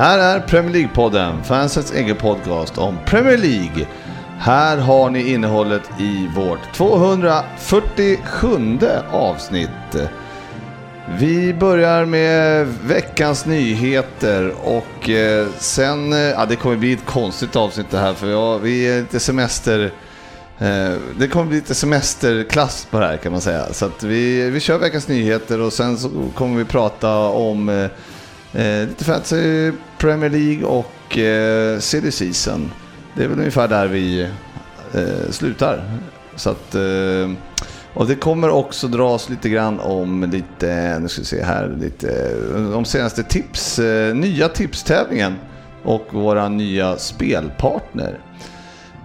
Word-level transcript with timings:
Här 0.00 0.18
är 0.18 0.40
Premier 0.40 0.72
League-podden, 0.72 1.42
fansets 1.42 1.92
egen 1.92 2.16
podcast 2.16 2.78
om 2.78 2.98
Premier 3.06 3.38
League. 3.38 3.86
Här 4.38 4.76
har 4.76 5.10
ni 5.10 5.32
innehållet 5.32 5.90
i 5.98 6.28
vårt 6.36 6.72
247 6.74 8.78
avsnitt. 9.12 9.96
Vi 11.18 11.54
börjar 11.54 12.04
med 12.04 12.66
veckans 12.84 13.46
nyheter 13.46 14.54
och 14.64 15.10
eh, 15.10 15.46
sen, 15.58 16.12
eh, 16.12 16.18
ja 16.18 16.46
det 16.46 16.56
kommer 16.56 16.76
bli 16.76 16.92
ett 16.92 17.06
konstigt 17.06 17.56
avsnitt 17.56 17.90
det 17.90 17.98
här 17.98 18.14
för 18.14 18.58
vi 18.58 18.88
är 18.88 19.00
lite 19.00 19.20
semester, 19.20 19.92
eh, 20.58 20.92
det 21.18 21.28
kommer 21.28 21.46
bli 21.46 21.56
lite 21.56 21.74
semesterklass 21.74 22.86
på 22.90 23.00
det 23.00 23.06
här 23.06 23.16
kan 23.16 23.32
man 23.32 23.40
säga. 23.40 23.72
Så 23.72 23.86
att 23.86 24.02
vi, 24.02 24.50
vi 24.50 24.60
kör 24.60 24.78
veckans 24.78 25.08
nyheter 25.08 25.60
och 25.60 25.72
sen 25.72 25.98
så 25.98 26.10
kommer 26.34 26.58
vi 26.58 26.64
prata 26.64 27.18
om 27.18 27.88
lite 28.88 29.04
fantasy, 29.04 29.72
Premier 30.00 30.30
League 30.30 30.64
och 30.64 31.18
eh, 31.18 31.78
silly 31.78 32.10
season. 32.10 32.70
Det 33.16 33.24
är 33.24 33.28
väl 33.28 33.38
ungefär 33.38 33.68
där 33.68 33.86
vi 33.86 34.20
eh, 34.94 35.30
slutar. 35.30 35.84
Så 36.36 36.50
att, 36.50 36.74
eh, 36.74 37.30
och 37.94 38.06
det 38.06 38.14
kommer 38.14 38.50
också 38.50 38.88
dras 38.88 39.28
lite 39.28 39.48
grann 39.48 39.80
om 39.80 40.30
lite, 40.30 40.98
nu 40.98 41.08
ska 41.08 41.20
vi 41.20 41.26
se 41.26 41.42
här, 41.42 41.76
lite 41.80 42.36
om 42.74 42.84
senaste 42.84 43.22
tips, 43.22 43.78
eh, 43.78 44.14
nya 44.14 44.48
tipstävlingen 44.48 45.34
och 45.82 46.06
våra 46.10 46.48
nya 46.48 46.96
spelpartner. 46.96 48.18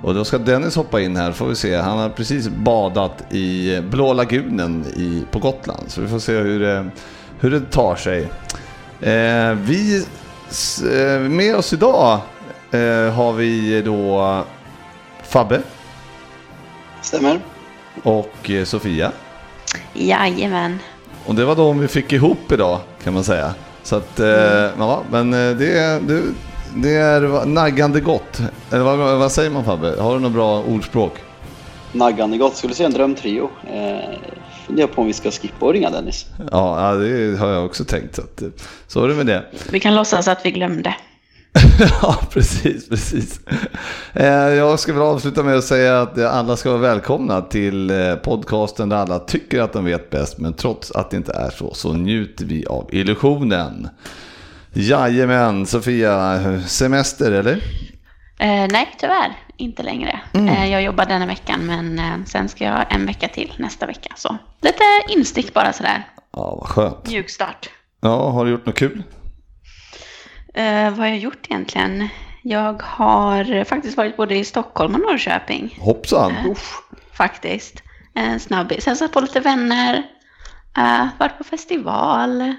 Och 0.01 0.13
då 0.13 0.23
ska 0.25 0.37
Dennis 0.37 0.75
hoppa 0.75 1.01
in 1.01 1.15
här, 1.15 1.31
får 1.31 1.47
vi 1.47 1.55
se. 1.55 1.75
Han 1.75 1.97
har 1.97 2.09
precis 2.09 2.47
badat 2.49 3.33
i 3.33 3.81
Blå 3.91 4.13
lagunen 4.13 4.85
i, 4.95 5.23
på 5.31 5.39
Gotland. 5.39 5.83
Så 5.87 6.01
vi 6.01 6.07
får 6.07 6.19
se 6.19 6.37
hur 6.37 6.59
det, 6.59 6.89
hur 7.39 7.51
det 7.51 7.61
tar 7.71 7.95
sig. 7.95 8.21
Eh, 9.01 9.53
vi, 9.53 10.05
med 11.29 11.55
oss 11.55 11.73
idag 11.73 12.19
eh, 12.71 13.13
har 13.13 13.33
vi 13.33 13.81
då 13.81 14.43
Fabbe 15.23 15.61
Stämmer. 17.01 17.39
och 18.03 18.49
eh, 18.49 18.63
Sofia. 18.63 19.11
Jajamän. 19.93 20.79
Och 21.25 21.35
det 21.35 21.45
var 21.45 21.55
de 21.55 21.79
vi 21.79 21.87
fick 21.87 22.13
ihop 22.13 22.51
idag 22.51 22.79
kan 23.03 23.13
man 23.13 23.23
säga. 23.23 23.53
Så 23.83 23.95
att, 23.95 24.19
eh, 24.19 24.27
ja, 24.79 25.01
men 25.11 25.33
eh, 25.33 25.55
det, 25.57 25.77
är- 25.79 25.99
det, 25.99 26.21
det 26.75 26.95
är 26.95 27.45
naggande 27.45 27.99
gott. 28.01 28.39
Eller 28.71 28.83
vad, 28.83 28.97
vad 28.97 29.31
säger 29.31 29.49
man 29.49 29.63
Fabbe? 29.65 29.95
Har 30.01 30.13
du 30.13 30.19
något 30.19 30.31
bra 30.31 30.61
ordspråk? 30.63 31.13
Naggande 31.91 32.37
gott. 32.37 32.55
Skulle 32.55 32.73
säga 32.73 32.87
en 32.87 32.93
drömtrio. 32.93 33.49
Eh, 33.73 34.15
funderar 34.65 34.87
på 34.87 35.01
om 35.01 35.07
vi 35.07 35.13
ska 35.13 35.31
skippa 35.31 35.65
och 35.65 35.73
ringa 35.73 35.89
Dennis. 35.89 36.25
Ja, 36.51 36.93
det 36.93 37.39
har 37.39 37.47
jag 37.47 37.65
också 37.65 37.85
tänkt. 37.85 38.15
Så, 38.15 38.21
att, 38.21 38.41
eh, 38.41 38.47
så 38.87 39.03
är 39.03 39.07
det 39.07 39.15
med 39.15 39.25
det. 39.25 39.43
Vi 39.71 39.79
kan 39.79 39.95
låtsas 39.95 40.27
att 40.27 40.45
vi 40.45 40.51
glömde. 40.51 40.95
ja, 42.01 42.15
precis, 42.31 42.89
precis. 42.89 43.39
Eh, 44.13 44.25
Jag 44.33 44.79
ska 44.79 44.93
väl 44.93 45.01
avsluta 45.01 45.43
med 45.43 45.55
att 45.57 45.63
säga 45.63 46.01
att 46.01 46.19
alla 46.19 46.57
ska 46.57 46.69
vara 46.69 46.81
välkomna 46.81 47.41
till 47.41 47.89
eh, 47.89 48.15
podcasten 48.15 48.89
där 48.89 48.97
alla 48.97 49.19
tycker 49.19 49.61
att 49.61 49.73
de 49.73 49.85
vet 49.85 50.09
bäst, 50.09 50.37
men 50.37 50.53
trots 50.53 50.91
att 50.91 51.11
det 51.11 51.17
inte 51.17 51.33
är 51.33 51.49
så, 51.49 51.73
så 51.73 51.93
njuter 51.93 52.45
vi 52.45 52.65
av 52.65 52.89
illusionen. 52.91 53.89
Jajamän, 54.73 55.65
Sofia, 55.65 56.39
semester 56.67 57.31
eller? 57.31 57.53
Eh, 58.39 58.67
nej, 58.71 58.95
tyvärr. 58.99 59.37
Inte 59.57 59.83
längre. 59.83 60.19
Mm. 60.33 60.47
Eh, 60.47 60.71
jag 60.71 60.81
jobbar 60.83 61.05
denna 61.05 61.25
veckan, 61.25 61.65
men 61.65 61.99
eh, 61.99 62.25
sen 62.25 62.49
ska 62.49 62.63
jag 62.63 62.93
en 62.93 63.05
vecka 63.05 63.27
till 63.27 63.53
nästa 63.57 63.85
vecka. 63.85 64.13
Så 64.15 64.37
lite 64.61 64.83
instick 65.07 65.53
bara 65.53 65.73
sådär. 65.73 66.07
Ja, 66.33 66.55
vad 66.55 66.69
skönt. 66.69 67.07
Mjuk 67.07 67.29
start. 67.29 67.69
Ja, 68.01 68.29
har 68.29 68.45
du 68.45 68.51
gjort 68.51 68.65
något 68.65 68.77
kul? 68.77 69.03
Eh, 70.53 70.83
vad 70.83 70.97
har 70.99 71.05
jag 71.07 71.17
gjort 71.17 71.45
egentligen? 71.49 72.07
Jag 72.43 72.81
har 72.81 73.63
faktiskt 73.63 73.97
varit 73.97 74.17
både 74.17 74.35
i 74.35 74.43
Stockholm 74.43 74.95
och 74.95 74.99
Norrköping. 75.01 75.77
Hoppsan! 75.79 76.33
Faktiskt. 77.13 77.83
En 78.13 78.39
snabbis. 78.39 78.83
Sen 78.83 78.95
satt 78.95 79.11
på 79.11 79.19
lite 79.19 79.39
vänner. 79.39 80.03
Eh, 80.77 81.07
varit 81.19 81.37
på 81.37 81.43
festival. 81.43 82.55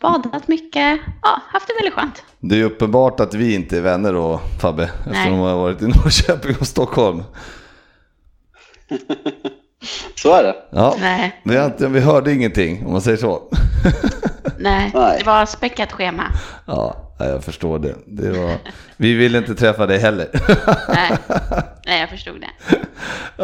Badat 0.00 0.48
mycket. 0.48 1.00
Ja, 1.22 1.42
haft 1.48 1.68
det 1.68 1.74
väldigt 1.74 1.94
skönt. 1.94 2.22
Det 2.40 2.60
är 2.60 2.64
uppenbart 2.64 3.20
att 3.20 3.34
vi 3.34 3.54
inte 3.54 3.76
är 3.76 3.80
vänner 3.80 4.12
då, 4.12 4.40
Fabbe, 4.60 4.82
eftersom 4.84 5.32
Nej. 5.32 5.40
har 5.40 5.56
varit 5.56 5.82
i 5.82 5.86
Norrköping 5.88 6.56
och 6.60 6.66
Stockholm. 6.66 7.22
Så 10.14 10.34
är 10.34 10.42
det. 10.42 10.54
Ja, 10.70 10.96
Nej, 11.00 11.40
vi, 11.44 11.56
har 11.56 11.66
inte, 11.66 11.88
vi 11.88 12.00
hörde 12.00 12.32
ingenting, 12.32 12.86
om 12.86 12.92
man 12.92 13.00
säger 13.00 13.16
så. 13.16 13.42
nej, 14.58 14.90
Nej. 14.94 15.16
det 15.18 15.26
var 15.26 15.46
späckat 15.46 15.92
schema. 15.92 16.22
Ja, 16.66 16.96
jag 17.18 17.44
förstår 17.44 17.78
det. 17.78 17.94
det 18.06 18.30
var... 18.30 18.56
Vi 18.96 19.14
vill 19.14 19.34
inte 19.34 19.54
träffa 19.54 19.86
dig 19.86 19.98
heller. 19.98 20.28
Nej, 20.88 21.18
nej 21.86 22.00
jag 22.00 22.10
förstod 22.10 22.40
det. 22.40 22.76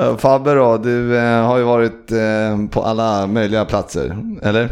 Eh, 0.01 0.17
Fabbe 0.17 0.55
då, 0.55 0.79
du 0.79 1.19
eh, 1.19 1.43
har 1.47 1.59
ju 1.59 1.65
varit 1.65 2.11
eh, 2.13 2.67
på 2.71 2.83
alla 2.83 3.27
möjliga 3.27 3.65
platser, 3.65 4.17
eller? 4.43 4.71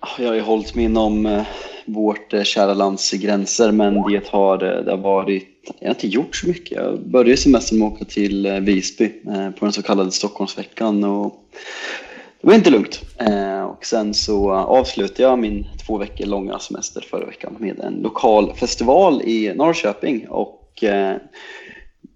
Ah, 0.00 0.08
jag 0.18 0.28
har 0.28 0.34
ju 0.34 0.40
hållit 0.40 0.74
mig 0.74 0.84
inom 0.84 1.26
eh, 1.26 1.46
vårt 1.86 2.32
eh, 2.32 2.42
kära 2.42 2.74
lands 2.74 3.10
gränser 3.12 3.72
men 3.72 3.94
det 3.94 4.28
har, 4.28 4.62
eh, 4.64 4.84
det 4.84 4.90
har 4.90 4.98
varit, 4.98 5.74
jag 5.78 5.88
har 5.88 5.94
inte 5.94 6.08
gjort 6.08 6.36
så 6.36 6.48
mycket. 6.48 6.78
Jag 6.78 6.98
började 7.00 7.36
semestern 7.36 7.78
med 7.78 7.88
att 7.88 7.94
åka 7.94 8.04
till 8.04 8.60
Visby 8.60 9.08
på 9.58 9.64
den 9.64 9.72
så 9.72 9.82
kallade 9.82 10.10
Stockholmsveckan 10.10 11.04
och 11.04 11.34
det 12.40 12.46
var 12.46 12.54
inte 12.54 12.70
lugnt. 12.70 13.00
Och 13.76 13.86
sen 13.86 14.14
så 14.14 14.52
avslutade 14.52 15.22
jag 15.22 15.38
min 15.38 15.66
två 15.86 15.98
veckor 15.98 16.26
långa 16.26 16.58
semester 16.58 17.00
förra 17.00 17.26
veckan 17.26 17.56
med 17.58 17.80
en 17.80 17.94
lokal 17.94 18.54
festival 18.54 19.22
i 19.22 19.52
Norrköping 19.54 20.28
och 20.28 20.84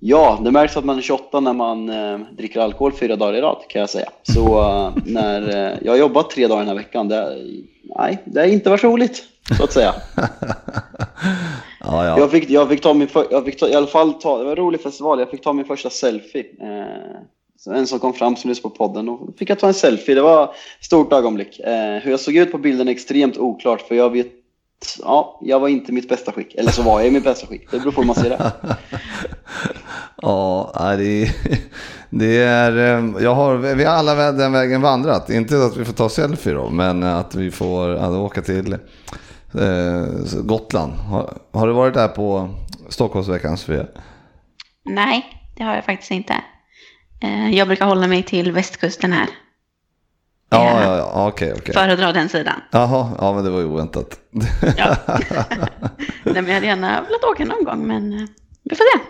Ja, 0.05 0.41
det 0.45 0.51
märks 0.51 0.77
att 0.77 0.85
man 0.85 0.99
är 0.99 1.03
28 1.03 1.41
när 1.41 1.53
man 1.53 1.89
eh, 1.89 2.19
dricker 2.37 2.61
alkohol 2.61 2.93
fyra 2.93 3.17
dagar 3.17 3.35
i 3.35 3.41
rad 3.41 3.63
kan 3.69 3.81
jag 3.81 3.91
säga. 3.91 4.09
Så 4.23 4.61
eh, 4.61 4.93
när 5.07 5.49
eh, 5.49 5.79
jag 5.83 5.93
har 5.93 5.99
jobbat 5.99 6.31
tre 6.31 6.47
dagar 6.47 6.59
den 6.59 6.69
här 6.69 6.75
veckan, 6.75 7.09
det, 7.09 7.39
nej, 7.99 8.23
det 8.25 8.41
har 8.41 8.47
inte 8.47 8.71
varit 8.71 8.85
roligt 8.85 9.25
så 9.57 9.65
att 9.65 9.73
säga. 9.73 9.95
Ja, 11.85 12.07
ja. 12.07 12.19
Jag 12.19 12.31
fick, 12.31 12.51
jag 12.51 12.69
fick 12.69 12.81
ta 12.81 12.95
min, 12.95 13.09
jag 13.31 13.45
fick 13.45 13.59
ta, 13.59 13.69
i 13.69 13.75
alla 13.75 13.87
fall 13.87 14.13
ta, 14.15 14.39
det 14.39 14.45
var 14.45 14.51
en 14.51 14.57
rolig 14.57 14.81
festival, 14.81 15.19
jag 15.19 15.31
fick 15.31 15.43
ta 15.43 15.53
min 15.53 15.65
första 15.65 15.91
selfie. 15.91 16.45
Eh, 16.61 17.21
så 17.59 17.73
en 17.73 17.87
som 17.87 17.99
kom 17.99 18.15
fram 18.15 18.37
som 18.37 18.51
lyssnade 18.51 18.75
på 18.75 18.89
podden 18.89 19.09
och 19.09 19.29
fick 19.39 19.51
jag 19.51 19.59
ta 19.59 19.67
en 19.67 19.75
selfie. 19.75 20.15
Det 20.15 20.23
var 20.23 20.45
ett 20.45 20.85
stort 20.85 21.13
ögonblick. 21.13 21.61
Eh, 21.61 21.99
hur 22.03 22.11
jag 22.11 22.21
såg 22.21 22.37
ut 22.37 22.53
på 22.53 22.59
bilden 22.59 22.89
är 22.89 22.93
extremt 22.93 23.39
oklart 23.39 23.81
för 23.81 23.95
jag 23.95 24.11
vet 24.11 24.33
Ja, 25.03 25.41
jag 25.43 25.61
var 25.61 25.69
inte 25.69 25.93
mitt 25.93 26.09
bästa 26.09 26.33
skick. 26.33 26.55
Eller 26.55 26.71
så 26.71 26.83
var 26.83 27.01
jag 27.01 27.09
i 27.09 27.11
mitt 27.11 27.25
bästa 27.25 27.47
skick. 27.47 27.71
Det 27.71 27.79
beror 27.79 27.93
på 27.93 28.01
hur 28.01 28.07
man 28.07 28.17
ser 28.17 28.31
det. 28.31 28.53
Ja, 30.23 30.73
det, 30.99 31.31
det 32.11 32.37
är... 32.43 32.77
eh, 32.77 33.23
Jag 33.23 33.35
har, 33.35 33.57
vi 33.57 33.85
har 33.85 33.95
alla 33.95 34.33
den 34.33 34.53
vägen 34.53 34.81
vandrat. 34.83 35.31
Inte 35.31 35.65
att 35.65 35.77
vi 35.77 35.85
får 35.85 35.93
ta 35.93 36.09
selfie 36.09 36.53
då, 36.55 36.71
men 36.71 37.03
att 37.03 37.35
vi 37.35 37.51
får 37.51 37.89
att 37.95 38.11
åka 38.13 38.43
till 38.43 38.73
eh, 38.73 40.07
Gotland. 40.43 40.93
Har, 40.93 41.39
har 41.53 41.67
du 41.67 41.73
varit 41.73 41.95
där 41.95 42.09
på 42.09 42.49
Stockholmsveckan, 42.89 43.57
Sofia? 43.57 43.87
Nej, 44.85 45.25
det 45.57 45.65
har 45.65 45.75
jag 45.75 45.85
faktiskt 45.85 46.11
inte. 46.11 46.35
Eh, 47.23 47.51
Jag 47.55 47.67
brukar 47.69 47.87
hålla 47.87 48.07
mig 48.07 48.23
till 48.23 48.53
västkusten 48.53 49.13
här. 49.13 49.27
Ja, 50.51 50.65
Ja. 50.81 50.83
ja, 50.83 50.97
ja, 50.97 51.29
okej, 51.29 51.53
okej. 51.59 51.75
Föredrar 51.75 52.13
den 52.13 52.29
sidan. 52.29 52.61
Jaha, 52.71 53.11
ja 53.19 53.33
men 53.33 53.45
det 53.45 53.51
var 53.51 53.59
ju 53.61 53.67
oväntat. 53.67 54.19
Ja. 54.77 54.97
Nej, 56.25 56.35
men 56.35 56.47
jag 56.47 56.55
hade 56.55 56.67
gärna 56.67 57.01
velat 57.03 57.25
åka 57.25 57.45
någon 57.45 57.65
gång, 57.65 57.87
men 57.87 58.13
eh, 58.13 58.27
vi 58.65 58.77
får 58.77 58.85
se. 58.85 59.05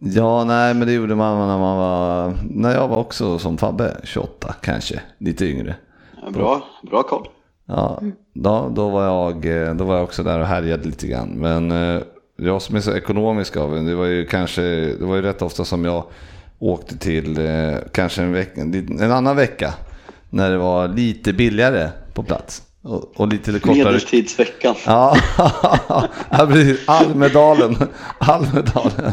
Ja, 0.00 0.44
nej, 0.44 0.74
men 0.74 0.86
det 0.86 0.92
gjorde 0.94 1.14
man 1.14 1.48
när 1.48 1.58
man 1.58 1.76
var, 1.76 2.34
när 2.50 2.74
jag 2.74 2.88
var 2.88 2.96
också 2.96 3.38
som 3.38 3.58
Fabbe, 3.58 3.96
28 4.04 4.54
kanske, 4.60 5.00
lite 5.18 5.46
yngre. 5.46 5.76
Ja, 6.22 6.30
Bra, 6.30 6.62
bra 6.90 7.02
koll. 7.02 7.28
Ja, 7.66 8.02
då, 8.34 8.72
då, 8.74 8.88
var 8.90 9.04
jag, 9.04 9.46
då 9.76 9.84
var 9.84 9.94
jag 9.94 10.04
också 10.04 10.22
där 10.22 10.40
och 10.40 10.46
härjade 10.46 10.84
lite 10.84 11.06
grann. 11.06 11.28
Men 11.28 11.70
eh, 11.70 12.02
jag 12.36 12.62
som 12.62 12.76
är 12.76 12.80
så 12.80 12.96
ekonomisk 12.96 13.56
av 13.56 13.76
en, 13.76 13.86
det 13.86 13.94
var 13.94 14.04
ju 14.04 14.26
kanske, 14.26 14.62
det 14.98 15.04
var 15.04 15.16
ju 15.16 15.22
rätt 15.22 15.42
ofta 15.42 15.64
som 15.64 15.84
jag 15.84 16.04
åkte 16.58 16.98
till 16.98 17.38
eh, 17.38 17.76
kanske 17.92 18.22
en, 18.22 18.32
vecka, 18.32 18.60
en 18.60 19.12
annan 19.12 19.36
vecka. 19.36 19.74
När 20.30 20.50
det 20.50 20.58
var 20.58 20.88
lite 20.88 21.32
billigare 21.32 21.88
på 22.14 22.22
plats. 22.22 22.62
Och, 22.86 23.20
och 23.20 23.28
lite 23.28 23.52
kortare. 23.52 23.84
Medeltidsveckan. 23.84 24.74
Ja, 24.86 25.16
ja, 26.30 26.46
precis. 26.48 26.88
Almedalen. 26.88 27.76
Almedalen. 28.18 29.12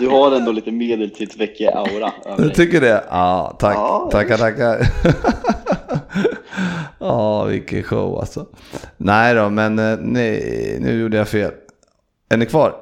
Du 0.00 0.08
har 0.08 0.36
ändå 0.36 0.52
lite 0.52 0.70
medeltidsvecke-aura 0.70 2.12
över 2.26 2.42
Du 2.42 2.50
tycker 2.50 2.80
det? 2.80 3.04
Ja, 3.10 3.56
tack. 3.58 3.76
Ja, 3.76 4.08
tackar, 4.12 4.36
tackar. 4.36 4.86
Ja, 6.98 7.44
vilken 7.44 7.82
show 7.82 8.18
alltså. 8.18 8.46
Nej 8.96 9.34
då, 9.34 9.48
men 9.50 9.78
eh, 9.78 9.98
nej, 10.00 10.76
nu 10.80 11.00
gjorde 11.00 11.16
jag 11.16 11.28
fel. 11.28 11.50
Är 12.28 12.36
ni 12.36 12.46
kvar? 12.46 12.74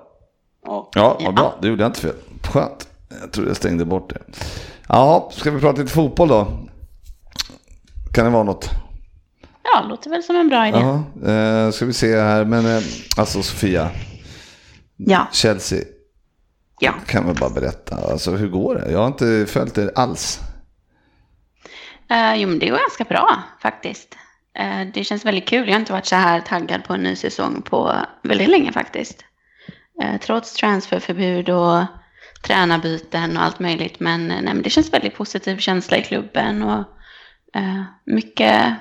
Ja. 0.67 0.91
Ja, 0.95 1.17
Ja. 1.21 1.25
vad 1.27 1.35
bra. 1.35 1.55
Det 1.63 1.69
gjorde 1.69 1.83
jag 1.83 1.89
inte 1.89 2.01
fel. 2.01 2.15
Skönt. 2.53 2.89
Jag 3.21 3.33
tror 3.33 3.47
jag 3.47 3.57
stängde 3.57 3.85
bort 3.85 4.11
det. 4.15 4.39
Ja, 4.89 5.29
ska 5.33 5.51
vi 5.51 5.61
prata 5.61 5.81
lite 5.81 5.93
fotboll 5.93 6.29
då? 6.29 6.47
Kan 8.15 8.25
det 8.25 8.31
vara 8.31 8.43
något? 8.43 8.71
Ja, 9.73 9.85
låter 9.89 10.11
väl 10.11 10.23
som 10.23 10.37
en 10.37 10.49
bra 10.49 10.69
idé. 10.69 10.79
Ja, 10.79 11.31
eh, 11.33 11.71
ska 11.71 11.87
vi 11.87 11.93
se 11.93 12.21
här. 12.21 12.45
Men 12.45 12.67
eh, 12.77 12.83
alltså 13.17 13.43
Sofia, 13.43 13.91
Ja, 14.97 15.29
Chelsea. 15.33 15.85
ja. 16.81 16.95
Kan 17.07 17.27
väl 17.27 17.37
bara 17.41 17.51
berätta. 17.51 17.97
Alltså 18.13 18.31
hur 18.31 18.49
går 18.49 18.75
det? 18.75 18.91
Jag 18.93 18.99
har 18.99 19.07
inte 19.07 19.47
följt 19.49 19.75
det 19.75 19.93
alls. 19.95 20.41
Eh, 22.11 22.35
jo, 22.35 22.49
men 22.49 22.59
det 22.59 22.69
går 22.69 22.79
ganska 22.79 23.05
bra 23.05 23.43
faktiskt. 23.63 24.17
Eh, 24.59 24.87
det 24.95 25.05
känns 25.05 25.25
väldigt 25.25 25.49
kul. 25.49 25.67
Jag 25.69 25.75
har 25.75 25.81
inte 25.81 25.93
varit 25.93 26.07
så 26.07 26.17
här 26.17 26.41
taggad 26.41 26.85
på 26.85 26.95
en 26.95 27.01
ny 27.03 27.17
säsong 27.17 27.63
på 27.63 27.93
väldigt 28.23 28.49
länge 28.49 28.73
faktiskt. 28.73 29.25
Eh, 30.03 30.21
trots 30.21 30.53
transferförbud 30.55 31.49
och 31.51 31.85
tränarbyten 32.47 33.37
och 33.37 33.43
allt 33.43 33.59
möjligt. 33.59 34.01
Men, 34.01 34.31
eh, 34.31 34.37
nej, 34.43 34.55
men 34.55 34.63
det 34.63 34.71
känns 34.71 34.93
väldigt 34.93 35.17
positiv 35.17 35.59
känsla 35.59 35.97
i 35.97 36.03
klubben 36.03 36.63
och 36.63 36.85
eh, 37.55 37.83
mycket 38.07 38.75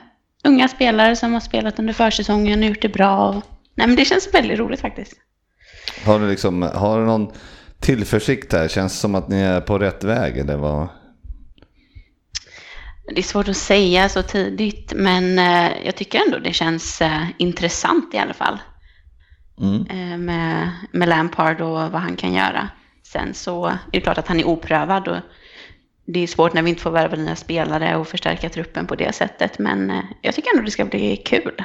unga 0.47 0.67
spelare 0.67 1.15
som 1.15 1.33
har 1.33 1.39
spelat 1.39 1.79
under 1.79 1.93
försäsongen 1.93 2.59
och 2.59 2.65
gjort 2.65 2.81
det 2.81 2.89
bra. 2.89 3.41
Nej, 3.75 3.87
men 3.87 3.95
det 3.95 4.05
känns 4.05 4.33
väldigt 4.33 4.59
roligt 4.59 4.81
faktiskt. 4.81 5.13
Har 6.05 6.19
du, 6.19 6.29
liksom, 6.29 6.61
har 6.61 6.99
du 6.99 7.05
någon 7.05 7.31
tillförsikt 7.79 8.53
här? 8.53 8.67
Känns 8.67 8.93
det 8.93 8.99
som 8.99 9.15
att 9.15 9.29
ni 9.29 9.39
är 9.39 9.61
på 9.61 9.79
rätt 9.79 10.03
väg? 10.03 10.37
Eller 10.37 10.57
vad? 10.57 10.87
Det 13.15 13.19
är 13.19 13.23
svårt 13.23 13.47
att 13.47 13.57
säga 13.57 14.09
så 14.09 14.21
tidigt, 14.21 14.93
men 14.95 15.39
eh, 15.39 15.85
jag 15.85 15.95
tycker 15.95 16.21
ändå 16.25 16.39
det 16.39 16.53
känns 16.53 17.01
eh, 17.01 17.23
intressant 17.37 18.13
i 18.13 18.17
alla 18.17 18.33
fall. 18.33 18.59
Mm. 19.61 19.85
eh, 19.89 20.17
med, 20.17 20.71
med 20.91 21.09
Lampard 21.09 21.61
och 21.61 21.91
vad 21.91 22.01
han 22.01 22.15
kan 22.15 22.33
göra. 22.33 22.69
Sen 23.03 23.33
så 23.33 23.65
är 23.65 23.77
det 23.91 24.01
klart 24.01 24.17
att 24.17 24.27
han 24.27 24.39
är 24.39 24.47
oprövad 24.47 25.07
och 25.07 25.17
det 26.07 26.23
är 26.23 26.27
svårt 26.27 26.53
när 26.53 26.61
vi 26.61 26.69
inte 26.69 26.81
får 26.81 26.91
värva 26.91 27.15
nya 27.15 27.35
spelare 27.35 27.95
och 27.97 28.07
förstärka 28.07 28.49
truppen 28.49 28.87
på 28.87 28.95
det 28.95 29.15
sättet. 29.15 29.59
Men 29.59 29.89
eh, 29.89 30.03
jag 30.21 30.35
tycker 30.35 30.51
ändå 30.51 30.65
det 30.65 30.71
ska 30.71 30.85
bli 30.85 31.17
kul. 31.17 31.63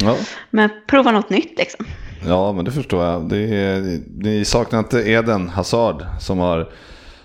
Ja. 0.00 0.16
Men 0.50 0.70
prova 0.86 1.12
något 1.12 1.30
nytt 1.30 1.58
liksom. 1.58 1.86
ja, 2.26 2.52
men 2.52 2.64
det 2.64 2.72
förstår 2.72 3.04
jag. 3.04 3.28
Det 3.28 3.38
är, 3.38 4.00
ni 4.24 4.44
saknar 4.44 4.78
inte 4.78 4.98
Eden 4.98 5.48
Hazard 5.48 6.06
som 6.20 6.38
har... 6.38 6.72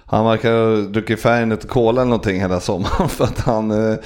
Han 0.06 0.26
verkar 0.26 0.52
ha 0.52 0.76
druckit 0.76 1.22
Fernet 1.22 1.68
Cola 1.68 2.02
eller 2.02 2.10
någonting 2.10 2.40
hela 2.40 2.60
sommaren 2.60 3.10
för 3.10 3.24
att 3.24 3.40
han 3.40 3.72
eh, 3.72 3.98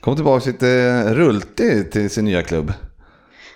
kom 0.00 0.16
tillbaka 0.16 0.50
lite 0.50 1.14
rultig 1.14 1.92
till 1.92 2.10
sin 2.10 2.24
nya 2.24 2.42
klubb. 2.42 2.72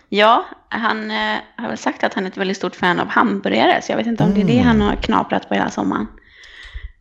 Ja, 0.09 0.45
han 0.69 1.11
eh, 1.11 1.37
har 1.57 1.69
väl 1.69 1.79
sagt 1.79 2.05
att 2.05 2.15
han 2.15 2.25
är 2.25 2.29
ett 2.29 2.37
väldigt 2.37 2.57
stort 2.57 2.77
fan 2.77 3.01
av 3.01 3.09
hamburgare, 3.09 3.83
så 3.83 3.93
jag 3.93 3.97
vet 3.97 4.07
inte 4.07 4.25
om 4.25 4.35
det 4.35 4.41
är 4.41 4.45
det 4.45 4.59
han 4.59 4.81
har 4.81 4.97
knaprat 4.97 5.49
på 5.49 5.55
hela 5.55 5.71
sommaren. 5.71 6.07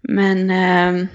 Men 0.01 0.49
eh, 0.49 1.07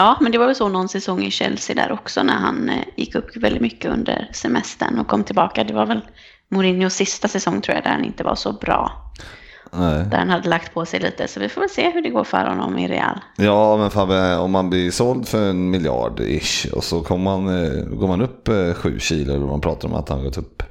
ja, 0.00 0.18
men 0.20 0.32
det 0.32 0.38
var 0.38 0.46
väl 0.46 0.56
så 0.56 0.68
någon 0.68 0.88
säsong 0.88 1.24
i 1.24 1.30
Chelsea 1.30 1.76
där 1.76 1.92
också 1.92 2.22
när 2.22 2.34
han 2.34 2.68
eh, 2.68 2.84
gick 2.96 3.14
upp 3.14 3.36
väldigt 3.36 3.62
mycket 3.62 3.90
under 3.90 4.28
semestern 4.32 4.98
och 4.98 5.08
kom 5.08 5.24
tillbaka. 5.24 5.64
Det 5.64 5.74
var 5.74 5.86
väl 5.86 6.00
Mourinhos 6.48 6.94
sista 6.94 7.28
säsong 7.28 7.60
tror 7.60 7.74
jag, 7.74 7.84
där 7.84 7.90
han 7.90 8.04
inte 8.04 8.24
var 8.24 8.34
så 8.34 8.52
bra. 8.52 9.12
Nej. 9.72 10.04
Där 10.10 10.18
han 10.18 10.30
hade 10.30 10.48
lagt 10.48 10.74
på 10.74 10.86
sig 10.86 11.00
lite, 11.00 11.28
så 11.28 11.40
vi 11.40 11.48
får 11.48 11.60
väl 11.60 11.70
se 11.70 11.90
hur 11.90 12.02
det 12.02 12.08
går 12.08 12.24
för 12.24 12.46
honom 12.46 12.78
i 12.78 12.88
Real. 12.88 13.20
Ja, 13.36 13.76
men 13.76 13.90
Fabbe, 13.90 14.36
om 14.36 14.50
man 14.50 14.70
blir 14.70 14.90
såld 14.90 15.28
för 15.28 15.50
en 15.50 15.70
miljard 15.70 16.20
ish 16.20 16.66
och 16.72 16.84
så 16.84 17.02
kommer 17.02 17.24
man, 17.24 17.64
eh, 17.64 17.84
går 17.84 18.08
man 18.08 18.20
upp 18.20 18.48
eh, 18.48 18.74
sju 18.74 18.98
kilo, 18.98 19.34
eller 19.34 19.46
man 19.46 19.60
pratar 19.60 19.88
om 19.88 19.94
att 19.94 20.08
han 20.08 20.24
gått 20.24 20.38
upp. 20.38 20.62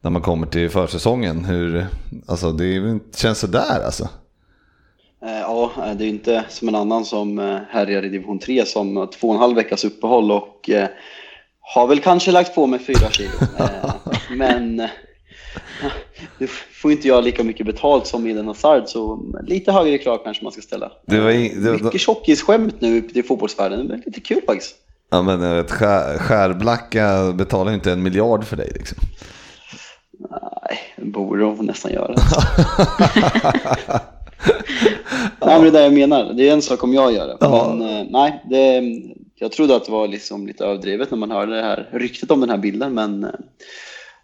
När 0.00 0.10
man 0.10 0.22
kommer 0.22 0.46
till 0.46 0.70
försäsongen, 0.70 1.44
hur, 1.44 1.86
alltså 2.26 2.52
det 2.52 2.98
känns 3.16 3.38
sådär 3.38 3.84
alltså. 3.84 4.08
Eh, 5.24 5.40
Ja, 5.40 5.70
eh, 5.86 5.94
det 5.94 6.04
är 6.04 6.08
inte 6.08 6.44
som 6.48 6.68
en 6.68 6.74
annan 6.74 7.04
som 7.04 7.38
eh, 7.38 7.58
härjar 7.70 8.02
i 8.04 8.08
division 8.08 8.38
3 8.38 8.66
som 8.66 8.96
har 8.96 9.06
två 9.06 9.28
och 9.28 9.34
en 9.34 9.40
halv 9.40 9.56
veckas 9.56 9.84
uppehåll 9.84 10.32
och 10.32 10.70
har 11.60 11.86
väl 11.86 12.00
kanske 12.00 12.32
lagt 12.32 12.54
på 12.54 12.66
mig 12.66 12.78
fyra 12.78 13.10
kilo. 13.10 13.30
Men 14.30 14.76
du 16.38 16.46
får 16.82 16.92
inte 16.92 17.08
jag 17.08 17.24
lika 17.24 17.44
mycket 17.44 17.66
betalt 17.66 18.06
som 18.06 18.26
Eden 18.26 18.46
Hazard 18.46 18.82
så 18.86 19.20
lite 19.46 19.72
högre 19.72 19.98
krav 19.98 20.20
kanske 20.24 20.42
man 20.42 20.52
ska 20.52 20.62
ställa. 20.62 20.92
Det 21.06 21.20
var 21.20 21.30
i- 21.30 21.54
det 21.54 21.70
var- 21.72 21.78
Mycket 21.78 22.00
tjockisskämt 22.00 22.80
nu 22.80 23.08
i 23.14 23.22
fotbollsvärlden, 23.22 23.90
är 23.90 24.02
lite 24.06 24.20
kul 24.20 24.40
faktiskt. 24.46 24.74
Ja 25.10 25.22
men 25.22 25.40
vet, 25.40 25.70
skär, 25.70 26.18
skärblacka 26.18 27.32
betalar 27.32 27.70
ju 27.70 27.74
inte 27.74 27.92
en 27.92 28.02
miljard 28.02 28.44
för 28.44 28.56
dig 28.56 28.70
liksom. 28.74 28.98
Nej, 30.30 30.78
det 30.96 31.04
borde 31.04 31.42
de 31.42 31.66
nästan 31.66 31.92
göra. 31.92 32.14
Nej, 35.40 35.60
men 35.60 35.62
det 35.62 35.68
är 35.68 35.72
det 35.72 35.82
jag 35.82 35.92
menar. 35.92 36.32
Det 36.32 36.48
är 36.48 36.52
en 36.52 36.62
sak 36.62 36.84
om 36.84 36.94
jag 36.94 37.12
gör 37.12 37.26
det. 37.26 37.36
Ja. 37.40 37.74
Men 37.78 37.88
eh, 37.98 38.06
nej, 38.10 38.42
det, 38.50 38.82
jag 39.34 39.52
trodde 39.52 39.76
att 39.76 39.84
det 39.84 39.92
var 39.92 40.08
liksom 40.08 40.46
lite 40.46 40.64
överdrivet 40.64 41.10
när 41.10 41.18
man 41.18 41.30
hörde 41.30 41.56
det 41.56 41.62
här 41.62 41.88
ryktet 41.92 42.30
om 42.30 42.40
den 42.40 42.50
här 42.50 42.58
bilden. 42.58 42.94
Men 42.94 43.24
eh, 43.24 43.30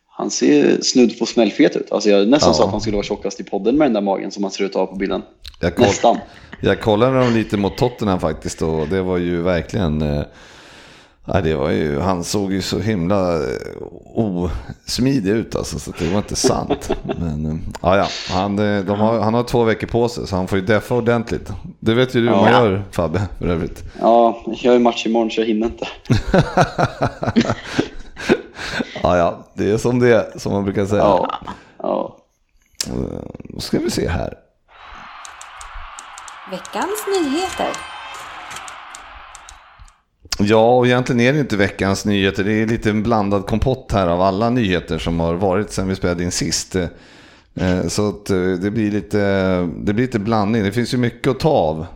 han 0.09 0.31
ser 0.31 0.81
snudd 0.83 1.19
på 1.19 1.27
smällfet 1.27 1.77
ut. 1.77 1.93
Alltså 1.93 2.09
jag 2.11 2.29
nästan 2.29 2.51
Ja. 2.51 2.55
så 2.55 2.65
att 2.65 2.71
han 2.71 2.81
skulle 2.81 2.97
vara 2.97 3.05
tjockast 3.05 3.41
i 3.41 3.45
podden 3.45 3.77
med 3.79 3.87
den 3.87 3.93
där 3.95 4.01
magen 4.01 4.31
som 4.31 4.45
han 4.45 4.51
ser 4.51 4.65
ut 4.65 4.71
att 4.71 4.77
ha 4.81 4.87
på 4.87 4.97
bilden. 4.97 5.23
Jag, 5.61 5.77
koll, 5.77 5.87
Nästan. 5.87 6.19
jag 6.61 6.81
kollade 6.81 7.19
dem 7.19 7.35
lite 7.35 7.57
mot 7.57 7.77
Tottenham 7.77 8.21
faktiskt 8.21 8.63
och 8.63 8.89
det 8.89 9.03
var 9.03 9.19
ju 9.19 9.43
verkligen... 9.43 10.25
Nej, 11.25 11.43
det 11.43 11.55
var 11.55 11.71
ju, 11.71 12.01
han 12.01 12.25
såg 12.25 12.53
ju 12.53 12.63
så 12.63 12.79
himla 12.79 13.35
eh, 13.37 13.59
osmidig 14.15 15.31
ut 15.31 15.57
alltså, 15.57 15.79
så 15.79 15.93
det 15.99 16.11
var 16.11 16.19
inte 16.19 16.37
sant. 16.37 16.91
Men 17.19 17.47
eh, 17.47 17.57
ja, 17.83 17.97
ja, 17.97 18.07
han, 18.31 18.59
eh, 18.59 18.85
de 18.85 19.01
har, 19.01 19.21
han 19.21 19.35
har 19.35 19.43
två 19.43 19.65
veckor 19.65 19.87
på 19.87 20.09
sig 20.09 20.27
så 20.27 20.37
han 20.37 20.49
får 20.49 20.59
ju 20.59 20.65
deffa 20.65 20.95
ordentligt. 20.95 21.53
Det 21.81 21.95
vet 21.95 22.15
ju 22.15 22.21
du 22.21 22.29
hur 22.29 22.37
man 22.37 22.53
Ja. 22.53 22.65
gör 22.65 22.85
Fabbe 22.91 23.23
för 23.39 23.47
övrigt. 23.47 23.85
Ja, 24.01 24.43
jag 24.47 24.71
har 24.71 24.75
ju 24.79 24.83
match 24.83 25.07
imorgon 25.07 25.31
så 25.31 25.41
jag 25.41 25.47
hinner 25.47 25.67
inte. 25.67 25.89
Ja, 29.03 29.17
ja, 29.17 29.47
det 29.55 29.71
är 29.71 29.79
som 29.79 29.99
det 29.99 30.09
är, 30.17 30.39
som 30.39 30.53
man 30.53 30.65
brukar 30.65 30.87
säga. 30.87 31.03
Ja, 31.03 31.41
ja. 31.83 32.17
Då 33.49 33.61
ska 33.61 33.79
vi 33.79 33.91
se 33.91 34.09
här. 34.09 34.35
Veckans 36.51 37.05
nyheter. 37.17 37.71
Ja, 40.39 40.77
och 40.77 40.87
egentligen 40.87 41.21
är 41.21 41.33
det 41.33 41.39
inte 41.39 41.57
veckans 41.57 42.05
nyheter. 42.05 42.45
Det 42.45 42.53
är 42.53 42.67
lite 42.67 42.91
en 42.91 43.03
blandad 43.03 43.47
kompott 43.47 43.93
här 43.93 44.07
av 44.07 44.21
alla 44.21 44.51
nyheter 44.51 44.99
som 44.99 45.21
har 45.21 45.35
varit 45.35 45.71
sedan 45.71 45.89
vi 45.89 45.95
spelade 45.95 46.25
in 46.25 46.31
sist. 46.31 46.77
Eh, 46.77 46.87
eh, 47.55 47.87
så 47.87 48.09
att 48.09 48.31
eh, 48.31 48.53
det 48.53 48.71
blir 48.71 48.91
lite, 48.91 49.19
det 49.77 49.93
blir 49.93 50.07
lite 50.07 50.19
blandning. 50.19 50.63
Det 50.63 50.73
finns 50.73 50.95
ju 50.95 50.99
mycket 50.99 51.31
att 51.31 51.41
ta 51.41 51.49
av. 51.49 51.87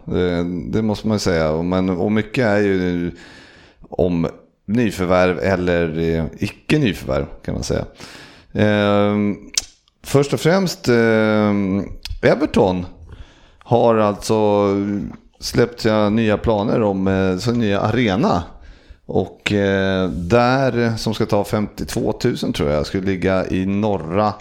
Det 0.66 0.82
måste 0.82 1.08
man 1.08 1.14
ju 1.14 1.18
säga. 1.18 1.50
Och 1.50 1.64
Men, 1.64 1.88
och 1.88 2.12
mycket 2.12 2.44
är 2.44 2.58
ju 2.58 3.12
om 3.80 4.28
nyförvärv 4.66 5.38
eller 5.38 6.28
icke 6.38 6.78
nyförvärv 6.78 7.26
kan 7.44 7.54
man 7.54 7.62
säga. 7.62 7.84
Ehm, 8.52 9.36
först 10.02 10.32
och 10.32 10.40
främst 10.40 10.88
ehm, 10.88 11.84
Everton 12.22 12.86
har 13.58 13.96
alltså 13.96 14.68
släppt 15.38 15.80
sina 15.80 16.08
nya 16.08 16.38
planer 16.38 16.82
om 16.82 17.08
eh, 17.08 17.36
sin 17.36 17.58
nya 17.58 17.80
arena. 17.80 18.42
Och 19.06 19.52
eh, 19.52 20.08
där, 20.10 20.96
som 20.96 21.14
ska 21.14 21.26
ta 21.26 21.44
52 21.44 22.14
000 22.24 22.36
tror 22.36 22.70
jag, 22.70 22.86
skulle 22.86 23.06
ligga 23.06 23.46
i 23.48 23.66
norra 23.66 24.34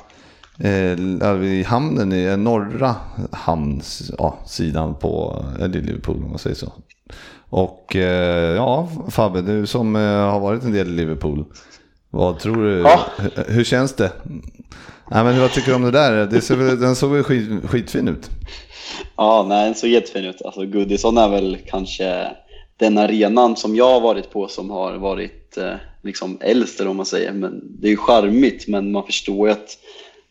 eh, 0.59 0.91
eller 0.91 1.43
i 1.43 1.63
hamnen, 1.63 2.13
i 2.13 2.23
eh, 2.23 2.37
norra 2.37 2.95
hamns, 3.31 4.11
ja, 4.17 4.37
sidan 4.45 4.95
på 4.95 5.45
eh, 5.59 5.67
Liverpool 5.67 6.23
om 6.23 6.29
man 6.29 6.39
säger 6.39 6.55
så. 6.55 6.73
Och 7.49 7.95
eh, 7.95 8.55
ja, 8.55 8.87
Fabbe, 9.09 9.41
du 9.41 9.67
som 9.67 9.95
eh, 9.95 10.01
har 10.01 10.39
varit 10.39 10.63
en 10.63 10.71
del 10.71 10.87
i 10.87 10.91
Liverpool. 10.91 11.45
Vad 12.09 12.39
tror 12.39 12.63
du? 12.63 12.79
Ja. 12.79 12.99
Hur, 13.17 13.53
hur 13.53 13.63
känns 13.63 13.93
det? 13.93 14.11
Nej, 15.11 15.23
men 15.23 15.39
vad 15.39 15.51
tycker 15.51 15.69
du 15.69 15.75
om 15.75 15.81
det 15.81 15.91
där? 15.91 16.25
Det 16.25 16.41
ser, 16.41 16.55
den 16.57 16.95
såg 16.95 17.11
väl 17.11 17.23
skit, 17.23 17.49
skitfin 17.65 18.07
ut? 18.07 18.29
Ja, 19.15 19.45
nej, 19.49 19.65
den 19.65 19.75
såg 19.75 19.89
jättefin 19.89 20.25
ut. 20.25 20.41
Alltså 20.41 20.65
Goodison 20.65 21.17
är 21.17 21.29
väl 21.29 21.57
kanske 21.67 22.27
den 22.77 22.97
arenan 22.97 23.55
som 23.55 23.75
jag 23.75 23.89
har 23.89 24.01
varit 24.01 24.31
på 24.31 24.47
som 24.47 24.69
har 24.69 24.93
varit 24.93 25.57
eh, 25.57 25.75
liksom 26.03 26.37
äldst 26.41 26.79
eller 26.79 26.87
vad 26.87 26.95
man 26.95 27.05
säger. 27.05 27.33
Men 27.33 27.61
det 27.63 27.87
är 27.87 27.91
ju 27.91 27.97
charmigt, 27.97 28.67
men 28.67 28.91
man 28.91 29.05
förstår 29.05 29.47
ju 29.47 29.53
att 29.53 29.77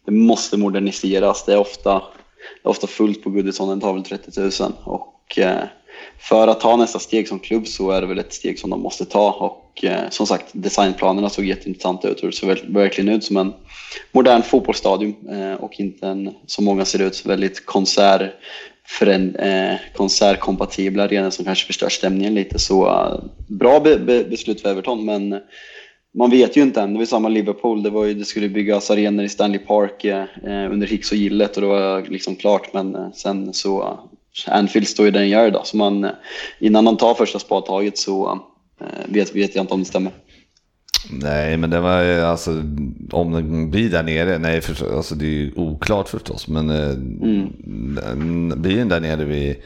det 0.06 0.12
måste 0.12 0.56
moderniseras. 0.56 1.44
Det 1.44 1.52
är 1.52 1.58
ofta, 1.58 1.92
det 2.62 2.68
är 2.68 2.70
ofta 2.70 2.86
fullt 2.86 3.24
på 3.24 3.30
Goodison, 3.30 3.68
den 3.68 3.80
tar 3.80 3.92
väl 3.92 4.02
30 4.02 4.40
000. 4.40 4.72
Och 4.84 5.38
eh, 5.38 5.64
för 6.18 6.48
att 6.48 6.60
ta 6.60 6.76
nästa 6.76 6.98
steg 6.98 7.28
som 7.28 7.38
klubb 7.38 7.66
så 7.66 7.90
är 7.90 8.00
det 8.00 8.06
väl 8.06 8.18
ett 8.18 8.34
steg 8.34 8.58
som 8.58 8.70
de 8.70 8.80
måste 8.80 9.04
ta. 9.04 9.30
Och 9.30 9.84
eh, 9.84 10.10
som 10.10 10.26
sagt, 10.26 10.46
designplanerna 10.52 11.30
såg 11.30 11.44
jätteintressanta 11.44 12.08
ut 12.08 12.20
och 12.20 12.26
det 12.26 12.36
såg 12.36 12.58
verkligen 12.66 13.14
ut 13.14 13.24
som 13.24 13.36
en 13.36 13.52
modern 14.12 14.42
fotbollsstadion 14.42 15.14
eh, 15.30 15.54
och 15.54 15.80
inte 15.80 16.06
en, 16.06 16.34
som 16.46 16.64
många 16.64 16.84
ser 16.84 17.02
ut, 17.02 17.26
väldigt 17.26 17.66
konsert, 17.66 18.32
för 18.86 19.06
en 19.06 19.36
eh, 19.36 19.76
konsertkompatibel 19.94 21.00
arena 21.00 21.30
som 21.30 21.44
kanske 21.44 21.66
förstör 21.66 21.88
stämningen 21.88 22.34
lite. 22.34 22.58
Så 22.58 22.86
eh, 22.86 23.24
bra 23.48 23.80
be, 23.80 23.98
be, 23.98 24.24
beslut 24.24 24.60
för 24.60 24.68
Everton, 24.68 25.04
men 25.04 25.40
man 26.14 26.30
vet 26.30 26.56
ju 26.56 26.62
inte 26.62 26.80
än. 26.80 26.92
Det 26.92 26.98
var 26.98 27.06
samma 27.06 27.28
Liverpool, 27.28 27.82
det, 27.82 27.90
var 27.90 28.04
ju, 28.04 28.14
det 28.14 28.24
skulle 28.24 28.48
byggas 28.48 28.90
arenor 28.90 29.24
i 29.24 29.28
Stanley 29.28 29.58
Park 29.58 30.04
eh, 30.04 30.24
eh 30.44 30.72
under 30.72 30.86
Hicks 30.86 31.10
och 31.10 31.16
Gillet 31.16 31.56
och 31.56 31.62
det 31.62 31.68
var 31.68 31.98
eh, 31.98 32.04
liksom 32.08 32.36
klart, 32.36 32.72
men 32.72 32.94
eh, 32.94 33.12
sen 33.12 33.54
så 33.54 33.82
eh, 33.82 34.54
Anfield 34.54 34.88
står 34.88 35.06
ju 35.06 35.12
där 35.12 35.20
den 35.20 35.28
gör 35.28 35.46
idag, 35.46 35.66
så 35.66 35.76
man, 35.76 36.04
eh, 36.04 36.10
innan 36.58 36.84
man 36.84 36.96
tar 36.96 37.14
första 37.14 37.38
spadtaget 37.38 37.98
så 37.98 38.40
eh, 38.80 38.86
vet, 39.06 39.36
vet 39.36 39.54
jag 39.54 39.62
inte 39.62 39.74
om 39.74 39.80
det 39.80 39.86
stämmer. 39.86 40.12
Nej, 41.10 41.56
men 41.56 41.70
det 41.70 41.80
var 41.80 42.02
ju, 42.02 42.20
alltså 42.20 42.50
om 43.10 43.32
den 43.32 43.70
blir 43.70 43.90
där 43.90 44.02
nere, 44.02 44.38
nej 44.38 44.60
för, 44.60 44.96
alltså 44.96 45.14
det 45.14 45.24
är 45.24 45.28
ju 45.30 45.52
oklart 45.56 46.08
förstås, 46.08 46.48
men 46.48 46.70
eh, 46.70 46.88
den- 46.88 48.52
blir 48.62 48.76
den 48.76 48.88
där 48.88 49.00
nere 49.00 49.24
vid, 49.24 49.56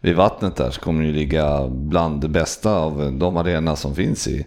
vid 0.00 0.16
vattnet 0.16 0.56
där 0.56 0.70
så 0.70 0.80
kommer 0.80 1.00
den 1.02 1.08
ju 1.12 1.14
ligga 1.18 1.68
bland 1.68 2.20
det 2.20 2.28
bästa 2.28 2.70
av 2.76 3.12
de 3.18 3.36
arenorna 3.36 3.76
som 3.76 3.94
finns 3.94 4.28
i, 4.28 4.46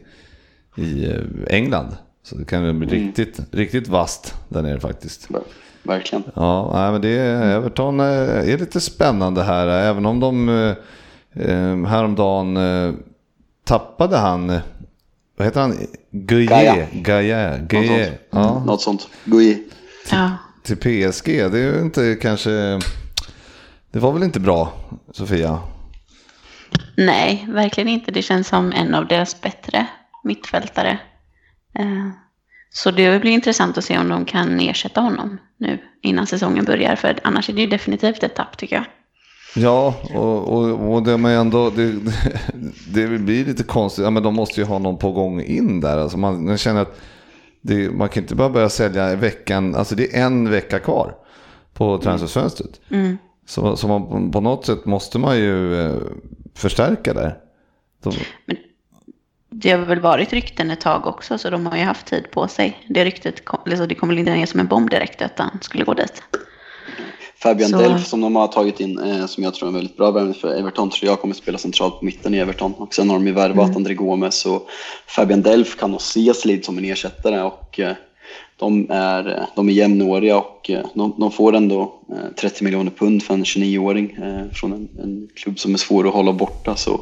i 0.78 1.06
eh, 1.06 1.56
England. 1.58 1.88
Så 2.24 2.36
det 2.36 2.46
kan 2.46 2.80
bli 2.80 2.88
riktigt, 2.88 3.40
riktigt 3.52 3.88
vast 3.88 4.36
där 4.50 4.62
nere 4.62 4.80
faktiskt. 4.80 5.28
Ver- 5.30 5.42
Verkligen. 5.84 6.24
Ja, 6.36 6.72
nej, 6.74 6.92
men 6.92 7.02
det 7.02 7.10
är, 7.10 7.56
Everton 7.58 8.00
eh, 8.00 8.06
är 8.54 8.58
lite 8.58 8.82
spännande 8.82 9.44
här, 9.44 9.68
även 9.68 10.06
om 10.06 10.20
de 10.20 10.48
häromdagen 11.88 12.58
tappade 13.64 14.18
han, 14.18 14.60
vad 15.42 15.48
heter 15.48 15.62
han, 15.62 15.88
Guye, 16.12 16.88
Gaia. 16.94 17.58
Guye, 17.58 18.06
sånt. 18.06 18.20
ja, 18.30 18.64
Något 18.66 18.82
sånt. 18.82 19.08
Gui. 19.26 19.64
Ja. 20.12 20.38
till 20.64 20.78
PSG. 20.78 21.26
Det 21.26 21.60
är 21.60 21.74
ju 21.76 21.82
inte 21.82 22.18
kanske, 22.22 22.50
det 23.92 24.00
var 24.00 24.12
väl 24.12 24.24
inte 24.24 24.40
bra, 24.40 24.74
Sofia? 25.12 25.60
Nej, 26.98 27.46
verkligen 27.50 27.88
inte. 27.88 28.12
Det 28.12 28.22
känns 28.22 28.48
som 28.48 28.72
en 28.72 28.96
av 28.96 29.08
deras 29.08 29.42
bättre 29.42 29.88
mittfältare. 30.24 31.00
Eh, 31.80 32.10
Så 32.74 32.92
det 32.92 33.22
blir 33.22 33.32
intressant 33.32 33.78
att 33.78 33.84
se 33.86 33.98
om 33.98 34.10
de 34.10 34.26
kan 34.26 34.60
ersätta 34.60 35.02
honom 35.02 35.38
nu 35.58 35.80
innan 36.02 36.28
säsongen 36.28 36.66
börjar. 36.66 36.96
För 36.96 37.20
annars 37.24 37.50
är 37.50 37.54
det 37.54 37.62
ju 37.62 37.68
definitivt 37.68 38.24
ett 38.24 38.36
tapp 38.36 38.58
tycker 38.58 38.76
jag. 38.76 38.86
Ja, 39.56 39.96
och, 40.14 40.54
och, 40.54 40.94
och 40.94 41.04
det, 41.04 41.18
men 41.18 41.32
ändå, 41.32 41.70
det, 41.70 41.92
det, 41.92 42.14
det 43.08 43.08
blir 43.08 43.46
lite 43.46 43.64
konstigt. 43.64 44.04
Ja, 44.04 44.10
men 44.10 44.24
de 44.24 44.34
måste 44.36 44.62
ju 44.62 44.68
ha 44.68 44.80
någon 44.80 44.98
på 44.98 45.12
gång 45.12 45.42
in 45.42 45.82
där. 45.82 45.98
Alltså 45.98 46.18
man, 46.18 46.46
man 46.46 46.58
känner 46.58 46.82
att 46.82 47.00
det, 47.62 47.90
man 47.90 48.10
kan 48.10 48.24
inte 48.24 48.36
bara 48.36 48.50
börja 48.50 48.70
sälja 48.70 49.12
i 49.12 49.16
veckan. 49.16 49.76
Alltså 49.76 49.96
det 49.96 50.18
är 50.18 50.26
en 50.26 50.50
vecka 50.50 50.80
kvar 50.80 51.16
på 51.74 51.98
transferfönstret. 51.98 52.82
Så, 53.46 53.76
så 53.78 53.88
man, 53.88 54.32
på 54.32 54.42
något 54.42 54.66
sätt 54.66 54.86
måste 54.86 55.20
man 55.20 55.38
ju 55.38 55.86
eh, 55.86 55.96
förstärka 56.56 57.14
där. 57.14 57.38
De, 58.04 58.14
Det 59.50 59.72
har 59.72 59.86
väl 59.86 60.00
varit 60.00 60.34
rykten 60.34 60.72
ett 60.72 60.82
tag 60.82 61.08
också 61.08 61.38
så 61.38 61.50
de 61.50 61.66
har 61.66 61.78
ju 61.78 61.84
haft 61.84 62.08
tid 62.08 62.32
på 62.32 62.48
sig. 62.48 62.86
Det 62.90 63.06
ryktet 63.06 63.46
kom, 63.46 63.60
alltså 63.66 63.88
det 63.88 63.96
kom 63.96 64.10
väl 64.10 64.20
inte 64.20 64.34
ner 64.34 64.46
som 64.46 64.60
en 64.60 64.68
bomb 64.68 64.90
direkt 64.90 65.22
att 65.22 65.40
han 65.40 65.60
skulle 65.62 65.84
gå 65.84 65.94
dit. 65.94 66.24
Fabian 67.44 67.70
Så- 67.70 67.78
Delf 67.78 68.08
som 68.08 68.22
de 68.22 68.36
har 68.36 68.48
tagit 68.48 68.80
in, 68.80 69.00
eh, 69.00 69.26
som 69.26 69.44
jag 69.44 69.54
tror 69.54 69.68
är 69.68 69.70
en 69.70 69.76
väldigt 69.76 69.98
bra 69.98 70.12
värvning 70.12 70.34
för 70.34 70.56
Everton, 70.60 70.90
tror 70.90 71.10
jag 71.10 71.20
kommer 71.22 71.36
spela 71.36 71.58
centralt 71.58 72.00
på 72.00 72.06
mitten 72.06 72.34
i 72.34 72.38
Everton. 72.38 72.74
Och 72.74 72.94
sen 72.94 73.10
har 73.10 73.18
de 73.18 73.28
ju 73.28 73.34
värvat 73.34 73.76
André 73.76 73.94
Gomes 73.94 74.46
och 74.46 74.68
Fabian 75.08 75.42
Delf 75.42 75.78
kan 75.80 75.92
nog 75.92 76.00
ses 76.00 76.46
lite 76.46 76.66
som 76.66 76.78
en 76.78 76.86
ersättare 76.86 77.42
och 77.42 77.80
eh, 77.80 77.94
de 78.58 78.88
är, 78.90 79.46
de 79.56 79.70
är 79.70 79.74
jämnåriga 79.74 80.38
och 80.38 80.70
eh, 80.70 80.86
de, 80.94 81.14
de 81.18 81.32
får 81.32 81.56
ändå 81.56 81.94
eh, 82.12 82.36
30 82.40 82.64
miljoner 82.64 82.92
pund 82.92 83.24
för 83.24 83.34
en 83.34 83.44
29-åring 83.44 84.12
eh, 84.12 84.44
från 84.54 84.74
en, 84.74 84.90
en 85.04 85.28
klubb 85.36 85.60
som 85.60 85.74
är 85.74 85.78
svår 85.78 86.08
att 86.08 86.14
hålla 86.14 86.34
borta. 86.34 86.76
Så 86.76 87.00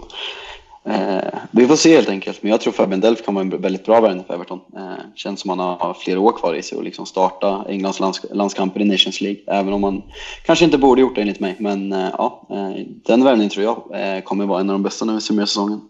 Eh, 0.86 1.40
vi 1.52 1.68
får 1.68 1.76
se 1.76 1.96
helt 1.96 2.10
enkelt, 2.10 2.44
men 2.44 2.52
jag 2.52 2.62
tror 2.62 2.74
Fabian 2.74 3.00
Delf 3.00 3.26
kan 3.26 3.36
vara 3.36 3.42
en 3.42 3.62
väldigt 3.62 3.86
bra 3.86 4.02
värvning 4.02 4.24
för 4.28 4.34
Everton. 4.34 4.60
Eh, 4.76 4.94
känns 5.16 5.40
som 5.42 5.50
han 5.50 5.60
har 5.60 5.94
flera 5.94 6.20
år 6.20 6.32
kvar 6.32 6.54
i 6.54 6.62
sig 6.62 6.78
och 6.78 6.84
liksom 6.84 7.06
starta 7.06 7.66
Englands 7.70 8.00
lands 8.00 8.26
landskamper 8.32 8.80
i 8.80 8.86
Nations 8.86 9.22
League. 9.22 9.40
Även 9.48 9.74
om 9.74 9.84
han 9.84 10.02
kanske 10.46 10.66
inte 10.66 10.78
borde 10.78 11.02
gjort 11.02 11.16
det 11.16 11.22
enligt 11.22 11.40
mig. 11.40 11.56
Men 11.60 11.94
eh, 11.94 12.10
ja, 12.18 12.48
eh, 12.50 12.86
den 13.06 13.24
värvningen 13.24 13.50
tror 13.50 13.66
jag 13.66 14.16
eh, 14.18 14.24
kommer 14.24 14.46
vara 14.46 14.60
en 14.60 14.70
av 14.70 14.74
de 14.74 14.84
bästa 14.84 15.06
när 15.06 15.14
vi 15.14 15.22
summerar 15.22 15.46
säsongen. 15.46 15.82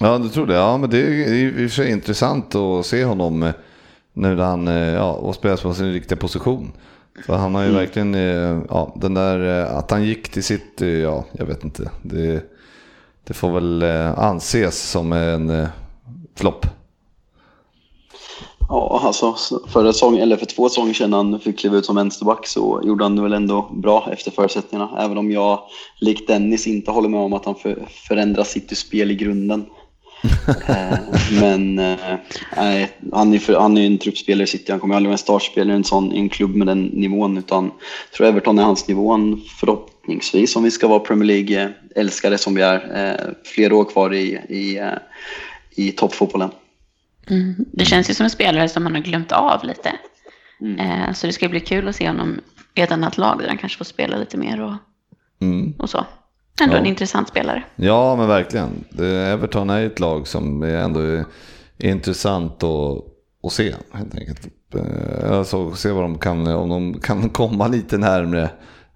ja, 0.00 0.18
du 0.18 0.28
tror 0.28 0.46
det? 0.46 0.54
Ja, 0.54 0.76
men 0.78 0.90
det 0.90 0.98
är 0.98 1.34
i 1.34 1.66
och 1.66 1.70
för 1.70 1.76
sig 1.82 1.90
intressant 1.90 2.54
att 2.54 2.86
se 2.86 3.04
honom 3.04 3.42
eh, 3.42 3.52
nu 4.12 4.34
när 4.34 4.44
han 4.44 4.66
ja, 4.66 5.12
och 5.12 5.34
spelar 5.34 5.56
på 5.56 5.74
sin 5.74 5.92
riktiga 5.92 6.18
position. 6.18 6.72
För 7.26 7.36
han 7.36 7.54
har 7.54 7.64
ju 7.64 7.70
verkligen, 7.70 8.14
eh, 8.14 8.60
ja, 8.68 8.94
den 8.96 9.14
där 9.14 9.64
att 9.64 9.90
han 9.90 10.04
gick 10.04 10.28
till 10.28 10.44
sitt, 10.44 10.80
ja, 10.80 11.24
jag 11.32 11.46
vet 11.46 11.64
inte. 11.64 11.90
Det, 12.02 12.51
det 13.24 13.34
får 13.34 13.52
väl 13.52 13.82
eh, 13.82 14.18
anses 14.18 14.90
som 14.90 15.12
en 15.12 15.50
eh, 15.50 15.68
flopp. 16.36 16.66
Ja, 18.68 19.00
alltså 19.04 19.36
förra 19.68 19.92
säsongen, 19.92 20.22
eller 20.22 20.36
för 20.36 20.46
två 20.46 20.68
säsonger 20.68 20.94
sedan 20.94 21.12
han 21.12 21.40
fick 21.40 21.58
kliva 21.58 21.76
ut 21.76 21.86
som 21.86 21.96
vänsterback 21.96 22.46
så 22.46 22.80
gjorde 22.84 23.04
han 23.04 23.16
det 23.16 23.22
väl 23.22 23.32
ändå 23.32 23.70
bra 23.72 24.08
efter 24.12 24.30
förutsättningarna. 24.30 25.02
Även 25.04 25.18
om 25.18 25.30
jag, 25.30 25.60
likt 26.00 26.28
Dennis, 26.28 26.66
inte 26.66 26.90
håller 26.90 27.08
med 27.08 27.20
om 27.20 27.32
att 27.32 27.44
han 27.44 27.54
för, 27.54 27.88
förändrar 28.08 28.44
sitt 28.44 28.78
spel 28.78 29.10
i 29.10 29.14
grunden. 29.14 29.64
eh, 30.68 30.98
men 31.40 31.74
nej, 32.56 32.90
han 33.12 33.34
är 33.34 33.38
för, 33.38 33.60
han 33.60 33.78
är 33.78 33.86
en 33.86 33.98
truppspelare 33.98 34.44
i 34.44 34.46
City, 34.46 34.72
han 34.72 34.80
kommer 34.80 34.94
aldrig 34.94 35.08
vara 35.08 35.14
en 35.14 35.18
startspelare 35.18 35.72
i 35.72 35.76
en, 35.76 35.84
sån, 35.84 36.12
i 36.12 36.18
en 36.18 36.28
klubb 36.28 36.54
med 36.54 36.66
den 36.66 36.82
nivån. 36.82 37.38
Utan 37.38 37.64
jag 37.64 38.16
tror 38.16 38.26
Everton 38.26 38.58
är 38.58 38.62
hans 38.62 38.88
nivå, 38.88 39.10
han 39.10 39.40
förhoppningsvis, 40.02 40.56
om 40.56 40.62
vi 40.62 40.70
ska 40.70 40.88
vara 40.88 40.98
Premier 41.00 41.26
League-älskare 41.26 42.38
som 42.38 42.54
vi 42.54 42.62
är, 42.62 42.74
eh, 43.20 43.32
flera 43.44 43.74
år 43.76 43.84
kvar 43.84 44.14
i, 44.14 44.38
i, 44.48 44.78
eh, 44.78 44.88
i 45.70 45.92
toppfotbollen. 45.92 46.50
Mm. 47.30 47.54
Det 47.72 47.84
känns 47.84 48.10
ju 48.10 48.14
som 48.14 48.24
en 48.24 48.30
spelare 48.30 48.68
som 48.68 48.84
man 48.84 48.94
har 48.94 49.02
glömt 49.02 49.32
av 49.32 49.64
lite. 49.64 49.92
Eh, 50.78 51.12
så 51.12 51.26
det 51.26 51.32
ska 51.32 51.48
bli 51.48 51.60
kul 51.60 51.88
att 51.88 51.96
se 51.96 52.08
honom 52.08 52.40
i 52.74 52.80
ett 52.80 52.92
annat 52.92 53.18
lag 53.18 53.38
där 53.38 53.48
han 53.48 53.58
kanske 53.58 53.78
får 53.78 53.84
spela 53.84 54.16
lite 54.16 54.36
mer 54.36 54.60
och, 54.60 54.74
Mm. 55.40 55.74
och 55.78 55.90
så. 55.90 56.04
Ändå 56.62 56.74
Ja. 56.74 56.78
en 56.80 56.86
intressant 56.86 57.28
spelare. 57.28 57.64
Ja, 57.76 58.16
men 58.16 58.28
verkligen. 58.28 58.84
Det, 58.90 59.08
Everton 59.08 59.70
är 59.70 59.86
ett 59.86 60.00
lag 60.00 60.26
som 60.28 60.62
är 60.62 60.74
ändå 60.76 61.00
är 61.00 61.24
intressant 61.78 62.62
att, 62.62 62.98
att 63.46 63.52
se 63.52 63.74
helt 63.92 64.14
enkelt. 64.18 64.48
Alltså 65.30 65.74
se 65.74 65.90
vad 65.90 66.02
de 66.04 66.18
kan, 66.18 66.46
om 66.46 66.68
de 66.68 67.00
kan 67.00 67.28
komma 67.30 67.68
lite 67.68 67.98
närmre. 67.98 68.50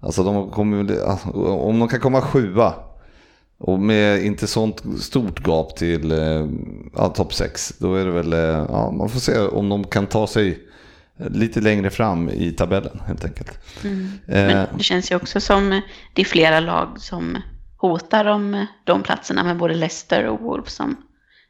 Alltså 0.07 0.25
de 0.25 0.51
kommer, 0.51 1.03
alltså, 1.09 1.29
om 1.45 1.79
de 1.79 1.89
kan 1.89 2.01
komma 2.01 2.21
sjua 2.21 2.75
och 3.59 3.79
med 3.81 4.25
inte 4.25 4.47
sånt 4.47 4.83
stort 5.01 5.47
gap 5.47 5.77
till 5.77 6.13
eh, 6.13 6.47
ja, 6.97 7.09
topp 7.09 7.35
6. 7.35 7.75
Då 7.79 7.95
är 7.95 8.05
det 8.05 8.11
väl, 8.11 8.33
eh, 8.33 8.39
ja, 8.69 8.91
man 8.91 9.09
får 9.09 9.21
se 9.21 9.39
om 9.39 9.69
de 9.69 9.85
kan 9.85 10.07
ta 10.07 10.27
sig 10.27 10.59
lite 11.17 11.61
längre 11.61 11.91
fram 11.91 12.29
i 12.31 12.53
tabellen 12.53 13.01
helt 13.07 13.25
enkelt. 13.25 13.59
Eh, 13.85 13.91
Men 14.27 14.67
det 14.77 14.83
känns 14.83 15.11
ju 15.13 15.17
också 15.17 15.41
som 15.41 15.81
det 16.15 16.23
är 16.23 16.25
flera 16.25 16.61
lag 16.61 16.89
som 16.97 17.37
hotar 17.77 18.25
om 18.25 18.67
de 18.85 19.03
platserna 19.03 19.45
med 19.45 19.57
både 19.57 19.75
Leicester 19.75 20.27
och 20.27 20.41
Wolves 20.41 20.73
som 20.75 20.97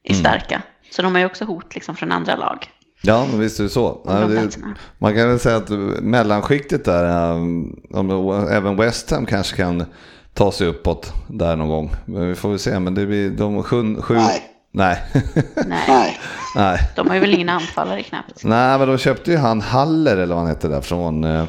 är 0.02 0.10
Mm. 0.14 0.20
starka. 0.24 0.62
Så 0.90 1.02
de 1.02 1.12
har 1.12 1.20
ju 1.20 1.26
också 1.26 1.44
hot 1.44 1.74
liksom 1.74 1.96
från 1.96 2.12
andra 2.12 2.36
lag. 2.36 2.66
Ja, 3.02 3.26
men 3.30 3.40
visst 3.40 3.58
är 3.60 3.64
det 3.64 3.70
så. 3.70 4.00
Ja, 4.06 4.12
de 4.12 4.34
det, 4.34 4.48
man 4.98 5.14
kan 5.14 5.28
väl 5.28 5.38
säga 5.40 5.56
att 5.56 5.70
mellanskiktet 6.02 6.84
där, 6.84 7.30
um, 7.32 7.80
om, 7.92 8.30
även 8.50 8.76
West 8.76 9.10
Ham 9.10 9.26
kanske 9.26 9.56
kan 9.56 9.84
ta 10.34 10.52
sig 10.52 10.66
uppåt 10.66 11.12
där 11.28 11.56
någon 11.56 11.68
gång. 11.68 11.90
Men 12.04 12.28
vi 12.28 12.34
får 12.34 12.48
väl 12.48 12.58
se, 12.58 12.78
men 12.78 12.94
det 12.94 13.06
blir 13.06 13.30
de 13.30 13.62
sju... 13.62 13.96
sju 14.02 14.14
Nej. 14.14 14.42
Nej. 14.72 15.02
Nej, 15.66 16.18
Nej, 16.56 16.78
de 16.96 17.08
har 17.08 17.14
ju 17.14 17.20
väl 17.20 17.34
ingen 17.34 17.48
anfallare 17.48 18.02
knappt. 18.02 18.44
Nej, 18.44 18.78
men 18.78 18.88
de 18.88 18.98
köpte 18.98 19.30
ju 19.30 19.36
han 19.36 19.60
Haller 19.60 20.16
eller 20.16 20.34
vad 20.34 20.38
han 20.38 20.48
heter 20.48 20.68
där 20.68 20.80
från... 20.80 21.24
eh, 21.24 21.44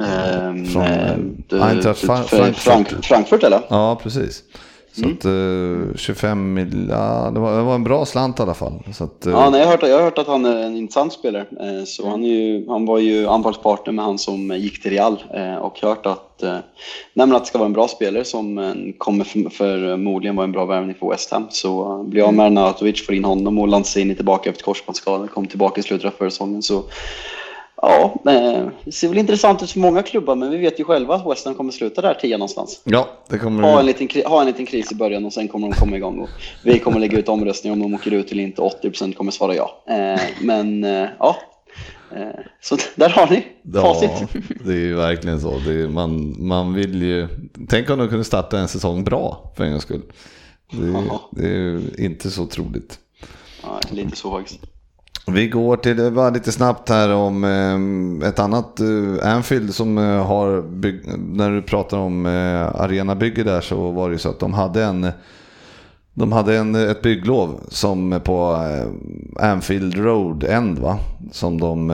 Ehm, 0.00 0.66
Från, 0.66 0.82
eh, 0.82 1.10
eh, 1.10 1.16
du- 1.48 1.62
Eintracht 1.62 2.00
Frankfurt. 2.00 2.56
Frank, 2.56 2.88
Frankfurt 3.04 3.42
eller? 3.42 3.60
Ja, 3.70 4.00
precis. 4.02 4.42
Så 5.02 5.08
att, 5.08 5.24
eh, 5.24 5.96
25 5.96 6.54
mil, 6.54 6.88
ja, 6.90 7.30
det, 7.34 7.40
var, 7.40 7.56
det 7.56 7.62
var 7.62 7.74
en 7.74 7.84
bra 7.84 8.04
slant 8.06 8.38
i 8.38 8.42
alla 8.42 8.54
fall. 8.54 8.72
Så 8.94 9.04
att, 9.04 9.26
eh, 9.26 9.32
Ja, 9.32 9.50
nej, 9.50 9.60
jag, 9.60 9.66
har 9.66 9.72
hört, 9.72 9.82
jag 9.82 9.96
har 9.96 10.02
hört 10.02 10.18
att 10.18 10.26
han 10.26 10.44
är 10.46 10.56
en 10.62 10.76
intressant 10.76 11.12
spelare. 11.12 11.46
Eh, 11.60 11.84
Så 11.84 12.08
han, 12.08 12.24
är 12.24 12.28
ju, 12.28 12.68
han 12.68 12.86
var 12.86 12.98
ju 12.98 13.26
anfallspartner 13.28 13.92
med 13.92 14.04
han 14.04 14.18
som 14.18 14.50
gick 14.56 14.82
till 14.82 14.90
Real 14.90 15.22
eh, 15.34 15.54
och 15.56 15.80
hört 15.82 16.06
att, 16.06 16.42
eh, 16.42 16.56
nej, 17.14 17.32
att 17.32 17.42
det 17.42 17.46
ska 17.48 17.58
vara 17.58 17.66
en 17.66 17.72
bra 17.72 17.88
spelare 17.88 18.24
som 18.24 18.58
eh, 18.58 18.72
kommer 18.98 19.24
för- 19.24 19.50
förmodligen 19.50 20.36
vara 20.36 20.44
en 20.44 20.52
bra 20.52 20.64
värvning 20.64 20.94
för 21.00 21.08
West 21.10 21.30
Ham. 21.32 21.46
Så 21.50 21.92
eh, 22.00 22.02
blir 22.08 22.22
jag 22.22 22.34
med 22.34 22.46
Arnautovic, 22.46 23.06
får 23.06 23.14
in 23.14 23.24
honom 23.24 23.58
och 23.58 23.68
Lanzini 23.68 24.14
tillbaka 24.14 24.50
efter 24.50 24.62
korsbandsskada, 24.64 25.26
kom 25.28 25.46
tillbaka 25.46 25.80
i 25.80 25.82
slutet 25.84 26.06
av 26.06 26.10
förra 26.18 26.30
säsongen. 26.30 26.62
Så 26.62 26.82
ja, 27.82 28.14
eh, 28.26 28.66
det 28.84 28.92
ser 28.92 29.08
väl 29.08 29.18
intressant 29.18 29.62
ut 29.62 29.70
för 29.70 29.80
många 29.80 30.02
klubbar, 30.02 30.34
men 30.34 30.50
vi 30.50 30.56
vet 30.56 30.80
ju 30.80 30.84
själva 30.84 31.14
att 31.14 31.26
West 31.30 31.44
Ham 31.46 31.54
kommer 31.54 31.72
sluta 31.72 32.00
där 32.02 32.14
10 32.14 32.36
någonstans. 32.36 32.80
ja, 32.84 33.08
det 33.28 33.38
kommer 33.38 33.62
Ha 33.62 33.80
en, 33.80 33.86
liten, 33.86 34.08
ha 34.26 34.40
en 34.40 34.46
liten 34.46 34.66
kris 34.66 34.92
i 34.92 34.94
början 34.94 35.24
och 35.26 35.32
sen 35.32 35.48
kommer 35.48 35.68
de 35.70 35.76
komma 35.76 35.96
igång. 35.96 36.18
Och 36.20 36.28
vi 36.64 36.78
kommer 36.78 37.00
lägga 37.00 37.18
ut 37.18 37.28
omröstningar 37.28 37.72
om 37.72 37.80
de 37.82 37.94
åker 37.94 38.10
ut 38.14 38.32
eller 38.32 38.42
inte. 38.42 38.62
80% 38.62 39.14
kommer 39.14 39.32
svara 39.32 39.54
ja. 39.54 39.82
Eh, 39.88 40.20
men 40.42 40.84
eh, 40.84 41.08
ja, 41.18 41.36
så 42.60 42.76
där 42.96 43.08
har 43.08 43.26
ni 43.30 43.46
Ja, 43.74 43.80
facit. 43.82 44.10
det 44.64 44.72
är 44.72 44.76
ju 44.76 44.94
verkligen 44.94 45.40
så. 45.40 45.50
Är, 45.50 45.88
man, 45.88 46.34
man 46.46 46.74
vill 46.74 47.02
ju... 47.02 47.28
Tänk 47.68 47.90
om 47.90 47.98
de 47.98 48.08
kunde 48.08 48.24
starta 48.24 48.58
en 48.58 48.68
säsong 48.68 49.04
bra 49.04 49.52
för 49.56 49.64
en 49.64 49.70
gångs 49.70 49.82
skull. 49.82 50.02
Det 50.70 50.86
är, 50.86 51.04
Ja. 51.08 51.28
det 51.32 51.44
är 51.46 51.48
ju 51.54 51.80
inte 51.98 52.30
så 52.30 52.46
troligt. 52.46 52.98
Ja, 53.62 53.80
lite 53.90 54.16
så 54.16 54.30
faktiskt. 54.30 54.60
Vi 55.32 55.48
går 55.48 55.76
till, 55.76 56.12
bara 56.12 56.30
lite 56.30 56.52
snabbt 56.52 56.88
här 56.88 57.12
om 57.12 57.44
eh, 57.44 58.28
ett 58.28 58.38
annat 58.38 58.80
eh, 58.80 59.34
Anfield 59.34 59.74
som 59.74 59.98
eh, 59.98 60.26
har 60.26 60.62
bygg, 60.62 61.00
när 61.18 61.50
du 61.50 61.62
pratar 61.62 61.98
om 61.98 62.26
eh, 62.26 62.80
arenabygge 62.80 63.42
där 63.42 63.60
så 63.60 63.90
var 63.90 64.08
det 64.08 64.12
ju 64.12 64.18
så 64.18 64.28
att 64.28 64.40
de 64.40 64.54
hade 64.54 64.84
en 64.84 65.10
de 66.14 66.32
hade 66.32 66.56
en, 66.56 66.74
ett 66.74 67.02
bygglov 67.02 67.60
som 67.68 68.20
på 68.24 68.58
Anfield 69.36 69.96
Road 69.96 70.44
End 70.44 70.78
va? 70.78 70.98
Som 71.32 71.60
de 71.60 71.88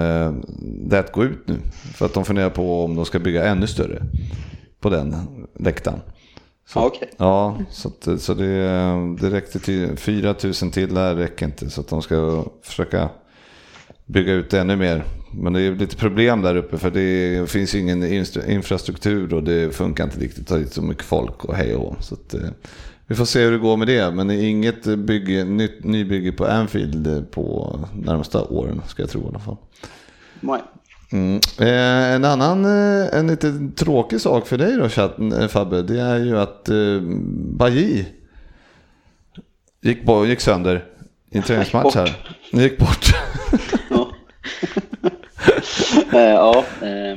lät 0.90 1.12
gå 1.12 1.24
ut 1.24 1.48
nu. 1.48 1.56
För 1.94 2.06
att 2.06 2.14
de 2.14 2.24
funderar 2.24 2.50
på 2.50 2.84
om 2.84 2.96
de 2.96 3.04
ska 3.04 3.18
bygga 3.18 3.44
ännu 3.44 3.66
större 3.66 4.02
på 4.80 4.90
den 4.90 5.16
läktaren. 5.58 5.98
Så, 6.68 6.78
Ja, 6.78 6.86
okej. 6.86 7.10
Ja, 7.16 7.58
så, 7.70 7.88
att, 7.88 8.20
så 8.20 8.34
det, 8.34 8.66
det 9.20 9.30
räckte 9.30 9.58
till 9.58 9.96
4 9.96 10.34
000 10.44 10.54
till 10.54 10.94
där 10.94 11.14
räcker 11.14 11.46
inte. 11.46 11.70
Så 11.70 11.80
att 11.80 11.88
de 11.88 12.02
ska 12.02 12.44
försöka 12.62 13.08
bygga 14.06 14.32
ut 14.32 14.50
det 14.50 14.60
ännu 14.60 14.76
mer. 14.76 15.04
Men 15.32 15.52
det 15.52 15.60
är 15.60 15.74
lite 15.74 15.96
problem 15.96 16.42
där 16.42 16.56
uppe 16.56 16.78
för 16.78 16.90
det 16.90 17.50
finns 17.50 17.74
ingen 17.74 18.04
infrastruktur 18.48 19.34
och 19.34 19.42
det 19.42 19.74
funkar 19.74 20.04
inte 20.04 20.20
riktigt 20.20 20.40
att 20.40 20.48
ta 20.48 20.56
dit 20.56 20.72
så 20.72 20.82
mycket 20.82 21.04
folk 21.04 21.44
och 21.44 21.54
hej 21.54 21.74
och. 21.74 21.96
Så 22.00 22.14
att, 22.14 22.34
eh, 22.34 22.50
vi 23.06 23.14
får 23.14 23.24
se 23.24 23.44
hur 23.44 23.52
det 23.52 23.58
går 23.58 23.76
med 23.76 23.86
det. 23.86 24.10
Men 24.10 24.28
det 24.28 24.34
är 24.34 24.42
inget 24.42 24.84
bygge, 24.84 25.44
nytt, 25.44 25.84
nybygge 25.84 26.32
på 26.32 26.46
Anfield 26.46 27.30
på 27.30 27.78
närmsta 27.94 28.44
åren 28.44 28.82
ska 28.86 29.02
jag 29.02 29.10
tro 29.10 29.22
i 29.22 29.28
alla 29.28 29.38
fall. 29.38 29.56
Nej. 30.40 30.60
Mm. 31.12 31.40
Eh, 31.58 32.14
en 32.14 32.24
annan, 32.24 32.64
eh, 32.64 33.18
en 33.18 33.26
lite 33.26 33.68
tråkig 33.76 34.20
sak 34.20 34.46
för 34.46 34.58
dig 34.58 34.76
då 34.76 34.88
chatten, 34.88 35.48
Fabbe, 35.48 35.82
det 35.82 36.00
är 36.00 36.18
ju 36.18 36.38
att 36.38 36.68
eh, 36.68 37.00
Bailly 37.58 38.04
gick, 39.82 39.98
gick 40.26 40.40
sönder 40.40 40.84
i 41.30 41.36
en 41.36 41.42
träningsmatch 41.42 41.94
här. 41.94 42.16
Gick 42.52 42.78
bort. 42.78 43.14
Ja. 46.12 46.64
eh, 46.82 47.14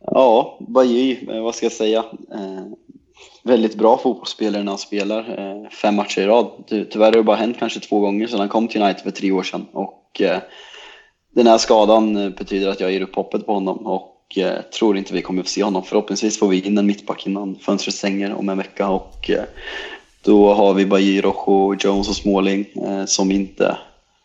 ja, 0.00 0.58
ehm, 0.58 0.74
Bajy, 0.74 1.18
eh, 1.28 1.42
vad 1.42 1.54
ska 1.54 1.66
jag 1.66 1.72
säga? 1.72 2.04
Eh, 2.34 2.64
väldigt 3.44 3.74
bra 3.74 3.98
fotbollsspelare 3.98 4.62
när 4.62 4.72
han 4.72 4.78
spelar. 4.78 5.18
Eh, 5.38 5.70
fem 5.70 5.94
matcher 5.94 6.20
i 6.20 6.26
rad. 6.26 6.50
Ty- 6.68 6.84
Tyvärr 6.84 7.04
har 7.06 7.12
det 7.12 7.22
bara 7.22 7.36
hänt 7.36 7.56
kanske 7.58 7.80
två 7.80 8.00
gånger 8.00 8.26
sedan 8.26 8.40
han 8.40 8.48
kom 8.48 8.68
till 8.68 8.82
United 8.82 9.02
för 9.02 9.10
tre 9.10 9.32
år 9.32 9.42
sedan. 9.42 9.66
Och 9.72 10.20
eh, 10.20 10.38
den 11.34 11.46
här 11.46 11.58
skadan 11.58 12.16
eh, 12.16 12.28
betyder 12.30 12.68
att 12.68 12.80
jag 12.80 12.92
ger 12.92 13.00
upp 13.00 13.14
hoppet 13.14 13.46
på 13.46 13.52
honom 13.54 13.86
och 13.86 14.38
eh, 14.38 14.60
tror 14.62 14.96
inte 14.98 15.14
vi 15.14 15.22
kommer 15.22 15.40
att 15.40 15.46
få 15.48 15.50
se 15.52 15.62
honom. 15.62 15.82
Förhoppningsvis 15.82 16.38
får 16.38 16.48
vi 16.48 16.60
in 16.60 16.78
en 16.78 16.86
mittback 16.86 17.26
innan 17.26 17.56
fönstret 17.56 17.94
stänger 17.94 18.34
om 18.34 18.48
en 18.48 18.58
vecka 18.58 18.88
och 18.88 19.30
eh, 19.30 19.44
då 20.24 20.54
har 20.54 20.74
vi 20.74 20.86
Bajy, 20.86 21.20
Rojo, 21.20 21.76
Jones 21.80 22.08
och 22.08 22.16
Småling 22.16 22.66
eh, 22.86 23.04
som 23.04 23.30
inte... 23.30 23.76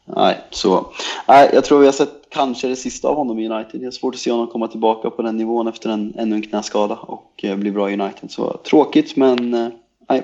Nej, 0.06 0.38
så... 0.50 0.86
Nej, 1.28 1.50
jag 1.54 1.66
tror 1.66 1.80
vi 1.80 1.86
har 1.86 1.94
sett 1.94 2.14
kanske 2.30 2.68
det 2.68 2.76
sista 2.76 3.08
av 3.08 3.16
honom 3.16 3.40
i 3.40 3.50
United. 3.50 3.82
Det 3.82 3.88
är 3.88 3.92
svårt 3.92 4.16
att 4.16 4.20
se 4.22 4.32
honom 4.32 4.48
komma 4.48 4.68
tillbaka 4.68 5.10
på 5.10 5.22
den 5.22 5.38
nivån 5.38 5.68
efter 5.68 5.90
en, 5.90 6.14
ännu 6.18 6.36
en 6.36 6.42
knäskada 6.42 6.96
och 6.96 7.44
eh, 7.44 7.56
bli 7.58 7.72
bra 7.72 7.90
i 7.92 7.94
United. 7.94 8.32
Så 8.32 8.58
tråkigt, 8.58 9.16
men 9.16 9.54
eh, 9.54 9.68
nej. 10.10 10.24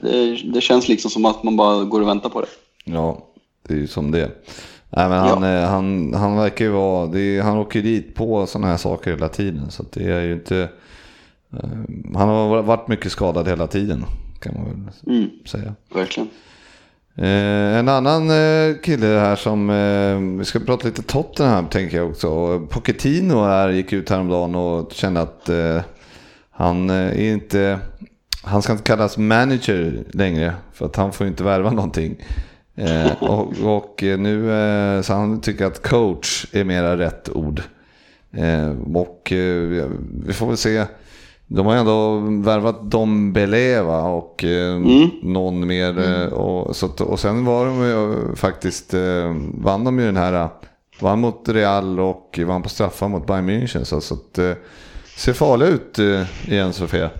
Det, 0.00 0.34
det 0.34 0.60
känns 0.60 0.88
liksom 0.88 1.10
som 1.10 1.24
att 1.24 1.42
man 1.42 1.56
bara 1.56 1.84
går 1.84 2.00
och 2.00 2.08
väntar 2.08 2.28
på 2.28 2.40
det. 2.40 2.46
Ja, 2.84 3.18
det 3.68 3.74
är 3.74 3.78
ju 3.78 3.86
som 3.86 4.10
det. 4.10 4.30
Nej, 4.90 5.08
men 5.08 5.18
han, 5.18 5.42
eh, 5.44 5.68
han, 5.68 6.14
han 6.14 6.36
verkar 6.36 6.64
ju 6.64 6.70
vara, 6.70 7.18
är, 7.18 7.42
han 7.42 7.58
åker 7.58 7.82
dit 7.82 8.14
på 8.14 8.46
sådana 8.46 8.66
här 8.66 8.76
saker 8.76 9.10
hela 9.10 9.28
tiden. 9.28 9.70
Så 9.70 9.84
det 9.92 10.04
är 10.04 10.20
ju 10.20 10.32
inte, 10.32 10.68
han 12.14 12.28
har 12.28 12.62
varit 12.62 12.88
mycket 12.88 13.12
skadad 13.12 13.48
hela 13.48 13.66
tiden 13.66 14.04
kan 14.40 14.54
man 14.54 14.64
väl 14.64 15.14
Mm, 15.16 15.30
säga. 15.44 15.74
verkligen. 15.94 16.28
Eh, 17.20 17.78
en 17.78 17.88
annan 17.88 18.30
eh, 18.30 18.76
kille 18.82 19.06
här 19.06 19.36
som, 19.36 19.70
eh, 19.70 20.38
vi 20.38 20.44
ska 20.44 20.58
prata 20.58 20.86
lite 20.86 21.02
Tottenham 21.02 21.68
tänker 21.68 21.96
jag 21.96 22.10
också. 22.10 22.60
Pochettino 22.70 23.44
här 23.44 23.68
gick 23.68 23.92
ut 23.92 24.10
häromdagen 24.10 24.54
och 24.54 24.92
kände 24.92 25.20
att 25.20 25.48
eh, 25.48 25.80
han 26.50 26.90
eh, 26.90 26.96
är 26.96 27.32
inte, 27.32 27.78
han 28.42 28.62
ska 28.62 28.72
inte 28.72 28.84
kallas 28.84 29.18
manager 29.18 30.04
längre 30.12 30.54
för 30.72 30.86
att 30.86 30.96
han 30.96 31.12
får 31.12 31.26
inte 31.26 31.44
värva 31.44 31.70
någonting. 31.70 32.16
Eh, 32.76 33.12
och, 33.22 33.52
och 33.62 34.02
nu, 34.02 34.50
så 35.04 35.12
han 35.12 35.40
tycker 35.40 35.66
att 35.66 35.82
coach 35.82 36.46
är 36.52 36.64
mera 36.64 36.98
rätt 36.98 37.28
ord. 37.28 37.62
Och 38.94 39.32
vi 40.26 40.32
får 40.32 40.46
väl 40.46 40.56
se. 40.56 40.84
De 41.48 41.66
har 41.66 41.74
ju 41.74 41.80
ändå 41.80 42.18
värvat 42.50 42.90
Dom 42.90 43.32
Belé 43.32 43.80
va? 43.80 44.02
och 44.02 44.44
eh, 44.44 44.78
någon 45.22 45.66
mer. 45.66 45.98
eh, 46.22 46.26
Och, 46.32 46.76
så, 46.76 46.86
att- 46.86 47.00
och 47.00 47.20
sen 47.20 47.44
var 47.44 47.66
de 47.66 47.82
ju 47.82 48.36
faktiskt, 48.36 48.94
eh, 48.94 49.36
vann 49.54 49.84
de 49.84 49.98
ju 49.98 50.06
den 50.06 50.16
här, 50.16 50.32
eh, 50.32 50.50
vann 51.00 51.20
mot 51.20 51.48
Real 51.48 52.00
och 52.00 52.38
vann 52.46 52.62
på 52.62 52.68
straffar 52.68 53.08
mot 53.08 53.26
Bayern 53.26 53.50
München. 53.50 53.84
Så, 53.84 54.00
så 54.00 54.14
att, 54.14 54.38
eh, 54.38 54.52
ser 55.16 55.32
farliga 55.32 55.68
ut 55.68 55.98
eh, 55.98 56.22
igen 56.52 56.72
Sofia. 56.72 57.10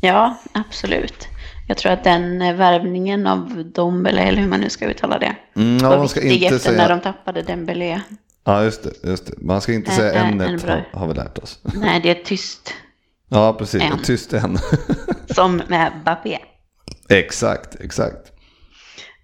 Ja, 0.00 0.36
absolut. 0.52 1.28
Jag 1.68 1.76
tror 1.76 1.92
att 1.92 2.04
den 2.04 2.42
eh, 2.42 2.54
värvningen 2.54 3.26
av 3.26 3.64
Dombele, 3.74 4.20
eller 4.20 4.42
hur 4.42 4.48
man 4.48 4.60
nu 4.60 4.70
ska 4.70 4.86
uttala 4.86 5.18
det, 5.18 5.36
Mm, 5.56 5.78
ja, 5.82 5.88
var 5.90 5.98
man 5.98 6.08
ska 6.08 6.20
viktig 6.20 6.42
inte 6.42 6.56
efter 6.56 6.70
säga, 6.70 6.82
när 6.82 6.88
de 6.88 7.00
tappade 7.00 7.42
Dembélé. 7.42 8.00
ja 8.44 8.64
just 8.64 8.82
det, 8.82 9.08
just 9.08 9.26
det. 9.26 9.32
Man 9.38 9.60
ska 9.60 9.72
inte 9.72 9.90
Ä- 9.90 9.94
säga 9.94 10.12
ä- 10.12 10.16
en 10.16 10.40
ämnet 10.40 10.62
bra. 10.64 10.72
har, 10.74 11.00
har 11.00 11.06
vi 11.06 11.14
lärt 11.14 11.38
oss. 11.38 11.58
Nej, 11.62 12.00
det 12.02 12.10
är 12.10 12.24
tyst. 12.24 12.74
Ja 13.34 13.52
precis, 13.58 13.82
En. 13.82 13.98
tyst 13.98 14.32
än. 14.32 14.58
Som 15.34 15.62
med 15.68 15.92
Bappé. 16.04 16.38
exakt, 17.08 17.74
exakt. 17.80 18.32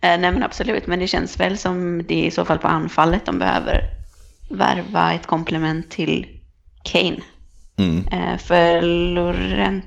Eh, 0.00 0.18
nej 0.20 0.32
men 0.32 0.42
absolut, 0.42 0.86
men 0.86 0.98
det 0.98 1.06
känns 1.06 1.40
väl 1.40 1.58
som 1.58 2.02
det 2.08 2.14
är 2.22 2.26
i 2.26 2.30
så 2.30 2.44
fall 2.44 2.58
på 2.58 2.68
anfallet 2.68 3.26
de 3.26 3.38
behöver 3.38 3.80
värva 4.50 5.12
ett 5.12 5.26
komplement 5.26 5.90
till 5.90 6.26
Kane. 6.84 7.16
Mm. 7.78 8.06
Eh, 8.08 8.38
för 8.38 8.82
Lorente 8.82 9.86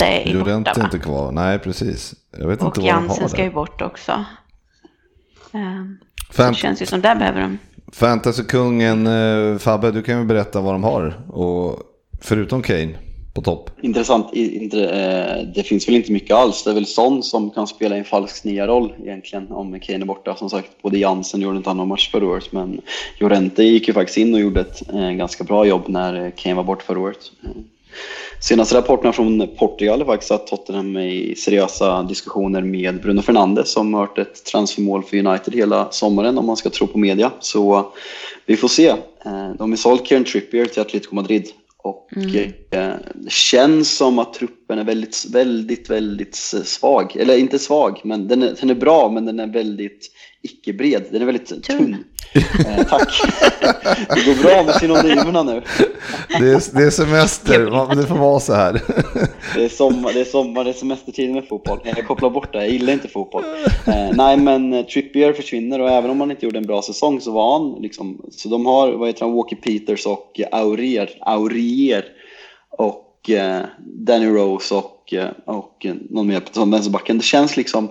är 0.00 0.32
Llorente 0.32 0.70
borta 0.70 0.80
är 0.80 0.84
inte 0.84 0.98
kvar, 0.98 1.32
nej 1.32 1.58
precis. 1.58 2.14
Jag 2.38 2.48
vet 2.48 2.60
Och 2.62 2.66
inte 2.66 2.80
vad 2.80 2.88
de 2.88 2.92
har 2.92 3.00
Jansen 3.02 3.28
ska 3.28 3.44
ju 3.44 3.50
bort 3.50 3.82
också. 3.82 4.12
Eh, 5.52 5.58
Fant- 6.32 6.48
det 6.48 6.54
känns 6.54 6.82
ju 6.82 6.86
som 6.86 7.00
där 7.00 7.14
behöver 7.14 7.40
de. 7.40 7.58
Fantasykungen 7.92 9.06
eh, 9.06 9.58
Fabbe, 9.58 9.90
du 9.90 10.02
kan 10.02 10.18
ju 10.18 10.24
berätta 10.24 10.60
vad 10.60 10.74
de 10.74 10.84
har. 10.84 11.24
Och 11.28 11.80
förutom 12.20 12.62
Kane 12.62 12.94
på 13.38 13.42
topp. 13.42 13.70
Intressant. 13.82 14.26
Eh, 14.34 15.46
det 15.54 15.62
finns 15.66 15.88
väl 15.88 15.94
inte 15.94 16.12
mycket 16.12 16.36
alls. 16.36 16.64
Det 16.64 16.70
är 16.70 16.74
väl 16.74 16.86
Son 16.86 17.22
som 17.22 17.50
kan 17.50 17.66
spela 17.66 17.96
en 17.96 18.04
falsk 18.04 18.44
nia-roll 18.44 18.92
egentligen 19.02 19.52
om 19.52 19.80
Kane 19.80 20.04
är 20.04 20.06
borta. 20.06 20.36
Som 20.36 20.50
sagt, 20.50 20.82
både 20.82 20.98
Jansen 20.98 21.40
gjorde 21.40 21.56
inte 21.56 21.70
annan 21.70 21.88
match 21.88 22.10
förra 22.10 22.26
året, 22.26 22.52
men 22.52 22.80
Jorente 23.18 23.62
gick 23.62 23.88
ju 23.88 23.94
faktiskt 23.94 24.18
in 24.18 24.34
och 24.34 24.40
gjorde 24.40 24.60
ett 24.60 24.94
eh, 24.94 25.10
ganska 25.10 25.44
bra 25.44 25.66
jobb 25.66 25.82
när 25.86 26.24
eh, 26.24 26.30
Kane 26.36 26.54
var 26.54 26.64
borta 26.64 26.84
förra 26.86 27.00
året. 27.00 27.32
Senaste 28.40 28.76
rapporterna 28.76 29.12
från 29.12 29.48
Portugal 29.58 30.00
är 30.00 30.04
faktiskt 30.04 30.30
att 30.30 30.46
Tottenham 30.46 30.96
är 30.96 31.06
i 31.06 31.34
seriösa 31.34 32.02
diskussioner 32.02 32.62
med 32.62 33.02
Bruno 33.02 33.22
Fernandes 33.22 33.72
som 33.72 33.94
har 33.94 34.00
varit 34.00 34.18
ett 34.18 34.44
transfermål 34.44 35.02
för 35.02 35.16
United 35.16 35.54
hela 35.54 35.88
sommaren 35.90 36.38
om 36.38 36.46
man 36.46 36.56
ska 36.56 36.70
tro 36.70 36.86
på 36.86 36.98
media. 36.98 37.30
Så 37.40 37.92
vi 38.46 38.56
får 38.56 38.68
se. 38.68 38.94
De 39.58 39.70
har 39.70 39.76
sålt 39.76 40.06
Kieran 40.06 40.24
Trippier 40.24 40.66
till 40.66 40.82
Atletico 40.82 41.14
Madrid 41.14 41.52
och 41.82 42.12
eh, 42.12 42.50
det 42.70 43.30
känns 43.30 43.96
som 43.96 44.18
att 44.18 44.34
truppen 44.34 44.78
är 44.78 44.84
väldigt, 44.84 45.24
väldigt, 45.30 45.90
väldigt 45.90 46.34
svag. 46.64 47.16
Eller 47.16 47.38
inte 47.38 47.58
svag, 47.58 48.00
men 48.04 48.28
den 48.28 48.42
är, 48.42 48.54
den 48.60 48.70
är 48.70 48.74
bra, 48.74 49.10
men 49.10 49.26
den 49.26 49.40
är 49.40 49.46
väldigt 49.46 50.10
icke-bred. 50.42 51.04
Den 51.10 51.22
är 51.22 51.26
väldigt 51.26 51.62
tunn. 51.64 52.04
Eh, 52.34 52.86
tack. 52.88 53.08
Det 54.14 54.24
går 54.26 54.42
bra 54.42 54.62
med 54.62 54.74
synonymerna 54.74 55.42
nu. 55.42 55.62
Det 56.28 56.34
är, 56.34 56.74
det 56.76 56.84
är 56.86 56.90
semester, 56.90 57.70
man- 57.70 57.96
det 57.96 58.06
får 58.06 58.14
vara 58.18 58.40
så 58.40 58.54
här. 58.54 58.82
Det 59.54 59.64
är 59.64 59.68
sommar, 59.68 60.12
det 60.12 60.20
är, 60.20 60.24
sommar, 60.24 60.64
det 60.64 60.70
är 60.70 60.74
semestertid 60.74 61.30
med 61.34 61.48
fotboll. 61.48 61.78
Jag 61.84 62.06
kopplar 62.06 62.30
bort 62.30 62.52
det, 62.52 62.58
jag 62.58 62.68
gillar 62.70 62.92
inte 62.92 63.08
fotboll. 63.08 63.44
Eh, 63.86 64.10
nej, 64.14 64.36
men 64.36 64.72
eh, 64.72 64.84
Trippier 64.84 65.32
försvinner 65.32 65.80
och 65.80 65.90
även 65.90 66.10
om 66.10 66.20
han 66.20 66.30
inte 66.30 66.46
gjorde 66.46 66.58
en 66.58 66.66
bra 66.66 66.82
säsong 66.82 67.20
så 67.20 67.32
var 67.32 67.58
han 67.58 67.82
liksom, 67.82 68.22
så 68.30 68.48
de 68.48 68.66
har, 68.66 68.92
vad 68.92 69.08
heter 69.08 69.24
han, 69.24 69.34
Walker 69.34 69.56
Peters 69.56 70.06
och 70.06 70.40
Aurier, 70.52 71.10
Aurier 71.20 72.04
och 72.70 73.30
eh, 73.30 73.60
Danny 73.78 74.26
Rose 74.26 74.74
och, 74.74 75.14
eh, 75.14 75.28
och 75.46 75.86
någon 76.10 76.26
mer 76.26 76.40
på 76.40 76.64
vänsterbacken. 76.64 77.18
Det 77.18 77.24
känns 77.24 77.56
liksom, 77.56 77.88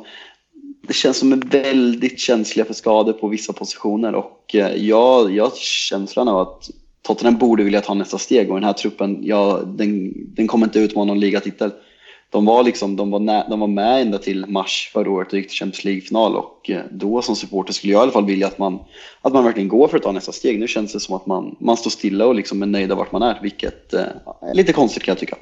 det 0.87 0.93
känns 0.93 1.17
som 1.17 1.33
är 1.33 1.37
väldigt 1.37 2.19
känsliga 2.19 2.65
för 2.65 2.73
skador 2.73 3.13
på 3.13 3.27
vissa 3.27 3.53
positioner 3.53 4.15
och 4.15 4.55
eh, 4.55 4.75
jag, 4.75 5.35
jag 5.35 5.43
har 5.43 5.51
känslan 5.55 6.27
av 6.27 6.39
att 6.39 6.69
Tottenham 7.01 7.37
borde 7.37 7.63
vilja 7.63 7.81
ta 7.81 7.93
nästa 7.93 8.17
steg 8.17 8.49
och 8.49 8.55
den 8.55 8.63
här 8.63 8.73
truppen, 8.73 9.19
ja, 9.21 9.61
den, 9.65 10.13
den 10.35 10.47
kommer 10.47 10.65
inte 10.65 10.79
utmana 10.79 11.05
någon 11.05 11.19
ligatitel. 11.19 11.71
De 12.29 12.45
var, 12.45 12.63
liksom, 12.63 12.95
de, 12.95 13.11
var 13.11 13.19
nä, 13.19 13.45
de 13.49 13.59
var 13.59 13.67
med 13.67 14.01
ända 14.01 14.17
till 14.17 14.45
mars 14.45 14.89
förra 14.93 15.11
året 15.11 15.33
och 15.33 15.39
gick 15.39 15.47
till 15.47 15.57
Champions 15.57 15.83
League-final 15.83 16.35
och 16.35 16.69
eh, 16.69 16.81
då 16.91 17.21
som 17.21 17.35
supporter 17.35 17.73
skulle 17.73 17.93
jag 17.93 17.99
i 17.99 18.03
alla 18.03 18.11
fall 18.11 18.25
vilja 18.25 18.47
att 18.47 18.57
man, 18.57 18.79
att 19.21 19.33
man 19.33 19.43
verkligen 19.43 19.69
går 19.69 19.87
för 19.87 19.97
att 19.97 20.03
ta 20.03 20.11
nästa 20.11 20.31
steg. 20.31 20.59
Nu 20.59 20.67
känns 20.67 20.93
det 20.93 20.99
som 20.99 21.15
att 21.15 21.25
man, 21.25 21.55
man 21.59 21.77
står 21.77 21.91
stilla 21.91 22.25
och 22.25 22.35
liksom 22.35 22.61
är 22.61 22.65
nöjda 22.65 22.95
vart 22.95 23.11
man 23.11 23.21
är, 23.21 23.39
vilket 23.41 23.93
eh, 23.93 24.01
är 24.41 24.53
lite 24.53 24.73
konstigt 24.73 25.03
kan 25.03 25.11
jag 25.11 25.19
tycka. 25.19 25.35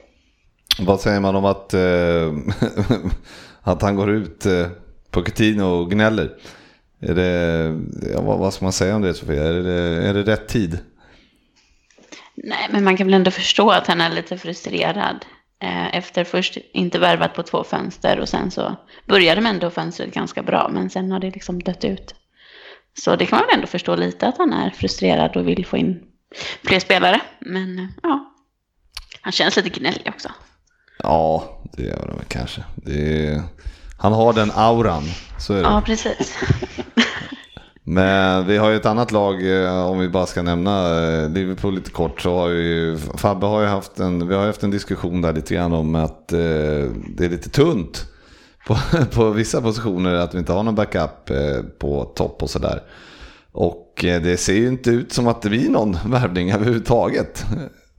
Vad 0.79 1.01
säger 1.01 1.19
man 1.19 1.35
om 1.35 1.45
att, 1.45 1.73
eh, 1.73 2.33
att 3.61 3.81
han 3.81 3.95
går 3.95 4.09
ut 4.11 4.45
och 5.61 5.91
gnäller? 5.91 6.29
Är 6.99 7.15
det, 7.15 7.75
ja, 8.13 8.21
vad, 8.21 8.39
vad 8.39 8.53
ska 8.53 8.65
man 8.65 8.73
säga 8.73 8.95
om 8.95 9.01
det 9.01 9.13
Sofia? 9.13 9.43
Är 9.43 9.53
det, 9.53 9.73
är 10.07 10.13
det 10.13 10.23
rätt 10.23 10.47
tid? 10.47 10.79
Nej, 12.35 12.67
men 12.71 12.83
man 12.83 12.97
kan 12.97 13.07
väl 13.07 13.13
ändå 13.13 13.31
förstå 13.31 13.69
att 13.69 13.87
han 13.87 14.01
är 14.01 14.09
lite 14.09 14.37
frustrerad. 14.37 15.25
Eh, 15.61 15.95
efter 15.95 16.23
först 16.23 16.57
inte 16.73 16.99
värvat 16.99 17.33
på 17.33 17.43
två 17.43 17.63
fönster 17.63 18.19
och 18.19 18.29
sen 18.29 18.51
så 18.51 18.75
började 19.07 19.41
man 19.41 19.53
ändå 19.53 19.69
fönstret 19.69 20.13
ganska 20.13 20.43
bra, 20.43 20.69
men 20.73 20.89
sen 20.89 21.11
har 21.11 21.19
det 21.19 21.31
liksom 21.31 21.63
dött 21.63 21.85
ut. 21.85 22.15
Så 22.99 23.15
det 23.15 23.25
kan 23.25 23.37
man 23.39 23.47
väl 23.47 23.55
ändå 23.55 23.67
förstå 23.67 23.95
lite 23.95 24.27
att 24.27 24.37
han 24.37 24.53
är 24.53 24.69
frustrerad 24.69 25.37
och 25.37 25.47
vill 25.47 25.65
få 25.65 25.77
in 25.77 26.03
fler 26.63 26.79
spelare. 26.79 27.21
Men 27.39 27.79
eh, 27.79 27.85
ja, 28.03 28.33
han 29.21 29.31
känns 29.31 29.55
lite 29.55 29.69
gnällig 29.69 30.07
också. 30.07 30.29
Ja, 30.97 31.61
det 31.73 31.83
gör 31.83 32.07
han 32.07 32.25
kanske. 32.27 32.63
Det 32.75 33.27
är, 33.27 33.43
han 33.97 34.13
har 34.13 34.33
den 34.33 34.51
auran, 34.55 35.03
så 35.37 35.53
är 35.53 35.57
det. 35.57 35.63
Ja, 35.63 35.81
precis. 35.85 36.37
Men 37.87 38.47
vi 38.47 38.57
har 38.57 38.69
ju 38.69 38.75
ett 38.75 38.85
annat 38.85 39.11
lag, 39.11 39.63
eh, 39.63 39.85
om 39.85 39.99
vi 39.99 40.09
bara 40.09 40.25
ska 40.25 40.41
nämna 40.41 41.03
eh, 41.03 41.29
Liverpool 41.29 41.75
lite 41.75 41.91
kort, 41.91 42.21
så 42.21 42.37
har 42.37 42.49
ju 42.49 42.97
Fabbe 42.97 43.45
har 43.45 43.61
ju 43.61 43.67
haft 43.67 43.99
en, 43.99 44.27
vi 44.27 44.35
har 44.35 44.45
haft 44.45 44.63
en 44.63 44.71
diskussion 44.71 45.21
där 45.21 45.33
lite 45.33 45.53
grann 45.53 45.73
om 45.73 45.95
att 45.95 46.33
eh, 46.33 46.39
det 47.17 47.25
är 47.25 47.29
lite 47.29 47.49
tunt 47.49 48.05
på, 48.67 48.77
på 49.13 49.29
vissa 49.29 49.61
positioner, 49.61 50.13
att 50.13 50.33
vi 50.33 50.39
inte 50.39 50.53
har 50.53 50.63
någon 50.63 50.75
backup 50.75 51.29
eh, 51.29 51.61
på 51.79 52.03
topp 52.03 52.43
och 52.43 52.49
sådär. 52.49 52.81
Och 53.51 54.05
eh, 54.05 54.21
det 54.21 54.37
ser 54.37 54.53
ju 54.53 54.67
inte 54.67 54.89
ut 54.89 55.13
som 55.13 55.27
att 55.27 55.41
det 55.41 55.49
blir 55.49 55.69
någon 55.69 55.97
värvning 56.05 56.51
överhuvudtaget. 56.51 57.45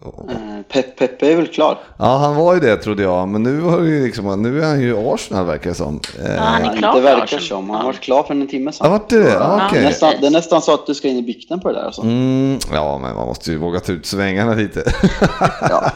Eh, 0.05 0.63
Pep, 0.73 0.97
Pepe 0.99 1.33
är 1.33 1.37
väl 1.37 1.47
klar? 1.47 1.79
Ja, 1.99 2.17
han 2.19 2.37
var 2.37 2.55
ju 2.55 2.61
det 2.61 2.77
trodde 2.77 3.03
jag, 3.03 3.29
men 3.29 3.43
nu, 3.43 3.61
har 3.61 3.81
det 3.81 3.89
ju 3.89 4.05
liksom, 4.07 4.43
nu 4.43 4.63
är 4.63 4.67
han 4.67 4.81
ju 4.81 4.97
Arsenal 5.15 5.47
verkar 5.47 5.71
det 5.71 5.77
som. 5.77 6.01
Eh, 6.25 6.35
Ja, 6.35 6.41
han 6.43 6.63
är 6.63 6.67
Ja, 6.67 6.73
klar 6.73 6.89
inte 6.89 7.01
för 7.03 7.03
verkar 7.03 7.25
Arsenal. 7.25 7.43
som. 7.43 7.71
Han 7.71 7.79
Ja. 7.81 7.87
var 7.87 7.93
klar 7.93 8.23
för 8.23 8.35
en 8.35 8.47
timme 8.49 8.65
Ja, 8.69 8.73
sedan. 8.73 8.91
vart 8.91 9.09
det 9.11 9.23
det? 9.23 9.31
Ja, 9.33 9.67
okej. 9.69 9.83
Nästan, 9.85 10.13
det 10.21 10.27
är 10.27 10.31
nästan 10.31 10.63
så 10.63 10.75
att 10.75 10.87
du 10.87 10.95
ska 10.95 11.09
in 11.09 11.17
i 11.17 11.23
bikten 11.23 11.61
på 11.61 11.69
det 11.69 11.75
där 11.75 11.85
alltså. 11.87 12.03
Mm, 12.03 12.59
ja, 12.73 12.99
men 12.99 13.15
man 13.17 13.27
måste 13.27 13.51
ju 13.51 13.59
våga 13.59 13.81
ta 13.81 13.93
ut 13.93 14.07
svängarna 14.07 14.55
lite. 14.55 14.93
Ja, 15.61 15.91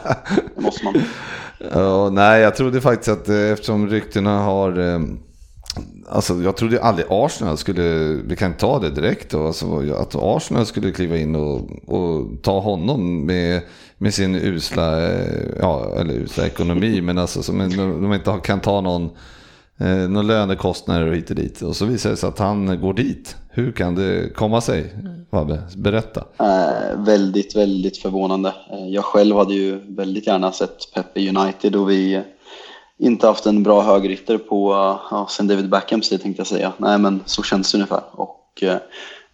det 0.57 0.61
måste 0.63 0.85
man. 0.85 0.95
Ja, 1.75 2.11
nej, 2.11 2.41
jag 2.43 2.57
trodde 2.57 2.81
faktiskt 2.81 3.09
att 3.09 3.29
eh, 3.29 3.37
eftersom 3.53 3.89
ryktena 3.89 4.39
har... 4.39 4.79
Alltså 6.09 6.43
jag 6.43 6.57
trodde 6.57 6.83
aldrig 6.83 7.07
Arsenal 7.11 7.57
skulle, 7.57 7.83
vi 8.25 8.37
kan 8.37 8.55
ta 8.55 8.79
det 8.79 8.91
direkt 8.91 9.31
då, 9.31 9.47
alltså, 9.47 9.95
att 9.95 10.15
Arsenal 10.15 10.67
skulle 10.67 10.93
kliva 10.93 11.17
in 11.17 11.35
och, 11.35 11.71
och 11.87 12.43
ta 12.43 12.61
honom 12.61 13.27
med, 13.27 13.63
med 13.99 14.15
sin 14.15 14.35
usla, 14.35 15.11
eh, 15.11 15.43
ja 15.61 15.95
eller 15.97 16.15
usla 16.15 16.47
ekonomi, 16.47 17.01
men 17.03 17.19
alltså 17.19 17.43
som 17.43 17.59
de 18.03 18.15
inte 18.15 18.41
kan 18.45 18.61
ta 18.61 18.81
någon, 18.81 19.11
eh, 19.79 20.09
någon 20.09 20.27
lönekostnader 20.27 21.07
och 21.07 21.15
hit 21.15 21.31
och 21.31 21.37
dit. 21.37 21.63
Och 21.63 21.77
så 21.77 21.85
visar 21.85 22.11
det 22.11 22.17
sig 22.17 22.29
att 22.29 22.39
han 22.39 22.81
går 22.81 22.95
dit. 22.95 23.37
Hur 23.51 23.73
kan 23.73 23.95
det 23.95 24.35
komma 24.35 24.61
sig? 24.61 24.95
Fabbe, 25.31 25.63
berätta. 25.77 26.25
Eh, 26.39 27.05
väldigt, 27.05 27.57
väldigt 27.57 27.97
förvånande. 27.97 28.55
Jag 28.89 29.05
själv 29.05 29.37
hade 29.37 29.55
ju 29.55 29.81
väldigt 29.89 30.27
gärna 30.27 30.53
sett 30.53 30.95
Pepe 30.95 31.21
i 31.21 31.29
United 31.29 31.77
och 31.77 31.91
vi 31.91 32.23
inte 33.01 33.27
haft 33.27 33.47
en 33.47 33.63
bra 33.63 33.83
högerytter 33.83 34.39
på, 34.39 34.73
ja, 35.11 35.27
sen 35.31 35.49
David 35.49 35.71
Beckhams 35.71 36.09
tid 36.09 36.23
tänkte 36.23 36.41
jag 36.41 36.47
säga. 36.47 36.73
Nej 36.77 36.99
men 36.99 37.23
så 37.27 37.43
känns 37.43 37.73
det 37.73 37.77
ungefär. 37.77 38.03
Och 38.13 38.63
eh, 38.63 38.77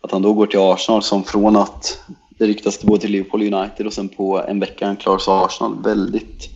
att 0.00 0.12
han 0.12 0.22
då 0.22 0.32
går 0.32 0.46
till 0.46 0.60
Arsenal 0.60 1.02
som 1.02 1.24
från 1.24 1.56
att 1.56 2.00
det 2.38 2.46
ryktas 2.46 2.82
både 2.82 3.00
till 3.00 3.10
Liverpool 3.10 3.40
och 3.40 3.60
United 3.60 3.86
och 3.86 3.92
sen 3.92 4.08
på 4.08 4.42
en 4.48 4.60
vecka 4.60 4.84
är 4.84 4.88
han 4.88 4.96
klar 4.96 5.18
så 5.18 5.32
Arsenal. 5.32 5.82
Väldigt, 5.84 6.48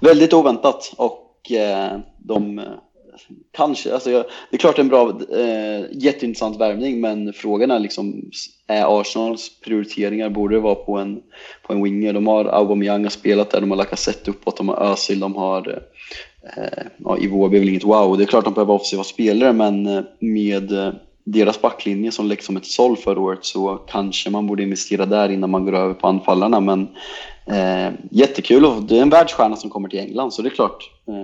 väldigt 0.00 0.32
oväntat 0.32 0.92
och 0.96 1.52
eh, 1.52 1.98
de 2.18 2.58
eh, 2.58 2.64
Kanske, 3.52 3.94
alltså 3.94 4.10
jag, 4.10 4.24
det 4.50 4.56
är 4.56 4.58
klart 4.58 4.78
en 4.78 4.88
bra, 4.88 5.08
eh, 5.08 5.84
jätteintressant 5.92 6.60
värvning 6.60 7.00
men 7.00 7.32
frågan 7.32 7.70
är 7.70 7.78
liksom, 7.78 8.30
är 8.66 9.00
Arsenals 9.00 9.60
prioriteringar, 9.60 10.28
borde 10.28 10.56
det 10.56 10.60
vara 10.60 10.74
på 10.74 10.98
en, 10.98 11.22
på 11.62 11.72
en 11.72 11.82
winger? 11.82 12.12
De 12.12 12.26
har 12.26 12.44
Aubameyang 12.44 13.02
har 13.02 13.10
spelat 13.10 13.50
där, 13.50 13.60
de 13.60 13.70
har 13.70 13.78
Lacazette 13.78 14.30
uppåt, 14.30 14.56
de 14.56 14.68
har 14.68 14.76
Özil, 14.76 15.20
de 15.20 15.34
har 15.34 15.68
eh, 15.68 15.78
ja, 17.04 17.18
Iwobi 17.18 17.56
är 17.56 17.60
väl 17.60 17.68
inget 17.68 17.84
wow. 17.84 18.18
Det 18.18 18.24
är 18.24 18.26
klart 18.26 18.44
de 18.44 18.54
behöver 18.54 18.74
offensiva 18.74 19.04
spelare 19.04 19.52
men 19.52 19.86
eh, 19.86 20.02
med 20.20 20.72
eh, 20.72 20.92
deras 21.24 21.60
backlinje 21.60 22.12
som 22.12 22.26
läggs 22.26 22.46
som 22.46 22.56
ett 22.56 22.66
såll 22.66 22.96
förra 22.96 23.20
året 23.20 23.44
så 23.44 23.76
kanske 23.76 24.30
man 24.30 24.46
borde 24.46 24.62
investera 24.62 25.06
där 25.06 25.28
innan 25.28 25.50
man 25.50 25.64
går 25.64 25.74
över 25.74 25.94
på 25.94 26.06
anfallarna. 26.06 26.60
Men 26.60 26.88
eh, 27.46 27.92
jättekul 28.10 28.64
och 28.64 28.82
det 28.82 28.98
är 28.98 29.02
en 29.02 29.10
världsstjärna 29.10 29.56
som 29.56 29.70
kommer 29.70 29.88
till 29.88 29.98
England 29.98 30.32
så 30.32 30.42
det 30.42 30.48
är 30.48 30.54
klart. 30.54 30.90
Eh, 31.08 31.14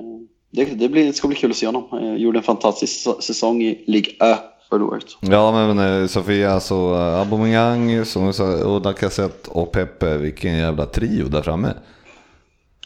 det, 0.53 0.65
det, 0.65 0.89
blir, 0.89 1.07
det 1.07 1.13
ska 1.13 1.29
bli 1.29 1.37
kul 1.37 1.51
att 1.51 1.57
se 1.57 1.67
honom. 1.67 1.89
Eh, 1.93 2.15
gjorde 2.15 2.39
en 2.39 2.43
fantastisk 2.43 3.23
säsong 3.23 3.63
i 3.63 3.85
Ligue 3.87 4.13
Ö 4.21 4.37
förra 4.71 4.85
året. 4.85 5.05
Ja 5.21 5.53
men 5.53 6.03
eh, 6.03 6.07
Sofia, 6.07 6.61
så 6.61 6.95
eh, 6.95 7.21
Aubameyang, 7.21 8.05
som 8.05 8.27
du 8.27 8.33
sa, 8.33 8.65
och 8.65 8.85
Lacazette 8.85 9.51
och 9.51 9.73
Pepe, 9.73 10.19
vilken 10.19 10.57
jävla 10.57 10.87
trio 10.87 11.29
där 11.29 11.43
framme. 11.43 11.75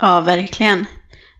Ja, 0.00 0.20
verkligen. 0.20 0.86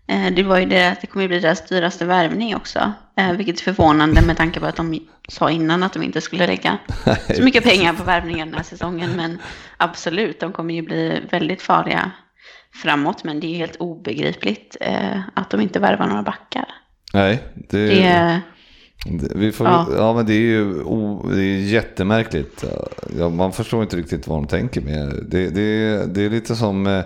Eh, 0.07 0.33
Det 0.35 0.43
var 0.43 0.59
ju 0.59 0.65
det 0.65 0.87
att 0.91 1.01
det 1.01 1.07
kommer 1.07 1.27
bli 1.27 1.39
deras 1.39 1.67
dyraste 1.67 2.05
värvning 2.05 2.55
också. 2.55 2.91
eh, 3.17 3.31
Vilket 3.31 3.59
är 3.59 3.63
förvånande 3.63 4.21
med 4.21 4.37
tanke 4.37 4.59
på 4.59 4.65
att 4.65 4.75
de 4.75 4.99
sa 5.29 5.51
innan 5.51 5.83
att 5.83 5.93
de 5.93 6.03
inte 6.03 6.21
skulle 6.21 6.47
lägga 6.47 6.77
så 7.35 7.43
mycket 7.43 7.63
pengar 7.63 7.93
på 7.93 8.03
värvningar 8.03 8.45
den 8.45 8.55
här 8.55 8.63
säsongen. 8.63 9.09
Men 9.15 9.37
absolut, 9.77 10.39
de 10.39 10.51
kommer 10.53 10.73
ju 10.73 10.81
bli 10.81 11.21
väldigt 11.31 11.61
farliga 11.61 12.11
framåt. 12.83 13.23
Men 13.23 13.39
det 13.39 13.47
är 13.47 13.57
helt 13.57 13.75
obegripligt 13.75 14.77
eh, 14.81 15.19
att 15.33 15.49
de 15.49 15.61
inte 15.61 15.79
värvar 15.79 16.07
några 16.07 16.23
backar. 16.23 16.65
Nej, 17.13 17.43
det, 17.69 17.87
Det 19.05 19.31
vi 19.35 19.51
får, 19.51 19.67
Ja. 19.67 19.87
ja. 19.97 20.13
men 20.13 20.25
det 20.25 20.33
är 20.33 20.39
ju 20.39 20.81
o, 20.83 21.29
det 21.33 21.41
är 21.41 21.59
jättemärkligt. 21.59 22.63
Ja, 23.19 23.29
man 23.29 23.51
förstår 23.53 23.83
inte 23.83 23.97
riktigt 23.97 24.27
vad 24.27 24.37
de 24.37 24.47
tänker 24.47 24.81
med 24.81 25.07
det. 25.27 25.49
Det, 25.49 26.05
det 26.13 26.21
är 26.25 26.29
lite 26.29 26.55
som 26.55 27.03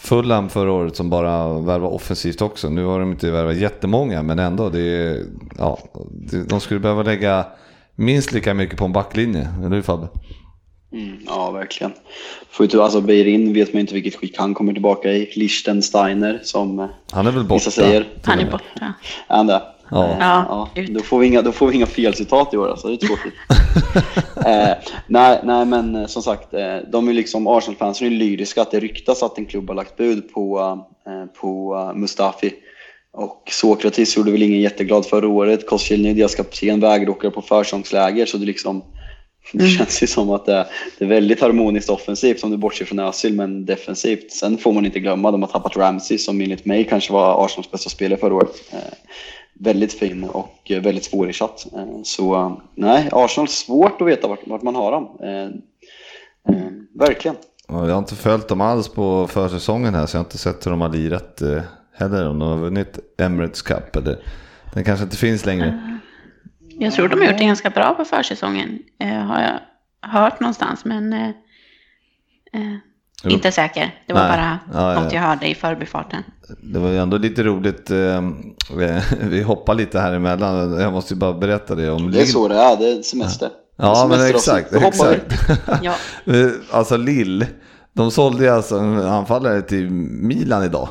Fulham 0.00 0.48
förra 0.48 0.72
året 0.72 0.96
som 0.96 1.10
bara 1.10 1.58
värvar 1.60 1.88
offensivt 1.88 2.42
också. 2.42 2.68
Nu 2.68 2.84
har 2.84 3.00
de 3.00 3.10
inte 3.12 3.30
värvat 3.30 3.56
jättemånga, 3.56 4.22
men 4.22 4.38
ändå. 4.38 4.68
Det, 4.68 4.80
är- 4.80 5.24
ja, 5.58 5.78
de 6.48 6.60
skulle 6.60 6.80
behöva 6.80 7.02
lägga 7.02 7.46
minst 7.96 8.32
lika 8.32 8.54
mycket 8.54 8.78
på 8.78 8.84
en 8.84 8.92
backlinje, 8.92 9.48
eller 9.58 9.74
hur 9.76 9.82
Fabbe? 9.82 10.08
Mm, 10.92 11.16
ja, 11.26 11.50
verkligen. 11.50 11.92
Får 12.50 12.64
inte, 12.64 12.82
alltså 12.82 13.00
Beirin 13.00 13.52
vet 13.54 13.72
man 13.72 13.80
inte 13.80 13.94
vilket 13.94 14.14
skick 14.16 14.38
han 14.38 14.54
kommer 14.54 14.72
tillbaka 14.72 15.12
i. 15.12 15.32
Lichtensteiner 15.36 16.40
som 16.42 16.78
eh, 16.78 16.86
Han 17.12 17.26
är 17.26 17.30
väl 17.30 17.42
borta? 17.44 17.54
vissa 17.54 17.70
säger. 17.70 18.08
Han 18.24 18.38
är 18.38 18.50
borta. 18.50 18.64
Är 19.28 19.36
han 19.36 19.46
det? 19.46 19.62
Ja. 19.90 20.16
Ja, 20.20 20.68
ja. 20.74 20.82
Då, 20.88 21.00
får 21.00 21.18
vi 21.18 21.26
inga, 21.26 21.42
då 21.42 21.52
får 21.52 21.68
vi 21.68 21.76
inga 21.76 21.86
felcitat 21.86 22.54
i 22.54 22.56
år 22.56 22.68
alltså, 22.68 22.88
det 22.88 22.94
är 22.94 22.96
tråkigt. 22.96 23.34
eh, 24.46 24.92
nej, 25.06 25.40
nej, 25.44 25.64
men 25.66 25.96
eh, 25.96 26.06
som 26.06 26.22
sagt, 26.22 26.54
eh, 26.54 26.76
de 26.92 27.08
är 27.08 27.12
liksom, 27.12 27.46
Arsenal-fansen 27.46 28.06
är 28.06 28.10
lyriska 28.10 28.62
att 28.62 28.70
det 28.70 28.80
ryktas 28.80 29.22
att 29.22 29.38
en 29.38 29.46
klubb 29.46 29.68
har 29.68 29.74
lagt 29.74 29.96
bud 29.96 30.32
på, 30.32 30.60
eh, 31.06 31.40
på 31.40 31.92
Mustafi. 31.94 32.52
Och 33.12 33.42
Sokratis 33.50 34.16
gjorde 34.16 34.32
väl 34.32 34.42
ingen 34.42 34.60
jätteglad 34.60 35.06
förra 35.06 35.28
året. 35.28 35.66
Koscielny, 35.66 36.14
deras 36.14 36.34
kapten, 36.34 36.80
vägråkare 36.80 37.30
på 37.30 37.42
försångsläger. 37.42 38.26
Så 38.26 38.36
det 38.36 38.44
är 38.44 38.46
liksom, 38.46 38.82
Det 39.52 39.66
känns 39.78 40.02
ju 40.02 40.06
som 40.06 40.30
att 40.30 40.46
det 40.46 40.54
är, 40.54 40.66
det 40.98 41.04
är 41.04 41.08
väldigt 41.08 41.40
harmoniskt 41.40 41.90
offensivt 41.90 42.44
om 42.44 42.50
du 42.50 42.56
bortser 42.56 42.84
från 42.84 42.98
Özil, 42.98 43.34
men 43.34 43.66
defensivt. 43.66 44.32
Sen 44.32 44.58
får 44.58 44.72
man 44.72 44.86
inte 44.86 45.00
glömma, 45.00 45.30
de 45.30 45.42
har 45.42 45.48
tappat 45.48 45.76
Ramsey 45.76 46.18
som 46.18 46.40
enligt 46.40 46.64
mig 46.64 46.84
kanske 46.84 47.12
var 47.12 47.44
Arsenals 47.44 47.70
bästa 47.70 47.90
spelare 47.90 48.20
förra 48.20 48.34
året. 48.34 48.72
Eh, 48.72 48.78
väldigt 49.54 49.92
fin 49.92 50.24
och 50.24 50.72
väldigt 50.82 51.04
svårersatt. 51.04 51.66
Eh, 51.74 52.02
så 52.04 52.56
nej, 52.74 53.08
Arsenal 53.12 53.48
svårt 53.48 54.00
att 54.00 54.08
veta 54.08 54.28
vart, 54.28 54.46
vart 54.46 54.62
man 54.62 54.74
har 54.74 54.92
dem. 54.92 55.18
Eh, 55.22 56.54
eh, 56.54 56.70
verkligen. 56.94 57.36
Ja, 57.68 57.86
Jag 57.86 57.94
har 57.94 57.98
inte 57.98 58.14
följt 58.14 58.48
dem 58.48 58.60
alls 58.60 58.88
på 58.88 59.26
försäsongen 59.26 59.94
här 59.94 60.06
så 60.06 60.16
jag 60.16 60.20
har 60.20 60.24
inte 60.24 60.38
sett 60.38 60.66
hur 60.66 60.70
de 60.70 60.80
har 60.80 60.88
lirat 60.88 61.42
eh, 61.42 61.62
heller. 61.92 62.28
Om 62.28 62.38
de 62.38 62.48
har 62.48 62.58
vunnit 62.58 62.98
Emirates 63.18 63.62
Cup 63.62 63.96
eller 63.96 64.18
den 64.74 64.84
kanske 64.84 65.04
inte 65.04 65.16
finns 65.16 65.46
längre. 65.46 65.98
Jag 66.80 66.92
tror 66.92 67.08
de 67.08 67.20
har 67.20 67.26
gjort 67.26 67.38
det 67.38 67.44
ganska 67.44 67.70
bra 67.70 67.94
på 67.94 68.04
försäsongen. 68.04 68.78
Eh, 69.00 69.08
har 69.08 69.40
jag 69.42 69.58
hört 70.10 70.40
någonstans, 70.40 70.84
men 70.84 71.12
eh, 71.12 71.28
eh, 72.52 72.76
inte 73.32 73.52
säker. 73.52 73.94
Det 74.06 74.12
var 74.12 74.20
Nej. 74.20 74.30
bara 74.30 74.58
Ja, 74.72 74.94
ja, 74.94 75.00
något 75.02 75.12
ja. 75.12 75.18
jag 75.20 75.26
hörde 75.28 75.48
i 75.48 75.54
förbifarten. 75.54 76.22
Det 76.62 76.78
var 76.78 76.88
ju 76.88 76.98
ändå 76.98 77.16
lite 77.18 77.42
roligt. 77.42 77.90
Eh, 77.90 78.22
vi- 78.76 79.00
vi 79.28 79.42
hoppar 79.42 79.74
lite 79.74 80.00
här 80.00 80.12
emellan. 80.12 80.80
Jag 80.80 80.92
måste 80.92 81.14
ju 81.14 81.20
bara 81.20 81.32
berätta 81.34 81.74
det 81.74 81.90
om 81.90 82.10
Det 82.10 82.18
är 82.18 82.22
Lill- 82.22 82.32
så 82.32 82.48
det 82.48 82.54
är, 82.56 82.76
det 82.76 82.90
är 82.92 83.02
semester. 83.02 83.48
Ja 83.76 84.06
men 84.08 84.18
Semesteravsnitt. 84.18 84.34
exakt. 84.36 84.72
Då 84.72 84.78
hoppar 84.78 85.08
vi. 85.10 85.34
exakt. 85.34 85.82
Ja. 85.82 85.94
Eh, 86.34 86.50
Alltså 86.70 86.96
Lill, 86.96 87.46
de 87.92 88.10
sålde 88.10 88.44
ju 88.44 88.50
alltså 88.50 88.78
en 88.78 89.00
anfallare 89.00 89.62
till 89.62 89.90
Milan 89.90 90.64
idag 90.64 90.88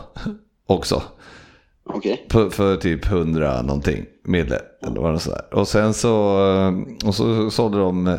också. 0.67 1.03
Okej. 1.93 2.27
För, 2.31 2.49
för 2.49 2.75
typ 2.75 3.05
100 3.05 3.61
någonting 3.61 4.05
mille. 4.23 4.59
Eller 4.81 5.01
vad 5.01 5.13
det 5.13 5.19
sådär. 5.19 5.53
Och 5.53 5.67
sen 5.67 5.93
så, 5.93 6.45
eh, 6.55 7.07
och 7.07 7.15
så 7.15 7.51
sålde 7.51 7.77
de 7.77 8.07
eh, 8.07 8.17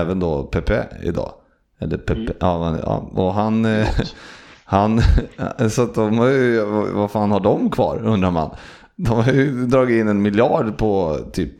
även 0.00 0.20
då 0.20 0.42
Pepe 0.42 0.86
idag. 1.02 1.32
Eller 1.80 1.98
Pepe, 1.98 2.32
ja, 2.40 2.58
men, 2.58 2.80
ja. 2.82 3.10
Och 3.12 3.34
han, 3.34 3.64
eh, 3.64 3.88
han, 4.64 5.00
så 5.70 5.82
att 5.82 5.94
de 5.94 6.18
har 6.18 6.28
ju, 6.28 6.64
vad 6.92 7.10
fan 7.10 7.30
har 7.30 7.40
de 7.40 7.70
kvar 7.70 8.06
undrar 8.06 8.30
man. 8.30 8.50
De 8.96 9.16
har 9.16 9.32
ju 9.32 9.66
dragit 9.66 10.00
in 10.00 10.08
en 10.08 10.22
miljard 10.22 10.78
på 10.78 11.18
typ 11.32 11.52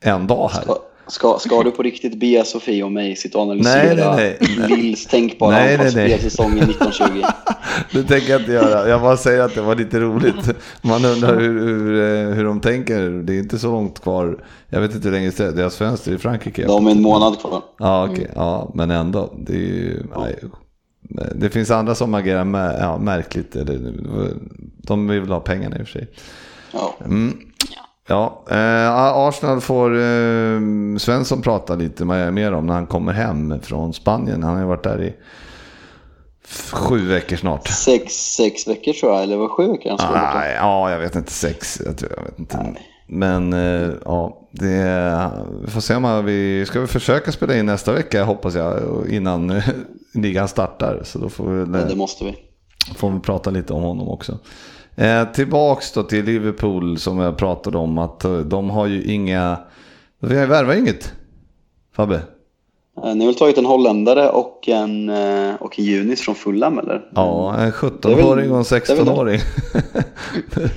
en 0.00 0.26
dag 0.26 0.50
här. 0.52 0.64
Ska, 1.10 1.38
ska, 1.38 1.62
du 1.62 1.70
på 1.70 1.82
riktigt 1.82 2.14
be 2.14 2.44
Sofie 2.44 2.84
och 2.84 2.92
mig 2.92 3.16
sitta 3.16 3.38
och 3.38 3.44
analysera 3.44 4.16
Nej, 4.16 4.36
nej, 4.40 4.56
nej. 4.58 4.68
Lills 4.68 5.06
tänkbara 5.06 5.50
Nej, 5.50 5.78
nej, 5.78 5.92
nej. 5.94 6.04
anfallsspel 6.04 6.30
säsongen 6.30 6.70
1920? 6.70 7.22
Det 7.92 8.02
tänker 8.02 8.32
jag 8.32 8.40
inte 8.40 8.52
göra. 8.52 8.88
Jag 8.88 9.00
bara 9.00 9.16
säger 9.16 9.40
att 9.40 9.54
det 9.54 9.62
var 9.62 9.76
lite 9.76 10.00
roligt. 10.00 10.50
Man 10.82 11.04
undrar 11.04 11.40
hur, 11.40 11.60
hur, 11.60 12.00
eh, 12.02 12.34
hur 12.34 12.44
de 12.44 12.60
tänker. 12.60 13.10
Det 13.10 13.34
är 13.34 13.38
inte 13.38 13.58
så 13.58 13.66
långt 13.66 14.00
kvar. 14.00 14.44
Jag 14.68 14.80
vet 14.80 14.94
inte 14.94 15.08
hur 15.08 15.14
länge 15.14 15.30
det 15.30 15.44
är. 15.44 15.52
Deras 15.52 15.76
fönster 15.76 16.12
i 16.12 16.18
Frankrike. 16.18 16.66
De 16.66 16.84
har 16.84 16.92
en 16.92 17.02
månad 17.02 17.40
kvar. 17.40 17.62
Ja, 17.78 18.08
okej. 18.10 18.30
Ja, 18.34 18.70
men 18.74 18.90
ändå. 18.90 19.34
Det, 19.38 19.52
är 19.52 19.56
ju, 19.56 20.02
nej. 20.16 20.38
det 21.34 21.50
finns 21.50 21.70
andra 21.70 21.94
som 21.94 22.14
agerar 22.14 22.98
märkligt. 22.98 23.56
Eller, 23.56 23.94
de 24.82 25.08
vill 25.08 25.28
ha 25.28 25.40
pengarna 25.40 25.78
i 25.78 25.82
och 25.82 25.86
för 25.86 25.92
sig. 25.92 26.08
Ja. 26.72 26.96
Ja, 28.10 28.42
eh, 28.50 28.92
Arsenal 28.96 29.60
får 29.60 29.90
eh, 29.98 30.60
Svensson 30.98 31.42
prata 31.42 31.74
lite 31.74 32.04
mer 32.04 32.52
om 32.52 32.66
när 32.66 32.74
han 32.74 32.86
kommer 32.86 33.12
hem 33.12 33.60
från 33.62 33.92
Spanien. 33.92 34.42
Han 34.42 34.54
har 34.54 34.60
ju 34.60 34.66
varit 34.66 34.84
där 34.84 35.02
i 35.02 35.14
sju 36.72 37.08
veckor 37.08 37.36
snart. 37.36 37.68
Sex, 37.68 38.12
sex 38.14 38.68
veckor 38.68 38.92
tror 38.92 39.12
jag, 39.12 39.22
eller 39.22 39.36
var 39.36 39.48
sju 39.48 39.72
veckor 39.72 39.90
han 39.90 39.98
skulle 39.98 40.12
borta. 40.12 40.38
Nej, 40.38 40.54
ja, 40.54 40.90
jag 40.90 40.98
vet 40.98 41.14
inte. 41.14 41.32
Sex, 41.32 41.82
jag, 41.84 41.96
tror, 41.98 42.12
jag 42.16 42.24
vet 42.24 42.38
inte. 42.38 42.74
Men 43.06 43.52
eh, 43.52 43.90
ja, 44.04 44.48
det, 44.52 45.30
vi 45.64 45.70
får 45.70 45.80
se 45.80 45.94
om 45.94 46.24
vi 46.24 46.64
ska 46.66 46.80
vi 46.80 46.86
försöka 46.86 47.32
spela 47.32 47.56
in 47.56 47.66
nästa 47.66 47.92
vecka 47.92 48.24
hoppas 48.24 48.54
jag 48.54 48.80
innan 49.08 49.50
eh, 49.50 49.64
ligan 50.14 50.48
startar. 50.48 51.00
Så 51.04 51.18
då 51.18 51.28
får 51.28 51.44
vi, 51.46 51.78
Ja, 51.78 51.84
det 51.84 51.96
måste 51.96 52.24
vi. 52.24 52.36
får 52.96 53.10
vi 53.10 53.20
prata 53.20 53.50
lite 53.50 53.72
om 53.72 53.82
honom 53.82 54.08
också. 54.08 54.38
Eh, 55.00 55.32
tillbaks 55.32 55.92
då 55.92 56.02
till 56.02 56.24
Liverpool 56.24 56.98
som 56.98 57.18
jag 57.18 57.36
pratade 57.38 57.78
om 57.78 57.98
att 57.98 58.24
eh, 58.24 58.38
de 58.38 58.70
har 58.70 58.86
ju 58.86 59.04
inga, 59.04 59.58
vi 60.20 60.38
har 60.38 60.46
värvat 60.46 60.76
inget. 60.76 61.12
Fabbe? 61.96 62.14
Eh, 63.04 63.14
Ni 63.14 63.20
har 63.20 63.26
väl 63.26 63.34
tagit 63.34 63.58
en 63.58 63.64
holländare 63.66 64.28
och 64.30 64.68
en, 64.68 65.08
eh, 65.08 65.54
och 65.60 65.78
en 65.78 65.84
junis 65.84 66.20
från 66.20 66.34
Fulham 66.34 66.78
eller? 66.78 67.02
Ja, 67.14 67.54
en 67.54 67.60
Det 67.60 67.66
är 67.66 67.70
17-åring 67.70 68.16
väl- 68.16 68.50
och 68.52 68.58
en 68.58 68.64
det 68.70 68.90
är 68.90 68.96
väl 68.96 69.06
det. 69.06 69.12
16-åring. 69.12 69.40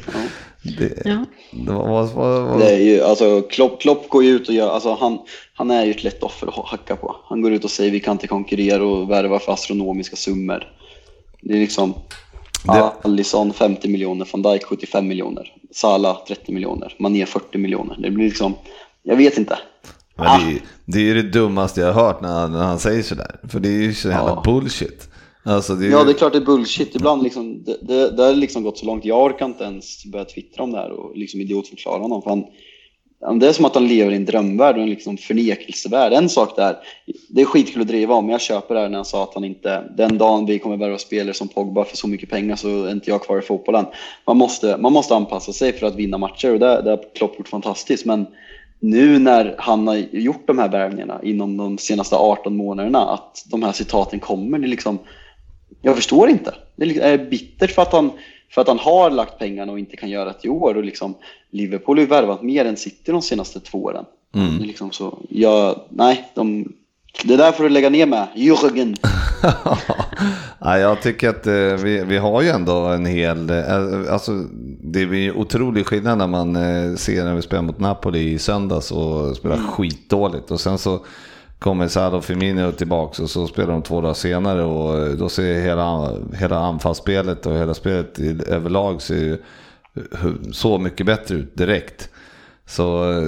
det, 0.78 1.02
Ja. 1.06 1.26
det 1.66 1.72
var, 1.74 2.04
vad, 2.04 2.44
vad, 2.44 2.60
Det 2.60 2.70
är 2.76 2.80
ju, 2.80 3.02
alltså, 3.02 3.42
Klopp, 3.42 3.82
Klopp 3.82 4.10
går 4.10 4.24
ju 4.24 4.30
ut 4.30 4.48
och 4.50 4.56
gör, 4.56 4.70
alltså 4.70 4.98
han, 5.00 5.18
han 5.54 5.72
är 5.72 5.84
ju 5.86 5.92
ett 5.92 6.04
lätt 6.04 6.24
offer 6.24 6.48
att 6.48 6.66
hacka 6.66 6.96
på. 6.96 7.16
Han 7.26 7.42
går 7.42 7.52
ut 7.54 7.64
och 7.64 7.70
säger 7.72 7.92
vi 7.92 8.00
kan 8.00 8.12
inte 8.12 8.28
konkurrera 8.28 8.84
och 8.86 9.10
värva 9.12 9.40
för 9.40 9.52
astronomiska 9.54 10.16
summor. 10.16 10.68
Det 11.42 11.54
är 11.54 11.58
liksom 11.60 11.94
Det- 12.66 12.92
Alisson 13.04 13.54
50 13.54 13.88
miljoner, 13.90 14.28
van 14.34 14.42
Dijk 14.42 14.64
75 14.64 15.08
miljoner, 15.08 15.54
Salah 15.72 16.26
30 16.28 16.52
miljoner, 16.52 16.96
Mané 17.00 17.26
40 17.26 17.58
miljoner. 17.58 17.98
Det 18.00 18.12
blir 18.12 18.26
liksom, 18.26 18.54
jag 19.04 19.16
vet 19.16 19.38
inte. 19.38 19.58
Men 20.16 20.26
det, 20.26 20.52
är, 20.54 20.60
det 20.86 20.98
är 21.00 21.04
ju 21.04 21.14
det 21.22 21.30
dummaste 21.40 21.82
jag 21.82 21.94
har 21.94 22.04
hört 22.04 22.22
när 22.22 22.30
han, 22.40 22.52
när 22.52 22.64
han 22.64 22.80
säger 22.80 23.04
sådär. 23.04 23.36
För 23.50 23.60
det 23.60 23.70
är 23.70 23.82
ju 23.82 23.94
så 23.94 24.08
jävla 24.10 24.30
Ja. 24.30 24.42
bullshit. 24.46 25.10
Alltså 25.46 25.76
det 25.76 25.88
är, 25.88 25.92
Ja, 25.92 26.04
det 26.04 26.12
är 26.12 26.14
klart 26.14 26.32
det 26.34 26.40
är 26.40 26.46
bullshit. 26.46 26.96
Ibland 26.96 27.24
liksom, 27.24 27.64
det, 27.64 27.78
det, 27.82 28.12
det 28.18 28.24
har 28.24 28.34
liksom 28.34 28.64
gått 28.64 28.78
så 28.78 28.86
långt. 28.86 29.06
Jag 29.06 29.22
orkar 29.24 29.46
inte 29.46 29.64
ens 29.64 30.06
börja 30.06 30.26
twittra 30.26 30.64
om 30.64 30.72
det 30.72 30.78
här 30.78 30.92
och 30.92 31.18
liksom 31.18 31.42
idiotförklara 31.42 32.00
honom. 32.02 32.22
För 32.22 32.30
han, 32.30 32.44
det 33.40 33.48
är 33.48 33.54
som 33.54 33.66
att 33.66 33.76
han 33.76 33.88
lever 33.88 34.12
i 34.12 34.16
en 34.16 34.26
drömvärld 34.26 34.76
och 34.76 34.82
en 34.82 34.90
liksom 34.90 35.18
förnekelsevärld. 35.18 36.14
En 36.14 36.30
sak 36.30 36.56
där, 36.56 36.78
det 37.30 37.42
är 37.42 37.46
skitkul 37.46 37.82
att 37.82 37.88
driva 37.88 38.16
om, 38.16 38.26
men 38.26 38.32
jag 38.32 38.42
köper 38.42 38.76
det 38.76 38.82
här 38.82 38.90
när 38.90 38.96
han 38.96 39.06
sa 39.06 39.24
att 39.24 39.34
han 39.34 39.44
inte, 39.44 39.84
den 39.98 40.18
dagen 40.18 40.46
vi 40.46 40.60
kommer 40.60 40.78
värva 40.78 40.98
spelare 40.98 41.34
som 41.34 41.48
Pogba 41.48 41.84
för 41.84 41.98
så 41.98 42.08
mycket 42.08 42.30
pengar 42.30 42.56
så 42.56 42.86
är 42.86 42.92
inte 42.92 43.10
jag 43.10 43.24
kvar 43.24 43.40
i 43.40 43.42
fotbollen. 43.42 43.86
Man 44.26 44.38
måste, 44.38 44.78
man 44.78 44.94
måste 44.94 45.16
anpassa 45.16 45.54
sig 45.54 45.74
för 45.74 45.88
att 45.88 45.96
vinna 45.96 46.18
matcher 46.18 46.54
och 46.54 46.60
det, 46.60 46.82
det 46.82 46.90
har 46.90 47.16
Klopp 47.16 47.38
gjort 47.38 47.48
fantastiskt. 47.48 48.06
Men 48.06 48.28
nu 48.80 49.20
när 49.20 49.56
han 49.58 49.88
har 49.88 49.96
gjort 49.96 50.48
de 50.48 50.58
här 50.58 50.70
värvningarna 50.70 51.20
inom 51.24 51.58
de 51.58 51.78
senaste 51.78 52.16
18 52.16 52.56
månaderna, 52.56 53.00
att 53.00 53.46
de 53.52 53.64
här 53.64 53.72
citaten 53.72 54.20
kommer, 54.20 54.60
det 54.60 54.66
är 54.66 54.70
liksom, 54.70 55.00
jag 55.82 55.96
förstår 55.96 56.30
inte. 56.30 56.54
Det 56.76 56.84
är 56.84 56.88
liksom, 56.88 57.30
bittert 57.30 57.72
för 57.72 57.82
att, 57.82 57.94
han, 57.94 58.12
för 58.54 58.62
att 58.62 58.68
han 58.68 58.80
har 58.80 59.12
lagt 59.12 59.40
pengarna 59.40 59.72
och 59.72 59.80
inte 59.80 59.96
kan 59.96 60.10
göra 60.10 60.26
det 60.26 60.46
i 60.46 60.50
år. 60.50 60.78
Och 60.78 60.84
liksom, 60.84 61.16
Liverpool 61.52 61.98
har 61.98 62.02
ju 62.02 62.08
värvat 62.08 62.42
mer 62.42 62.66
än 62.66 62.78
City 62.78 63.12
de 63.12 63.22
senaste 63.22 63.60
två 63.60 63.84
åren. 63.84 64.06
Mm. 64.36 64.58
Liksom 64.58 64.92
så, 64.92 65.18
jag, 65.30 65.80
nej, 65.90 66.32
de, 66.34 66.74
det 67.24 67.38
där 67.38 67.52
får 67.52 67.64
du 67.64 67.70
lägga 67.70 67.90
ner 67.90 68.06
med, 68.06 68.28
Jürgen. 68.36 68.96
ja, 70.60 70.78
jag 70.78 71.02
tycker 71.02 71.30
att 71.30 71.48
eh, 71.48 71.54
vi, 71.54 72.04
vi 72.04 72.18
har 72.18 72.42
ju 72.42 72.50
ändå 72.50 72.86
en 72.86 73.06
hel... 73.06 73.50
Eh, 73.50 74.14
alltså, 74.14 74.32
det 74.82 75.06
blir 75.06 75.38
otrolig 75.38 75.86
skillnad 75.86 76.18
när 76.18 76.28
man 76.28 76.56
eh, 76.56 76.96
ser 76.96 77.24
när 77.24 77.36
vi 77.36 77.42
spelar 77.42 77.64
mot 77.64 77.80
Napoli 77.80 78.32
i 78.32 78.40
söndags 78.40 78.92
och 78.92 79.36
spelar 79.36 79.58
skitdåligt. 79.58 80.52
Och 80.52 80.60
sen 80.60 80.78
så 80.78 81.06
kommer 81.64 81.88
Sado 81.88 82.22
Firmino 82.22 82.72
tillbaka 82.72 83.24
och 83.24 83.30
så 83.30 83.48
spelar 83.48 83.74
de 83.74 83.82
två 83.82 84.02
dagar 84.02 84.14
senare 84.14 84.64
och 84.64 84.98
eh, 84.98 85.14
då 85.14 85.30
ser 85.30 85.62
hela, 85.62 86.12
hela 86.34 86.58
anfallsspelet 86.60 87.46
och 87.46 87.58
hela 87.58 87.74
spelet 87.74 88.20
i, 88.20 88.40
överlag 88.48 89.02
ser 89.02 89.16
ju 89.16 89.38
så 90.52 90.78
mycket 90.78 91.06
bättre 91.06 91.36
ut 91.36 91.58
direkt. 91.58 92.10
Så, 92.66 93.12
eh, 93.12 93.28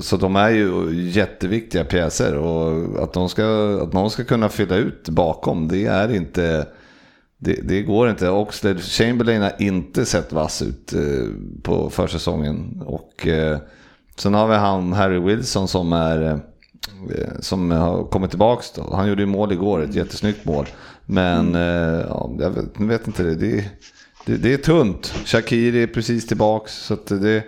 så 0.00 0.16
de 0.16 0.36
är 0.36 0.50
ju 0.50 0.94
jätteviktiga 1.10 1.84
pjäser 1.84 2.36
och 2.36 3.02
att, 3.02 3.12
de 3.12 3.28
ska, 3.28 3.78
att 3.82 3.92
någon 3.92 4.10
ska 4.10 4.24
kunna 4.24 4.48
fylla 4.48 4.76
ut 4.76 5.08
bakom 5.08 5.68
det 5.68 5.86
är 5.86 6.14
inte... 6.14 6.66
Det, 7.38 7.60
det 7.62 7.82
går 7.82 8.10
inte. 8.10 8.30
Oxlade 8.30 8.80
Chamberlain 8.80 9.42
har 9.42 9.52
inte 9.58 10.04
sett 10.04 10.32
vass 10.32 10.62
ut 10.62 10.92
eh, 10.92 11.00
på 11.62 11.90
försäsongen. 11.90 12.82
Och 12.86 13.26
sen 14.16 14.34
har 14.34 14.48
vi 14.48 14.54
han 14.54 14.92
Harry 14.92 15.18
Wilson 15.18 15.68
som 15.68 15.92
är... 15.92 16.40
Eh, 16.88 17.40
som 17.40 17.70
har 17.70 18.04
kommit 18.04 18.30
tillbaks 18.30 18.72
då. 18.72 18.94
Han 18.94 19.08
gjorde 19.08 19.22
ju 19.22 19.26
mål 19.26 19.52
igår, 19.52 19.82
ett 19.82 19.94
jättesnyggt 19.94 20.44
mål. 20.44 20.66
Men 21.06 21.54
eh, 21.54 22.06
ja, 22.08 22.30
jag 22.38 22.50
vet, 22.50 22.80
vet 22.80 23.06
inte, 23.06 23.22
det, 23.22 23.34
det, 23.34 23.64
det, 24.26 24.36
det 24.36 24.52
är 24.52 24.58
tunt. 24.58 25.14
Shakiri 25.24 25.82
är 25.82 25.86
precis 25.86 26.26
tillbaks. 26.26 26.72
Så 26.72 26.94
att 26.94 27.06
det... 27.06 27.42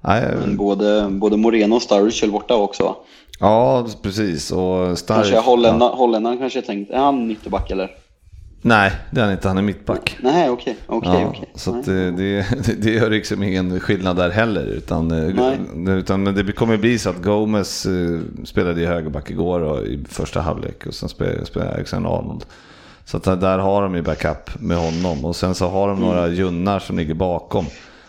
Nej, 0.00 0.34
Men 0.40 0.56
både, 0.56 1.08
både 1.10 1.36
Moreno 1.36 1.76
och 1.76 1.82
är 1.92 2.28
borta 2.28 2.54
också 2.54 2.84
va? 2.84 2.96
Ja, 3.40 3.86
precis. 4.02 4.50
Och 4.50 4.98
stark. 4.98 5.16
Kanske 5.16 5.50
holländaren, 5.50 5.96
holländaren 5.96 6.38
kanske 6.38 6.62
tänkt, 6.62 6.90
är 6.90 6.98
han 6.98 7.30
ytterback 7.30 7.70
eller? 7.70 7.90
Nej, 8.66 8.92
det 9.10 9.20
är 9.20 9.24
han 9.24 9.32
inte. 9.32 9.48
Han 9.48 9.58
är 9.58 9.62
mittback. 9.62 10.16
Nej, 10.20 10.50
okej, 10.50 10.76
okej, 10.86 11.10
Ja, 11.12 11.26
okej. 11.28 11.50
så 11.54 11.72
Nej. 11.72 11.82
det, 11.86 12.10
det, 12.10 12.46
det 12.82 12.90
gör 12.90 13.10
liksom 13.10 13.42
ingen 13.42 13.80
skillnad 13.80 14.16
där 14.16 14.30
heller. 14.30 14.66
Utan, 14.66 15.10
eh, 15.10 15.98
utan 15.98 16.22
men 16.22 16.34
det 16.34 16.52
kommer 16.52 16.76
bli 16.76 16.98
så 16.98 17.10
att 17.10 17.22
Gomez 17.22 17.86
eh, 17.86 18.20
spelade 18.44 18.80
i 18.82 18.86
högerback 18.86 19.30
igår 19.30 19.60
och, 19.60 19.86
i 19.86 20.04
första 20.08 20.40
halvlek 20.40 20.86
och 20.86 20.94
sen 20.94 21.08
spelade, 21.08 21.46
spelade 21.46 21.74
Alexander 21.74 22.10
Arnold. 22.18 22.44
Så 23.04 23.18
där 23.18 23.58
har 23.58 23.82
de 23.82 23.94
ju 23.94 24.02
backup 24.02 24.60
med 24.60 24.76
honom 24.76 25.24
och 25.24 25.36
sen 25.36 25.54
så 25.54 25.68
har 25.68 25.88
de 25.88 26.00
några 26.00 26.28
junnar 26.28 26.78
som 26.78 26.98
ligger 26.98 27.14
bakom. 27.14 27.66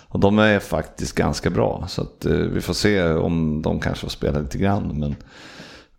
Och 0.08 0.20
de 0.20 0.40
är 0.40 0.60
faktiskt 0.60 1.16
ganska 1.16 1.50
bra. 1.50 1.86
Så 1.88 2.02
att 2.02 2.26
eh, 2.26 2.32
vi 2.32 2.62
får 2.62 2.74
se 2.74 3.04
om 3.04 3.62
de 3.62 3.80
kanske 3.80 4.02
får 4.02 4.10
spela 4.12 4.40
lite 4.40 4.58
grann. 4.58 4.92
Men 5.00 5.16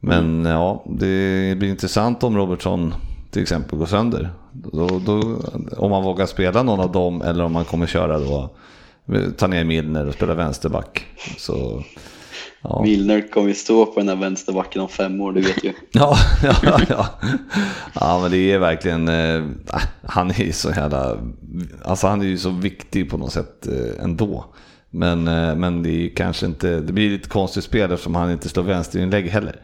Men 0.01 0.44
ja, 0.44 0.85
det 0.87 1.55
blir 1.59 1.68
intressant 1.68 2.23
om 2.23 2.37
Robertson 2.37 2.94
till 3.31 3.43
exempel 3.43 3.79
går 3.79 3.87
sönder. 3.87 4.31
Då, 4.53 4.87
då, 5.07 5.43
om 5.77 5.91
man 5.91 6.03
vågar 6.03 6.27
spela 6.27 6.62
någon 6.62 6.81
av 6.81 6.93
dem 6.93 7.23
eller 7.23 7.45
om 7.45 7.53
man 7.53 7.64
kommer 7.64 7.87
köra 7.87 8.19
då, 8.19 8.51
ta 9.37 9.47
ner 9.47 9.64
Milner 9.64 10.07
och 10.07 10.14
spela 10.14 10.35
vänsterback. 10.35 11.07
Så, 11.38 11.85
ja. 12.62 12.83
Milner 12.83 13.29
kommer 13.33 13.49
ju 13.49 13.55
stå 13.55 13.87
på 13.87 14.01
den 14.01 14.09
här 14.09 14.17
vänsterbacken 14.17 14.83
om 14.83 14.88
fem 14.88 15.21
år, 15.21 15.33
du 15.33 15.41
vet 15.41 15.64
ju. 15.64 15.73
Ja, 15.93 16.17
ja, 16.43 16.81
ja. 16.88 17.07
ja, 17.95 18.19
men 18.23 18.31
det 18.31 18.53
är 18.53 18.59
verkligen, 18.59 19.09
eh, 19.09 19.45
han 20.03 20.31
är 20.31 20.45
ju 20.45 20.53
så 20.53 20.71
jävla, 20.71 21.17
alltså 21.85 22.07
han 22.07 22.21
är 22.21 22.27
ju 22.27 22.38
så 22.38 22.51
viktig 22.51 23.11
på 23.11 23.17
något 23.17 23.33
sätt 23.33 23.67
eh, 23.67 24.05
ändå. 24.05 24.45
Men, 24.91 25.29
eh, 25.29 25.57
men 25.57 25.83
det 25.83 25.91
är 25.91 26.14
kanske 26.17 26.47
inte, 26.47 26.81
det 26.81 26.93
blir 26.93 27.11
lite 27.11 27.29
konstigt 27.29 27.64
spel 27.64 27.93
eftersom 27.93 28.14
han 28.14 28.31
inte 28.31 28.49
slår 28.49 28.62
vänsterinlägg 28.62 29.29
heller. 29.29 29.61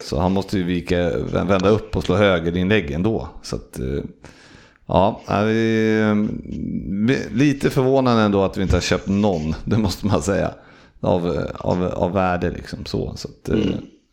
Så 0.00 0.20
han 0.20 0.32
måste 0.32 0.58
ju 0.58 0.64
vika, 0.64 1.18
vända 1.18 1.68
upp 1.68 1.96
och 1.96 2.04
slå 2.04 2.14
högerinlägg 2.16 2.90
ändå. 2.90 3.28
Så 3.42 3.56
att, 3.56 3.78
eh, 3.78 4.02
ja, 4.86 5.20
eh, 5.28 6.14
lite 7.32 7.70
förvånande 7.70 8.22
ändå 8.22 8.42
att 8.44 8.56
vi 8.56 8.62
inte 8.62 8.76
har 8.76 8.80
köpt 8.80 9.08
någon, 9.08 9.54
det 9.64 9.78
måste 9.78 10.06
man 10.06 10.22
säga. 10.22 10.54
Av, 11.00 11.46
av, 11.54 11.84
av 11.84 12.12
värde 12.12 12.50
liksom 12.50 12.84
så. 12.84 13.12
så 13.16 13.28
att, 13.28 13.48
eh, 13.48 13.58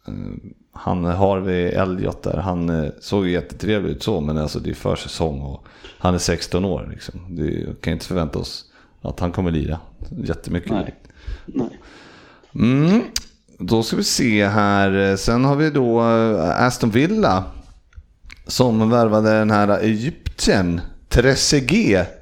Mm. 0.07 0.53
han 0.71 1.05
har 1.05 1.39
vi 1.39 1.63
Elliot 1.63 2.23
där, 2.23 2.37
han 2.37 2.69
eh, 2.69 2.89
såg 2.99 3.25
ju 3.25 3.31
jättetrevlig 3.31 3.89
ut 3.91 4.03
så, 4.03 4.21
men 4.21 4.37
alltså 4.37 4.59
det 4.59 4.69
är 4.69 4.73
försäsong 4.73 5.41
och 5.41 5.65
han 5.97 6.13
är 6.13 6.17
16 6.17 6.65
år. 6.65 6.87
Liksom. 6.91 7.35
Det 7.35 7.81
kan 7.81 7.93
inte 7.93 8.05
förvänta 8.05 8.39
oss 8.39 8.65
att 9.01 9.19
han 9.19 9.31
kommer 9.31 9.51
lira 9.51 9.79
jättemycket. 10.23 10.71
Nej. 10.71 10.95
Nej. 11.45 11.79
Mm. 12.55 13.01
Då 13.67 13.83
ska 13.83 13.95
vi 13.95 14.03
se 14.03 14.47
här. 14.47 15.15
Sen 15.15 15.45
har 15.45 15.55
vi 15.55 15.69
då 15.69 16.01
eh, 16.01 16.65
Aston 16.65 16.89
Villa. 16.89 17.43
Som 18.47 18.89
värvade 18.89 19.39
den 19.39 19.51
här 19.51 19.79
Egypten. 19.79 20.81
Trezeguet. 21.09 22.19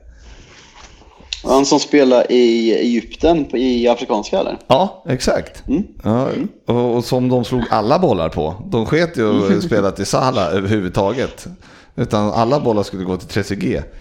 Han 1.43 1.65
som 1.65 1.79
spelar 1.79 2.31
i 2.31 2.75
Egypten, 2.75 3.55
i 3.55 3.87
afrikanska 3.87 4.39
eller? 4.39 4.57
Ja, 4.67 5.03
exakt. 5.07 5.67
Mm. 5.67 5.83
Ja, 6.03 6.27
och, 6.67 6.95
och 6.95 7.03
som 7.05 7.29
de 7.29 7.45
slog 7.45 7.63
alla 7.69 7.99
bollar 7.99 8.29
på. 8.29 8.55
De 8.71 8.85
sket 8.85 9.17
ju 9.17 9.57
att 9.57 9.63
spela 9.67 9.91
till 9.91 10.05
Salah 10.05 10.55
överhuvudtaget. 10.55 11.47
Utan 11.95 12.31
alla 12.31 12.59
bollar 12.59 12.83
skulle 12.83 13.03
gå 13.03 13.17
till 13.17 13.27
Trezeguet. 13.27 13.93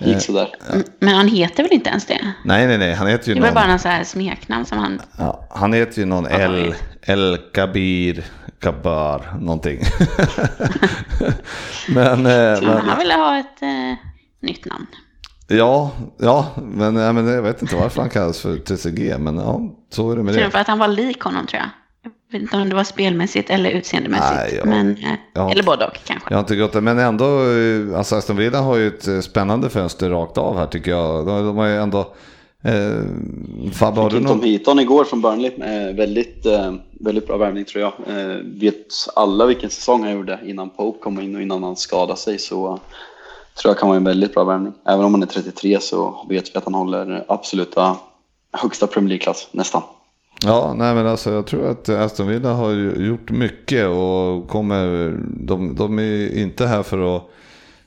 Gick 0.00 0.22
sådär. 0.22 0.54
Mm, 0.72 0.84
Men 0.98 1.14
han 1.14 1.28
heter 1.28 1.62
väl 1.62 1.72
inte 1.72 1.90
ens 1.90 2.06
det? 2.06 2.34
Nej, 2.44 2.66
nej, 2.66 2.78
nej. 2.78 2.94
Han 2.94 3.06
heter 3.06 3.28
ju 3.28 3.34
Det 3.34 3.40
var 3.40 3.46
någon, 3.48 3.54
bara 3.54 3.66
någon 3.66 3.78
så 3.78 3.88
här 3.88 4.04
smeknamn 4.04 4.64
som 4.66 4.78
han... 4.78 5.02
ja, 5.18 5.48
han 5.50 5.72
heter 5.72 5.98
ju 5.98 6.04
någon 6.06 6.26
El. 6.26 6.74
El 7.02 7.38
Kabir 7.54 8.24
Kabar 8.60 9.36
någonting. 9.40 9.80
men, 11.88 12.26
eh, 12.26 12.62
men, 12.62 12.88
Han 12.88 12.98
ville 12.98 13.14
ha 13.14 13.38
ett 13.38 13.62
eh, 13.62 13.94
nytt 14.40 14.64
namn. 14.64 14.86
Ja, 15.48 15.90
ja 16.18 16.46
men, 16.56 16.96
ja, 16.96 17.12
men 17.12 17.26
jag 17.28 17.42
vet 17.42 17.62
inte 17.62 17.76
varför 17.76 18.00
han 18.00 18.10
kallas 18.10 18.40
för 18.40 18.56
TCG, 18.56 19.18
men 19.18 19.36
ja, 19.36 19.60
så 19.90 20.12
är 20.12 20.16
det 20.16 20.22
med 20.22 20.34
Tror 20.34 20.44
det. 20.44 20.50
för 20.50 20.58
att 20.58 20.66
han 20.66 20.78
var 20.78 20.88
lik 20.88 21.20
honom 21.20 21.46
tror 21.46 21.62
jag. 21.62 21.70
Jag 22.32 22.38
vet 22.38 22.42
inte 22.42 22.56
om 22.56 22.68
det 22.68 22.74
var 22.74 22.84
spelmässigt 22.84 23.50
eller 23.50 23.70
utseendemässigt. 23.70 24.34
Nej, 24.34 24.54
ja. 24.58 24.64
men, 24.64 24.90
eh, 24.96 25.14
Ja. 25.32 25.50
Eller 25.50 25.62
både 25.62 25.86
och 25.86 25.98
kanske. 26.04 26.28
Jag 26.30 26.36
har 26.36 26.40
inte 26.40 26.56
gått 26.56 26.72
det, 26.72 26.80
men 26.80 26.98
ändå, 26.98 27.24
eh, 27.24 27.98
alltså 27.98 28.16
Aston 28.16 28.36
Villa 28.36 28.60
har 28.60 28.76
ju 28.76 28.88
ett 28.88 29.08
eh, 29.08 29.20
spännande 29.20 29.70
fönster 29.70 30.10
rakt 30.10 30.38
av 30.38 30.56
här 30.58 30.66
tycker 30.66 30.90
jag. 30.90 31.26
De, 31.26 31.46
de 31.46 31.56
har 31.56 31.66
ju 31.66 31.76
ändå, 31.76 31.98
eh, 32.64 33.72
Fabbe, 33.72 34.00
har 34.00 34.10
du 34.10 34.20
någon? 34.20 34.42
Heaton 34.42 34.78
igår 34.78 35.04
från 35.04 35.20
Burnley. 35.22 35.50
Eh, 35.60 35.94
väldigt, 35.96 36.46
eh, 36.46 36.74
väldigt 36.90 37.26
bra 37.26 37.36
värvning 37.36 37.64
tror 37.64 37.82
jag. 37.82 37.92
Eh, 38.06 38.36
vet 38.60 38.86
alla 39.16 39.46
vilken 39.46 39.70
säsong 39.70 40.02
han 40.02 40.12
gjorde 40.12 40.38
innan 40.44 40.70
Pope 40.70 40.98
kom 41.02 41.20
in 41.20 41.36
och 41.36 41.42
innan 41.42 41.62
han 41.62 41.76
skadade 41.76 42.18
sig. 42.18 42.38
Så 42.38 42.80
tror 43.62 43.70
jag 43.70 43.78
kan 43.78 43.88
vara 43.88 43.96
en 43.96 44.04
väldigt 44.04 44.34
bra 44.34 44.44
värvning. 44.44 44.72
Även 44.86 45.04
om 45.04 45.14
han 45.14 45.22
är 45.22 45.26
33 45.26 45.80
så 45.80 46.26
vet 46.28 46.54
vi 46.54 46.58
att 46.58 46.64
han 46.64 46.74
håller 46.74 47.24
absoluta 47.28 47.96
högsta 48.52 48.86
Premier 48.86 49.08
League-klass, 49.08 49.48
nästan. 49.52 49.82
Ja, 50.44 50.74
nej 50.76 50.94
men 50.94 51.06
alltså 51.06 51.32
jag 51.32 51.46
tror 51.46 51.70
att 51.70 51.88
Aston 51.88 52.28
Villa 52.28 52.52
har 52.52 52.72
gjort 53.00 53.30
mycket 53.30 53.86
och 53.86 54.48
kommer, 54.48 55.16
de, 55.26 55.74
de 55.74 55.98
är 55.98 56.36
inte 56.38 56.66
här 56.66 56.82
för 56.82 57.16
att, 57.16 57.22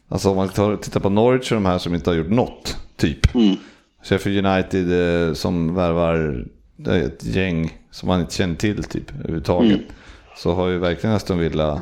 alltså 0.10 0.30
om 0.30 0.36
man 0.36 0.50
tar, 0.50 0.76
tittar 0.76 1.00
på 1.00 1.10
Norwich 1.10 1.52
och 1.52 1.56
de 1.56 1.66
här 1.66 1.78
som 1.78 1.96
inte 1.96 2.10
har 2.10 2.18
gjort 2.18 2.30
något, 2.30 2.78
typ. 2.96 3.36
Mm. 3.36 3.56
Sheffield 4.04 4.46
United 4.46 4.92
eh, 5.28 5.34
som 5.34 5.76
värvar 5.76 6.46
är 6.86 7.02
ett 7.02 7.26
gäng 7.26 7.78
som 7.92 8.08
man 8.08 8.20
inte 8.20 8.36
känner 8.36 8.56
till 8.56 8.84
typ 8.84 9.12
överhuvudtaget. 9.20 9.72
Mm. 9.72 9.86
Så 10.38 10.54
har 10.54 10.68
ju 10.68 10.78
verkligen 10.78 11.16
Aston 11.16 11.40
Villa 11.40 11.72
eh, 11.74 11.80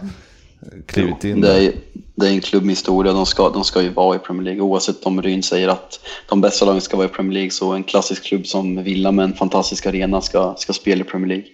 klivit 0.85 1.23
in 1.23 1.41
Det 1.41 1.65
är, 1.65 1.73
det 2.15 2.27
är 2.27 2.31
en 2.31 2.41
klubb 2.41 2.63
med 2.63 2.71
historia. 2.71 3.13
De 3.13 3.25
ska, 3.25 3.49
de 3.49 3.63
ska 3.63 3.81
ju 3.81 3.89
vara 3.89 4.15
i 4.15 4.19
Premier 4.19 4.43
League. 4.43 4.61
Oavsett 4.61 5.05
om 5.05 5.21
Ryn 5.21 5.43
säger 5.43 5.67
att 5.67 5.99
de 6.29 6.41
bästa 6.41 6.65
lagen 6.65 6.81
ska 6.81 6.97
vara 6.97 7.07
i 7.07 7.09
Premier 7.09 7.33
League 7.33 7.51
så 7.51 7.71
en 7.71 7.83
klassisk 7.83 8.23
klubb 8.23 8.47
som 8.47 8.83
Villa 8.83 9.11
med 9.11 9.25
en 9.25 9.33
fantastisk 9.33 9.85
arena 9.85 10.21
ska, 10.21 10.55
ska 10.57 10.73
spela 10.73 11.01
i 11.01 11.03
Premier 11.03 11.27
League. 11.27 11.45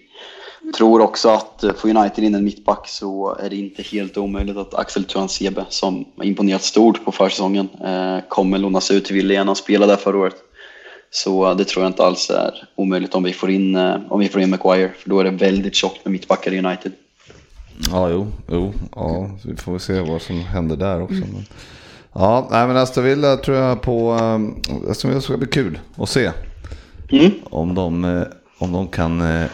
Tror 0.76 1.00
också 1.00 1.28
att 1.28 1.64
eh, 1.64 1.74
får 1.74 1.88
United 1.88 2.24
in 2.24 2.34
en 2.34 2.44
mittback 2.44 2.88
så 2.88 3.36
är 3.40 3.50
det 3.50 3.56
inte 3.56 3.82
helt 3.82 4.16
omöjligt 4.16 4.56
att 4.56 4.74
Axel 4.74 5.04
Tuansebe 5.04 5.64
som 5.68 6.04
har 6.16 6.24
imponerat 6.24 6.62
stort 6.62 7.04
på 7.04 7.12
försäsongen 7.12 7.68
eh, 7.84 8.18
kommer 8.28 8.58
lånas 8.58 8.90
ut 8.90 9.04
till 9.04 9.14
Villa 9.14 9.32
igen. 9.32 9.46
Han 9.46 9.56
spelade 9.56 9.92
där 9.92 9.96
förra 9.96 10.18
året. 10.18 10.36
Så 11.10 11.50
eh, 11.50 11.56
det 11.56 11.64
tror 11.64 11.84
jag 11.84 11.90
inte 11.90 12.04
alls 12.04 12.30
är 12.30 12.68
omöjligt 12.74 13.14
om 13.14 13.22
vi 13.22 13.32
får 13.32 13.50
in, 13.50 13.76
om 14.08 14.20
vi 14.20 14.28
får 14.28 14.40
in 14.40 14.50
Maguire. 14.50 14.92
För 14.98 15.10
då 15.10 15.20
är 15.20 15.24
det 15.24 15.30
väldigt 15.30 15.74
tjockt 15.74 16.04
med 16.04 16.12
mittbackar 16.12 16.52
i 16.52 16.58
United. 16.58 16.92
Ja, 17.90 18.10
jo, 18.10 18.26
jo, 18.50 18.72
ja, 18.94 19.30
vi 19.44 19.56
får 19.56 19.78
se 19.78 20.00
vad 20.00 20.22
som 20.22 20.40
händer 20.40 20.76
där 20.76 21.02
också. 21.02 21.14
Men, 21.14 21.44
ja, 22.12 22.48
nej 22.50 22.66
men 22.66 22.76
Aston 22.76 23.04
Villa 23.04 23.36
tror 23.36 23.56
jag 23.56 23.82
på, 23.82 24.12
um, 24.12 24.62
Aston 24.90 25.10
Villa 25.10 25.20
ska 25.20 25.36
bli 25.36 25.46
kul 25.46 25.78
att 25.96 26.08
se. 26.08 26.30
Mm. 27.12 27.30
Om 27.44 27.74
de, 27.74 28.04
eh, 28.04 28.22
om 28.58 28.72
de 28.72 28.88
kan 28.88 29.20
eh, 29.20 29.46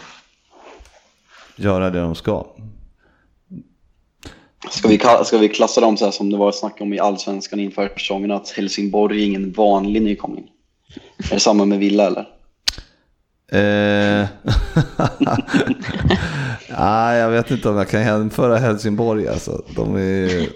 göra 1.57 1.91
det 1.91 2.01
de 2.01 2.15
ska. 2.15 2.47
Ska 4.71 4.89
vi, 4.89 4.99
ka- 4.99 5.25
ska 5.25 5.39
vi 5.39 5.49
klassa 5.49 5.81
dem 5.81 5.97
så 5.97 6.05
här 6.05 6.13
som 6.13 6.31
det 6.31 6.37
var 6.37 6.53
snack 6.53 6.81
om 6.81 6.93
i 6.93 6.99
Allsvenskan 6.99 7.61
inför 7.61 7.89
säsongen 7.89 8.31
att 8.31 8.49
Helsingborg 8.51 9.23
är 9.23 9.27
ingen 9.27 9.53
vanlig 9.53 10.03
nykomling? 10.03 10.45
Är 11.31 11.35
det 11.35 11.41
samma 11.41 11.65
med 11.65 11.79
Villa 11.79 12.07
eller? 12.07 12.29
Eh, 13.53 14.29
Nej, 16.79 17.19
jag 17.19 17.31
vet 17.31 17.51
inte 17.51 17.69
om 17.69 17.77
jag 17.77 17.89
kan 17.89 18.01
jämföra 18.01 18.57
Helsingborg. 18.57 19.29
Alltså. 19.29 19.65
De, 19.77 19.97
är, 19.97 20.49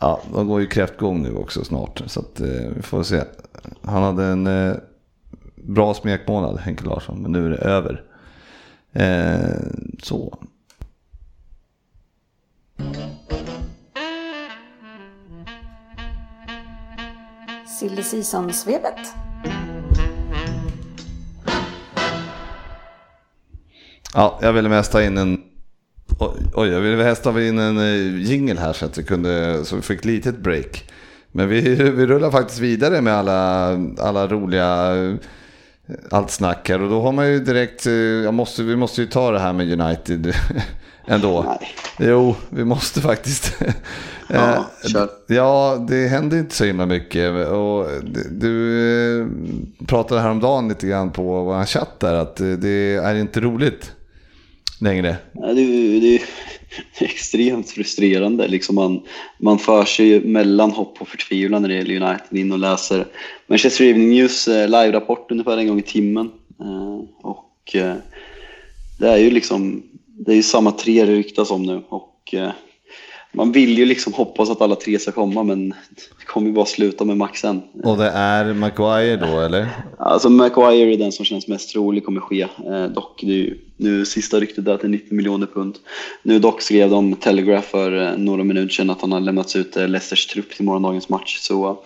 ja, 0.00 0.20
de 0.34 0.48
går 0.48 0.60
ju 0.60 0.66
kräftgång 0.66 1.22
nu 1.22 1.34
också 1.34 1.64
snart. 1.64 2.02
Så 2.06 2.20
att, 2.20 2.40
eh, 2.40 2.70
vi 2.76 2.82
får 2.82 3.02
se. 3.02 3.22
Han 3.82 4.02
hade 4.02 4.24
en 4.24 4.46
eh, 4.46 4.76
bra 5.54 5.94
smekmånad, 5.94 6.58
Henke 6.58 6.84
Larsson, 6.84 7.22
men 7.22 7.32
nu 7.32 7.46
är 7.46 7.50
det 7.50 7.56
över. 7.56 8.02
Eh, 8.92 9.56
så. 10.02 10.38
Silly 17.80 18.02
Season-svepet. 18.02 19.14
Ja, 24.14 24.38
jag 24.42 24.52
ville 24.52 24.68
mest 24.68 24.92
ha 24.92 25.02
in 25.02 25.18
en... 25.18 25.42
Oj, 26.18 26.68
jag 26.68 26.80
ville 26.80 26.96
mest 26.96 27.24
ha 27.24 27.40
in 27.40 27.58
en 27.58 27.78
uh, 27.78 28.22
jingle 28.22 28.60
här 28.60 28.72
så 28.72 28.84
att 28.84 28.98
vi 28.98 29.02
kunde, 29.02 29.64
så 29.64 29.76
vi 29.76 29.82
fick 29.82 29.98
ett 29.98 30.04
litet 30.04 30.38
break. 30.38 30.84
Men 31.32 31.48
vi, 31.48 31.60
vi 31.74 32.06
rullar 32.06 32.30
faktiskt 32.30 32.58
vidare 32.60 33.00
med 33.00 33.14
alla, 33.14 33.68
alla 33.98 34.26
roliga, 34.26 34.96
eh, 34.96 35.14
allt 36.10 36.30
snack 36.30 36.68
här. 36.68 36.82
Och 36.82 36.90
då 36.90 37.02
har 37.02 37.12
man 37.12 37.28
ju 37.28 37.40
direkt, 37.40 37.86
eh, 37.86 37.92
jag 37.92 38.34
måste, 38.34 38.62
vi 38.62 38.76
måste 38.76 39.00
ju 39.00 39.06
ta 39.06 39.30
det 39.30 39.38
här 39.38 39.52
med 39.52 39.80
United 39.80 40.34
ändå. 41.06 41.42
Nej. 41.42 41.74
Jo, 41.98 42.36
vi 42.50 42.64
måste 42.64 43.00
faktiskt. 43.00 43.54
Ja, 44.28 44.54
Eh, 44.84 44.88
kör. 44.88 45.08
Ja, 45.26 45.84
det 45.88 46.08
händer 46.08 46.38
inte 46.38 46.54
så 46.54 46.64
himla 46.64 46.86
mycket. 46.86 47.48
Och 47.48 47.86
du 48.30 49.20
eh, 49.20 49.26
pratade 49.86 50.20
häromdagen 50.20 50.68
lite 50.68 50.86
grann 50.86 51.10
på 51.10 51.42
vår 51.42 51.64
chatt 51.64 52.00
där 52.00 52.14
att 52.14 52.40
eh, 52.40 52.46
det 52.46 52.94
är 52.94 53.14
inte 53.14 53.40
roligt 53.40 53.92
längre. 54.80 55.16
Ja, 55.32 55.46
Det 55.52 55.60
är, 55.60 56.00
det 56.00 56.14
är 56.16 56.22
extremt 56.98 57.70
frustrerande. 57.70 58.48
Liksom 58.48 58.74
man, 58.74 59.02
man 59.38 59.58
för 59.58 59.84
sig 59.84 60.20
mellan 60.20 60.70
hopp 60.70 61.00
och 61.00 61.08
förtvivlan 61.08 61.62
när 61.62 61.68
det 61.68 61.74
gäller 61.74 62.02
United 62.02 62.38
in 62.38 62.52
och 62.52 62.58
läser 62.58 63.06
Manchester 63.46 63.84
Evening 63.84 64.10
News 64.10 64.48
eh, 64.48 64.68
live-rapport 64.68 65.30
ungefär 65.30 65.58
en 65.58 65.68
gång 65.68 65.78
i 65.78 65.82
timmen. 65.82 66.30
Eh, 66.60 67.00
och 67.22 67.74
eh, 67.74 67.94
det 68.98 69.08
är 69.08 69.16
ju 69.16 69.30
liksom, 69.30 69.82
det 70.06 70.34
är 70.34 70.42
samma 70.42 70.72
tre 70.72 71.04
det 71.04 71.12
ryktas 71.12 71.50
om 71.50 71.62
nu. 71.62 71.82
Och 71.88 72.34
man 73.32 73.52
vill 73.52 73.78
ju 73.78 73.84
liksom 73.84 74.12
hoppas 74.12 74.50
att 74.50 74.60
alla 74.60 74.76
tre 74.76 74.98
ska 74.98 75.12
komma 75.12 75.42
men 75.42 75.68
det 76.18 76.24
kommer 76.26 76.46
ju 76.46 76.52
bara 76.52 76.66
sluta 76.66 77.04
med 77.04 77.16
Maxen. 77.16 77.62
Och 77.82 77.96
det 77.96 78.10
är 78.10 78.54
Maguire 78.54 79.16
då 79.16 79.40
eller? 79.40 79.68
Alltså 79.98 80.30
Maguire 80.30 80.94
är 80.94 80.98
den 80.98 81.12
som 81.12 81.24
känns 81.24 81.48
mest 81.48 81.72
trolig 81.72 82.04
kommer 82.04 82.20
ske. 82.20 82.42
Eh, 82.42 82.84
dock, 82.84 83.22
ju 83.22 83.58
nu 83.76 84.04
sista 84.04 84.40
ryktet 84.40 84.68
är 84.68 84.72
att 84.72 84.80
det 84.80 84.86
är 84.86 84.90
90 84.90 85.14
miljoner 85.14 85.46
pund. 85.46 85.78
Nu 86.22 86.38
dock 86.38 86.62
skrev 86.62 86.90
de 86.90 87.14
Telegraph 87.14 87.68
för 87.68 88.02
eh, 88.02 88.16
några 88.16 88.44
minuter 88.44 88.74
sedan 88.74 88.90
att 88.90 89.00
han 89.00 89.12
har 89.12 89.20
lämnats 89.20 89.56
ut 89.56 89.76
eh, 89.76 89.88
Leicesters 89.88 90.26
trupp 90.26 90.50
till 90.50 90.64
morgondagens 90.64 91.08
match. 91.08 91.38
Så 91.40 91.78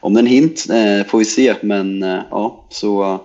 om 0.00 0.14
det 0.14 0.18
är 0.18 0.22
en 0.22 0.26
hint 0.26 0.66
får 1.08 1.18
vi 1.18 1.24
se, 1.24 1.54
men 1.60 2.02
ja, 2.30 2.64
så 2.70 3.20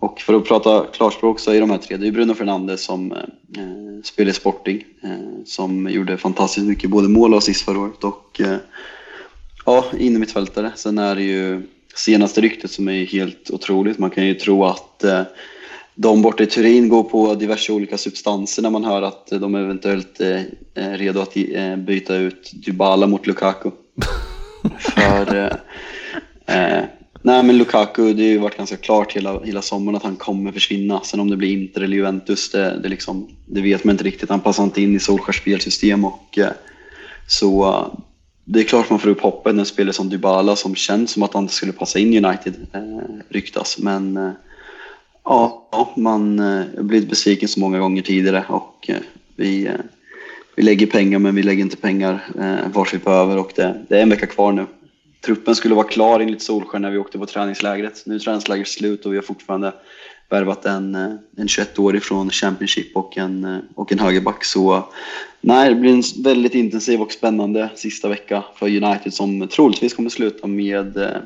och 0.00 0.20
för 0.20 0.34
att 0.34 0.44
prata 0.44 0.86
klarspråk 0.92 1.40
så 1.40 1.52
är 1.52 1.60
de 1.60 1.70
här 1.70 1.78
tre, 1.78 1.96
det 1.96 2.06
är 2.06 2.12
Bruno 2.12 2.34
Fernandes 2.34 2.84
som 2.84 3.12
eh, 3.12 3.22
spelar 4.04 4.32
Sporting, 4.32 4.84
eh, 5.02 5.44
som 5.44 5.90
gjorde 5.90 6.16
fantastiskt 6.16 6.66
mycket 6.66 6.90
både 6.90 7.08
mål 7.08 7.32
och 7.32 7.38
assist 7.38 7.64
förra 7.64 7.78
året 7.78 8.04
och 8.04 8.40
eh, 8.40 8.56
ja, 9.66 9.84
innermittfältare. 9.98 10.72
Sen 10.76 10.98
är 10.98 11.14
det 11.14 11.22
ju 11.22 11.62
senaste 11.94 12.40
ryktet 12.40 12.70
som 12.70 12.88
är 12.88 13.06
helt 13.06 13.50
otroligt. 13.50 13.98
Man 13.98 14.10
kan 14.10 14.26
ju 14.26 14.34
tro 14.34 14.64
att 14.64 15.04
eh, 15.04 15.22
de 15.94 16.22
borta 16.22 16.42
i 16.42 16.46
Turin 16.46 16.88
går 16.88 17.02
på 17.02 17.34
diverse 17.34 17.72
olika 17.72 17.98
substanser 17.98 18.62
när 18.62 18.70
man 18.70 18.84
hör 18.84 19.02
att 19.02 19.26
de 19.26 19.54
eventuellt 19.54 20.20
eh, 20.20 20.40
är 20.74 20.98
redo 20.98 21.20
att 21.20 21.36
eh, 21.36 21.76
byta 21.76 22.16
ut 22.16 22.50
Dybala 22.52 23.06
mot 23.06 23.26
Lukaku. 23.26 23.70
För 24.78 25.52
eh, 26.46 26.84
nej 27.22 27.42
men 27.42 27.58
Lukaku, 27.58 28.12
det 28.12 28.22
har 28.22 28.30
ju 28.30 28.38
varit 28.38 28.56
ganska 28.56 28.76
klart 28.76 29.16
hela, 29.16 29.40
hela 29.44 29.62
sommaren 29.62 29.96
att 29.96 30.02
han 30.02 30.16
kommer 30.16 30.52
försvinna. 30.52 31.00
Sen 31.04 31.20
om 31.20 31.30
det 31.30 31.36
blir 31.36 31.52
Inter 31.52 31.80
eller 31.80 31.96
Juventus, 31.96 32.50
det, 32.50 32.80
det, 32.82 32.88
liksom, 32.88 33.28
det 33.46 33.60
vet 33.60 33.84
man 33.84 33.94
inte 33.94 34.04
riktigt. 34.04 34.30
Han 34.30 34.40
passar 34.40 34.64
inte 34.64 34.82
in 34.82 34.96
i 34.96 34.98
Solskjaers 34.98 35.36
spelsystem 35.36 36.04
och 36.04 36.38
eh, 36.38 36.50
så 37.26 37.68
eh, 37.68 37.98
det 38.44 38.60
är 38.60 38.64
klart 38.64 38.90
man 38.90 38.98
får 38.98 39.10
upp 39.10 39.20
hoppet 39.20 39.54
när 39.54 39.60
en 39.60 39.66
spelare 39.66 39.92
som 39.92 40.08
Dybala 40.08 40.56
som 40.56 40.74
känns 40.74 41.10
som 41.10 41.22
att 41.22 41.34
han 41.34 41.48
skulle 41.48 41.72
passa 41.72 41.98
in 41.98 42.14
i 42.14 42.24
United 42.24 42.54
eh, 42.72 43.14
ryktas. 43.28 43.78
Men 43.78 44.32
ja, 45.24 45.68
man 45.96 46.38
har 46.38 46.82
blivit 46.82 47.10
besviken 47.10 47.48
så 47.48 47.60
många 47.60 47.78
gånger 47.78 48.02
tidigare 48.02 48.44
och 48.48 48.90
vi, 49.36 49.70
vi 50.60 50.62
lägger 50.62 50.86
pengar 50.86 51.18
men 51.18 51.34
vi 51.34 51.42
lägger 51.42 51.62
inte 51.62 51.76
pengar 51.76 52.24
eh, 52.38 52.72
vart 52.72 52.94
vi 52.94 52.98
behöver 52.98 53.38
och 53.38 53.52
det, 53.56 53.84
det 53.88 53.98
är 53.98 54.02
en 54.02 54.10
vecka 54.10 54.26
kvar 54.26 54.52
nu. 54.52 54.66
Truppen 55.20 55.54
skulle 55.54 55.74
vara 55.74 55.86
klar 55.86 56.20
enligt 56.20 56.42
Solskjaer 56.42 56.80
när 56.80 56.90
vi 56.90 56.98
åkte 56.98 57.18
på 57.18 57.26
träningslägret. 57.26 58.02
Nu 58.06 58.14
är 58.14 58.18
träningslägret 58.18 58.68
slut 58.68 59.06
och 59.06 59.12
vi 59.12 59.16
har 59.16 59.22
fortfarande 59.22 59.72
värvat 60.28 60.66
en, 60.66 60.94
eh, 60.94 61.12
en 61.36 61.46
21-årig 61.46 62.02
från 62.02 62.30
Championship 62.30 62.96
och 62.96 63.18
en, 63.18 63.44
eh, 63.44 63.58
och 63.74 63.92
en 63.92 63.98
högerback. 63.98 64.44
Så 64.44 64.88
nej, 65.40 65.68
det 65.68 65.74
blir 65.74 65.92
en 65.92 66.24
väldigt 66.24 66.54
intensiv 66.54 67.02
och 67.02 67.12
spännande 67.12 67.70
sista 67.74 68.08
vecka 68.08 68.44
för 68.56 68.66
United 68.66 69.14
som 69.14 69.48
troligtvis 69.48 69.94
kommer 69.94 70.10
sluta 70.10 70.46
med 70.46 70.96
eh, 70.96 71.18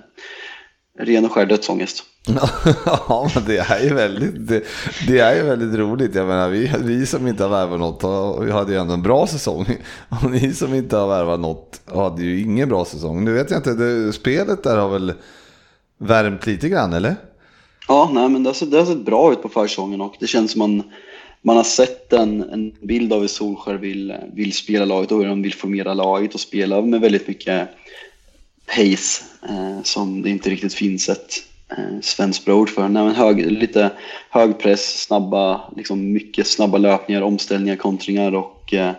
ren 0.99 1.25
och 1.25 1.33
skär 1.33 1.47
dödsångest. 1.47 2.05
ja, 2.87 3.31
men 3.35 3.45
det 3.45 3.59
är 3.59 3.85
ju 3.85 3.95
väldigt, 3.95 4.49
det, 4.49 4.65
det 5.07 5.19
är 5.19 5.37
ju 5.37 5.43
väldigt 5.43 5.79
roligt. 5.79 6.15
Jag 6.15 6.27
menar, 6.27 6.49
vi, 6.49 6.73
vi 6.81 7.07
som 7.07 7.27
inte 7.27 7.43
har 7.43 7.51
värvat 7.51 7.81
något 7.81 8.45
vi 8.47 8.53
hade 8.53 8.73
ju 8.73 8.79
ändå 8.79 8.95
en 8.95 9.03
bra 9.03 9.27
säsong. 9.27 9.67
Och 10.09 10.31
ni 10.31 10.55
som 10.55 10.75
inte 10.75 10.97
har 10.97 11.09
värvat 11.09 11.41
något 11.41 11.81
hade 11.95 12.23
ju 12.23 12.41
ingen 12.41 12.69
bra 12.69 12.85
säsong. 12.85 13.25
Nu 13.25 13.33
vet 13.33 13.51
jag 13.51 13.59
inte, 13.59 13.75
det, 13.75 14.13
spelet 14.13 14.63
där 14.63 14.77
har 14.77 14.89
väl 14.89 15.13
värmt 15.99 16.47
lite 16.47 16.69
grann, 16.69 16.93
eller? 16.93 17.17
Ja, 17.89 18.11
nej, 18.13 18.29
men 18.29 18.43
det 18.43 18.49
har, 18.49 18.55
sett, 18.55 18.71
det 18.71 18.79
har 18.79 18.87
sett 18.87 19.05
bra 19.05 19.33
ut 19.33 19.43
på 19.43 19.49
försäsongen 19.49 20.01
och 20.01 20.15
det 20.21 20.27
känns 20.27 20.53
som 20.53 20.59
man, 20.59 20.83
man 21.43 21.57
har 21.57 21.65
sett 21.65 22.13
en, 22.13 22.43
en 22.51 22.73
bild 22.81 23.13
av 23.13 23.21
hur 23.21 23.29
Solskjaer 23.29 23.77
vill, 23.77 24.15
vill 24.33 24.53
spela 24.53 24.85
laget 24.85 25.13
och 25.13 25.19
hur 25.19 25.29
de 25.29 25.43
vill 25.43 25.55
formera 25.55 25.95
laget 25.95 26.35
och 26.35 26.41
spela 26.41 26.83
med 26.83 27.01
väldigt 27.01 27.29
mycket 27.29 27.69
pace 28.67 29.25
eh, 29.49 29.83
som 29.83 30.23
det 30.23 30.31
inte 30.31 30.51
riktigt 30.51 30.75
finns 30.75 31.09
ett 31.09 31.35
svenskt 32.03 32.45
bra 32.45 32.55
ord 32.55 32.71
för. 32.71 32.89
Nej, 32.89 33.05
men 33.05 33.15
hög, 33.15 33.53
lite 33.53 33.91
hög 34.31 34.59
press, 34.59 35.03
snabba, 35.03 35.61
liksom 35.77 36.13
mycket 36.13 36.47
snabba 36.47 36.79
löpningar, 36.79 37.23
omställningar, 37.23 37.77
kontringar 37.77 38.35
och, 38.35 38.75
eh, 38.75 38.93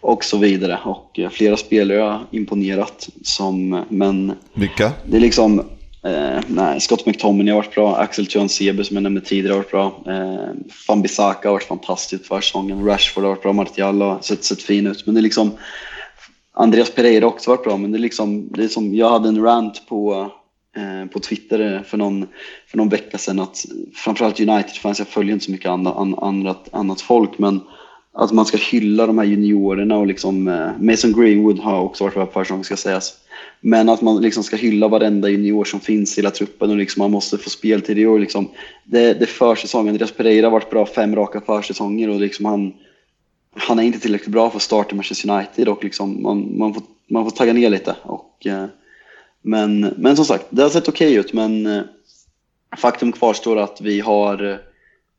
och 0.00 0.24
så 0.24 0.38
vidare. 0.38 0.78
Och 0.84 1.18
eh, 1.18 1.30
flera 1.30 1.56
spelare 1.56 2.00
har 2.00 2.26
imponerat, 2.30 3.08
som, 3.22 3.84
men 3.88 4.32
Vilka? 4.54 4.92
det 5.06 5.16
är 5.16 5.20
liksom, 5.20 5.58
eh, 6.04 6.40
nej, 6.46 6.80
Scott 6.80 7.06
McTominay 7.06 7.54
har 7.54 7.62
varit 7.62 7.74
bra, 7.74 7.96
Axel 7.96 8.26
Tuanzebe 8.26 8.84
som 8.84 8.96
jag 8.96 9.02
nämnde 9.02 9.20
tidigare 9.20 9.52
har 9.52 9.58
varit 9.58 9.70
bra, 9.70 10.12
eh, 10.12 10.54
Van 10.88 11.02
Bissaka 11.02 11.48
har 11.48 11.52
varit 11.52 11.64
fantastiskt 11.64 12.26
för 12.26 12.40
säsongen, 12.40 12.84
Rashford 12.86 13.24
har 13.24 13.30
varit 13.30 13.42
bra, 13.42 13.52
Martial 13.52 14.02
har 14.02 14.18
sett, 14.20 14.44
sett 14.44 14.62
fin 14.62 14.86
ut. 14.86 15.06
Men 15.06 15.14
det 15.14 15.20
är 15.20 15.22
liksom, 15.22 15.50
Andreas 16.54 16.90
Pereira 16.90 17.24
har 17.24 17.32
också 17.32 17.50
varit 17.50 17.64
bra, 17.64 17.76
men 17.76 17.92
det 17.92 17.98
är 17.98 18.00
liksom, 18.00 18.48
det 18.52 18.64
är 18.64 18.68
som, 18.68 18.94
jag 18.94 19.10
hade 19.10 19.28
en 19.28 19.42
rant 19.42 19.88
på, 19.88 20.12
eh, 20.12 20.28
Eh, 20.78 21.06
på 21.06 21.20
Twitter 21.20 21.82
för 21.86 21.98
någon, 21.98 22.26
för 22.66 22.78
någon 22.78 22.88
vecka 22.88 23.18
sedan 23.18 23.40
att 23.40 23.66
framförallt 23.94 24.40
United-fans, 24.40 24.98
jag 24.98 25.08
följer 25.08 25.32
inte 25.32 25.44
så 25.44 25.50
mycket 25.50 25.70
andra, 25.70 25.92
an, 25.92 26.14
annat, 26.18 26.68
annat 26.72 27.00
folk, 27.00 27.38
men 27.38 27.60
att 28.12 28.32
man 28.32 28.46
ska 28.46 28.56
hylla 28.56 29.06
de 29.06 29.18
här 29.18 29.24
juniorerna 29.24 29.96
och 29.96 30.06
liksom, 30.06 30.48
eh, 30.48 30.70
Mason 30.80 31.12
Greenwood 31.12 31.58
har 31.58 31.80
också 31.80 32.04
varit 32.04 32.14
bra 32.14 32.26
på 32.26 32.44
som 32.44 32.64
ska 32.64 32.76
sägas. 32.76 33.14
Men 33.60 33.88
att 33.88 34.02
man 34.02 34.22
liksom 34.22 34.42
ska 34.42 34.56
hylla 34.56 34.88
varenda 34.88 35.28
junior 35.28 35.64
som 35.64 35.80
finns 35.80 36.18
i 36.18 36.20
hela 36.20 36.30
truppen 36.30 36.70
och 36.70 36.76
liksom 36.76 37.00
man 37.00 37.10
måste 37.10 37.38
få 37.38 37.50
speltid 37.50 37.98
i 37.98 38.06
år. 38.06 38.18
Liksom, 38.18 38.48
det, 38.84 39.14
det 39.14 39.24
är 39.24 39.26
försäsong. 39.26 39.88
Andreas 39.88 40.12
Pereira 40.12 40.46
har 40.46 40.52
varit 40.52 40.70
bra 40.70 40.86
fem 40.86 41.16
raka 41.16 41.40
försäsonger 41.40 42.08
och 42.08 42.20
liksom 42.20 42.44
han, 42.44 42.72
han 43.56 43.78
är 43.78 43.82
inte 43.82 43.98
tillräckligt 44.00 44.32
bra 44.32 44.50
för 44.50 44.56
att 44.56 44.62
starta 44.62 44.92
i 44.92 44.94
Manchester 44.94 45.30
United 45.30 45.68
och 45.68 45.84
liksom 45.84 46.22
man, 46.22 46.58
man, 46.58 46.74
får, 46.74 46.82
man 47.08 47.24
får 47.24 47.30
tagga 47.30 47.52
ner 47.52 47.70
lite. 47.70 47.96
Och, 48.02 48.46
eh, 48.46 48.64
men, 49.48 49.80
men 49.96 50.16
som 50.16 50.24
sagt, 50.24 50.46
det 50.50 50.62
har 50.62 50.70
sett 50.70 50.88
okej 50.88 51.14
ut 51.14 51.32
men 51.32 51.66
eh, 51.66 51.82
faktum 52.78 53.12
kvarstår 53.12 53.56
att 53.56 53.80
vi 53.80 54.00
har, 54.00 54.50
eh, 54.50 54.56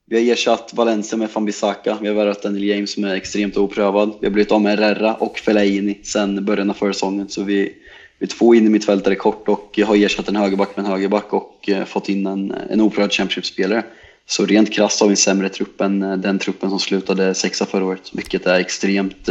vi 0.06 0.16
har 0.16 0.34
ersatt 0.34 0.74
Valencia 0.74 1.18
med 1.18 1.30
Fambisaka, 1.30 1.98
vi 2.02 2.08
har 2.08 2.16
värvat 2.16 2.44
Daniel 2.44 2.64
James 2.64 2.94
som 2.94 3.04
är 3.04 3.16
extremt 3.16 3.58
oprövad. 3.58 4.14
Vi 4.20 4.28
har 4.28 4.34
blivit 4.34 4.52
av 4.52 4.62
med 4.62 4.80
Herrera 4.80 5.14
och 5.14 5.40
Fellaini 5.40 6.00
sedan 6.04 6.46
början 6.46 6.70
av 6.70 6.74
försäsongen 6.74 7.30
så 7.30 7.44
vi, 7.44 7.74
vi 8.20 8.26
är 8.26 8.28
två 8.28 8.56
in 8.56 8.66
i 8.66 8.70
mittfältare 8.70 9.16
kort 9.16 9.50
och 9.50 9.80
har 9.86 9.96
ersatt 9.96 10.30
en 10.30 10.36
högerback 10.36 10.76
med 10.76 10.86
en 10.86 10.92
högerback 10.92 11.34
och 11.34 11.70
eh, 11.70 11.86
fått 11.86 12.10
in 12.10 12.28
en, 12.28 12.52
en 12.70 12.82
oprövad 12.82 13.12
Championship-spelare. 13.12 13.84
Så 14.26 14.46
rent 14.46 14.74
krasst 14.74 15.00
har 15.00 15.08
vi 15.08 15.14
en 15.14 15.18
sämre 15.18 15.50
trupp 15.50 15.82
än 15.82 16.00
den 16.00 16.40
truppen 16.40 16.70
som 16.70 16.80
slutade 16.80 17.34
sexa 17.34 17.66
förra 17.66 17.86
året, 17.86 18.10
vilket 18.14 18.46
är 18.46 18.60
extremt 18.60 19.30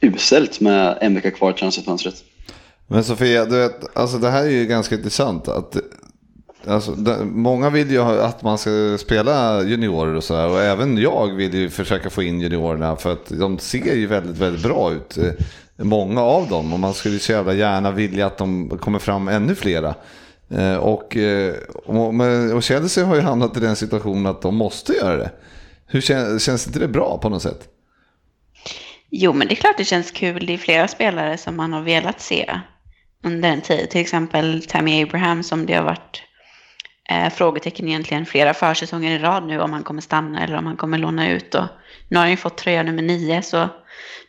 uselt 0.00 0.60
med 0.60 0.98
en 1.00 1.14
vecka 1.14 1.30
kvar 1.30 1.50
i 1.50 1.54
transferfönstret. 1.54 2.24
Men 2.86 3.04
Sofia, 3.04 3.44
du 3.44 3.58
vet, 3.58 3.96
alltså 3.96 4.18
det 4.18 4.30
här 4.30 4.44
är 4.44 4.50
ju 4.50 4.66
ganska 4.66 4.94
intressant. 4.94 5.48
Att, 5.48 5.76
alltså, 6.66 6.92
det, 6.92 7.24
många 7.24 7.70
vill 7.70 7.90
ju 7.90 8.00
att 8.00 8.42
man 8.42 8.58
ska 8.58 8.98
spela 8.98 9.62
juniorer 9.62 10.14
och 10.14 10.24
sådär. 10.24 10.48
Och 10.48 10.62
även 10.62 10.98
jag 10.98 11.34
vill 11.34 11.54
ju 11.54 11.70
försöka 11.70 12.10
få 12.10 12.22
in 12.22 12.40
juniorerna 12.40 12.96
för 12.96 13.12
att 13.12 13.28
de 13.28 13.58
ser 13.58 13.94
ju 13.94 14.06
väldigt, 14.06 14.36
väldigt 14.36 14.62
bra 14.62 14.92
ut. 14.92 15.18
Eh, 15.18 15.32
många 15.76 16.20
av 16.20 16.48
dem. 16.48 16.72
Och 16.72 16.80
man 16.80 16.94
skulle 16.94 17.18
så 17.18 17.32
jävla 17.32 17.54
gärna 17.54 17.90
vilja 17.90 18.26
att 18.26 18.38
de 18.38 18.78
kommer 18.78 18.98
fram 18.98 19.28
ännu 19.28 19.54
flera. 19.54 19.94
Eh, 20.50 20.76
och, 20.76 21.16
eh, 21.16 21.54
och, 21.84 22.14
och 22.54 22.62
Chelsea 22.62 23.04
har 23.04 23.14
ju 23.14 23.20
hamnat 23.20 23.56
i 23.56 23.60
den 23.60 23.76
situationen 23.76 24.26
att 24.26 24.42
de 24.42 24.56
måste 24.56 24.92
göra 24.92 25.16
det. 25.16 25.30
Hur 25.86 26.00
känns, 26.00 26.42
känns 26.42 26.66
inte 26.66 26.78
det 26.78 26.88
bra 26.88 27.18
på 27.18 27.28
något 27.28 27.42
sätt? 27.42 27.68
Jo, 29.10 29.32
men 29.32 29.48
det 29.48 29.54
är 29.54 29.56
klart 29.56 29.78
det 29.78 29.84
känns 29.84 30.10
kul. 30.10 30.46
Det 30.46 30.54
är 30.54 30.58
flera 30.58 30.88
spelare 30.88 31.38
som 31.38 31.56
man 31.56 31.72
har 31.72 31.82
velat 31.82 32.20
se 32.20 32.60
under 33.26 33.48
en 33.48 33.60
tid. 33.60 33.90
Till 33.90 34.00
exempel 34.00 34.62
Tammy 34.62 35.02
Abraham 35.02 35.42
som 35.42 35.66
det 35.66 35.74
har 35.74 35.84
varit 35.84 36.22
eh, 37.10 37.30
frågetecken 37.30 37.88
egentligen 37.88 38.26
flera 38.26 38.54
försäsonger 38.54 39.10
i 39.10 39.18
rad 39.18 39.46
nu 39.46 39.60
om 39.60 39.72
han 39.72 39.82
kommer 39.82 40.02
stanna 40.02 40.44
eller 40.44 40.56
om 40.56 40.66
han 40.66 40.76
kommer 40.76 40.98
låna 40.98 41.30
ut. 41.30 41.54
Och 41.54 41.64
nu 42.08 42.16
har 42.16 42.24
han 42.24 42.30
ju 42.30 42.36
fått 42.36 42.58
tröja 42.58 42.82
nummer 42.82 43.02
nio 43.02 43.42
så 43.42 43.68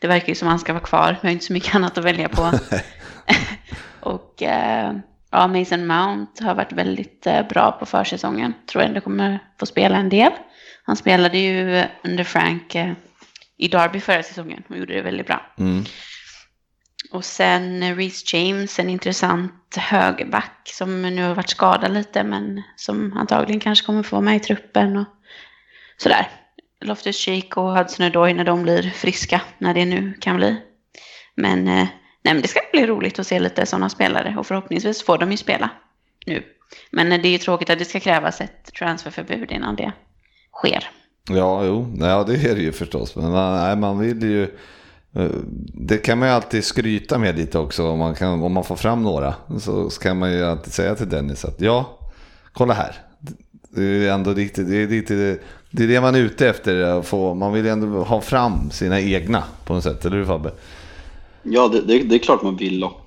det 0.02 0.08
verkar 0.08 0.28
ju 0.28 0.36
som 0.36 0.48
han 0.48 0.60
ska 0.60 0.74
vara 0.74 0.84
kvar. 0.84 1.16
Vi 1.22 1.28
har 1.28 1.34
inte 1.34 1.46
så 1.46 1.54
mycket 1.54 1.76
annat 1.76 1.98
att 1.98 2.06
välja 2.06 2.30
på. 2.30 2.52
och 4.00 4.44
eh, 4.44 4.94
ja, 5.32 5.48
Mason 5.48 5.88
Mount 5.88 6.44
har 6.44 6.56
varit 6.56 6.72
väldigt 6.72 7.28
eh, 7.28 7.48
bra 7.48 7.72
på 7.72 7.86
försäsongen. 7.86 8.54
Tror 8.72 8.84
ändå 8.84 9.02
kommer 9.02 9.40
få 9.60 9.66
spela 9.66 9.98
en 9.98 10.10
del. 10.10 10.32
Han 10.84 10.96
spelade 10.96 11.38
ju 11.38 11.84
under 12.04 12.24
Frank 12.24 12.76
eh, 12.76 12.94
i 13.58 13.68
Derby 13.68 14.00
förra 14.00 14.24
säsongen 14.24 14.64
och 14.70 14.78
gjorde 14.78 14.94
det 14.94 15.02
väldigt 15.02 15.28
bra. 15.28 15.42
Mm. 15.58 15.84
Och 17.12 17.26
sen 17.26 17.96
Reece 17.96 18.34
James, 18.34 18.80
en 18.80 18.90
intressant 18.90 19.76
högerback 19.78 20.72
som 20.74 21.02
nu 21.02 21.24
har 21.24 21.36
varit 21.36 21.50
skadad 21.50 21.94
lite 21.94 22.24
men 22.24 22.62
som 22.76 23.18
antagligen 23.18 23.60
kanske 23.60 23.86
kommer 23.86 24.04
få 24.04 24.16
vara 24.16 24.26
med 24.26 24.36
i 24.36 24.40
truppen 24.40 24.98
och 24.98 25.06
sådär. 25.98 26.28
Loftus 26.82 27.18
Cheek 27.18 27.58
och 27.58 27.78
Hudson 27.78 28.06
Odoi 28.06 28.34
när 28.34 28.44
de 28.44 28.64
blir 28.64 28.90
friska, 28.90 29.42
när 29.58 29.74
det 29.74 29.86
nu 29.86 30.14
kan 30.14 30.36
bli. 30.36 30.56
Men, 31.36 31.68
eh, 31.68 31.88
nej, 32.24 32.34
men 32.34 32.42
det 32.42 32.48
ska 32.48 32.60
bli 32.72 32.88
roligt 32.88 33.20
att 33.20 33.28
se 33.28 33.40
lite 33.40 33.66
sådana 33.66 33.90
spelare 33.90 34.36
och 34.40 34.48
förhoppningsvis 34.48 35.04
får 35.04 35.18
de 35.18 35.32
ju 35.32 35.38
spela 35.38 35.70
nu. 36.26 36.44
Men 36.92 37.12
eh, 37.12 37.22
det 37.22 37.28
är 37.28 37.32
ju 37.32 37.38
tråkigt 37.38 37.70
att 37.70 37.80
det 37.80 37.86
ska 37.86 38.00
krävas 38.00 38.42
ett 38.42 38.74
transferförbud 38.74 39.52
innan 39.52 39.76
det 39.76 39.92
sker. 40.54 40.90
Ja, 41.30 41.66
jo, 41.66 41.96
ja, 42.00 42.24
det 42.24 42.34
är 42.34 42.56
det 42.56 42.62
ju 42.62 42.72
förstås. 42.72 43.16
Men 43.16 43.32
man, 43.32 43.56
nej, 43.56 43.76
man 43.76 44.00
vill 44.00 44.24
ju 44.24 44.58
Eh, 45.18 45.30
det 45.74 45.98
kan 45.98 46.18
man 46.18 46.28
ju 46.28 46.34
alltid 46.34 46.64
skryta 46.64 47.18
med 47.18 47.38
lite 47.38 47.60
också 47.60 47.88
om 47.88 48.00
man, 48.00 48.16
kan, 48.16 48.44
om 48.44 48.54
man 48.54 48.64
får 48.64 48.76
fram 48.76 49.04
några. 49.04 49.34
Så 49.60 49.90
kan 49.90 50.20
man 50.20 50.32
ju 50.32 50.44
alltid 50.44 50.74
säga 50.74 50.96
till 50.96 51.10
Dennis 51.10 51.46
att 51.46 51.62
ja, 51.62 52.00
kolla 52.54 52.74
här. 52.74 52.96
Det 53.70 53.84
är 53.84 54.12
ändå 54.12 54.34
lite 54.34 54.64
det 54.64 54.78
är, 54.78 54.88
lite, 54.88 55.40
det 55.72 55.84
är 55.84 55.88
det 55.88 56.02
man 56.02 56.16
är 56.16 56.20
ute 56.20 56.50
efter. 56.50 56.82
Att 56.82 57.08
få, 57.08 57.34
man 57.34 57.54
vill 57.54 57.66
ju 57.66 57.72
ändå 57.72 58.04
ha 58.04 58.22
fram 58.22 58.72
sina 58.72 59.00
egna 59.02 59.44
på 59.66 59.74
något 59.74 59.84
sätt, 59.84 60.06
eller 60.06 60.18
hur 60.18 60.26
Fabbe? 60.26 60.52
Ja, 61.44 61.68
det, 61.68 61.82
det, 61.82 62.04
det 62.04 62.16
är 62.16 62.20
klart 62.20 62.44
man 62.44 62.58
vill 62.58 62.84
och 62.84 63.02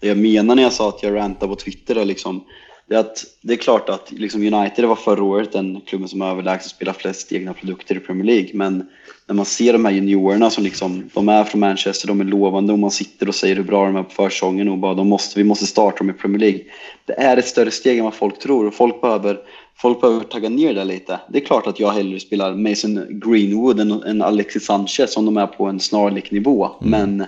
det 0.00 0.08
jag 0.08 0.18
menar 0.18 0.54
när 0.54 0.62
jag 0.62 0.72
sa 0.72 0.88
att 0.88 1.02
jag 1.02 1.14
rantar 1.14 1.48
på 1.48 1.56
Twitter 1.56 1.96
är 1.96 2.04
liksom 2.04 2.44
det 2.88 2.94
är 2.94 2.98
att 2.98 3.24
det 3.42 3.52
är 3.52 3.56
klart 3.56 3.88
att 3.88 4.12
liksom 4.12 4.54
United 4.54 4.84
var 4.84 4.96
förra 4.96 5.22
året 5.22 5.52
den 5.52 5.80
klubben 5.86 6.08
som 6.08 6.22
överlägset 6.22 6.70
spelar 6.70 6.92
flest 6.92 7.32
egna 7.32 7.54
produkter 7.54 7.96
i 7.96 8.00
Premier 8.00 8.24
League 8.24 8.50
men 8.54 8.88
när 9.28 9.34
man 9.34 9.44
ser 9.44 9.72
de 9.72 9.84
här 9.84 9.92
juniorerna 9.92 10.50
som 10.50 10.64
liksom, 10.64 11.10
de 11.14 11.28
är 11.28 11.44
från 11.44 11.60
Manchester, 11.60 12.08
de 12.08 12.20
är 12.20 12.24
lovande 12.24 12.72
och 12.72 12.78
man 12.78 12.90
sitter 12.90 13.28
och 13.28 13.34
säger 13.34 13.56
hur 13.56 13.62
bra 13.62 13.84
de 13.86 13.96
är 13.96 14.02
på 14.02 14.10
försäsongen 14.10 14.68
och 14.68 14.78
bara 14.78 14.94
de 14.94 15.08
måste, 15.08 15.38
vi 15.40 15.44
måste 15.44 15.66
starta 15.66 15.98
dem 15.98 16.10
i 16.10 16.12
Premier 16.12 16.40
League. 16.40 16.60
Det 17.04 17.12
är 17.12 17.36
ett 17.36 17.46
större 17.46 17.70
steg 17.70 17.98
än 17.98 18.04
vad 18.04 18.14
folk 18.14 18.38
tror 18.38 18.66
och 18.66 18.74
folk 18.74 19.00
behöver, 19.00 19.38
folk 19.76 20.00
behöver 20.00 20.24
tagga 20.24 20.48
ner 20.48 20.74
det 20.74 20.84
lite. 20.84 21.20
Det 21.28 21.38
är 21.38 21.44
klart 21.44 21.66
att 21.66 21.80
jag 21.80 21.90
hellre 21.90 22.20
spelar 22.20 22.54
Mason 22.54 23.06
Greenwood 23.10 23.80
än, 23.80 23.90
än 24.02 24.22
Alexis 24.22 24.64
Sanchez 24.64 25.16
om 25.16 25.24
de 25.24 25.36
är 25.36 25.46
på 25.46 25.64
en 25.66 25.80
snarlik 25.80 26.30
nivå 26.30 26.70
men 26.80 27.24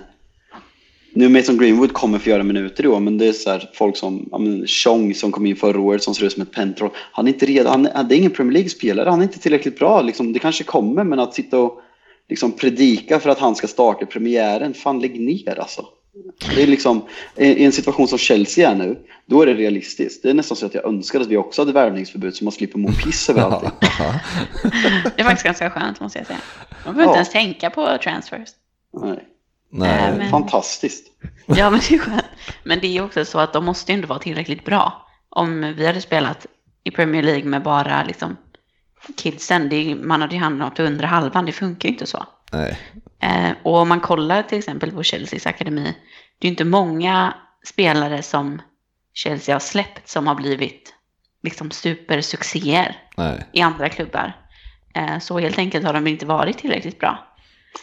nu 1.13 1.29
Mason 1.29 1.57
Greenwood 1.57 1.93
kommer 1.93 2.19
få 2.19 2.29
göra 2.29 2.43
minuter 2.43 2.83
i 2.83 2.87
år, 2.87 2.99
men 2.99 3.17
det 3.17 3.27
är 3.27 3.33
så 3.33 3.49
här, 3.49 3.69
folk 3.73 3.97
som 3.97 4.29
men 4.39 4.67
Chong 4.67 5.13
som 5.13 5.31
kom 5.31 5.45
in 5.45 5.55
förra 5.55 5.79
året 5.81 6.03
som 6.03 6.15
ser 6.15 6.25
ut 6.25 6.33
som 6.33 6.41
ett 6.41 6.51
pentroll. 6.51 6.89
Han 7.11 7.27
är 7.27 7.33
inte 7.33 7.45
redo, 7.45 7.69
han, 7.69 7.85
är- 7.85 8.03
det 8.03 8.15
är 8.15 8.17
ingen 8.17 8.31
Premier 8.31 8.53
League-spelare, 8.53 9.09
han 9.09 9.19
är 9.19 9.23
inte 9.23 9.39
tillräckligt 9.39 9.79
bra. 9.79 10.01
Liksom, 10.01 10.33
det 10.33 10.39
kanske 10.39 10.63
kommer, 10.63 11.03
men 11.03 11.19
att 11.19 11.33
sitta 11.33 11.59
och 11.59 11.81
liksom, 12.29 12.51
predika 12.51 13.19
för 13.19 13.29
att 13.29 13.39
han 13.39 13.55
ska 13.55 13.67
starta 13.67 14.05
premiären, 14.05 14.73
fan 14.73 14.99
lägg 14.99 15.19
ner 15.21 15.59
alltså. 15.59 15.85
Det 16.55 16.63
är 16.63 16.67
liksom, 16.67 17.05
i 17.35 17.45
i 17.45 17.65
en 17.65 17.71
situation 17.71 18.07
som 18.07 18.17
Chelsea 18.17 18.71
är 18.71 18.75
nu, 18.75 18.99
då 19.25 19.41
är 19.41 19.45
det 19.45 19.53
realistiskt. 19.53 20.23
Det 20.23 20.29
är 20.29 20.33
nästan 20.33 20.57
så 20.57 20.65
att 20.65 20.73
jag 20.73 20.85
önskar 20.85 21.19
att 21.19 21.27
vi 21.27 21.37
också 21.37 21.61
hade 21.61 21.71
värvningsförbud 21.71 22.35
så 22.35 22.43
man 22.43 22.51
slipper 22.51 22.79
må 22.79 22.87
piss 22.91 23.29
över 23.29 23.41
allting. 23.41 23.69
Det 25.15 25.21
är 25.21 25.23
faktiskt 25.23 25.43
ganska 25.43 25.69
skönt 25.69 25.99
måste 25.99 26.17
jag 26.19 26.27
säga. 26.27 26.39
Man 26.85 26.95
behöver 26.95 27.03
inte 27.03 27.11
Ja. 27.11 27.15
ens 27.15 27.29
tänka 27.31 27.69
på 27.69 27.97
transfers. 28.03 28.49
Nej. 29.03 29.19
Nej. 29.71 30.09
Äh, 30.09 30.17
men- 30.17 30.29
Fantastiskt. 30.29 31.07
Ja, 31.45 31.69
men 31.69 31.79
det 31.89 31.95
är 31.95 31.99
skönt. 31.99 32.25
Men 32.63 32.79
det 32.79 32.87
är 32.87 32.91
ju 32.91 33.01
också 33.01 33.25
så 33.25 33.39
att 33.39 33.53
de 33.53 33.65
måste 33.65 33.91
ju 33.91 33.95
inte 33.95 34.07
vara 34.09 34.19
tillräckligt 34.19 34.65
bra. 34.65 35.07
Om 35.29 35.73
vi 35.77 35.85
hade 35.87 36.01
spelat 36.01 36.45
i 36.83 36.91
Premier 36.91 37.23
League 37.23 37.45
med 37.45 37.63
bara 37.63 38.03
liksom 38.03 38.37
kidsen, 39.15 39.69
det 39.69 39.75
är, 39.75 39.95
man 39.95 40.21
hade 40.21 40.35
ju 40.35 40.41
hamnat 40.41 40.79
under 40.79 41.03
halvan, 41.03 41.45
det 41.45 41.51
funkar 41.51 41.89
ju 41.89 41.93
inte 41.93 42.07
så. 42.07 42.25
Nej. 42.51 42.79
Eh, 43.21 43.51
och 43.63 43.75
om 43.75 43.89
man 43.89 43.99
kollar 43.99 44.43
till 44.43 44.57
exempel 44.57 44.91
på 44.91 45.03
Chelseas 45.03 45.45
akademi, 45.45 45.95
det 46.39 46.47
är 46.47 46.49
ju 46.49 46.49
inte 46.49 46.65
många 46.65 47.33
spelare 47.65 48.21
som 48.21 48.61
Chelsea 49.13 49.55
har 49.55 49.59
släppt 49.59 50.09
som 50.09 50.27
har 50.27 50.35
blivit 50.35 50.93
liksom 51.43 51.71
supersuccéer 51.71 52.95
Nej. 53.17 53.47
i 53.53 53.61
andra 53.61 53.89
klubbar. 53.89 54.35
Eh, 54.95 55.19
så 55.19 55.39
helt 55.39 55.57
enkelt 55.57 55.85
har 55.85 55.93
de 55.93 56.07
inte 56.07 56.25
varit 56.25 56.57
tillräckligt 56.57 56.99
bra. 56.99 57.27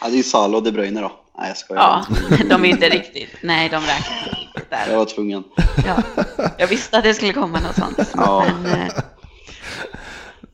Ja, 0.01 0.09
det 0.09 0.19
är 0.19 0.23
Salah 0.23 0.57
och 0.57 0.63
De 0.63 0.71
Bruyne 0.71 1.01
då. 1.01 1.11
Nej, 1.37 1.47
jag 1.47 1.57
skojar. 1.57 1.81
Ja, 1.81 2.05
de 2.49 2.65
är 2.65 2.69
inte 2.69 2.89
riktigt, 2.89 3.35
nej 3.41 3.69
de 3.69 3.75
räknas 3.75 4.27
inte 4.55 4.69
där. 4.69 4.91
Jag 4.91 4.97
var 4.97 5.05
tvungen. 5.05 5.43
Ja, 5.85 6.23
jag 6.57 6.67
visste 6.67 6.97
att 6.97 7.03
det 7.03 7.13
skulle 7.13 7.33
komma 7.33 7.59
något 7.59 7.75
sånt. 7.75 8.11
Ja. 8.15 8.45
Men, 8.63 8.81
eh, 8.81 8.93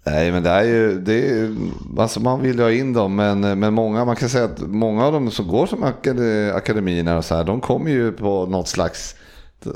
Nej, 0.06 0.32
men 0.32 0.43
det 0.43 0.49
är 0.49 0.64
ju, 0.64 0.99
det 0.99 1.30
är, 1.30 1.56
alltså 1.97 2.20
man 2.20 2.41
vill 2.41 2.56
ju 2.56 2.64
ha 2.64 2.72
in 2.72 2.93
dem, 2.93 3.16
men, 3.16 3.60
men 3.60 3.74
många, 3.74 4.06
man 4.06 4.16
kan 4.16 4.30
säga 4.30 4.45
att 4.45 4.60
många 4.60 5.06
av 5.06 5.14
dem 5.14 5.32
som 5.32 5.47
går 5.47 5.66
som 5.66 5.84
akademierna 6.56 7.18
och 7.18 7.26
så 7.26 7.36
här, 7.36 7.43
de 7.43 7.62
kommer 7.62 7.91
ju 7.91 8.12
på 8.12 8.45
något 8.45 8.68
slags 8.68 9.16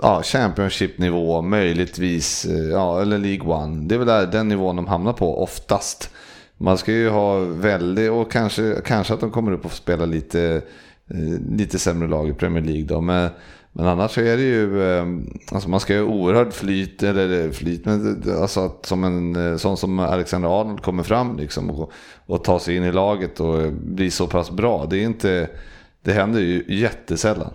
ja, 0.02 0.22
Championship-nivå, 0.24 1.42
möjligtvis, 1.42 2.46
eh, 2.46 2.70
ja, 2.70 3.02
eller 3.02 3.18
League 3.18 3.48
One. 3.48 3.88
Det 3.88 3.96
är 3.96 4.00
väl 4.00 4.08
där, 4.08 4.28
den 4.28 4.48
nivån 4.48 4.76
de 4.76 4.88
hamnar 4.88 5.14
på 5.14 5.44
oftast. 5.44 6.10
Man 6.58 6.78
ska 6.78 6.92
ju 6.92 7.10
ha 7.10 7.40
väldigt, 7.40 8.12
och 8.12 8.32
kanske, 8.32 8.76
kanske 8.86 9.14
att 9.14 9.20
de 9.20 9.32
kommer 9.32 9.52
upp 9.52 9.66
och 9.66 9.72
spelar 9.72 9.98
spela 9.98 10.06
lite, 10.06 10.62
eh, 11.10 11.56
lite 11.58 11.80
sämre 11.80 12.08
lag 12.08 12.30
i 12.30 12.34
Premier 12.34 12.64
League 12.64 12.86
då. 12.86 13.02
Men, 13.02 13.30
men 13.78 13.88
annars 13.88 14.12
så 14.12 14.22
är 14.22 14.38
det 14.38 14.44
ju, 14.44 14.84
eh, 14.84 15.06
alltså 15.52 15.70
man 15.70 15.80
ska 15.80 15.94
ju 15.94 16.04
oerhört 16.04 16.54
flyt, 16.54 17.04
eller 17.04 17.52
flyt, 17.52 17.86
men 17.86 18.24
alltså 18.42 18.60
att 18.60 18.86
som 18.86 19.04
en 19.04 19.36
eh, 19.36 19.58
sån 19.58 19.78
som 19.78 20.00
Alexander 20.00 20.62
Arnold 20.62 20.82
kommer 20.82 21.04
fram 21.04 21.38
liksom 21.38 21.70
och, 21.70 21.92
och 22.26 22.44
tar 22.44 22.60
sig 22.60 22.76
in 22.76 22.84
i 22.84 22.92
laget 22.92 23.40
och 23.40 23.72
blir 23.74 24.10
så 24.10 24.28
pass 24.28 24.52
bra. 24.52 24.86
Det 24.86 24.98
är 24.98 25.04
inte, 25.04 25.50
det 26.04 26.12
händer 26.12 26.40
ju 26.40 26.66
jättesällan. 26.68 27.54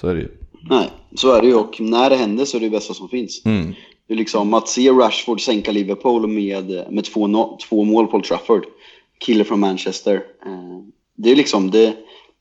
Så 0.00 0.08
är 0.08 0.14
det 0.14 0.20
ju. 0.20 0.28
Nej, 0.70 0.90
så 1.14 1.32
är 1.32 1.40
det 1.40 1.46
ju 1.46 1.54
och 1.54 1.80
när 1.80 2.10
det 2.10 2.16
händer 2.16 2.44
så 2.44 2.56
är 2.56 2.60
det 2.60 2.66
det 2.66 2.70
bästa 2.70 2.94
som 2.94 3.08
finns. 3.08 3.42
Mm. 3.44 3.74
Det 4.06 4.14
är 4.14 4.18
liksom 4.18 4.54
att 4.54 4.68
se 4.68 4.90
Rashford 4.90 5.40
sänka 5.40 5.72
Liverpool 5.72 6.26
med, 6.26 6.84
med 6.90 7.04
två, 7.04 7.26
no, 7.26 7.58
två 7.68 7.84
mål 7.84 8.06
på 8.06 8.16
Old 8.16 8.24
Trafford. 8.24 8.64
Kille 9.20 9.44
från 9.44 9.60
Manchester. 9.60 10.14
Eh, 10.46 10.80
Det 11.16 11.30
är 11.30 11.36
liksom, 11.36 11.70
det, 11.70 11.94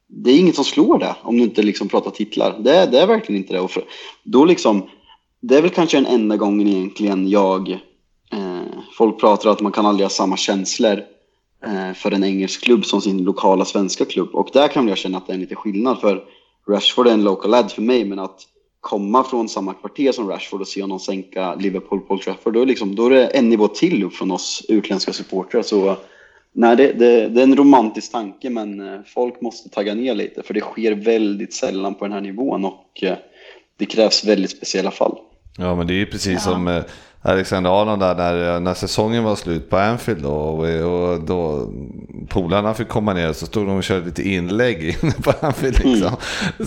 det 0.08 0.32
är 0.32 0.40
inget 0.40 0.56
som 0.56 0.64
slår 0.64 1.00
det 1.00 1.16
om 1.22 1.38
du 1.38 1.44
inte 1.44 1.64
liksom 1.64 1.88
pratar 1.88 2.12
titlar. 2.12 2.56
Det, 2.60 2.76
är- 2.76 2.88
det 2.88 3.00
är 3.00 3.08
verkligen 3.08 3.42
inte 3.42 3.54
det. 3.54 3.60
Och 3.60 3.72
för, 3.72 3.84
då 4.24 4.46
liksom, 4.46 4.90
det 5.42 5.56
är 5.58 5.62
väl 5.62 5.72
kanske 5.72 5.98
den 5.98 6.06
enda 6.06 6.38
gången 6.38 6.68
egentligen 6.68 7.30
jag, 7.30 7.70
eh, 8.32 8.80
folk 8.98 9.20
pratar 9.20 9.50
att 9.50 9.62
man 9.62 9.72
kan 9.72 9.86
aldrig 9.86 10.06
ha 10.06 10.10
samma 10.10 10.38
känslor 10.38 11.04
eh, 11.66 11.94
för 11.96 12.12
en 12.12 12.24
engelsk 12.24 12.64
klubb 12.64 12.86
som 12.86 13.02
sin 13.02 13.24
lokala 13.24 13.66
svenska 13.66 14.06
klubb. 14.06 14.30
Och 14.36 14.50
där 14.54 14.68
kan 14.68 14.88
jag 14.88 14.98
känna 14.98 15.18
att 15.18 15.28
det 15.28 15.34
är 15.34 15.38
lite 15.38 15.56
skillnad 15.56 16.00
för 16.02 16.24
Rashford 16.70 17.08
är 17.08 17.12
en 17.12 17.24
local 17.24 17.52
lad 17.52 17.72
för 17.72 17.82
mig 17.82 18.06
men 18.06 18.20
att 18.20 18.42
komma 18.82 19.24
från 19.24 19.50
samma 19.50 19.74
kvarter 19.74 20.12
som 20.12 20.28
Rashford 20.30 20.62
och 20.62 20.68
se 20.68 20.82
honom 20.82 21.00
sänka 21.00 21.56
Liverpool 21.56 22.00
på 22.00 22.14
Old 22.14 22.22
Trafford 22.22 22.54
då 22.54 22.62
är, 22.62 22.66
liksom, 22.66 22.96
då 22.96 23.06
är 23.06 23.10
det 23.10 23.28
en 23.28 23.50
nivå 23.50 23.68
till 23.68 24.04
upp 24.04 24.14
från 24.14 24.32
oss 24.32 24.66
utländska 24.70 25.14
supportrar. 25.14 25.62
Så 25.62 25.96
nej, 26.56 26.76
det, 26.76 26.92
det, 26.92 27.30
det 27.30 27.42
är 27.42 27.44
en 27.44 27.56
romantisk 27.56 28.12
tanke 28.12 28.50
men 28.50 28.94
eh, 28.94 29.00
folk 29.06 29.42
måste 29.42 29.70
tagga 29.70 29.94
ner 29.94 30.16
lite 30.16 30.44
för 30.44 30.54
det 30.54 30.62
sker 30.62 30.92
väldigt 30.92 31.54
sällan 31.54 31.96
på 31.96 32.06
den 32.06 32.14
här 32.14 32.22
nivån 32.22 32.66
och 32.66 33.04
eh, 33.04 33.18
det 33.78 33.86
krävs 33.86 34.26
väldigt 34.26 34.52
speciella 34.52 34.92
fall. 34.92 35.18
Ja 35.58 35.76
men 35.76 35.88
det 35.88 35.94
är 35.94 35.96
ju 35.96 36.06
precis 36.06 36.44
som 36.44 36.68
eh, 36.68 36.84
Alexander 37.22 37.82
Arnold 37.82 38.00
där 38.00 38.16
när, 38.16 38.60
när 38.60 38.74
säsongen 38.74 39.24
var 39.24 39.36
slut 39.36 39.70
på 39.70 39.78
Anfield 39.78 40.22
då, 40.22 40.32
och, 40.32 40.68
och 40.70 41.22
då 41.22 41.70
polarna 42.30 42.74
fick 42.74 42.88
komma 42.88 43.14
ner 43.14 43.34
så 43.34 43.46
stod 43.46 43.68
de 43.68 43.78
och 43.78 43.84
körde 43.84 44.06
lite 44.06 44.30
inlägg 44.30 44.84
inne 45.04 45.14
på 45.24 45.34
Anfield 45.40 45.86
liksom. 45.86 46.16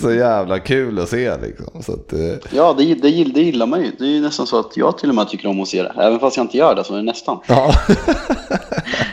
Så 0.01 0.13
jävla 0.13 0.59
kul 0.59 0.99
att 0.99 1.09
se 1.09 1.37
liksom. 1.37 1.83
Så 1.83 1.93
att, 1.93 2.13
eh, 2.13 2.51
Ja, 2.51 2.75
det, 2.79 2.95
det, 2.95 3.25
det 3.25 3.43
gillar 3.43 3.67
man 3.67 3.85
ju. 3.85 3.91
Det 3.99 4.05
är 4.05 4.09
ju 4.09 4.21
nästan 4.21 4.47
så 4.47 4.61
att 4.61 4.77
jag 4.77 4.99
till 4.99 5.09
och 5.09 5.15
med 5.15 5.29
tycker 5.29 5.49
om 5.49 5.61
att 5.61 5.69
se 5.69 5.83
det. 5.83 5.93
Även 5.99 6.21
fast 6.21 6.37
jag 6.37 6.45
inte 6.45 6.57
gör 6.59 6.75
det 6.75 6.85
så 6.85 6.93
är 6.93 6.97
det 6.97 7.03
nästan. 7.03 7.39
ja. 7.47 7.73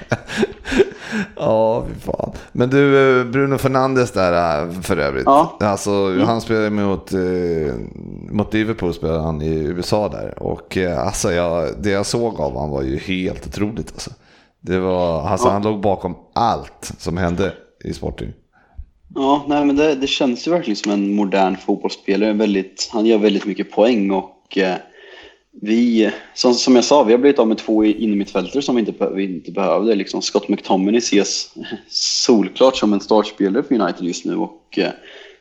ja, 1.35 1.85
fy 1.87 1.99
fan. 1.99 2.31
Men 2.51 2.69
du, 2.69 3.19
eh, 3.19 3.25
Bruno 3.25 3.57
Fernandes 3.57 4.11
där 4.11 4.61
eh, 4.63 4.81
för 4.81 4.97
övrigt. 4.97 5.25
Ja. 5.25 5.57
Alltså, 5.59 6.19
han 6.25 6.41
spelade 6.41 6.69
mot, 6.69 7.13
eh, 7.13 7.19
mot 8.31 8.53
Liverpool 8.53 8.93
spelade 8.93 9.19
han 9.19 9.41
i 9.41 9.55
USA 9.55 10.09
där. 10.09 10.43
Och 10.43 10.77
alltså, 10.77 11.31
jag, 11.31 11.69
det 11.79 11.89
jag 11.89 12.05
såg 12.05 12.39
av 12.39 12.53
honom 12.53 12.69
var 12.69 12.81
ju 12.81 12.97
helt 12.97 13.47
otroligt. 13.47 13.91
Alltså. 13.91 14.11
Det 14.61 14.79
var, 14.79 15.21
alltså, 15.21 15.47
Ja. 15.47 15.51
Han 15.51 15.63
låg 15.63 15.81
bakom 15.81 16.15
allt 16.33 16.91
som 16.97 17.17
hände 17.17 17.53
i 17.83 17.93
Sporting. 17.93 18.33
Ja, 19.15 19.45
nej, 19.47 19.65
men 19.65 19.75
det, 19.75 19.95
det 19.95 20.07
känns 20.07 20.47
ju 20.47 20.51
verkligen 20.51 20.75
som 20.75 20.91
en 20.91 21.15
modern 21.15 21.57
fotbollsspelare. 21.57 22.33
Väldigt, 22.33 22.89
han 22.93 23.05
gör 23.05 23.17
väldigt 23.17 23.45
mycket 23.45 23.71
poäng 23.71 24.11
och 24.11 24.57
eh, 24.57 24.75
vi, 25.61 26.11
som, 26.33 26.53
som 26.53 26.75
jag 26.75 26.85
sa, 26.85 27.03
vi 27.03 27.11
har 27.11 27.19
blivit 27.19 27.39
av 27.39 27.47
med 27.47 27.57
två 27.57 27.85
innermittfältare 27.85 28.61
som 28.61 28.75
vi 28.75 28.79
inte, 28.79 29.09
vi 29.13 29.23
inte 29.23 29.51
behövde. 29.51 29.95
Liksom 29.95 30.21
Scott 30.21 30.49
McTominay 30.49 30.97
ses 30.97 31.53
solklart 31.89 32.75
som 32.75 32.93
en 32.93 32.99
startspelare 32.99 33.63
för 33.63 33.75
United 33.75 34.05
just 34.05 34.25
nu 34.25 34.35
och 34.35 34.77
eh, 34.77 34.91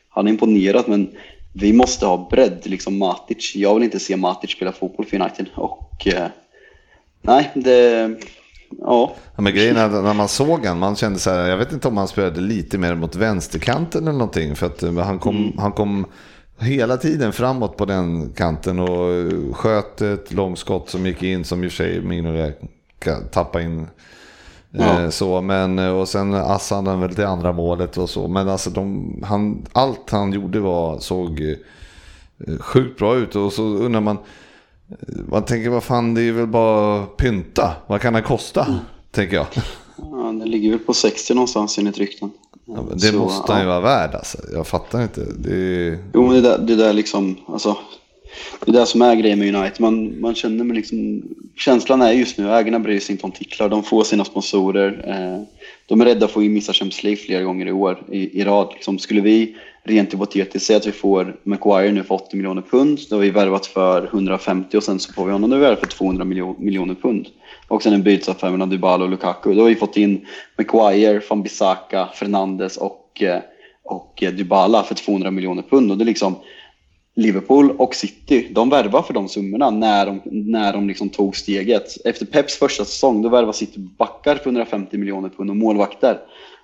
han 0.09 0.27
är 0.27 0.31
imponerat 0.31 0.87
men 0.87 1.09
vi 1.53 1.73
måste 1.73 2.05
ha 2.05 2.27
bredd, 2.31 2.61
liksom 2.63 2.97
Matic. 2.97 3.55
Jag 3.55 3.73
vill 3.75 3.83
inte 3.83 3.99
se 3.99 4.15
Matic 4.15 4.51
spela 4.51 4.71
fotboll 4.71 5.05
för 5.05 5.21
United 5.21 5.45
och 5.55 6.07
eh, 6.07 6.27
nej, 7.21 7.51
det, 7.55 8.15
ja. 8.79 9.15
Ja, 9.35 9.41
men 9.41 9.53
grejen 9.53 9.77
är 9.77 9.89
när 9.89 10.13
man 10.13 10.27
såg 10.27 10.65
han, 10.65 10.79
man 10.79 10.95
kände 10.95 11.19
så 11.19 11.29
här, 11.29 11.49
jag 11.49 11.57
vet 11.57 11.71
inte 11.71 11.87
om 11.87 11.97
han 11.97 12.07
spelade 12.07 12.41
lite 12.41 12.77
mer 12.77 12.95
mot 12.95 13.15
vänsterkanten 13.15 14.03
eller 14.03 14.17
någonting. 14.17 14.55
För 14.55 14.65
att 14.65 14.83
eh, 14.83 14.97
han 14.97 15.19
kom, 15.19 15.53
han 15.57 15.71
kom 15.71 16.05
hela 16.59 16.97
tiden 16.97 17.33
framåt 17.33 17.77
på 17.77 17.85
den 17.85 18.33
kanten 18.33 18.79
och 18.79 19.33
sköt 19.55 20.01
ett 20.01 20.33
långskott 20.33 20.89
som 20.89 21.05
gick 21.05 21.23
in, 21.23 21.43
som 21.43 21.63
i 21.63 21.67
och 21.67 21.71
för 21.71 21.77
sig 21.77 22.01
Mignolet 22.01 22.61
tappade 23.31 23.63
in. 23.63 23.79
Eh, 23.79 23.85
Ja. 24.71 25.11
Så, 25.11 25.41
men, 25.41 25.79
och 25.79 26.07
sen 26.07 26.33
assade 26.33 26.89
han 26.89 26.99
väl 26.99 27.13
det 27.13 27.27
andra 27.27 27.53
målet 27.53 27.97
och 27.97 28.09
så. 28.09 28.27
Men 28.27 28.49
alltså 28.49 28.69
de, 28.69 29.13
han, 29.23 29.65
allt 29.71 30.09
han 30.09 30.33
gjorde 30.33 30.59
var, 30.59 30.99
såg 30.99 31.41
eh, 31.41 32.57
sjukt 32.59 32.99
bra 32.99 33.15
ut. 33.15 33.35
Och 33.35 33.53
så 33.53 33.63
undrar 33.63 34.01
man, 34.01 34.17
man 35.27 35.45
tänker 35.45 35.69
vad 35.69 35.83
fan 35.83 36.13
det 36.13 36.21
är 36.21 36.31
väl 36.31 36.47
bara 36.47 37.05
pynta. 37.05 37.71
Vad 37.87 38.01
kan 38.01 38.13
det 38.13 38.21
kosta? 38.21 38.79
Tänker 39.11 39.35
jag. 39.35 39.47
Ja, 39.97 40.31
det 40.39 40.45
ligger 40.45 40.69
väl 40.69 40.79
på 40.79 40.93
60 40.93 41.33
någonstans 41.33 41.77
enligt 41.77 41.97
rykten. 41.97 42.31
Ja, 42.65 42.85
det 42.93 42.99
Så, 42.99 43.17
måste 43.17 43.51
han 43.51 43.61
ju 43.61 43.67
vara 43.67 43.79
värd 43.79 44.15
alltså. 44.15 44.37
Jag 44.53 44.67
fattar 44.67 45.03
inte. 45.03 45.21
Det 45.37 45.55
är... 45.55 45.97
Jo, 46.13 46.25
men 46.27 46.35
det 46.35 46.41
där, 46.41 46.57
det 46.57 46.75
där 46.75 46.93
liksom, 46.93 47.37
alltså, 47.47 47.77
det 48.65 48.71
är 48.71 48.79
det 48.79 48.85
som 48.85 49.01
är 49.01 49.15
grejen 49.15 49.39
med 49.39 49.55
United. 49.55 49.81
Man, 49.81 50.21
man 50.21 50.35
känner 50.35 50.63
med 50.63 50.75
liksom, 50.75 51.23
känslan 51.55 52.01
är 52.01 52.11
just 52.11 52.37
nu, 52.37 52.51
ägarna 52.51 52.79
bryr 52.79 52.99
sig 52.99 53.13
inte 53.13 53.25
om 53.25 53.31
titlar, 53.31 53.69
de 53.69 53.83
får 53.83 54.03
sina 54.03 54.25
sponsorer. 54.25 55.05
Eh, 55.07 55.43
de 55.87 56.01
är 56.01 56.05
rädda 56.05 56.27
för 56.27 56.41
att 56.41 56.47
missa 56.47 56.73
Champions 56.73 57.03
League 57.03 57.17
flera 57.17 57.43
gånger 57.43 57.67
i 57.67 57.71
år 57.71 58.03
i, 58.11 58.41
i 58.41 58.43
rad. 58.43 58.69
Liksom, 58.73 58.99
skulle 58.99 59.21
vi 59.21 59.55
rent 59.85 60.13
hypotetiskt 60.13 60.67
säg 60.67 60.75
att 60.75 60.87
vi 60.87 60.91
får 60.91 61.35
Maguire 61.43 61.91
nu 61.91 62.03
för 62.03 62.15
80 62.15 62.37
miljoner 62.37 62.61
pund, 62.61 62.99
då 63.09 63.15
har 63.15 63.21
vi 63.21 63.29
värvat 63.29 63.65
för 63.65 64.05
150 64.05 64.77
och 64.77 64.83
sen 64.83 64.99
så 64.99 65.13
får 65.13 65.25
vi 65.25 65.31
honom 65.31 65.49
nu 65.49 65.59
värvat 65.59 65.79
för 65.79 65.87
200 65.87 66.25
miljoner 66.57 66.95
pund. 66.95 67.27
Och 67.67 67.83
sen 67.83 67.93
en 67.93 68.03
bytesaffär 68.03 68.51
mellan 68.51 68.69
Dybala 68.69 69.03
och 69.03 69.09
Lukaku. 69.09 69.53
Då 69.53 69.61
har 69.61 69.69
vi 69.69 69.75
fått 69.75 69.97
in 69.97 70.25
Maguire, 70.57 71.21
van 71.29 71.43
Bissaka, 71.43 72.07
Fernandes 72.13 72.77
och, 72.77 73.21
eh, 73.21 73.39
och 73.83 74.23
eh, 74.23 74.31
Dybala 74.31 74.83
för 74.83 74.95
200 74.95 75.31
miljoner 75.31 75.63
pund. 75.63 75.91
Och 75.91 75.97
det 75.97 76.03
är 76.03 76.05
liksom, 76.05 76.35
Liverpool 77.15 77.71
och 77.71 77.95
City, 77.95 78.47
de 78.51 78.69
värvar 78.69 79.01
för 79.01 79.13
de 79.13 79.29
summorna 79.29 79.69
när 79.69 80.05
de, 80.05 80.21
när 80.25 80.73
de 80.73 80.87
liksom 80.87 81.09
tog 81.09 81.35
steget. 81.35 82.05
Efter 82.05 82.25
Peps 82.25 82.55
första 82.55 82.85
säsong, 82.85 83.21
då 83.21 83.29
värvar 83.29 83.53
City 83.53 83.79
backar 83.79 84.35
för 84.35 84.45
150 84.45 84.97
miljoner 84.97 85.29
pund 85.29 85.49
och 85.49 85.55
målvakter. 85.55 86.19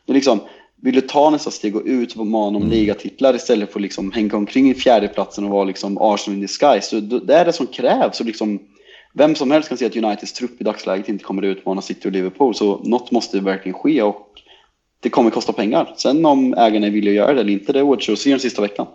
Det 0.05 0.11
är 0.11 0.13
liksom, 0.13 0.39
vill 0.81 0.95
du 0.95 1.01
ta 1.01 1.29
nästa 1.29 1.51
steg 1.51 1.75
och 1.75 1.81
ut 1.85 2.15
och 2.15 2.27
mana 2.27 2.57
om 2.57 2.69
ligatitlar 2.69 3.35
istället 3.35 3.71
för 3.71 3.79
att 3.79 3.83
liksom 3.83 4.11
hänga 4.11 4.37
omkring 4.37 4.69
i 4.69 4.73
fjärdeplatsen 4.73 5.43
och 5.43 5.49
vara 5.49 5.63
liksom 5.63 5.97
Arsenal 5.97 6.35
in 6.35 6.41
disguise, 6.41 6.89
så 6.89 6.99
det 6.99 7.35
är 7.35 7.45
det 7.45 7.53
som 7.53 7.67
krävs. 7.67 8.19
Och 8.19 8.25
liksom, 8.25 8.59
vem 9.13 9.35
som 9.35 9.51
helst 9.51 9.69
kan 9.69 9.77
se 9.77 9.85
att 9.85 9.95
Uniteds 9.95 10.33
trupp 10.33 10.61
i 10.61 10.63
dagsläget 10.63 11.09
inte 11.09 11.23
kommer 11.23 11.43
att 11.43 11.57
utmana 11.57 11.81
City 11.81 12.07
och 12.07 12.11
Liverpool, 12.11 12.55
så 12.55 12.77
något 12.83 13.11
måste 13.11 13.39
verkligen 13.39 13.79
ske 13.79 14.01
och 14.01 14.27
det 14.99 15.09
kommer 15.09 15.29
kosta 15.29 15.53
pengar. 15.53 15.93
Sen 15.97 16.25
om 16.25 16.53
ägarna 16.53 16.87
är 16.87 16.91
villiga 16.91 17.11
att 17.11 17.27
göra 17.27 17.33
det 17.33 17.41
eller 17.41 17.53
inte, 17.53 17.73
det 17.73 17.81
återstår 17.81 18.13
att 18.13 18.19
se 18.19 18.29
den 18.29 18.39
sista 18.39 18.61
veckan. 18.61 18.87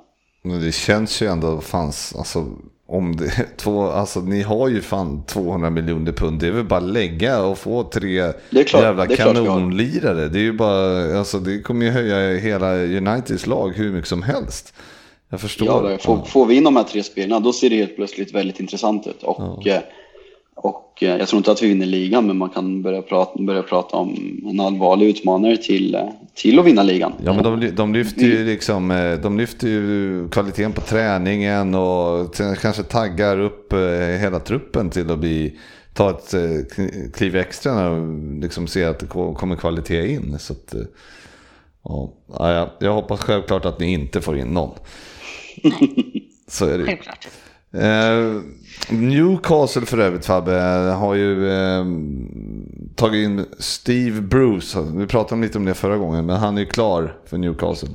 Men 0.43 0.61
det 0.61 0.73
känns 0.73 1.23
ju 1.23 1.27
ändå, 1.27 1.61
fanns, 1.61 2.15
alltså, 2.17 2.47
om 2.87 3.17
det, 3.17 3.47
två, 3.57 3.83
alltså 3.83 4.21
ni 4.21 4.43
har 4.43 4.69
ju 4.69 4.81
fan 4.81 5.23
200 5.27 5.71
miljoner 5.71 6.13
pund. 6.13 6.41
Det 6.41 6.47
är 6.47 6.51
väl 6.51 6.65
bara 6.65 6.81
att 6.81 6.87
lägga 6.91 7.43
och 7.43 7.59
få 7.59 7.85
tre 7.85 8.33
klart- 8.67 8.83
jävla 8.83 9.07
det 9.07 9.17
kanonlirare. 9.17 10.29
Det 10.29 10.39
är 10.39 10.43
ju 10.43 10.53
bara, 10.53 11.19
alltså 11.19 11.39
det 11.39 11.63
kommer 11.63 11.87
ju 11.87 11.93
höja 11.93 12.39
hela 12.39 12.75
Uniteds 12.75 13.47
lag 13.47 13.73
hur 13.77 13.93
mycket 13.93 14.09
som 14.09 14.23
helst. 14.23 14.75
Jag 15.29 15.41
förstår. 15.41 15.91
Ja, 15.91 15.99
får, 15.99 16.23
får 16.23 16.47
vi 16.47 16.55
in 16.55 16.65
de 16.65 16.77
här 16.77 16.85
tre 16.85 17.03
spelarna 17.03 17.41
då 17.41 17.53
ser 17.53 17.71
det 17.71 17.77
helt 17.77 17.97
plötsligt 17.97 18.35
väldigt 18.35 18.61
intressant 18.61 19.07
ut. 19.07 19.23
Och, 19.23 19.67
eh, 19.67 19.81
och 20.57 21.03
eh, 21.03 21.17
jag 21.17 21.29
tror 21.29 21.39
inte 21.39 21.53
att 21.53 21.63
vi 21.63 21.69
vinner 21.69 21.87
ligan 21.87 22.27
men 22.27 22.37
man 22.37 22.51
kan 22.51 22.83
börja 22.83 23.03
prata, 23.03 23.43
börja 23.43 23.63
prata 23.63 23.97
om 23.97 24.41
en 24.51 24.61
allvarlig 24.61 25.07
utmanare 25.09 25.57
till, 25.57 25.95
eh, 25.95 26.01
till 26.35 26.59
att 26.59 26.65
vinna 26.65 26.83
ligan. 26.83 27.13
Ja 27.25 27.33
men 27.33 27.61
de, 27.61 27.71
de 27.71 27.93
lyfter 27.95 28.23
ju 28.23 28.45
liksom, 28.45 28.91
eh, 28.91 29.13
de 29.15 29.39
lyfter 29.39 29.69
ju 29.69 30.29
kvaliteten 30.29 30.73
på 30.73 30.81
träningen 30.81 31.75
och 31.75 32.35
kanske 32.63 32.83
taggar 32.83 33.41
upp 33.41 33.73
hela 34.21 34.39
truppen 34.41 34.91
till 34.91 35.11
att 35.11 35.19
bli, 35.19 35.59
ta 35.95 36.11
ett 36.11 36.35
kliv 37.15 37.37
extra 37.37 37.75
när 37.75 37.91
de 37.91 38.41
liksom 38.43 38.67
ser 38.67 38.89
att 38.89 38.99
det 38.99 39.07
ko- 39.07 39.35
kommer 39.35 39.57
kvalitet 39.57 40.07
in. 40.13 40.39
Så 40.39 40.53
att, 40.53 40.75
ja, 41.85 42.13
ja, 42.39 42.77
jag 42.81 42.93
hoppas 42.93 43.21
självklart 43.21 43.65
att 43.65 43.81
ni 43.81 43.93
inte 43.93 44.21
får 44.21 44.39
in 44.39 44.47
någon. 44.47 44.71
Så 46.49 46.65
är 46.67 46.73
det 46.73 46.79
ju. 46.79 46.87
Självklart. 46.87 47.29
Eh, 47.73 48.41
Newcastle 48.91 49.87
för 49.87 49.99
övrigt 49.99 50.27
Fabbe 50.27 50.53
har 50.99 51.15
ju 51.15 51.51
eh, 51.51 51.85
tagit 52.95 53.25
in 53.25 53.47
Steve 53.59 54.21
Bruce. 54.21 54.81
Vi 54.81 55.07
pratade 55.07 55.41
lite 55.41 55.59
om 55.59 55.65
det 55.65 55.75
förra 55.75 55.97
gången 55.97 56.27
men 56.27 56.37
han 56.37 56.57
är 56.57 56.61
ju 56.61 56.67
klar 56.67 57.17
för 57.25 57.39
Newcastle. 57.39 57.89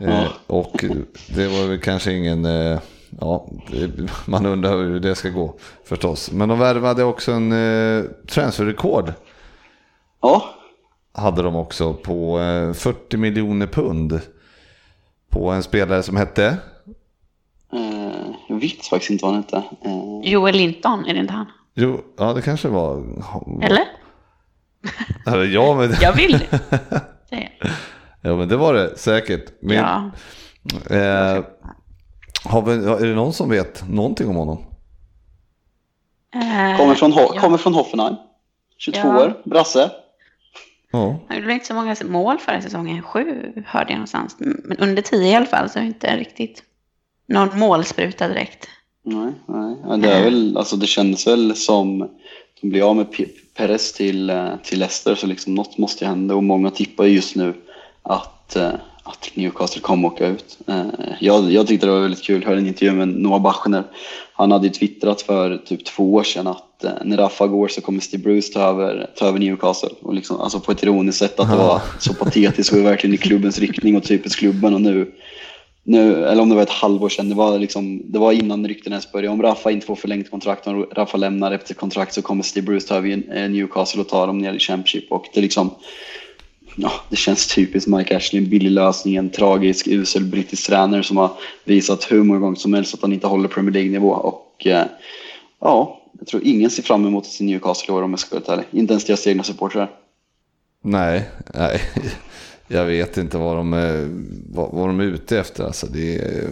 Eh, 0.00 0.08
Ja. 0.08 0.28
Och 0.46 0.84
det 1.34 1.48
var 1.48 1.68
väl 1.68 1.80
kanske 1.80 2.12
ingen... 2.12 2.44
Eh, 2.44 2.78
ja, 3.20 3.48
det, 3.70 3.90
man 4.26 4.46
undrar 4.46 4.76
hur 4.76 5.00
det 5.00 5.14
ska 5.14 5.28
gå 5.28 5.58
förstås. 5.84 6.32
Men 6.32 6.48
de 6.48 6.58
värvade 6.58 7.04
också 7.04 7.32
en 7.32 7.52
eh, 7.52 8.04
transferrekord. 8.28 9.12
Ja, 10.22 10.44
Hade 11.12 11.42
de 11.42 11.56
också 11.56 11.94
på 11.94 12.40
eh, 12.40 12.72
40 12.72 13.16
miljoner 13.16 13.66
pund. 13.66 14.20
På 15.30 15.50
en 15.50 15.62
spelare 15.62 16.02
som 16.02 16.16
hette... 16.16 16.56
eh, 17.74 18.26
jag 18.48 18.56
vet 18.60 18.86
faktiskt 18.86 19.10
inte 19.10 19.24
vad 19.24 19.34
han 19.34 19.42
hette. 19.42 19.56
Eh, 19.84 20.32
Joel 20.32 20.54
Linton, 20.56 21.06
är 21.06 21.14
det 21.14 21.20
inte 21.20 21.32
han? 21.32 21.46
Jo, 21.74 22.00
ja 22.18 22.32
det 22.32 22.42
kanske 22.42 22.68
var... 22.68 22.96
Eller? 23.62 23.84
Eller 25.26 25.44
ja, 25.44 25.74
men... 25.74 25.94
Jag 26.00 26.12
vill. 26.12 26.44
Ja 28.26 28.36
men 28.36 28.48
det 28.48 28.56
var 28.56 28.74
det 28.74 28.98
säkert. 28.98 29.52
Men, 29.60 29.76
Ja. 29.76 30.10
eh, 30.96 31.44
har 32.44 32.62
vi, 32.62 32.72
är 32.72 33.06
det 33.06 33.14
någon 33.14 33.32
som 33.32 33.50
vet 33.50 33.88
någonting 33.88 34.28
om 34.28 34.36
honom? 34.36 34.64
Eh, 36.34 36.76
kommer, 36.78 36.94
från, 36.94 37.12
ja. 37.12 37.28
kommer 37.40 37.58
från 37.58 37.74
Hoffenheim. 37.74 38.14
22 38.78 38.98
Ja. 38.98 39.24
år, 39.24 39.34
brasse. 39.44 39.90
Ja. 40.92 41.16
Han 41.28 41.38
gjorde 41.38 41.52
inte 41.52 41.66
så 41.66 41.74
många 41.74 41.96
mål 42.04 42.38
förra 42.38 42.60
säsongen. 42.60 43.02
Sju 43.02 43.52
hörde 43.66 43.90
jag 43.90 43.96
någonstans. 43.96 44.36
Men 44.38 44.76
under 44.78 45.02
tio 45.02 45.28
i 45.28 45.34
alla 45.34 45.46
fall 45.46 45.70
så 45.70 45.78
inte 45.78 46.16
riktigt 46.16 46.62
någon 47.26 47.58
målspruta 47.58 48.28
direkt. 48.28 48.68
Nej, 49.04 49.32
nej. 49.46 49.76
Ja, 49.88 49.96
det, 49.96 50.10
är 50.12 50.24
väl, 50.24 50.56
alltså, 50.56 50.76
det 50.76 50.86
kändes 50.86 51.26
väl 51.26 51.56
som 51.56 52.08
de 52.60 52.68
blir 52.70 52.90
av 52.90 52.96
med 52.96 53.06
Perez 53.56 53.92
till, 53.92 54.30
eh, 54.30 54.48
till 54.62 54.78
Leicester 54.78 55.14
så 55.14 55.26
liksom 55.26 55.54
något 55.54 55.78
måste 55.78 56.04
ju 56.04 56.08
hända 56.08 56.34
och 56.34 56.44
många 56.44 56.70
tippar 56.70 57.04
ju 57.04 57.14
just 57.14 57.36
nu 57.36 57.54
att, 58.02 58.56
eh, 58.56 58.72
att 59.02 59.30
Newcastle 59.34 59.80
kommer 59.80 60.08
åka 60.08 60.26
ut. 60.26 60.58
Eh, 60.66 60.86
Jag, 61.20 61.52
jag 61.52 61.66
tyckte 61.66 61.86
det 61.86 61.92
var 61.92 62.00
väldigt 62.00 62.22
kul, 62.22 62.40
jag 62.40 62.48
hörde 62.48 62.60
en 62.60 62.66
intervju 62.66 62.92
med 62.94 63.08
Noah 63.08 63.42
Bachner. 63.42 63.84
Han 64.36 64.52
hade 64.52 64.66
ju 64.66 64.72
twittrat 64.72 65.22
för 65.22 65.56
typ 65.56 65.84
två 65.84 66.14
år 66.14 66.22
sedan 66.22 66.46
att 66.46 66.84
när 67.04 67.16
Rafa 67.16 67.46
går 67.46 67.68
så 67.68 67.80
kommer 67.80 68.00
Steve 68.00 68.22
Bruce 68.22 68.52
ta 68.52 68.60
över, 68.60 69.10
ta 69.16 69.26
över 69.26 69.38
Newcastle. 69.38 69.88
Och 70.02 70.14
liksom, 70.14 70.40
alltså 70.40 70.60
på 70.60 70.72
ett 70.72 70.82
ironiskt 70.82 71.18
sätt 71.18 71.40
att 71.40 71.50
det 71.50 71.56
var 71.56 71.80
så 71.98 72.14
patetiskt 72.14 72.72
och 72.72 72.84
verkligen 72.84 73.14
i 73.14 73.18
klubbens 73.18 73.58
riktning 73.58 73.96
och 73.96 74.04
typiskt 74.04 74.38
klubben 74.38 74.74
och 74.74 74.80
nu 74.80 75.14
nu, 75.86 76.26
eller 76.26 76.42
om 76.42 76.48
det 76.48 76.54
var 76.54 76.62
ett 76.62 76.70
halvår 76.70 77.08
sedan, 77.08 77.28
det 77.28 77.34
var, 77.34 77.58
liksom, 77.58 78.02
det 78.04 78.18
var 78.18 78.32
innan 78.32 78.68
rykten 78.68 78.92
ens 78.92 79.12
började. 79.12 79.32
Om 79.32 79.42
Rafa 79.42 79.70
inte 79.70 79.86
får 79.86 79.96
förlängt 79.96 80.30
kontrakt, 80.30 80.66
om 80.66 80.86
Rafa 80.92 81.16
lämnar 81.16 81.52
efter 81.52 81.74
kontrakt 81.74 82.14
så 82.14 82.22
kommer 82.22 82.42
Steve 82.42 82.66
Bruce 82.66 82.88
ta 82.88 82.94
över 82.94 83.48
Newcastle 83.48 84.00
och 84.00 84.08
ta 84.08 84.26
dem 84.26 84.38
ner 84.38 84.52
i 84.52 84.58
Championship. 84.58 85.12
Och 85.12 85.26
det, 85.34 85.40
liksom, 85.40 85.70
ja, 86.76 86.92
det 87.10 87.16
känns 87.16 87.54
typiskt 87.54 87.88
Mike 87.88 88.16
Ashley, 88.16 88.42
en 88.42 88.50
billig 88.50 88.70
lösning, 88.70 89.16
en 89.16 89.30
tragisk, 89.30 89.86
usel 89.86 90.24
brittisk 90.24 90.66
tränare 90.66 91.02
som 91.02 91.16
har 91.16 91.30
visat 91.64 92.12
hur 92.12 92.22
många 92.22 92.40
gånger 92.40 92.56
som 92.56 92.74
helst 92.74 92.94
att 92.94 93.02
han 93.02 93.12
inte 93.12 93.26
håller 93.26 93.48
Premier 93.48 93.72
League-nivå. 93.72 94.10
Och 94.10 94.66
eh, 94.66 94.84
ja, 95.60 96.00
jag 96.18 96.26
tror 96.26 96.42
ingen 96.44 96.70
ser 96.70 96.82
fram 96.82 97.06
emot 97.06 97.26
sin 97.26 97.46
Newcastle 97.46 97.94
i 97.94 97.96
år 97.96 98.02
om 98.02 98.10
jag 98.10 98.20
ska 98.20 98.30
vara 98.30 98.40
helt 98.40 98.48
ärlig. 98.48 98.80
Inte 98.80 98.92
ens 98.92 99.04
deras 99.04 99.26
egna 99.26 99.42
supportrar. 99.42 99.90
Nej, 100.82 101.28
nej. 101.54 101.80
Jag 102.74 102.84
vet 102.84 103.16
inte 103.16 103.38
vad 103.38 103.56
de, 103.56 103.72
är- 103.72 104.08
vad, 104.54 104.70
vad 104.72 104.88
de 104.88 105.00
är 105.00 105.04
ute 105.04 105.38
efter. 105.38 105.64
Alltså, 105.64 105.86
det, 105.86 106.18
är, 106.18 106.44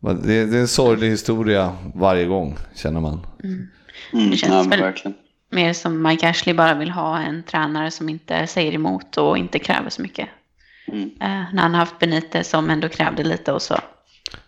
det, 0.00 0.34
är, 0.34 0.46
det 0.46 0.56
är 0.56 0.60
en 0.60 0.68
sorglig 0.68 1.10
historia 1.10 1.72
varje 1.94 2.24
gång, 2.26 2.56
känner 2.74 3.00
man. 3.00 3.26
Mm, 3.44 4.30
Det 4.30 4.36
känns 4.36 4.52
men 4.52 4.70
väl- 4.70 4.80
verkligen. 4.80 5.14
Mer 5.50 5.72
som 5.72 6.02
Mike 6.02 6.28
Ashley 6.28 6.54
bara 6.54 6.74
vill 6.74 6.90
ha 6.90 7.18
en 7.18 7.42
tränare 7.42 7.90
som 7.90 8.08
inte 8.08 8.46
säger 8.46 8.72
emot 8.72 9.16
och 9.16 9.38
inte 9.38 9.58
kräver 9.58 9.90
så 9.90 10.02
mycket. 10.02 10.28
Mm. 10.92 11.02
Eh, 11.20 11.54
när 11.54 11.62
han 11.62 11.70
har 11.72 11.78
haft 11.78 11.98
Benitez 11.98 12.48
som 12.48 12.70
ändå 12.70 12.88
krävde 12.88 13.24
lite 13.24 13.52
och 13.52 13.62
så 13.62 13.74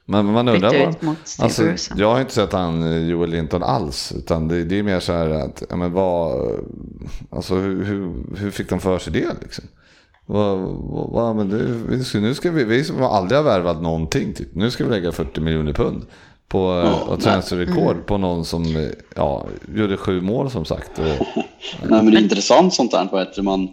Men 0.05 0.27
man 0.27 0.49
undrar 0.49 0.95
vad... 1.01 1.17
Alltså, 1.39 1.75
jag 1.97 2.13
har 2.13 2.21
inte 2.21 2.35
sett 2.35 2.53
han 2.53 2.83
eh, 2.93 2.99
Joel 3.09 3.31
Linton 3.31 3.63
alls. 3.63 4.13
Utan 4.17 4.49
det, 4.49 4.65
det 4.65 4.79
är 4.79 4.83
mer 4.83 5.01
så 5.01 5.13
här 5.13 5.31
att, 5.31 5.63
ja, 5.71 5.77
men 5.77 5.93
vad, 5.93 6.51
alltså 7.31 7.55
hur, 7.55 7.85
hur, 7.85 8.15
hur 8.37 8.51
fick 8.51 8.69
de 8.69 8.81
för 8.81 8.99
sig 8.99 9.13
det 9.13 9.35
liksom? 9.43 9.65
Vad, 10.31 10.59
vad, 10.59 11.11
vad, 11.11 11.37
men 11.37 11.49
det, 11.49 12.19
nu 12.21 12.35
ska 12.35 12.51
vi, 12.51 12.65
vi 12.65 12.85
som 12.85 13.03
aldrig 13.03 13.39
har 13.39 13.45
värvat 13.45 13.83
någonting 13.83 14.35
typ. 14.35 14.55
Nu 14.55 14.71
ska 14.71 14.85
vi 14.85 14.91
lägga 14.91 15.13
40 15.13 15.41
miljoner 15.41 15.73
pund 15.73 16.07
på 16.49 16.59
Ja, 16.59 16.93
oh, 16.93 17.09
och 17.09 17.21
transferrekord 17.21 17.93
Mm. 17.95 18.05
på 18.07 18.19
någon 18.19 18.45
som 18.45 18.77
eh, 18.77 18.89
ja, 19.17 19.47
gjorde 19.75 19.97
sju 19.97 20.21
mål 20.21 20.51
som 20.51 20.65
sagt. 20.65 20.99
Och, 20.99 21.05
Nej, 21.05 22.03
men 22.03 22.11
det 22.11 22.17
är 22.17 22.23
intressant 22.23 22.75
sånt 22.75 22.91
där. 22.91 23.09
Vet 23.13 23.35
du, 23.35 23.43
man, 23.43 23.69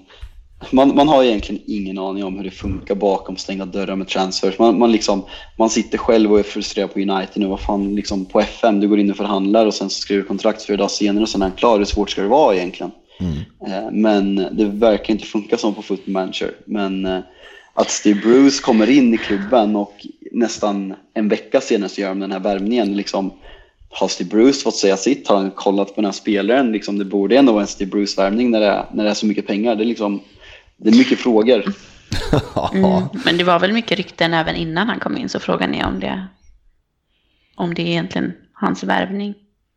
man, 0.72 0.96
man 0.96 1.08
har 1.08 1.24
egentligen 1.24 1.62
ingen 1.68 1.98
aning 1.98 2.24
om 2.24 2.38
hur 2.38 2.44
det 2.44 2.52
funkar 2.52 2.96
bakom 2.96 3.38
stängda 3.38 3.66
dörrar 3.66 3.96
med 3.96 4.08
transfers. 4.08 4.60
Man, 4.60 4.80
man, 4.80 4.92
liksom, 4.92 5.26
man 5.58 5.70
sitter 5.70 5.98
själv 5.98 6.32
och 6.34 6.40
är 6.40 6.44
frustrerad 6.44 6.94
på 6.94 7.00
United 7.00 7.30
nu. 7.36 7.48
Vad 7.48 7.60
fan, 7.60 7.96
liksom, 7.96 8.26
på 8.26 8.40
FM, 8.40 8.80
du 8.80 8.88
går 8.88 9.00
in 9.00 9.12
och 9.12 9.18
förhandlar 9.18 9.66
och 9.66 9.74
sen 9.74 9.90
så 9.90 10.00
skriver 10.02 10.22
du 10.22 10.28
kontrakt 10.28 10.66
fyra 10.66 10.78
dagar 10.78 10.90
senare 10.90 11.22
och 11.24 11.30
sen 11.30 11.42
är 11.42 11.46
han 11.46 11.56
klar. 11.58 11.78
Hur 11.78 11.86
svårt 11.86 12.10
ska 12.10 12.22
det 12.22 12.28
vara 12.28 12.56
egentligen? 12.56 12.92
Eh, 13.68 13.92
Men 13.92 14.36
det 14.36 14.66
verkar 14.66 15.14
inte 15.14 15.26
funka 15.26 15.58
som 15.58 15.74
på 15.76 15.82
Football 15.82 16.14
Manager. 16.14 16.52
Men 16.66 17.06
eh, 17.06 17.20
att 17.74 17.90
Steve 17.90 18.20
Bruce 18.22 18.62
kommer 18.64 18.90
in 18.90 19.14
i 19.14 19.18
klubben 19.18 19.76
och 19.76 20.06
nästan 20.32 20.96
en 21.14 21.30
vecka 21.30 21.62
senare 21.62 21.90
så 21.90 22.02
gör 22.02 22.10
de 22.10 22.20
den 22.20 22.32
här 22.32 22.40
värvningen. 22.40 22.98
Liksom, 22.98 23.34
har 23.90 24.08
Steve 24.08 24.30
Bruce 24.30 24.62
fått 24.64 24.76
säga 24.76 24.98
sitt? 24.98 25.28
Har 25.28 25.36
han 25.38 25.52
kollat 25.52 25.88
på 25.88 25.94
den 25.96 26.06
här 26.06 26.12
spelaren? 26.12 26.72
Liksom, 26.72 26.98
det 26.98 27.06
borde 27.06 27.38
ändå 27.38 27.52
vara 27.52 27.62
en 27.62 27.68
Steve 27.68 27.92
Bruce-värvning 27.92 28.52
när, 28.52 28.60
det 28.60 28.66
är- 28.68 28.86
när 28.94 29.04
det 29.04 29.10
är 29.10 29.14
så 29.14 29.26
mycket 29.26 29.48
pengar. 29.48 29.76
Det 29.76 29.84
är, 29.84 29.86
liksom, 29.86 30.22
det 30.78 30.90
är 30.90 30.98
mycket 30.98 31.20
frågor. 31.20 31.64
Mm. 32.74 33.04
Men 33.26 33.38
det 33.38 33.44
var 33.44 33.60
väl 33.60 33.74
mycket 33.74 33.98
rykten 33.98 34.34
även 34.34 34.56
innan 34.56 34.88
han 34.90 35.00
kom 35.00 35.18
in, 35.18 35.30
så 35.30 35.40
frågan 35.40 35.76
är 35.76 35.86
om 35.88 36.00
det, 36.00 36.26
om 37.56 37.74
det 37.74 37.82
är 37.82 37.88
egentligen 37.88 38.34
hans 38.54 38.84
värvning. 38.84 39.34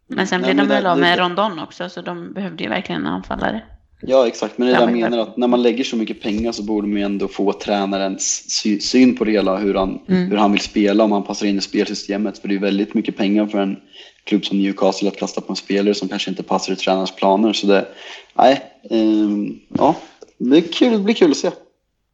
Men 0.09 0.26
sen 0.26 0.40
Nej, 0.40 0.46
blev 0.54 0.56
men 0.56 0.68
de 0.68 0.74
väl 0.74 0.86
av 0.86 0.98
med 0.98 1.18
det- 1.18 1.22
Rondon 1.22 1.59
också, 1.59 1.88
så 1.88 2.00
de 2.02 2.32
behövde 2.32 2.64
ju 2.64 2.70
verkligen 2.70 3.00
en 3.00 3.12
anfallare. 3.12 3.62
Ja, 4.00 4.26
exakt. 4.26 4.59
Men 4.59 4.66
det 4.68 4.72
är 4.72 4.76
det 4.76 4.82
jag 4.82 4.90
men- 4.92 5.00
menar 5.11 5.18
att 5.22 5.36
när 5.36 5.46
man 5.48 5.62
lägger 5.62 5.84
så 5.84 5.96
mycket 5.96 6.22
pengar 6.22 6.52
så 6.52 6.62
borde 6.62 6.86
man 6.88 6.96
ju 6.96 7.02
ändå 7.02 7.28
få 7.28 7.52
tränarens 7.52 8.50
sy- 8.50 8.80
syn 8.80 9.16
på 9.16 9.24
det 9.24 9.30
hela, 9.32 9.56
hur 9.56 9.74
han, 9.74 9.98
Mm. 10.09 10.30
hur 10.30 10.36
han 10.36 10.52
vill 10.52 10.61
spela, 10.61 11.04
om 11.04 11.12
han 11.12 11.22
passar 11.22 11.46
in 11.46 11.59
i 11.59 11.61
spelsystemet. 11.61 12.38
För 12.38 12.48
det 12.48 12.54
är 12.54 12.59
väldigt 12.59 12.94
mycket 12.94 13.16
pengar 13.16 13.46
för 13.46 13.59
en 13.59 13.76
klubb 14.24 14.44
som 14.44 14.59
Newcastle 14.59 15.09
att 15.09 15.16
kasta 15.16 15.40
på 15.40 15.52
en 15.52 15.56
spelare 15.56 15.94
som 15.94 16.09
kanske 16.09 16.30
inte 16.30 16.42
passar 16.42 16.72
i 16.72 16.76
tränarens 16.76 17.16
planer. 17.16 17.52
Så 17.52 17.66
det, 17.66 17.86
nej, 18.34 18.62
ehm, 18.90 19.54
ja, 19.78 19.94
det 20.38 20.56
är 20.56 20.72
kul, 20.72 20.92
det 20.92 20.98
blir 20.98 21.14
kul 21.14 21.30
att 21.30 21.36
se. 21.36 21.50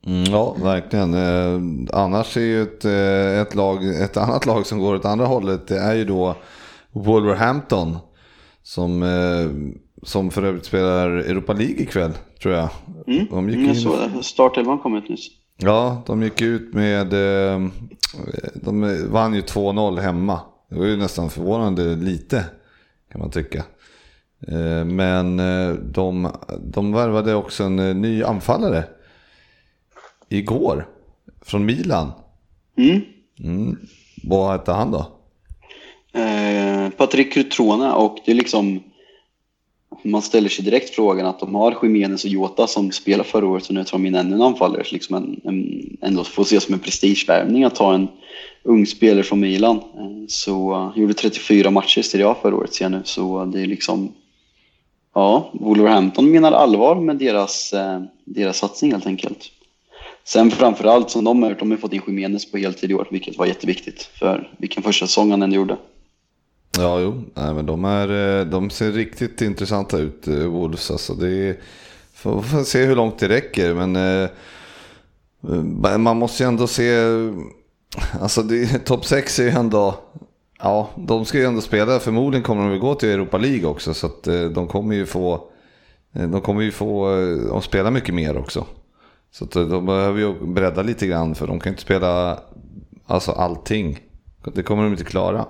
Mm, 0.07 0.25
ja, 0.25 0.57
verkligen. 0.63 1.15
Eh, 1.15 1.61
annars 2.01 2.37
är 2.37 2.41
ju 2.41 2.63
ett, 2.63 2.85
eh, 2.85 3.41
ett, 3.41 3.55
lag, 3.55 4.01
ett 4.03 4.17
annat 4.17 4.47
lag 4.47 4.67
som 4.67 4.79
går 4.79 4.95
åt 4.95 5.05
andra 5.05 5.27
hållet, 5.27 5.67
det 5.69 5.79
är 5.79 5.95
ju 5.95 6.05
då 6.05 6.37
Wolverhampton. 6.95 7.97
Som, 8.63 9.03
eh, 9.03 9.51
som 10.03 10.31
för 10.31 10.43
övrigt 10.43 10.65
spelar 10.65 11.11
Europa 11.11 11.53
League 11.53 11.77
ikväll, 11.83 12.13
tror 12.43 12.55
jag. 12.55 12.69
Mm. 13.07 13.27
De 13.31 13.49
gick 13.49 13.57
Mm, 13.57 13.69
jag 13.69 13.77
såg 13.77 13.97
det. 13.99 14.23
Startelvan 14.23 14.79
kom 14.79 14.97
ut 14.97 15.09
nyss. 15.09 15.27
Ja, 15.57 16.03
de 16.07 16.23
gick 16.23 16.41
ut 16.41 16.75
med... 16.75 17.13
eh, 17.13 17.69
De 18.55 19.07
vann 19.11 19.35
ju 19.35 19.41
2-0 19.41 20.01
hemma. 20.01 20.41
Det 20.71 20.79
var 20.79 20.87
ju 20.87 20.97
nästan 20.97 21.31
förvånande 21.31 21.97
lite, 21.97 22.45
kan 23.13 23.21
man 23.21 23.31
tycka. 23.31 23.65
Eh, 24.49 24.85
Men 24.85 25.41
eh, 25.41 25.73
de, 25.75 26.29
de 26.61 26.93
värvade 26.93 27.35
också 27.35 27.65
en 27.65 27.79
eh, 27.79 27.95
ny 27.95 28.23
anfallare 28.23 28.85
igår. 30.29 30.89
Från 31.43 31.65
Milan. 31.67 32.13
Mm. 32.79 33.01
Mm. 33.41 33.77
Vad 34.25 34.53
hette 34.53 34.73
han 34.73 34.91
då? 34.91 35.07
Eh, 36.15 36.91
Patrik 36.91 37.33
Cutrone 37.33 37.93
och 37.93 38.19
det 38.25 38.31
är 38.31 38.37
liksom 38.37 38.81
man 40.03 40.23
ställer 40.23 40.49
sig 40.49 40.65
direkt 40.65 40.95
frågan 40.95 41.27
att 41.27 41.41
de 41.41 41.55
har 41.55 41.79
Jiménez 41.83 42.25
och 42.25 42.31
Jota 42.31 42.67
som 42.67 42.93
spelar 42.93 43.25
förra 43.25 43.47
året 43.47 43.69
och 43.69 43.75
nu 43.75 43.85
tar 43.85 43.99
de 43.99 44.07
in 44.07 44.15
ännu 44.15 44.35
en 44.35 44.43
anfallare. 44.43 44.85
Så 44.85 44.95
liksom 44.95 45.17
en, 45.17 45.41
en, 45.45 45.97
ändå 46.01 46.25
får 46.25 46.43
ses 46.43 46.65
som 46.65 46.75
en 46.75 46.81
prestigevärvning 46.81 47.65
att 47.65 47.75
ta 47.75 47.95
en 47.95 48.09
ung 48.63 48.87
spelare 48.87 49.23
från 49.23 49.41
Milan. 49.41 49.77
Eh, 49.77 50.27
så 50.29 50.75
uh, 50.75 50.99
gjorde 50.99 51.15
34 51.15 51.71
matcher 51.71 51.99
i 51.99 52.03
Serie 52.03 52.29
A 52.29 52.37
förra 52.43 52.57
året 52.57 52.75
ser 52.75 52.85
jag 52.85 52.93
nu 52.93 53.03
så 53.05 53.45
det 53.45 53.61
är 53.61 53.67
liksom 53.67 54.13
Ja, 55.15 55.51
Wolverhampton 55.53 56.31
menar 56.31 56.53
allvar 56.53 57.01
med 57.01 57.17
deras, 57.17 57.73
eh, 57.73 58.03
deras 58.25 58.59
satsning 58.59 58.93
helt 58.93 59.07
enkelt. 59.07 59.51
Sen 60.25 60.51
framförallt 60.51 61.11
som 61.11 61.25
de 61.25 61.43
har 61.43 61.51
gjort, 61.51 61.59
de 61.59 61.71
har 61.71 61.79
fått 61.79 61.93
in 61.93 62.03
Jiménez 62.07 62.51
på 62.51 62.59
heltid 62.59 62.91
i 62.91 62.95
år 62.95 63.09
vilket 63.11 63.39
var 63.39 63.47
jätteviktigt 63.47 64.03
för 64.03 64.51
vilken 64.59 64.83
första 64.83 65.07
säsong 65.07 65.31
han 65.31 65.43
ändå 65.43 65.57
gjorde. 65.57 65.77
Ja, 66.79 67.01
jo. 67.01 67.23
Nej, 67.35 67.55
men 67.55 67.67
de, 67.67 67.85
är, 67.85 68.39
eh, 68.41 68.47
de 68.47 68.71
ser 68.71 68.93
riktigt 68.93 69.43
intressanta 69.43 69.99
ut, 69.99 70.29
eh, 70.29 70.35
Wolves. 70.35 70.91
Alltså, 70.91 71.15
det 71.15 71.29
är, 71.29 71.57
får, 72.15 72.43
får 72.43 72.63
se 72.63 72.85
hur 72.85 72.97
långt 72.97 73.19
det 73.19 73.29
räcker, 73.29 73.75
men 73.75 73.97
eh, 73.97 74.31
eh 75.83 75.99
man 75.99 76.17
måste 76.17 76.43
ju 76.43 76.49
ändå 76.49 76.67
se... 76.67 76.91
Alltså, 78.21 78.43
topp 78.85 79.05
6 79.05 79.39
är 79.39 79.43
ju 79.43 79.51
ändå... 79.51 79.95
Ja, 80.59 80.91
de 80.97 81.25
ska 81.25 81.39
ju 81.39 81.45
ändå 81.45 81.61
spela. 81.61 82.01
Förmodligen 82.01 82.43
kommer 82.43 82.63
de 82.63 82.71
väl 82.71 82.79
gå 82.79 82.95
till 82.95 83.09
Europa 83.09 83.39
League 83.39 83.67
också, 83.67 83.95
så 83.95 84.07
att 84.07 84.27
eh, 84.27 84.45
de 84.45 84.69
kommer 84.69 84.95
ju 84.95 85.07
få... 85.07 85.49
De 86.13 86.41
kommer 86.41 86.63
ju 86.63 86.71
få... 86.71 87.09
De 87.49 87.63
spelar 87.63 87.91
mycket 87.91 88.15
mer 88.15 88.39
också. 88.39 88.67
Så 89.31 89.45
att 89.45 89.51
de 89.51 89.87
behöver 89.87 90.21
ju 90.21 90.47
bredda 90.47 90.83
lite 90.83 91.07
grann, 91.07 91.35
för 91.35 91.47
de 91.47 91.61
kan 91.61 91.71
ju 91.71 91.73
inte 91.73 91.83
spela 91.83 92.41
alltså 93.07 93.33
allting. 93.33 93.99
Det 94.55 94.63
kommer 94.63 94.83
de 94.83 94.93
inte 94.93 95.05
klara. 95.05 95.47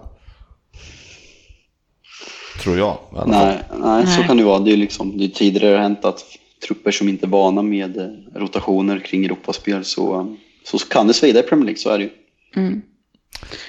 Tror 2.62 2.78
jag. 2.78 2.98
Nej, 3.26 3.58
nej, 3.78 4.06
så 4.06 4.22
kan 4.22 4.36
det 4.36 4.44
vara. 4.44 4.58
Det 4.58 4.72
är 4.72 4.76
liksom, 4.76 5.18
det 5.18 5.24
är 5.24 5.28
tidigare 5.28 5.76
hänt 5.76 6.04
att 6.04 6.24
trupper 6.66 6.90
som 6.90 7.08
inte 7.08 7.26
är 7.26 7.28
vana 7.28 7.62
med 7.62 7.96
eh, 7.96 8.08
rotationer 8.40 8.98
kring 8.98 9.24
Europaspel 9.24 9.84
så, 9.84 10.36
så 10.64 10.78
kan 10.78 11.06
det 11.06 11.14
svida 11.14 11.40
i 11.40 11.42
Premier 11.42 11.64
League, 11.64 11.78
så 11.78 11.90
är 11.90 11.98
det 11.98 12.04
ju. 12.04 12.10
Mm. 12.56 12.82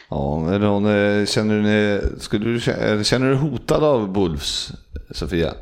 Ja, 0.09 0.39
någon, 0.59 0.85
eh, 0.85 1.25
känner, 1.25 1.61
du, 1.61 2.01
skulle 2.19 2.45
du, 2.45 2.57
kä- 2.57 3.03
känner 3.03 3.29
du 3.29 3.35
hotad 3.35 3.83
av 3.83 4.13
Wolves, 4.13 4.71
Sofia? 5.11 5.53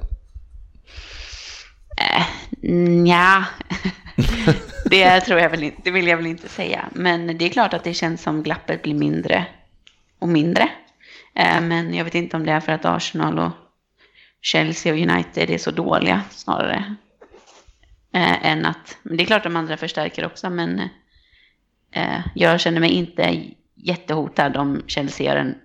Ja, 3.08 3.44
det 4.86 5.22
tror 5.22 5.40
jag 5.40 5.50
väl 5.50 5.64
inte, 5.64 5.82
det 5.84 5.92
vill 5.92 6.08
jag 6.08 6.18
väl 6.18 6.26
inte 6.26 6.50
säga. 6.50 6.86
Men 6.94 7.38
det 7.38 7.46
är 7.46 7.50
klart 7.50 7.74
att 7.74 7.84
det 7.84 7.94
känns 7.94 8.22
som 8.22 8.44
glappet 8.44 8.82
blir 8.82 8.94
mindre 8.94 9.46
och 10.20 10.28
mindre. 10.28 10.70
Eh, 11.36 11.62
men 11.62 11.94
jag 11.94 12.04
vet 12.04 12.16
inte 12.16 12.38
om 12.38 12.46
det 12.46 12.52
är 12.52 12.60
för 12.60 12.72
att 12.72 12.86
Arsenal 12.86 13.40
och 13.40 13.52
Chelsea 14.42 14.94
och 14.94 15.00
United 15.00 15.50
är 15.50 15.58
så 15.58 15.72
dåliga 15.72 16.22
snarare. 16.30 16.96
Eh, 18.14 18.46
än 18.46 18.66
att, 18.66 18.98
men 19.04 19.18
det 19.18 19.24
är 19.24 19.26
klart 19.26 19.44
de 19.44 19.56
andra 19.56 19.78
förstärker 19.78 20.26
också, 20.26 20.50
men 20.50 20.80
eh, 21.92 22.20
jag 22.36 22.60
känner 22.60 22.80
mig 22.80 22.90
inte 22.90 23.44
jättehotad 23.76 24.58
om 24.58 24.82
Chelsea 24.88 25.28
gör 25.28 25.42
en, 25.42 25.56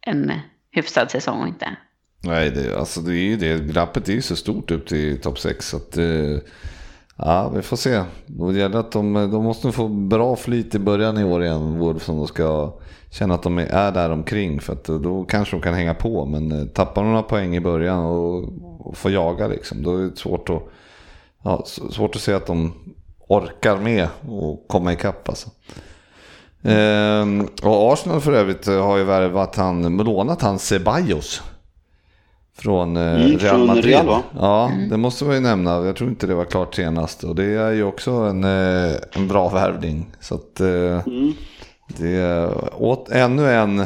en 0.00 0.32
hyfsad 0.70 1.10
säsong 1.10 1.40
och 1.40 1.48
inte. 1.48 1.76
Nej, 2.22 2.50
det, 2.50 2.78
alltså 2.78 3.00
det 3.00 3.14
är 3.14 3.24
ju 3.24 3.36
det. 3.36 3.58
Glappet 3.58 4.08
är 4.08 4.12
ju 4.12 4.22
så 4.22 4.36
stort 4.36 4.70
upp 4.70 4.86
till 4.86 5.20
topp 5.20 5.38
6. 5.38 5.68
Så 5.68 5.76
att, 5.76 5.96
eh, 5.96 6.38
ja, 7.24 7.48
vi 7.48 7.62
får 7.62 7.76
se. 7.76 8.02
Det 8.26 8.58
gäller 8.58 8.78
att 8.78 8.92
de, 8.92 9.12
de 9.14 9.44
måste 9.44 9.72
få 9.72 9.88
bra 9.88 10.36
flyt 10.36 10.74
i 10.74 10.78
början 10.78 11.18
i 11.18 11.24
år 11.24 11.44
igen, 11.44 11.78
Wolves, 11.78 12.02
som 12.02 12.16
de 12.16 12.26
ska 12.26 12.72
känna 13.10 13.34
att 13.34 13.42
de 13.42 13.58
är 13.58 13.92
där 13.92 14.10
omkring. 14.10 14.60
För 14.60 14.72
att 14.72 14.84
då 14.84 15.24
kanske 15.24 15.56
de 15.56 15.62
kan 15.62 15.74
hänga 15.74 15.94
på. 15.94 16.26
Men 16.26 16.52
eh, 16.52 16.66
tappar 16.66 17.02
de 17.02 17.10
några 17.10 17.22
poäng 17.22 17.56
i 17.56 17.60
början 17.60 18.04
och, 18.04 18.44
och 18.80 18.96
får 18.96 19.10
jaga, 19.10 19.48
liksom, 19.48 19.82
då 19.82 19.96
är 19.96 20.02
det 20.02 20.16
svårt 20.16 20.50
att, 20.50 20.62
ja, 21.42 21.64
svårt 21.66 22.16
att 22.16 22.22
se 22.22 22.32
att 22.32 22.46
de 22.46 22.72
orkar 23.28 23.76
med 23.76 24.08
och 24.28 24.64
komma 24.68 24.92
ikapp. 24.92 25.28
Alltså. 25.28 25.50
Ehm, 26.62 27.48
och 27.62 27.92
Arsenal 27.92 28.20
för 28.20 28.32
övrigt 28.32 28.66
har 28.66 28.96
ju 28.96 29.04
värvat 29.04 29.56
han, 29.56 29.96
lånat 29.96 30.42
han 30.42 30.58
Ceballos. 30.58 31.42
Från 32.62 32.96
eh, 32.96 33.02
Mm, 33.02 33.26
Real 33.26 33.38
från 33.38 33.66
Madrid. 33.66 33.84
Real, 33.84 34.06
va? 34.06 34.22
Ja, 34.38 34.72
det 34.90 34.96
måste 34.96 35.24
man 35.24 35.34
ju 35.34 35.40
nämna. 35.40 35.84
Jag 35.86 35.96
tror 35.96 36.10
inte 36.10 36.26
det 36.26 36.34
var 36.34 36.44
klart 36.44 36.74
senast. 36.74 37.24
Och 37.24 37.34
det 37.34 37.44
är 37.44 37.70
ju 37.70 37.84
också 37.84 38.10
en, 38.10 38.44
eh, 38.44 38.92
en 39.12 39.28
bra 39.28 39.48
värvning. 39.48 40.06
Så 40.20 40.34
att 40.34 40.60
eh, 40.60 40.66
Mm. 41.06 41.32
det 41.98 42.08
är 42.10 42.74
åt, 42.82 43.08
ännu 43.08 43.50
en, 43.50 43.78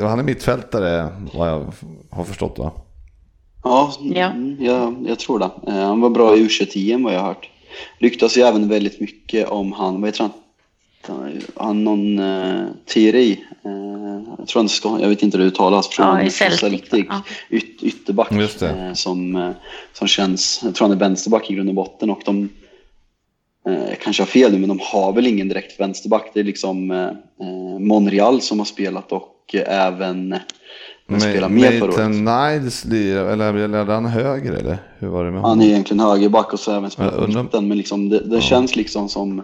han 0.00 0.18
är 0.18 0.22
mittfältare 0.22 1.08
vad 1.34 1.48
jag 1.48 1.64
har 2.10 2.24
förstått 2.24 2.58
va? 2.58 2.72
Ja, 3.64 3.92
Ja. 4.00 4.26
mm, 4.30 4.56
Jag, 4.60 4.96
jag 5.08 5.18
tror 5.18 5.38
det. 5.38 5.50
Han 5.72 6.00
var 6.00 6.10
bra 6.10 6.36
i 6.36 6.46
U21 6.48 7.04
vad 7.04 7.14
jag 7.14 7.20
har 7.20 7.26
hört. 7.26 7.48
Ryktas 7.98 8.36
ju 8.38 8.42
även 8.42 8.68
väldigt 8.68 9.00
mycket 9.00 9.48
om 9.48 9.72
han, 9.72 10.00
vad 10.00 10.08
heter 10.08 10.20
han? 10.20 10.30
Han 11.56 11.84
någon 11.84 12.18
uh, 12.18 12.66
Thierry, 12.86 13.30
eh, 13.64 14.34
jag 14.38 14.48
tror 14.48 14.60
han 14.60 14.68
ska, 14.68 14.98
jag 15.00 15.08
vet 15.08 15.22
inte 15.22 15.36
hur 15.38 15.44
det 15.44 15.48
uttalas, 15.50 15.88
från, 15.88 16.06
Ja, 16.06 16.22
i 16.22 16.30
Celtic, 16.30 16.82
ja. 17.08 17.22
Yt, 17.50 17.82
ytterback 17.82 18.32
Just 18.32 18.60
det. 18.60 18.68
eh, 18.68 18.92
som, 18.92 19.52
som 19.92 20.08
känns, 20.08 20.60
jag 20.64 20.74
tror 20.74 20.88
han 20.88 20.96
är 20.96 21.00
vänsterback 21.00 21.50
i 21.50 21.54
grund 21.54 21.68
och 21.68 21.74
botten 21.74 22.10
och 22.10 22.20
de 22.24 22.48
jag 23.64 23.98
kanske 24.02 24.22
har 24.22 24.26
fel 24.26 24.52
nu, 24.52 24.58
men 24.58 24.68
de 24.68 24.80
har 24.82 25.12
väl 25.12 25.26
ingen 25.26 25.48
direkt 25.48 25.80
vänsterback. 25.80 26.30
Det 26.34 26.40
är 26.40 26.44
liksom 26.44 26.86
Monreal 27.80 28.40
som 28.40 28.58
har 28.58 28.66
spelat 28.66 29.12
och 29.12 29.54
även 29.66 30.34
spelar 31.20 31.48
mer 31.48 31.80
förra 31.80 32.06
året. 32.06 32.10
Niles 32.10 32.84
lirar, 32.84 33.32
eller 33.32 33.54
är 33.54 33.84
han 33.84 34.06
höger 34.06 34.52
eller? 34.52 34.78
Hur 34.98 35.08
var 35.08 35.24
det 35.24 35.30
med 35.30 35.40
Han 35.40 35.50
honom? 35.50 35.64
är 35.64 35.68
egentligen 35.68 36.00
högerback 36.00 36.52
och 36.52 36.60
så 36.60 36.72
även 36.72 36.90
på 36.90 37.02
undrar- 37.02 37.42
mitten, 37.42 37.68
men 37.68 37.78
liksom 37.78 38.08
det, 38.08 38.18
det 38.20 38.40
känns 38.40 38.76
liksom 38.76 39.08
som 39.08 39.42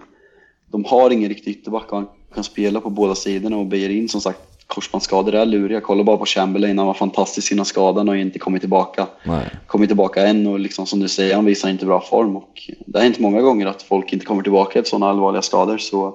de 0.71 0.85
har 0.85 1.11
ingen 1.11 1.29
riktig 1.29 1.51
ytterback 1.51 1.93
och 1.93 1.99
han 1.99 2.09
kan 2.35 2.45
spela 2.45 2.81
på 2.81 2.91
båda 2.91 3.15
sidorna 3.15 3.57
och 3.57 3.67
Beijerin 3.67 4.09
som 4.09 4.21
sagt 4.21 4.41
korsbandsskador 4.67 5.35
är 5.35 5.47
luriga. 5.47 5.81
Kolla 5.81 6.05
bara 6.05 6.17
på 6.17 6.27
Chamberlain, 6.27 6.79
han 6.79 6.87
var 6.87 6.95
fantastisk 6.95 7.53
innan 7.53 7.65
skadan 7.65 8.09
och 8.09 8.15
har 8.15 8.21
inte 8.21 8.39
kommit 8.39 8.63
tillbaka. 8.63 9.07
Nej. 9.25 9.51
Kommit 9.67 9.89
tillbaka 9.89 10.27
än 10.27 10.47
och 10.47 10.59
liksom 10.59 10.87
som 10.87 11.01
du 11.01 11.09
säger, 11.09 11.35
han 11.35 11.45
visar 11.45 11.69
inte 11.69 11.87
bra 11.87 12.01
form 12.01 12.37
och 12.37 12.71
det 12.87 12.99
har 12.99 13.05
hänt 13.05 13.19
många 13.19 13.41
gånger 13.41 13.67
att 13.67 13.83
folk 13.83 14.13
inte 14.13 14.27
kommer 14.27 14.43
tillbaka 14.43 14.79
efter 14.79 14.91
sådana 14.91 15.11
allvarliga 15.11 15.43
skador 15.43 15.79
så 15.79 16.15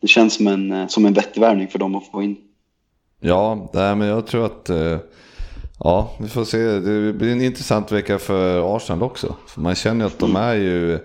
det 0.00 0.06
känns 0.06 0.34
som 0.34 0.46
en, 0.46 0.72
eh, 0.72 0.86
som 0.86 1.06
en 1.06 1.12
vettig 1.12 1.40
värvning 1.40 1.68
för 1.68 1.78
dem 1.78 1.94
att 1.94 2.06
få 2.06 2.22
in. 2.22 2.36
Ja, 3.20 3.70
nej, 3.72 3.96
men 3.96 4.08
jag 4.08 4.26
tror 4.26 4.46
att... 4.46 4.70
eh, 4.70 4.98
Ja, 5.78 6.10
vi 6.20 6.28
får 6.28 6.44
se. 6.44 6.58
Det 6.58 7.12
blir 7.12 7.32
en 7.32 7.42
intressant 7.42 7.92
vecka 7.92 8.18
för 8.18 8.76
Arsenal 8.76 9.02
också. 9.02 9.34
För 9.46 9.60
man 9.60 9.74
känner 9.74 10.06
att 10.06 10.18
de 10.18 10.36
är 10.36 10.54
ju... 10.54 10.98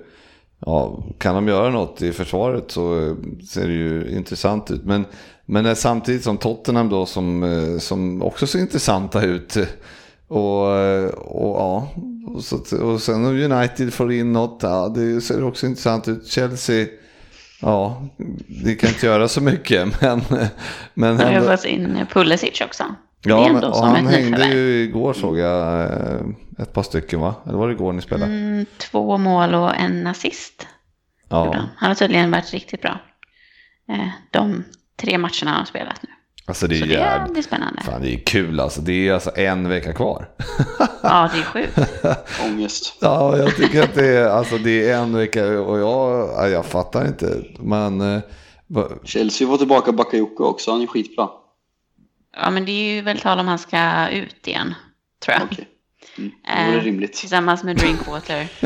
Ja, 0.66 1.03
kan 1.18 1.36
de 1.36 1.47
göra 1.47 1.70
något 1.70 2.01
i 2.01 2.12
försvaret 2.12 2.72
så 2.72 3.07
eh, 3.07 3.16
ser 3.49 3.68
det 3.68 3.74
ju 3.74 4.16
intressant 4.18 4.72
ut. 4.72 4.84
Men, 4.84 5.05
men 5.45 5.76
samtidigt 5.76 6.24
som 6.24 6.38
Tottenham 6.38 6.89
då 6.89 7.05
som, 7.05 7.43
eh, 7.43 7.80
som 7.80 8.24
också 8.24 8.47
ser 8.47 8.59
intressanta 8.59 9.24
ut. 9.24 9.57
Och, 10.28 10.76
eh, 10.78 11.09
och 11.09 11.59
ja, 11.59 11.88
och, 12.36 12.43
så, 12.43 12.84
och 12.84 13.01
sen 13.01 13.26
om 13.26 13.51
United 13.51 13.93
får 13.93 14.12
in 14.12 14.34
något, 14.34 14.59
ja, 14.64 14.93
det 14.95 15.22
ser 15.22 15.43
också 15.43 15.66
intressant 15.66 16.07
ut. 16.07 16.28
Chelsea 16.28 16.88
Ja, 17.62 18.07
det 18.64 18.76
kan 18.76 18.89
inte 18.89 19.05
göra 19.05 19.28
så 19.28 19.41
mycket, 19.41 20.01
men... 20.01 20.22
men 20.93 21.20
ändå- 21.20 21.51
ju 21.51 21.57
fått 21.57 21.66
in 21.66 22.05
Pulisic 22.14 22.62
också. 22.62 22.84
Det 23.24 23.30
Ja, 23.30 23.49
är 23.49 23.53
men, 23.53 23.61
som 23.74 23.88
han 23.89 24.07
hängde 24.07 24.45
ju 24.47 24.84
igår 24.84 25.13
såg 25.13 25.38
jag 25.38 25.82
eh, 25.82 26.19
ett 26.59 26.74
par 26.74 26.84
stycken 26.84 27.19
va? 27.19 27.36
Eller 27.47 27.57
var 27.57 27.67
det 27.67 27.74
igår 27.74 27.93
ni 27.93 28.01
spelade? 28.01 28.32
Mm, 28.34 28.65
två 28.78 29.17
mål 29.17 29.53
och 29.55 29.76
en 29.76 30.07
assist. 30.07 30.67
ja, 31.30 31.55
Han 31.78 31.88
har 31.88 31.95
tydligen 31.95 32.32
varit 32.32 32.53
riktigt 32.53 32.82
bra. 32.82 32.99
Eh, 33.89 34.07
de 34.32 34.63
tre 35.01 35.17
matcherna 35.17 35.51
han 35.51 35.59
har 35.59 35.65
spelat 35.65 35.99
nu. 36.03 36.09
alltså 36.45 36.67
det 36.67 36.76
är 36.76 36.80
Så 36.80 36.86
det 36.86 36.91
jävligt... 36.93 37.34
blir 37.34 37.43
spännande. 37.43 37.82
Fan, 37.82 38.01
det 38.01 38.13
är 38.15 38.19
kul 38.26 38.59
alltså. 38.59 38.82
Det 38.82 39.07
är 39.07 39.13
alltså 39.13 39.32
en 39.36 39.69
vecka 39.69 39.93
kvar. 39.93 40.30
Ja, 41.03 41.30
det 41.34 41.39
är 41.39 41.43
sjukt. 41.43 41.78
Ångest. 42.45 42.93
Ja, 43.01 43.38
jag 43.38 43.55
tycker 43.55 43.84
att 43.84 43.95
det 43.95 44.07
är, 44.07 44.26
alltså, 44.28 44.57
det 44.57 44.89
är 44.89 44.97
en 44.97 45.15
vecka 45.17 45.45
och 45.59 45.80
jag, 45.80 46.30
ja, 46.38 46.47
jag 46.47 46.65
fattar 46.65 47.07
inte. 47.07 47.38
Men 47.59 48.01
eh, 48.15 48.22
Chelsea 49.03 49.47
får 49.47 49.57
tillbaka 49.57 49.91
Bakayoko 49.91 50.43
också, 50.43 50.72
han 50.72 50.82
är 50.82 50.88
skitbra. 50.88 51.30
Ja, 52.38 52.49
men 52.49 52.65
det 52.65 52.71
är 52.71 52.95
ju 52.95 53.01
väl 53.01 53.19
tal 53.19 53.39
om 53.39 53.47
han 53.47 53.59
ska 53.59 54.09
ut 54.09 54.47
igen, 54.47 54.73
tror 55.25 55.38
jag. 55.38 55.43
Okej. 55.51 55.67
Mm, 56.17 56.32
det 56.43 56.77
Eh, 56.77 56.84
rimligt. 56.84 57.13
Tillsammans 57.13 57.63
med 57.63 57.77
Drinkwater. 57.77 58.47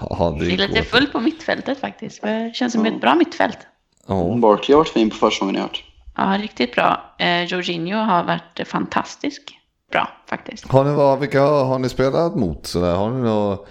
ja, 0.00 0.36
Det 0.40 0.52
är 0.52 0.68
lite 0.68 0.82
fullt 0.82 1.12
på 1.12 1.20
mittfältet 1.20 1.80
faktiskt. 1.80 2.22
Det 2.22 2.52
känns 2.54 2.72
som 2.72 2.86
ett 2.86 3.00
bra 3.00 3.14
mittfält. 3.14 3.58
Ja. 4.06 4.36
Barkley 4.36 4.74
har 4.74 4.80
varit 4.80 4.92
fin 4.92 5.10
på 5.10 5.16
försäsongen 5.16 5.54
jag 5.54 5.62
har 5.62 5.68
hört. 5.68 5.84
Ja, 6.16 6.38
riktigt 6.42 6.74
bra. 6.74 7.14
Eh, 7.18 7.44
Jorginho 7.44 7.98
har 7.98 8.24
varit 8.24 8.68
fantastisk 8.68 9.58
bra 9.92 10.08
faktiskt. 10.28 10.68
Har 10.68 10.84
ni, 10.84 10.94
vad, 10.94 11.20
vilka 11.20 11.40
har, 11.40 11.64
har 11.64 11.78
ni 11.78 11.88
spelat 11.88 12.36
mot? 12.36 12.66
Så 12.66 12.80
där? 12.80 12.94
Har 12.94 13.10
ni 13.10 13.22
något, 13.22 13.68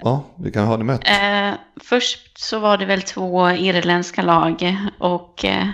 ja, 0.00 0.24
vilka 0.38 0.62
har 0.62 0.78
ni 0.78 0.84
mött? 0.84 1.08
Eh, 1.08 1.50
först 1.84 2.38
så 2.38 2.58
var 2.58 2.78
det 2.78 2.86
väl 2.86 3.02
två 3.02 3.50
irländska 3.50 4.22
lag 4.22 4.76
och 4.98 5.44
eh, 5.44 5.68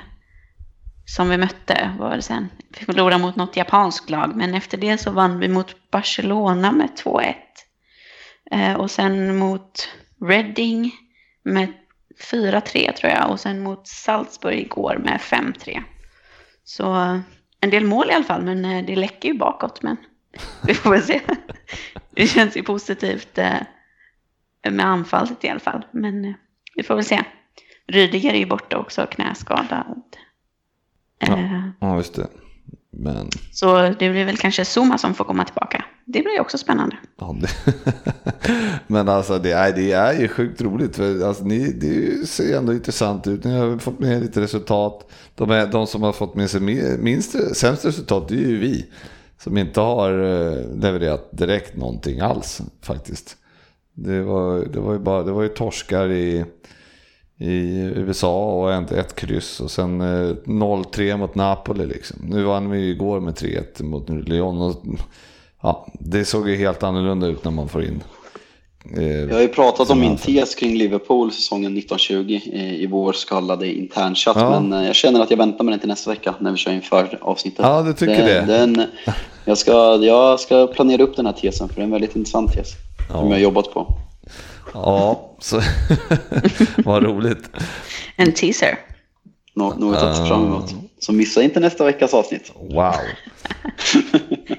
som 1.05 1.29
vi 1.29 1.37
mötte, 1.37 1.95
vad 1.99 2.09
var 2.09 2.17
det 2.17 2.23
sen? 2.23 2.49
Vi 2.79 2.85
förlorade 2.85 3.19
mot 3.19 3.37
något 3.37 3.57
japanskt 3.57 4.11
lag, 4.11 4.37
men 4.37 4.55
efter 4.55 4.79
det 4.79 4.99
så 4.99 5.11
vann 5.11 5.39
vi 5.39 5.49
mot 5.49 5.91
Barcelona 5.91 6.73
med 6.73 6.89
2-1. 7.05 7.35
Eh, 8.51 8.75
och 8.75 8.91
sen 8.91 9.37
mot 9.37 9.89
Reading 10.21 10.93
med 11.43 11.73
4-3 12.33 12.93
tror 12.93 13.13
jag 13.13 13.31
och 13.31 13.41
sen 13.41 13.63
mot 13.63 13.89
Salzburg 13.89 14.59
igår 14.59 15.01
med 15.05 15.21
5-3. 15.21 15.83
Så 16.65 17.21
en 17.61 17.71
del 17.71 17.85
mål 17.85 18.11
i 18.11 18.13
alla 18.13 18.25
fall, 18.25 18.43
men 18.43 18.65
eh, 18.65 18.85
det 18.85 18.97
läcker 18.97 19.29
ju 19.29 19.39
bakåt. 19.39 19.83
Men 19.83 19.97
vi 20.67 20.75
får 20.75 20.91
väl 20.91 21.03
se. 21.03 21.21
Det 22.11 22.27
känns 22.27 22.57
ju 22.57 22.63
positivt 22.63 23.39
eh, 23.39 23.61
med 24.71 24.87
anfallet 24.87 25.45
i 25.45 25.49
alla 25.49 25.61
fall. 25.61 25.87
Men 25.91 26.25
eh, 26.25 26.35
vi 26.75 26.83
får 26.83 26.95
väl 26.95 27.05
se. 27.05 27.25
Rydiger 27.87 28.33
är 28.33 28.39
ju 28.39 28.47
borta 28.47 28.79
också, 28.79 29.07
knäskadad. 29.07 30.03
Eh, 31.21 31.61
Ja, 31.81 31.97
just 31.97 32.15
det. 32.15 32.27
Men, 32.97 33.29
Så 33.53 33.83
det 33.83 34.11
blir 34.11 34.25
väl 34.25 34.37
kanske 34.37 34.65
Zuma 34.65 34.99
som 34.99 35.15
får 35.15 35.25
komma 35.25 35.45
tillbaka. 35.45 35.85
Det 36.05 36.21
blir 36.23 36.41
också 36.41 36.59
spännande. 36.59 36.97
ja, 37.21 37.37
det, 37.41 37.49
men 38.87 39.09
alltså 39.09 39.39
det 39.39 39.53
är, 39.53 39.73
det 39.73 39.93
är 39.93 40.21
ju 40.21 40.29
sjukt 40.29 40.61
roligt. 40.61 40.97
För 40.97 41.27
alltså, 41.29 41.45
ni, 41.45 41.73
det 41.73 42.27
ser 42.29 42.59
ändå 42.59 42.73
intressant 42.73 43.27
ut. 43.27 43.45
Ni 43.45 43.59
har 43.59 43.79
fått 43.79 43.99
med 43.99 44.23
lite 44.23 44.41
resultat. 44.41 45.11
De, 45.35 45.51
är, 45.51 45.67
de 45.67 45.87
som 45.87 46.03
har 46.03 46.13
fått 46.13 46.35
med 46.35 46.51
sig 46.51 46.61
mi- 46.61 46.99
minst, 46.99 47.57
sämst 47.57 47.85
resultat 47.85 48.29
det 48.29 48.35
är 48.35 48.49
ju 48.49 48.59
vi. 48.59 48.87
Som 49.39 49.59
inte 49.59 49.81
har 49.81 50.11
eh, 50.11 50.81
levererat 50.81 51.29
direkt 51.33 51.77
någonting 51.77 52.21
alls 52.21 52.61
faktiskt. 52.83 53.37
Det 53.95 54.23
var, 54.23 54.59
det 54.73 54.81
var, 54.81 54.93
ju, 54.93 54.99
bara, 54.99 55.23
det 55.23 55.33
var 55.33 55.43
ju 55.43 55.49
torskar 55.49 56.09
i, 56.11 56.45
i 57.39 57.81
USA 57.97 58.45
och 58.53 58.73
ett, 58.73 58.93
ett 58.93 59.15
kryss 59.15 59.61
och 59.61 59.71
sen 59.71 60.01
eh, 60.01 60.35
0-3 60.45 61.17
mot 61.17 61.35
Napoli. 61.35 61.87
Liksom. 61.87 62.17
Nu 62.29 62.43
vann 62.43 62.71
vi 62.71 62.79
ju 62.79 62.91
igår 62.91 63.21
med 63.21 63.35
3-1 63.35 63.83
mot 63.83 64.09
Lyon. 64.29 64.61
Och, 64.61 64.83
ja, 65.63 65.87
det 66.01 66.25
såg 66.25 66.49
ju 66.49 66.57
helt 66.57 66.83
annorlunda 66.83 67.27
ut 67.27 67.45
när 67.45 67.51
man 67.51 67.69
får 67.69 67.85
in. 67.85 68.03
Eh, 68.97 69.05
Jag 69.05 69.35
har 69.35 69.41
ju 69.41 69.49
pratat 69.49 69.91
om 69.91 70.01
min 70.01 70.17
tes 70.17 70.55
kring 70.55 70.77
Liverpool 70.77 71.33
säsongen 71.33 71.79
1920 71.79 72.33
i, 72.33 72.83
i 72.83 72.87
vår 72.87 73.13
så 73.13 73.29
kallade 73.29 73.75
internchatt. 73.75 74.37
Ja. 74.37 74.61
Men 74.61 74.81
eh, 74.81 74.87
jag 74.87 74.95
känner 74.95 75.21
att 75.21 75.31
jag 75.31 75.39
väntar 75.39 75.65
med 75.65 75.73
den 75.73 75.81
till 75.81 75.89
nästa 75.89 76.11
vecka 76.11 76.35
när 76.41 76.51
vi 76.51 76.57
kör 76.57 76.73
inför 76.73 77.19
avsnittet. 77.21 77.61
Ja, 77.63 77.83
du 77.83 77.93
tycker 77.93 78.25
det? 78.27 78.41
Den, 78.41 78.83
jag, 79.45 79.59
ska, 79.59 79.97
jag 79.97 80.41
ska 80.41 80.67
planera 80.67 81.03
upp 81.03 81.17
den 81.17 81.27
här 81.27 81.33
tesen 81.33 81.69
för 81.69 81.75
det 81.75 81.81
är 81.81 81.85
en 81.85 81.91
väldigt 81.91 82.17
intressant 82.17 82.53
tes. 82.53 82.69
Som 83.11 83.27
jag 83.27 83.37
har 83.37 83.39
jobbat 83.39 83.75
på. 83.75 83.87
Ja, 84.73 85.37
så 85.39 85.61
vad 86.85 87.03
roligt. 87.03 87.51
En 88.17 88.33
teaser. 88.33 88.79
Nå, 89.55 89.75
något 89.75 89.97
att 89.97 90.17
se 90.17 90.27
fram 90.27 90.45
emot. 90.47 90.75
Så 90.99 91.13
missa 91.13 91.43
inte 91.43 91.61
nästa 91.61 91.85
veckas 91.85 92.15
avsnitt. 92.15 92.53
Wow. 92.55 92.95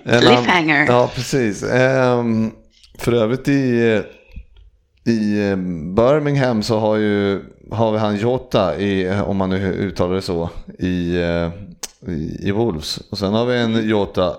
Cliffhanger. 0.19 0.85
Ja, 0.85 1.11
precis. 1.15 1.63
Ehm, 1.63 2.51
för 2.97 3.11
övrigt 3.11 3.47
i, 3.47 4.01
i 5.05 5.49
eh, 5.49 5.55
Birmingham 5.95 6.63
så 6.63 6.79
har, 6.79 6.95
ju, 6.95 7.43
har 7.71 7.91
vi 7.91 7.97
han 7.97 8.17
Jota, 8.17 8.79
i, 8.79 9.19
om 9.21 9.37
man 9.37 9.49
nu 9.49 9.73
uttalar 9.73 10.15
det 10.15 10.21
så, 10.21 10.49
i, 10.79 11.15
eh, 11.15 11.49
i, 12.13 12.37
i 12.39 12.51
Wolves. 12.51 12.97
Och 12.97 13.17
sen 13.17 13.33
har 13.33 13.45
vi 13.45 13.57
en 13.57 13.89
Jota 13.89 14.35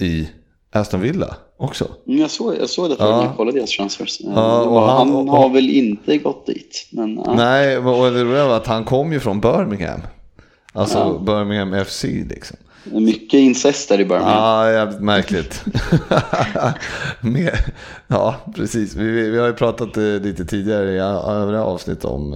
i 0.00 0.28
Aston 0.72 1.00
Villa 1.00 1.36
också. 1.62 1.88
Mm, 2.06 2.20
Jag 2.20 2.30
såg, 2.30 2.54
jag 2.60 2.68
såg 2.70 2.90
det 2.90 2.96
Ja. 2.98 3.16
när 3.16 3.24
jag 3.24 3.36
kollade 3.36 3.58
deras 3.58 3.70
transfers. 3.70 4.20
Eh, 4.20 4.26
Ja, 4.34 4.62
och 4.62 4.80
han- 4.82 4.96
han, 5.12 5.28
och- 5.28 5.36
har 5.36 5.48
väl 5.48 5.70
inte 5.70 6.18
gått 6.18 6.46
dit. 6.46 6.86
Men, 6.90 7.14
ja. 7.26 7.34
Nej, 7.36 7.78
och 7.78 8.10
det 8.12 8.24
roliga 8.24 8.46
var 8.46 8.56
att 8.56 8.66
han 8.66 8.84
kom 8.84 9.12
ju 9.12 9.20
från 9.20 9.40
Birmingham. 9.40 10.00
Alltså 10.72 10.98
Ja. 10.98 11.18
Birmingham 11.34 11.84
FC 11.84 12.04
liksom. 12.04 12.56
Mycket 12.84 13.34
incest 13.40 13.88
där 13.88 14.00
i 14.00 14.04
Birmingham. 14.04 14.36
Ja, 14.36 14.72
jävligt 14.72 15.00
märkligt. 15.00 15.64
Mer, 17.20 17.58
ja, 18.06 18.34
precis. 18.54 18.94
Vi, 18.96 19.30
vi 19.30 19.38
har 19.38 19.46
ju 19.46 19.52
pratat 19.52 19.96
eh, 19.96 20.02
lite 20.04 20.44
tidigare 20.44 20.90
i 20.92 20.98
övriga 20.98 21.64
avsnitt 21.64 22.04
om 22.04 22.32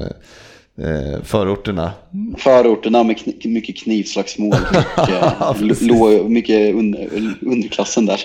eh, 0.79 1.23
förorterna. 1.25 1.91
Förorterna 2.39 3.03
med 3.03 3.19
kn 3.19 3.53
mycket 3.53 3.77
knivslagsmål 3.77 4.55
och 4.97 5.09
eh, 5.09 5.55
lå- 5.81 6.29
mycket 6.29 6.75
under, 6.75 7.09
underklassen 7.41 8.07
där. 8.07 8.21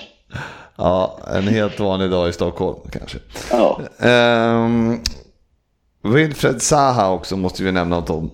Ja, 0.76 1.18
en 1.34 1.48
helt 1.48 1.80
vanlig 1.80 2.10
dag 2.10 2.28
i 2.28 2.32
Stockholm 2.32 2.78
kanske. 2.92 3.18
Ja. 3.50 3.80
Um, 3.98 5.00
Wilfred 6.02 6.62
Zaha 6.62 7.10
också 7.10 7.36
måste 7.36 7.62
vi 7.62 7.72
nämna 7.72 7.96
något 8.00 8.10
om. 8.10 8.30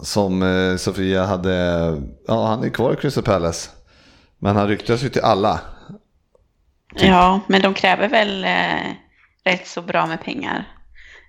Som 0.00 0.42
eh, 0.42 0.76
Sofia 0.76 1.24
hade, 1.24 1.52
ja 2.26 2.46
han 2.46 2.64
är 2.64 2.68
kvar 2.68 2.92
i 2.92 2.96
Crystal 2.96 3.24
Palace. 3.24 3.70
Men 4.38 4.56
han 4.56 4.68
ryktas 4.68 5.02
ju 5.02 5.08
till 5.08 5.22
alla. 5.22 5.60
Ja, 6.94 7.40
men 7.46 7.62
de 7.62 7.74
kräver 7.74 8.08
väl 8.08 8.44
eh, 8.44 8.92
rätt 9.44 9.66
så 9.66 9.82
bra 9.82 10.06
med 10.06 10.22
pengar. 10.24 10.68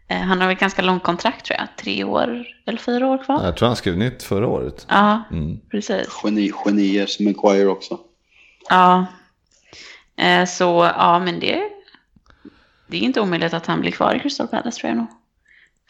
Eh, 0.08 0.18
han 0.18 0.42
har 0.42 0.48
väl 0.48 0.58
ganska 0.58 0.82
långt 0.82 1.04
kontrakt 1.04 1.46
tror 1.46 1.60
jag. 1.60 1.68
Tre 1.78 2.04
år 2.04 2.44
eller 2.66 2.78
fyra 2.80 3.08
år 3.08 3.24
kvar. 3.26 3.44
Jag 3.46 3.58
tror 3.58 3.68
han 3.68 3.76
skrev 3.78 3.98
nytt 3.98 4.24
förra 4.24 4.48
året. 4.48 4.86
Ja, 4.90 5.24
Mm. 5.32 5.60
precis. 5.72 6.08
Geni, 6.24 6.52
genier 6.66 7.06
som 7.06 7.26
Maguire 7.26 7.68
också. 7.68 7.98
Ja. 8.70 9.06
Eh, 10.16 10.46
så 10.46 10.92
ja, 10.98 11.20
men 11.20 11.40
det, 11.40 11.62
det 12.88 12.98
är 12.98 13.02
inte 13.02 13.22
omöjligt 13.22 13.54
att 13.54 13.66
han 13.66 13.82
blir 13.82 13.92
kvar 13.92 14.16
i 14.16 14.20
Crystal 14.20 14.48
Palace 14.48 14.80
tror 14.80 14.90
jag 14.90 14.98
nog. 14.98 15.08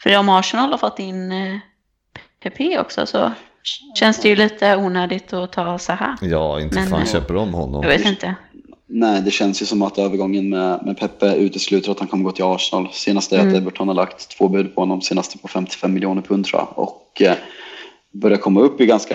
För 0.02 0.18
om 0.18 0.28
Arsenal 0.28 0.70
har 0.70 0.78
fått 0.78 0.98
in 0.98 1.32
eh, 1.32 1.58
PP 2.42 2.78
också 2.78 3.06
så 3.06 3.32
känns 3.94 4.20
det 4.20 4.28
ju 4.28 4.36
lite 4.36 4.76
onödigt 4.76 5.32
att 5.32 5.52
ta 5.52 5.78
Zaha. 5.78 6.18
Ja, 6.20 6.60
inte 6.60 6.74
Men, 6.74 6.88
fan 6.88 7.00
eh, 7.00 7.06
köper 7.06 7.34
de 7.34 7.54
honom. 7.54 7.82
Jag 7.82 7.90
vet 7.90 8.06
inte. 8.06 8.34
Nej, 8.94 9.22
det 9.22 9.30
känns 9.30 9.62
ju 9.62 9.66
som 9.66 9.82
att 9.82 9.98
övergången 9.98 10.48
med, 10.48 10.86
med 10.86 10.98
Pepe 10.98 11.34
utesluter 11.34 11.90
att 11.90 11.98
han 11.98 12.08
kommer 12.08 12.24
gå 12.24 12.32
till 12.32 12.44
Arsenal. 12.44 12.88
Senaste 12.92 13.36
är 13.36 13.40
att 13.40 13.44
Mm. 13.44 13.56
Everton 13.56 13.88
har 13.88 13.94
lagt 13.94 14.28
två 14.38 14.48
bud 14.48 14.74
på 14.74 14.80
honom, 14.80 15.00
senaste 15.00 15.38
på 15.38 15.48
55 15.48 15.94
miljoner 15.94 16.22
pund 16.22 16.46
tror 16.46 16.60
jag. 16.60 16.78
Och 16.78 17.22
eh, 17.22 17.34
börjar 18.10 18.38
komma 18.38 18.60
upp 18.60 18.80
i 18.80 18.86
ganska, 18.86 19.14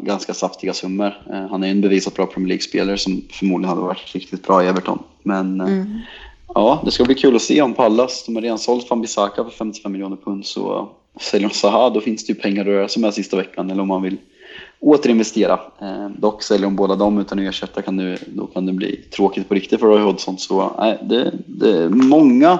ganska 0.00 0.34
saftiga 0.34 0.72
summor. 0.72 1.14
Eh, 1.30 1.46
han 1.50 1.62
är 1.62 1.66
ju 1.66 1.70
en 1.70 1.80
bevisat 1.80 2.14
bra 2.14 2.26
Premier 2.26 2.48
League-spelare 2.48 2.98
som 2.98 3.22
förmodligen 3.30 3.68
hade 3.68 3.80
varit 3.80 4.14
riktigt 4.14 4.46
bra 4.46 4.64
i 4.64 4.66
Everton. 4.66 4.98
Men 5.22 5.60
eh, 5.60 5.66
Mm. 5.66 5.98
ja, 6.54 6.82
det 6.84 6.90
ska 6.90 7.04
bli 7.04 7.14
kul 7.14 7.36
att 7.36 7.42
se 7.42 7.62
om 7.62 7.74
Pallas, 7.74 8.24
de 8.26 8.34
har 8.34 8.42
redan 8.42 8.58
sålt 8.58 8.90
van 8.90 9.00
Bissaka 9.00 9.44
för 9.44 9.50
55 9.50 9.92
miljoner 9.92 10.16
pund, 10.16 10.46
så 10.46 10.88
säljer 11.20 11.48
de 11.48 11.54
Zaha 11.54 11.90
då 11.90 12.00
finns 12.00 12.26
det 12.26 12.32
ju 12.32 12.38
pengar 12.38 12.60
att 12.60 12.66
röra 12.66 12.88
sig 12.88 13.02
med 13.02 13.14
sista 13.14 13.36
veckan. 13.36 13.70
Eller 13.70 13.82
om 13.82 13.88
man 13.88 14.02
vill 14.02 14.16
återinvestera. 14.80 15.60
Eh, 15.80 16.08
dock 16.18 16.42
säljer 16.42 16.64
de 16.66 16.76
båda 16.76 16.96
dem 16.96 17.18
utan 17.18 17.38
att 17.38 17.44
ersätta 17.44 17.82
kan 17.82 17.96
det, 17.96 18.18
då 18.26 18.46
kan 18.46 18.66
det 18.66 18.72
bli 18.72 18.96
tråkigt 18.96 19.48
på 19.48 19.54
riktigt 19.54 19.80
för 19.80 19.86
Roy 19.86 20.02
Hodgson. 20.02 20.38
Så 20.38 20.70
nej, 20.78 20.98
det, 21.02 21.32
det 21.46 21.70
är 21.70 21.88
många 21.88 22.58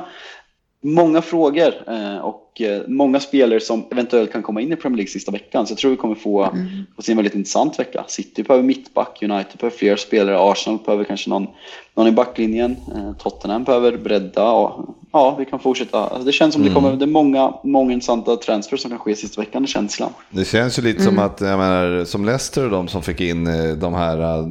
många 0.85 1.23
frågor 1.23 1.75
eh, 1.87 2.19
och 2.19 2.61
eh, 2.61 2.83
många 2.87 3.21
spelare 3.21 3.61
som 3.61 3.85
eventuellt 3.91 4.33
kan 4.33 4.43
komma 4.43 4.61
in 4.61 4.73
i 4.73 4.77
Premier 4.77 4.97
League 4.97 5.11
sista 5.11 5.33
veckan. 5.33 5.67
Så 5.67 5.73
jag 5.73 5.79
tror 5.79 5.91
vi 5.91 5.97
kommer 5.97 6.15
få, 6.15 6.49
få 6.97 7.03
se 7.03 7.13
en 7.13 7.17
väldigt 7.17 7.35
intressant 7.35 7.79
vecka. 7.79 8.05
City 8.09 8.43
behöver 8.43 8.65
mittback, 8.65 9.19
United 9.23 9.59
behöver 9.59 9.77
fler 9.77 9.97
spelare, 9.97 10.39
Arsenal 10.39 10.79
behöver 10.85 11.05
kanske 11.05 11.31
någon, 11.31 11.47
någon 11.95 12.07
i 12.07 12.13
backlinjen, 12.13 12.77
eh, 12.95 13.13
Tottenham 13.13 13.65
behöver 13.65 13.97
bredda. 13.97 14.51
Och, 14.51 14.97
ja, 15.13 15.37
vi 15.39 15.45
kan 15.45 15.59
fortsätta. 15.59 15.99
Alltså 15.99 16.27
det 16.27 16.33
känns 16.33 16.55
som 16.55 16.63
det 16.63 16.71
kommer, 16.71 16.93
det 16.93 17.05
är 17.05 17.07
många, 17.07 17.55
många 17.65 17.93
intressanta 17.93 18.37
transfers 18.37 18.81
som 18.81 18.91
kan 18.91 18.99
ske 18.99 19.17
sista 19.17 19.41
veckan, 19.41 19.63
det 19.63 19.69
känslan. 19.69 20.11
Det 20.31 20.45
känns 20.45 20.79
ju 20.79 20.83
lite 20.83 21.03
som 21.03 21.19
att, 21.19 21.41
jag 21.41 21.59
menar, 21.59 22.05
som 22.05 22.25
Leicester 22.25 22.65
och 22.65 22.71
de 22.71 22.89
som 22.89 23.03
fick 23.03 23.21
in 23.21 23.45
de 23.81 23.95
här, 23.95 24.43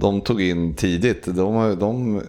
de 0.00 0.20
tog 0.20 0.42
in 0.42 0.74
tidigt. 0.74 1.26
De, 1.26 1.76
de, 1.80 2.22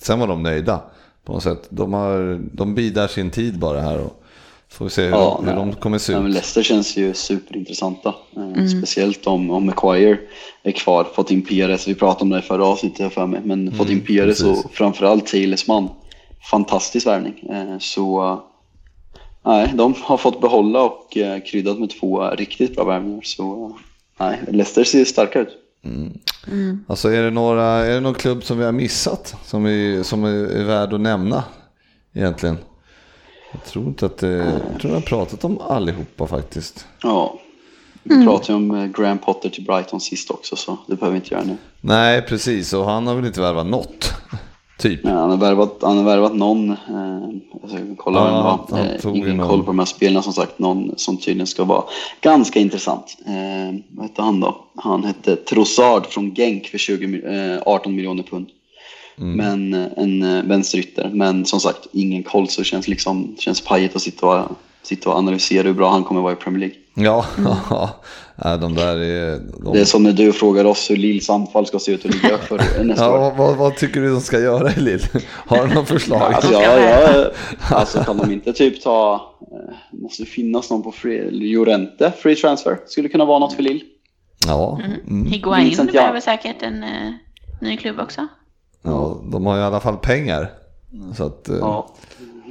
sen 0.00 0.20
var 0.20 0.26
de 0.26 0.42
nöjda 0.42 0.80
på 1.24 1.32
något 1.32 1.42
sätt. 1.42 1.66
De, 1.70 1.92
har, 1.92 2.40
de 2.52 2.74
bidar 2.74 3.08
sin 3.08 3.30
tid 3.30 3.58
bara 3.58 3.80
här 3.80 3.98
och 4.00 4.20
får 4.68 4.84
vi 4.84 4.90
se 4.90 5.02
hur, 5.02 5.10
Ja, 5.10 5.40
de, 5.40 5.48
hur 5.48 5.56
de 5.56 5.72
kommer 5.72 5.98
se 5.98 6.12
Ja, 6.12 6.18
men 6.20 6.26
ut. 6.28 6.34
Leicester 6.34 6.62
känns 6.62 6.96
ju 6.96 7.14
superintressanta. 7.14 8.14
Eh, 8.36 8.66
Speciellt 8.66 9.26
om, 9.26 9.50
om 9.50 9.66
Maguire 9.66 10.18
är 10.62 10.72
kvar. 10.72 11.06
Fått 11.14 11.30
in 11.30 11.42
Pires, 11.42 11.88
vi 11.88 11.94
pratade 11.94 12.22
om 12.22 12.30
det 12.30 12.38
i 12.38 12.42
förra 12.42 12.66
avsnittet 12.66 13.12
för 13.12 13.26
mig. 13.26 13.40
Men 13.44 13.72
fått 13.72 13.90
in 13.90 14.00
Pires 14.00 14.26
precis. 14.42 14.64
och 14.64 14.74
framförallt 14.74 15.26
Tilesman. 15.26 15.88
Fantastisk 16.50 17.06
värvning. 17.06 17.48
Eh, 17.50 17.78
så 17.78 18.22
eh, 18.32 18.38
nej, 19.44 19.72
de 19.74 19.94
har 20.02 20.16
fått 20.16 20.40
behålla 20.40 20.82
och 20.82 21.16
kryddat 21.46 21.78
med 21.78 21.90
två 21.90 22.30
riktigt 22.30 22.76
bra 22.76 22.84
värvningar. 22.84 23.20
Så 23.24 23.76
nej, 24.20 24.40
Leicester 24.48 24.84
ser 24.84 25.04
starka 25.04 25.40
ut. 25.40 25.60
Alltså 26.86 27.08
är 27.08 27.22
det, 27.22 27.30
några, 27.30 27.64
är 27.64 27.94
det 27.94 28.00
någon 28.00 28.14
klubb 28.14 28.44
som 28.44 28.58
vi 28.58 28.64
har 28.64 28.72
missat 28.72 29.36
som, 29.44 29.64
vi, 29.64 30.04
som 30.04 30.24
är, 30.24 30.30
är 30.30 30.64
värd 30.64 30.92
att 30.92 31.00
nämna 31.00 31.44
egentligen? 32.12 32.58
Jag 33.52 33.64
tror 33.64 33.86
inte 33.86 34.06
att 34.06 34.18
det, 34.18 34.28
jag 34.28 34.80
tror 34.80 34.92
jag 34.92 35.00
har 35.00 35.00
pratat 35.00 35.44
om 35.44 35.58
allihopa 35.58 36.26
faktiskt. 36.26 36.86
Ja. 37.02 37.38
Vi 38.02 38.24
pratade 38.24 38.52
ju 38.52 38.56
om 38.56 38.70
eh, 38.70 38.86
Graham 38.86 39.18
Potter 39.18 39.48
till 39.48 39.64
Brighton 39.64 40.00
sist 40.00 40.30
också 40.30 40.56
så 40.56 40.78
det 40.86 40.96
behöver 40.96 41.12
vi 41.12 41.16
inte 41.16 41.34
göra 41.34 41.44
nu. 41.44 41.56
Nej, 41.80 42.22
precis. 42.22 42.72
Och 42.72 42.84
han 42.84 43.06
har 43.06 43.14
väl 43.14 43.26
inte 43.26 43.40
värvat 43.40 43.66
något. 43.66 44.14
Typ. 44.88 45.00
Ja, 45.04 45.10
han, 45.10 45.30
har 45.30 45.36
värvat, 45.36 45.78
han 45.82 45.96
har 45.96 46.04
värvat 46.04 46.34
någon, 46.34 46.70
eh, 46.70 46.76
alltså, 47.62 47.78
jag 47.78 47.86
kan 47.86 47.96
kolla 47.96 48.18
Ja, 48.18 48.66
vem 48.70 48.78
det 48.86 49.04
var. 49.04 49.12
Eh, 49.12 49.18
ingen 49.18 49.36
någon. 49.36 49.48
koll 49.48 49.60
på 49.60 49.66
de 49.66 49.78
här 49.78 49.86
spelarna 49.86 50.22
som 50.22 50.32
sagt, 50.32 50.58
någon 50.58 50.92
som 50.96 51.16
tydligen 51.16 51.46
ska 51.46 51.64
vara 51.64 51.84
ganska 52.20 52.58
intressant. 52.60 53.16
Eh, 53.26 53.80
vad 53.88 54.06
hette 54.06 54.22
han 54.22 54.40
då? 54.40 54.56
Han 54.76 55.04
hette 55.04 55.36
Trossard 55.36 56.06
från 56.06 56.34
Genk 56.34 56.66
för 56.66 56.78
20, 56.78 57.06
mi- 57.06 57.54
eh, 57.56 57.62
18 57.66 57.94
miljoner 57.96 58.22
pund. 58.22 58.46
Mm. 59.18 59.36
Men 59.36 59.82
eh, 59.82 59.88
en 59.96 60.22
eh, 60.22 60.42
vänsterytter. 60.44 61.10
Men 61.12 61.44
som 61.44 61.60
sagt, 61.60 61.86
ingen 61.92 62.22
koll 62.22 62.48
så 62.48 62.60
det 62.60 62.64
känns 62.64 62.88
liksom, 62.88 63.34
känns 63.38 63.60
pajigt 63.60 63.96
att 63.96 64.02
sitta 64.02 64.26
och, 64.26 64.50
sitta 64.86 65.10
och 65.10 65.16
analysera 65.16 65.66
hur 65.66 65.74
bra 65.74 65.90
han 65.90 66.04
kommer 66.04 66.20
vara 66.20 66.32
i 66.32 66.36
Premier 66.36 66.60
League. 66.60 66.76
Ja, 66.96 67.24
ja, 68.36 68.56
de 68.56 68.74
där 68.74 68.96
är... 68.96 69.40
De... 69.64 69.72
Det 69.72 69.80
är 69.80 69.84
som 69.84 70.02
när 70.02 70.12
du 70.12 70.32
frågar 70.32 70.64
oss 70.64 70.90
hur 70.90 70.96
Lills 70.96 71.30
anfall 71.30 71.66
ska 71.66 71.78
se 71.78 71.92
ut 71.92 72.04
och 72.04 72.10
ligga 72.10 72.38
för 72.38 72.58
nästa 72.84 73.04
Ja, 73.04 73.26
år. 73.26 73.34
vad, 73.36 73.56
vad, 73.56 73.76
tycker 73.76 74.00
du 74.00 74.10
de 74.12 74.20
ska 74.20 74.40
göra 74.40 74.72
i 74.72 74.80
Lill? 74.80 75.00
Har 75.46 75.66
du 75.66 75.74
något 75.74 75.88
förslag? 75.88 76.32
Alltså, 76.34 76.52
ja, 76.52 76.78
ja, 76.80 77.30
alltså 77.70 78.04
kan 78.04 78.16
de 78.18 78.32
inte 78.32 78.52
typ 78.52 78.82
ta, 78.82 79.14
eh, 79.40 79.74
måste 80.02 80.24
finnas 80.24 80.70
någon 80.70 80.82
på 80.82 80.92
free, 80.92 81.30
Llorente, 81.30 82.12
free 82.18 82.36
transfer, 82.36 82.78
skulle 82.86 83.08
kunna 83.08 83.24
vara 83.24 83.38
något 83.38 83.52
för 83.52 83.62
Lill. 83.62 83.82
Ja, 84.46 84.80
mm. 85.06 85.26
Higuain 85.26 85.64
Vincent, 85.64 85.90
ja. 85.94 86.00
behöver 86.00 86.20
säkert 86.20 86.62
en 86.62 86.82
eh, 86.82 87.12
ny 87.60 87.76
klubb 87.76 88.00
också. 88.00 88.26
ja, 88.82 89.22
de 89.32 89.46
har 89.46 89.58
i 89.58 89.62
alla 89.62 89.80
fall 89.80 89.96
pengar. 89.96 90.50
Så 91.16 91.24
att, 91.26 91.48
eh, 91.48 91.56
Ja, 91.60 91.94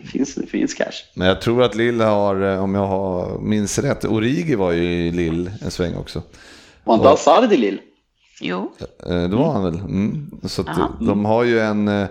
finns, 0.11 0.35
det 0.35 0.47
finns 0.47 0.73
cash. 0.73 0.93
Men 1.15 1.27
jag 1.27 1.41
tror 1.41 1.63
att 1.63 1.75
Lill 1.75 2.01
har, 2.01 2.53
eh, 2.53 2.63
om 2.63 2.75
jag 2.75 2.87
har, 2.87 3.39
minns 3.39 3.79
rätt, 3.79 4.05
Origi 4.05 4.55
var 4.55 4.71
ju 4.71 4.83
i 4.83 5.11
Lill 5.11 5.51
en 5.61 5.71
sväng 5.71 5.95
också. 5.95 6.21
Var 6.83 6.95
inte 6.95 7.07
Hazard 7.07 7.53
i 7.53 7.57
Lill? 7.57 7.79
Jo, 8.41 8.71
Eh, 8.79 9.29
Det 9.29 9.35
var 9.35 9.53
han 9.53 9.63
väl. 9.63 9.75
Mm. 9.79 10.31
Så 10.43 10.61
att 10.61 10.99
de 11.01 11.25
har 11.25 11.43
ju 11.43 11.59
en, 11.59 11.87
eh, 11.87 12.07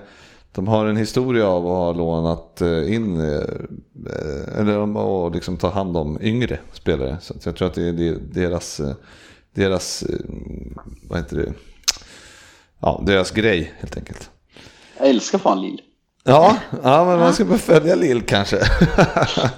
de 0.53 0.69
har 0.69 0.87
en 0.87 0.97
historia 0.97 1.47
av 1.47 1.67
att 1.67 1.73
ha 1.73 1.93
lånat 1.93 2.61
eh, 2.61 2.95
in, 2.95 3.21
eh, 3.21 4.61
eller 4.61 5.27
att 5.27 5.35
liksom 5.35 5.57
ta 5.57 5.71
hand 5.71 5.97
om 5.97 6.19
yngre 6.23 6.59
spelare. 6.73 7.19
Så 7.21 7.35
jag 7.45 7.57
tror 7.57 7.69
att 7.69 7.75
det 7.75 7.89
är 7.89 8.19
deras, 8.33 8.81
eh, 8.81 8.95
deras, 9.55 10.03
eh, 10.03 10.19
vad 11.09 11.19
heter 11.19 11.37
det, 11.37 11.53
ja, 12.81 13.03
deras 13.07 13.31
grej 13.31 13.73
helt 13.79 13.97
enkelt. 13.97 14.31
Jag 14.99 15.09
älskar 15.09 15.39
fan 15.39 15.63
Lill. 15.63 15.81
Ja, 16.25 16.57
ja 16.83 17.05
men 17.05 17.19
man 17.19 17.33
ska 17.33 17.45
bara 17.45 17.59
följa 17.59 17.95
Lill 17.95 18.23
kanske. 18.23 18.59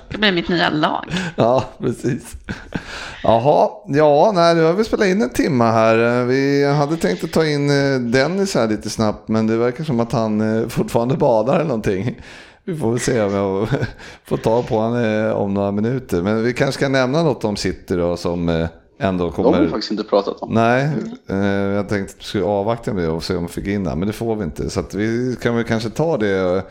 det 0.09 0.19
blir 0.19 0.33
mitt 0.33 0.49
nya 0.49 0.71
lag. 0.71 1.05
Ja, 1.37 1.65
precis. 1.79 2.37
Jaha, 3.23 3.69
ja, 3.87 4.33
nej, 4.35 4.55
nu 4.55 4.63
har 4.63 4.73
vi 4.73 4.85
spelat 4.85 5.07
in 5.07 5.23
en 5.23 5.31
timme 5.31 5.65
här. 5.65 6.25
Vi 6.25 6.73
hade 6.73 6.97
tänkt 6.97 7.25
att 7.25 7.33
ta 7.33 7.47
in 7.47 7.71
eh, 7.71 8.01
Dennis 8.01 8.55
här 8.55 8.69
lite 8.69 8.91
snabbt, 8.91 9.29
men 9.29 9.47
det 9.47 9.57
verkar 9.57 9.85
som 9.85 10.01
att 10.01 10.13
han 10.13 10.61
eh, 10.61 10.69
fortfarande 10.69 11.17
badar 11.17 11.55
eller 11.55 11.65
någonting. 11.65 12.21
Vi 12.65 12.77
får 12.77 12.91
väl 12.91 13.01
se 13.01 13.23
om 13.23 13.35
jag 13.35 13.69
får 14.25 14.37
ta 14.37 14.63
på 14.63 14.79
honom 14.79 15.33
om 15.33 15.55
några 15.55 15.71
minuter. 15.73 16.23
Men 16.23 16.43
vi 16.43 16.53
kanske 16.53 16.79
ska 16.81 16.89
nämna 16.89 17.23
något 17.23 17.45
om 17.45 17.57
City 17.57 17.95
då, 17.97 18.17
som 18.17 18.69
ändå 19.05 19.25
De 19.25 19.45
har 19.45 19.53
vi 19.53 19.57
kommer... 19.59 19.69
faktiskt 19.69 19.91
inte 19.91 20.05
pratat 20.05 20.43
om. 20.43 20.55
Nej, 20.55 20.89
eh, 21.29 21.37
jag 21.47 21.89
tänkte 21.89 22.15
att 22.15 22.21
vi 22.21 22.25
skulle 22.25 22.45
avvakta 22.45 22.93
med 22.93 23.05
det 23.05 23.11
och 23.11 23.25
se 23.25 23.37
om 23.37 23.47
vi 23.47 23.53
fick 23.53 23.67
in 23.67 23.85
det, 23.85 23.97
men 23.97 24.07
det 24.07 24.13
får 24.13 24.37
vi 24.37 24.45
inte. 24.45 24.71
Så 24.71 24.85
vi 24.95 25.37
kan 25.43 25.57
väl 25.57 25.65
kanske 25.65 25.91
ta 25.91 26.17
det 26.17 26.65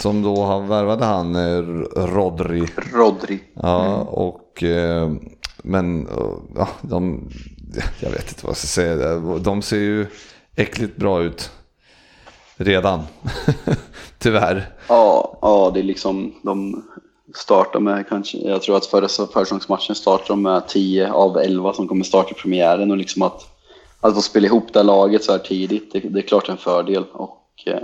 som 0.00 0.22
då 0.22 0.44
han 0.44 0.68
värvade 0.68 1.04
han, 1.04 1.36
eh, 1.36 1.62
Rodri. 1.96 2.66
Rodri. 2.92 3.40
Ja, 3.54 3.96
och... 3.96 4.62
Eh, 4.62 5.10
men 5.62 6.06
eh, 6.06 6.32
ja, 6.56 6.68
de... 6.82 7.28
Jag 8.00 8.10
vet 8.10 8.28
inte 8.28 8.46
vad 8.46 8.50
jag 8.50 8.56
ska 8.56 8.66
säga. 8.66 9.14
De 9.38 9.62
ser 9.62 9.76
ju 9.76 10.06
äckligt 10.56 10.96
bra 10.96 11.22
ut. 11.22 11.50
Redan. 12.56 13.02
Tyvärr. 14.18 14.72
Ja, 14.88 15.38
ja, 15.42 15.70
det 15.74 15.80
är 15.80 15.84
liksom, 15.84 16.34
de 16.42 16.84
startar 17.34 17.80
med 17.80 18.08
kanske, 18.08 18.38
jag 18.38 18.62
tror 18.62 18.76
att 18.76 18.86
förra 18.86 19.08
försäsongsmatchen 19.08 19.94
startar 19.94 20.28
de 20.28 20.42
med 20.42 20.68
10 20.68 21.12
av 21.12 21.38
11 21.38 21.72
som 21.72 21.88
kommer 21.88 22.04
starta 22.04 22.30
i 22.30 22.34
premiären 22.34 22.90
och 22.90 22.96
liksom 22.96 23.22
att, 23.22 23.42
att 24.00 24.14
få 24.14 24.20
spela 24.22 24.46
ihop 24.46 24.72
det 24.72 24.82
laget 24.82 25.24
så 25.24 25.32
här 25.32 25.38
tidigt, 25.38 25.92
det, 25.92 26.00
det 26.00 26.20
är 26.20 26.22
klart 26.22 26.48
en 26.48 26.56
fördel 26.56 27.04
och 27.12 27.62
eh, 27.66 27.82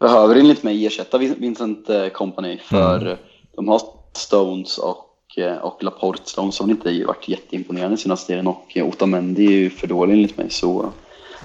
behöver 0.00 0.36
enligt 0.36 0.62
mig 0.62 0.86
ersätta 0.86 1.18
Vin- 1.18 1.36
Vincent 1.38 1.90
eh, 1.90 2.08
Company 2.08 2.58
för 2.58 3.06
eh, 3.10 3.16
de 3.56 3.68
har 3.68 3.80
Stones 4.12 4.78
och, 4.78 5.38
eh, 5.38 5.56
och 5.56 5.84
Laporte. 5.84 6.30
Stones 6.30 6.60
har 6.60 6.70
inte 6.70 7.04
varit 7.04 7.28
jätteimponerande 7.28 7.96
senaste 7.96 8.26
tiden 8.26 8.46
och 8.46 8.72
eh, 8.74 8.86
Otamendi 8.86 9.46
är 9.46 9.50
ju 9.50 9.70
för 9.70 9.86
dålig 9.86 10.14
enligt 10.14 10.36
mig 10.36 10.50
så 10.50 10.92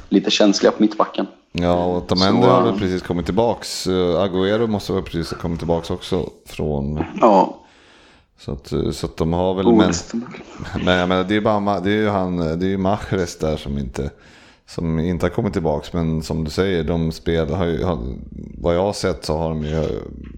lite 0.10 0.32
känsliga 0.32 0.72
på 0.72 0.82
mittbacken. 0.84 1.28
Ja, 1.62 1.86
och 1.86 1.98
Otamendi 1.98 2.42
Så, 2.42 2.50
har 2.50 2.62
väl 2.62 2.74
eh, 2.74 2.80
precis 2.80 3.02
kommit 3.02 3.26
tillbaks. 3.26 3.88
Eh, 3.88 3.92
Agüero 3.92 4.68
måste 4.68 4.94
väl 4.94 5.04
precis 5.04 5.32
ha 5.32 5.38
kommit 5.38 5.60
tillbaks 5.60 5.92
också 5.92 6.30
från... 6.46 7.04
Ja, 7.22 7.64
Så 8.40 8.52
att, 8.52 8.72
eh, 8.72 8.92
så 8.92 9.06
att 9.06 9.18
de 9.18 9.34
har 9.34 9.54
väl... 9.54 9.66
Men, 9.66 9.94
men 10.86 11.00
jag 11.00 11.10
menar, 11.10 11.24
det 11.24 11.36
är, 11.36 11.42
bara, 11.42 11.80
det 11.80 11.92
är 11.92 11.96
ju 11.96 12.10
han, 12.10 12.38
det 12.38 12.66
är 12.66 12.70
ju 12.70 12.78
Mahrez 12.78 13.38
där 13.38 13.58
som 13.58 13.78
inte, 13.78 14.10
som 14.66 15.00
inte 15.00 15.26
har 15.26 15.32
kommit 15.32 15.54
tillbaks. 15.54 15.94
Men 15.94 16.24
som 16.24 16.44
du 16.44 16.52
säger, 16.52 16.84
de 16.84 17.12
spel, 17.12 17.50
har 17.50 17.66
ju, 17.66 17.84
har, 17.84 18.00
vad 18.58 18.76
jag 18.76 18.84
har 18.84 18.94
sett 18.94 19.26
så 19.26 19.38
har 19.38 19.50
de 19.50 19.64
ju, 19.64 19.88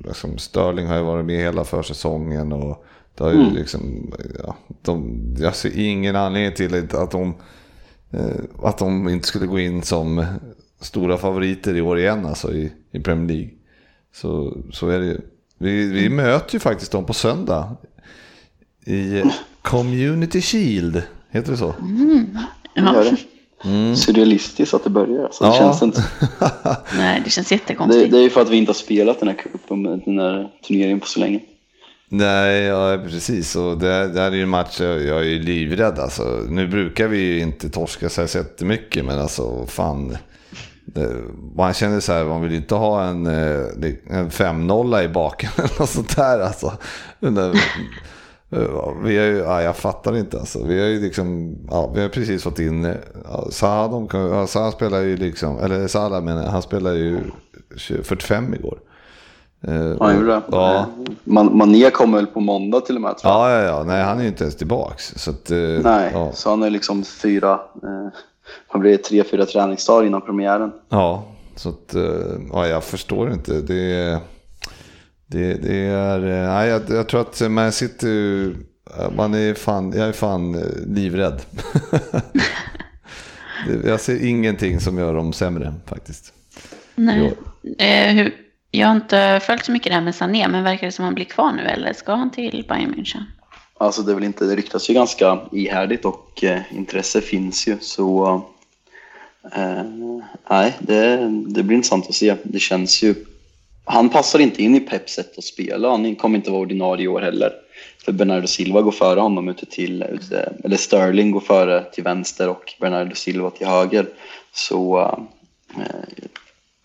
liksom, 0.05 0.37
Sterling 0.37 0.87
har 0.87 0.95
ju 0.95 1.03
varit 1.03 1.25
med 1.25 1.39
hela 1.39 1.63
försäsongen. 1.63 2.53
Och 2.53 2.85
det 3.15 3.23
har 3.23 3.31
ju 3.31 3.49
liksom, 3.49 4.13
ja, 4.43 4.55
de, 4.81 5.19
jag 5.39 5.55
ser 5.55 5.79
ingen 5.79 6.15
anledning 6.15 6.55
till 6.55 6.95
att 6.95 7.11
de, 7.11 7.33
eh, 8.11 8.43
att 8.63 8.77
de 8.77 9.09
inte 9.09 9.27
skulle 9.27 9.45
gå 9.45 9.59
in 9.59 9.83
som 9.83 10.25
stora 10.81 11.17
favoriter 11.17 11.75
i 11.77 11.81
år 11.81 11.99
igen 11.99 12.25
alltså 12.25 12.53
i, 12.53 12.71
i 12.91 12.99
Premier 12.99 13.27
League. 13.37 13.49
Så, 14.15 14.57
så 14.71 14.89
är 14.89 14.99
det 14.99 15.05
ju. 15.05 15.17
Vi, 15.57 15.85
vi 15.91 16.09
möter 16.09 16.53
ju 16.53 16.59
faktiskt 16.59 16.91
dem 16.91 17.05
på 17.05 17.13
söndag. 17.13 17.75
I 18.85 19.23
Community 19.61 20.41
Shield. 20.41 21.03
Heter 21.31 21.51
det 21.51 21.57
så? 21.57 21.75
Det 22.75 22.81
gör 22.81 23.03
det. 23.03 23.95
Surrealistiskt 23.95 24.73
att 24.73 24.83
det 24.83 24.89
börjar. 24.89 25.23
Alltså, 25.25 25.43
det, 25.43 25.49
Ja. 25.49 25.57
känns 25.57 25.81
inte, 25.81 26.03
Nej, 26.97 27.21
det 27.25 27.29
känns 27.29 27.47
det, 27.49 27.55
jättekonstigt. 27.55 28.11
det 28.11 28.17
är 28.17 28.21
ju 28.21 28.29
för 28.29 28.41
att 28.41 28.49
vi 28.49 28.57
inte 28.57 28.69
har 28.69 28.73
spelat 28.75 29.19
den 29.19 29.27
här 29.29 29.35
cupen, 29.35 29.83
den 29.83 30.19
här 30.19 30.49
turneringen 30.67 30.99
på 30.99 31.07
så 31.07 31.19
länge. 31.19 31.39
Nej, 32.09 32.61
ja, 32.63 32.99
precis. 33.09 33.55
Och 33.55 33.77
det, 33.77 34.07
det 34.07 34.19
här 34.21 34.31
är 34.31 34.35
ju 34.35 34.43
en 34.43 34.49
match 34.49 34.81
jag, 34.81 35.03
jag 35.03 35.17
är 35.19 35.23
ju 35.23 35.39
livrädd. 35.39 35.99
Alltså, 35.99 36.23
nu 36.49 36.67
brukar 36.67 37.07
vi 37.07 37.17
ju 37.17 37.39
inte 37.39 37.69
torska 37.69 38.09
så 38.09 38.21
här 38.21 38.37
jättemycket, 38.37 39.05
men 39.05 39.19
alltså 39.19 39.65
fan. 39.65 40.17
Det, 40.93 41.09
man 41.55 41.73
känner 41.73 41.99
så 41.99 42.13
här, 42.13 42.25
man 42.25 42.41
vill 42.41 42.51
ju 42.51 42.57
inte 42.57 42.75
ha 42.75 43.03
en, 43.03 43.27
eh, 43.27 43.65
en 44.07 44.29
5-0 44.29 45.03
i 45.03 45.07
baken 45.09 45.49
eller 45.57 45.79
något 45.79 45.89
sånt 45.89 46.15
där. 46.15 46.39
Alltså. 46.39 46.73
Eh, 48.51 48.93
vi 49.03 49.17
har 49.17 49.25
ju, 49.25 49.37
ja, 49.37 49.61
jag 49.61 49.75
fattar 49.75 50.17
inte 50.17 50.39
alltså. 50.39 50.63
Vi 50.65 50.79
har 50.79 50.87
ju 50.87 50.99
liksom, 51.01 51.55
ja, 51.69 51.91
vi 51.95 52.01
har 52.01 52.09
precis 52.09 52.43
fått 52.43 52.59
in, 52.59 52.85
eh, 52.85 52.95
ja, 53.25 53.47
kan- 54.07 54.29
ja, 54.29 54.47
spelar 54.71 54.99
ju 54.99 55.17
liksom, 55.17 55.59
eller 55.59 55.87
Salah 55.87 56.21
menar 56.21 56.47
han 56.47 56.61
spelar 56.61 56.91
ju 56.93 57.19
20 57.77 58.03
45 58.03 58.53
igår. 58.53 58.79
Eh, 59.67 59.95
Han 59.99 60.15
gjorde 60.15 60.27
det. 60.27 60.41
Ja. 60.51 60.85
Man, 61.23 61.57
Mané 61.57 61.89
kommer 61.89 62.17
väl 62.17 62.27
på 62.27 62.39
måndag 62.39 62.81
till 62.81 62.95
och 62.95 63.01
med 63.01 63.17
tror 63.17 63.33
jag. 63.33 63.41
Ja, 63.51 63.61
ja, 63.61 63.63
ja. 63.67 63.83
Nej, 63.83 64.03
han 64.03 64.17
är 64.17 64.21
ju 64.21 64.27
inte 64.27 64.43
ens 64.43 64.55
tillbaks. 64.57 65.13
Så 65.15 65.31
att, 65.31 65.51
eh, 65.51 65.57
Nej, 65.83 66.09
Ja. 66.13 66.31
så 66.33 66.49
han 66.49 66.63
är 66.63 66.69
liksom 66.69 67.03
fyra, 67.03 67.53
eh, 67.83 68.07
han 68.67 68.81
blir 68.81 68.97
tre, 68.97 69.23
fyra 69.23 69.45
träningsdagar 69.45 70.07
innan 70.07 70.21
premiären. 70.21 70.71
ja, 70.89 71.25
så 71.55 71.69
att, 71.69 71.95
eh, 71.95 72.01
ja, 72.53 72.67
jag 72.67 72.83
förstår 72.83 73.31
inte. 73.33 73.61
Det, 73.61 74.19
det, 75.27 75.53
det 75.53 75.75
är, 75.85 76.19
eh, 76.27 76.53
nej, 76.53 76.69
jag, 76.69 76.81
jag 76.89 77.07
tror 77.07 77.21
att 77.21 77.41
Man 77.51 77.71
City, 77.71 78.53
man 79.15 79.33
är 79.33 79.53
fan, 79.53 79.93
jag 79.95 80.07
är 80.07 80.11
fan 80.11 80.55
eh, 80.55 80.61
livrädd. 80.87 81.41
Det- 83.67 83.89
jag 83.89 83.99
ser 83.99 84.25
ingenting 84.25 84.79
som 84.79 84.97
gör 84.97 85.13
dem 85.13 85.33
sämre 85.33 85.73
faktiskt. 85.85 86.33
Nej. 86.95 87.33
Jag 88.71 88.87
har 88.87 88.95
inte 88.95 89.39
följt 89.43 89.65
så 89.65 89.71
mycket 89.71 89.89
det 89.91 89.95
här 89.95 90.01
med 90.01 90.15
Sané, 90.15 90.47
men 90.47 90.63
verkar 90.63 90.87
det 90.87 90.91
som 90.91 91.05
han 91.05 91.13
blir 91.15 91.25
kvar 91.25 91.51
nu 91.51 91.61
eller 91.61 91.93
ska 91.93 92.15
han 92.15 92.31
till 92.31 92.65
Bayern 92.69 92.95
München? 92.95 93.23
Alltså 93.81 94.01
det 94.01 94.11
är 94.11 94.15
väl 94.15 94.23
inte, 94.23 94.45
det 94.45 94.55
ryktas 94.55 94.89
ju 94.89 94.93
ganska 94.93 95.39
ihärdigt 95.51 96.05
och 96.05 96.43
eh, 96.43 96.61
intresse 96.71 97.21
finns 97.21 97.67
ju 97.67 97.77
så 97.81 98.41
eh, 99.55 99.83
nej, 100.49 100.77
det, 100.79 101.17
det 101.47 101.63
blir 101.63 101.75
intressant 101.75 102.09
att 102.09 102.15
se. 102.15 102.35
Det 102.43 102.59
känns 102.59 103.03
ju, 103.03 103.15
han 103.85 104.09
passar 104.09 104.39
inte 104.39 104.63
in 104.63 104.75
i 104.75 104.79
Peps 104.79 105.13
sätt 105.13 105.37
att 105.37 105.43
spela, 105.43 105.89
han 105.89 106.15
kommer 106.15 106.37
inte 106.37 106.51
vara 106.51 106.61
ordinarie 106.61 107.05
i 107.05 107.07
år 107.07 107.21
heller. 107.21 107.51
För 108.05 108.11
Bernardo 108.11 108.47
Silva 108.47 108.81
går 108.81 108.91
före 108.91 109.19
honom 109.19 109.49
ute 109.49 109.65
till, 109.65 110.03
ute, 110.03 110.53
eller 110.63 110.77
Sterling 110.77 111.31
går 111.31 111.39
före 111.39 111.83
till 111.83 112.03
vänster 112.03 112.49
och 112.49 112.73
Bernardo 112.79 113.15
Silva 113.15 113.49
till 113.49 113.67
höger. 113.67 114.05
Så 114.53 114.99
eh, 115.77 116.25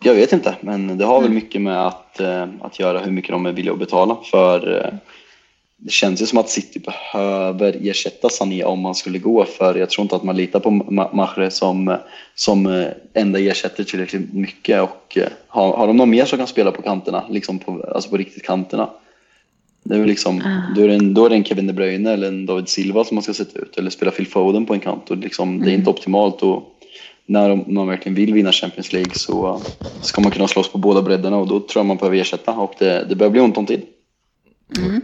jag 0.02 0.14
vet 0.14 0.32
inte, 0.32 0.54
men 0.60 0.98
det 0.98 1.04
har 1.04 1.20
väl 1.20 1.30
mycket 1.30 1.60
med 1.60 1.86
att, 1.86 2.20
eh, 2.20 2.46
att 2.60 2.78
göra 2.80 2.98
hur 2.98 3.12
mycket 3.12 3.30
de 3.30 3.46
är 3.46 3.52
villiga 3.52 3.72
att 3.72 3.78
betala. 3.78 4.16
För 4.30 4.84
eh, 4.84 4.94
det 5.84 5.90
känns 5.90 6.22
ju 6.22 6.26
som 6.26 6.38
att 6.38 6.50
City 6.50 6.78
behöver 6.78 7.88
ersätta 7.88 8.28
Sané 8.28 8.64
om 8.64 8.80
man 8.80 8.94
skulle 8.94 9.18
gå 9.18 9.44
för 9.44 9.74
jag 9.74 9.90
tror 9.90 10.02
inte 10.02 10.16
att 10.16 10.22
man 10.22 10.36
litar 10.36 10.60
på 10.60 10.70
Ma- 10.70 11.14
Mahrez 11.14 11.56
som, 11.56 11.96
som 12.34 12.66
eh, 12.66 12.86
enda 13.14 13.38
ersätter 13.38 13.84
tillräckligt 13.84 14.32
mycket. 14.32 14.82
Och 14.82 15.18
eh, 15.18 15.28
har, 15.46 15.76
har 15.76 15.86
de 15.86 15.96
någon 15.96 16.10
mer 16.10 16.24
som 16.24 16.38
kan 16.38 16.46
spela 16.46 16.70
på 16.70 16.82
kanterna, 16.82 17.24
liksom 17.30 17.58
på, 17.58 17.84
alltså 17.94 18.10
på 18.10 18.16
riktigt 18.16 18.42
kanterna? 18.42 18.90
Det 19.82 19.94
är 19.94 20.06
liksom, 20.06 20.42
då, 20.76 20.82
är 20.82 20.88
det 20.88 20.94
en, 20.94 21.14
då 21.14 21.24
är 21.24 21.30
det 21.30 21.36
en 21.36 21.44
Kevin 21.44 21.66
De 21.66 21.72
Bruyne 21.72 22.12
eller 22.12 22.28
en 22.28 22.46
David 22.46 22.68
Silva 22.68 23.04
som 23.04 23.14
man 23.14 23.22
ska 23.22 23.34
sätta 23.34 23.58
ut 23.58 23.78
eller 23.78 23.90
spela 23.90 24.10
Phil 24.10 24.26
Foden 24.26 24.66
på 24.66 24.74
en 24.74 24.80
kant. 24.80 25.10
Och 25.10 25.16
liksom, 25.16 25.60
det 25.60 25.70
är 25.70 25.74
inte 25.74 25.90
optimalt. 25.90 26.42
Och 26.42 26.62
när 27.26 27.48
de, 27.48 27.64
man 27.66 27.86
verkligen 27.86 28.16
vill 28.16 28.34
vinna 28.34 28.52
Champions 28.52 28.92
League 28.92 29.14
så 29.14 29.62
ska 30.00 30.20
man 30.20 30.32
kunna 30.32 30.48
slåss 30.48 30.72
på 30.72 30.78
båda 30.78 31.02
bredderna 31.02 31.36
och 31.36 31.48
då 31.48 31.60
tror 31.60 31.80
jag 31.80 31.86
man 31.86 31.96
behöver 31.96 32.16
ersätta. 32.16 32.52
Och 32.52 32.74
det, 32.78 33.06
det 33.08 33.16
börjar 33.16 33.30
bli 33.30 33.40
ont 33.40 33.56
om 33.56 33.66
tid. 33.66 33.82
Mm, 34.78 35.02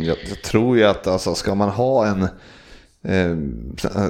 Jag, 0.00 0.16
jag 0.28 0.42
tror 0.42 0.76
ju 0.76 0.84
att 0.84 1.06
alltså, 1.06 1.34
ska 1.34 1.54
man 1.54 1.68
ha 1.68 2.06
en... 2.06 2.22
Eh, 3.02 3.36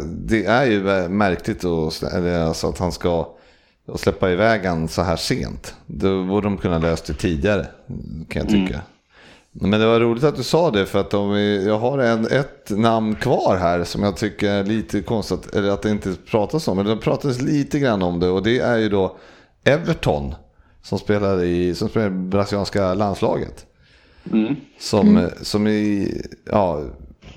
det 0.04 0.44
är 0.44 0.64
ju 0.64 1.08
märkligt 1.08 1.64
att, 1.64 2.04
alltså, 2.14 2.68
att 2.68 2.78
han 2.78 2.92
ska 2.92 3.36
att 3.92 4.00
släppa 4.00 4.30
iväg 4.30 4.64
han 4.64 4.88
så 4.88 5.02
här 5.02 5.16
sent. 5.16 5.74
Då 5.86 6.24
borde 6.24 6.46
de 6.46 6.58
kunna 6.58 6.78
löst 6.78 7.06
det 7.06 7.14
tidigare, 7.14 7.66
kan 8.28 8.42
jag 8.42 8.48
tycka. 8.50 8.80
Men 9.60 9.80
det 9.80 9.86
var 9.86 10.00
roligt 10.00 10.24
att 10.24 10.36
du 10.36 10.42
sa 10.42 10.70
det 10.70 10.86
för 10.86 11.00
att 11.00 11.10
de, 11.10 11.38
jag 11.66 11.78
har 11.78 11.98
en, 11.98 12.26
ett 12.26 12.70
namn 12.70 13.14
kvar 13.14 13.56
här 13.60 13.84
som 13.84 14.02
jag 14.02 14.16
tycker 14.16 14.50
är 14.50 14.64
lite 14.64 15.02
konstigt, 15.02 15.54
eller 15.54 15.70
att 15.70 15.82
det 15.82 15.90
inte 15.90 16.14
pratas 16.30 16.68
om. 16.68 16.76
Men 16.76 16.86
det 16.86 16.96
pratades 16.96 17.40
lite 17.40 17.78
grann 17.78 18.02
om 18.02 18.20
det 18.20 18.28
och 18.28 18.42
det 18.42 18.58
är 18.58 18.76
ju 18.76 18.88
då 18.88 19.16
Everton 19.64 20.34
som 20.82 20.98
spelar 20.98 21.44
i, 21.44 21.74
som 21.74 21.88
spelar 21.88 22.06
i 22.06 22.10
brasilianska 22.10 22.94
landslaget. 22.94 23.66
Mm. 24.32 24.56
Som, 24.78 25.28
som 25.42 25.66
i, 25.66 26.12
ja, 26.44 26.82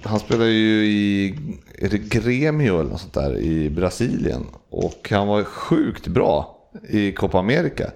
han 0.04 0.20
spelar 0.20 0.46
ju 0.46 0.86
i, 0.86 1.36
är 1.78 1.90
det 1.90 1.98
Gremio 1.98 2.80
eller 2.80 2.90
något 2.90 3.02
sånt 3.02 3.14
där 3.14 3.38
i 3.38 3.70
Brasilien. 3.70 4.46
Och 4.70 5.08
han 5.12 5.28
var 5.28 5.44
sjukt 5.44 6.08
bra 6.08 6.58
i 6.90 7.12
Copa 7.12 7.40
America. 7.40 7.92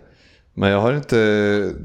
Men 0.54 0.70
jag 0.70 0.82
har 0.82 0.94
inte, 0.94 1.16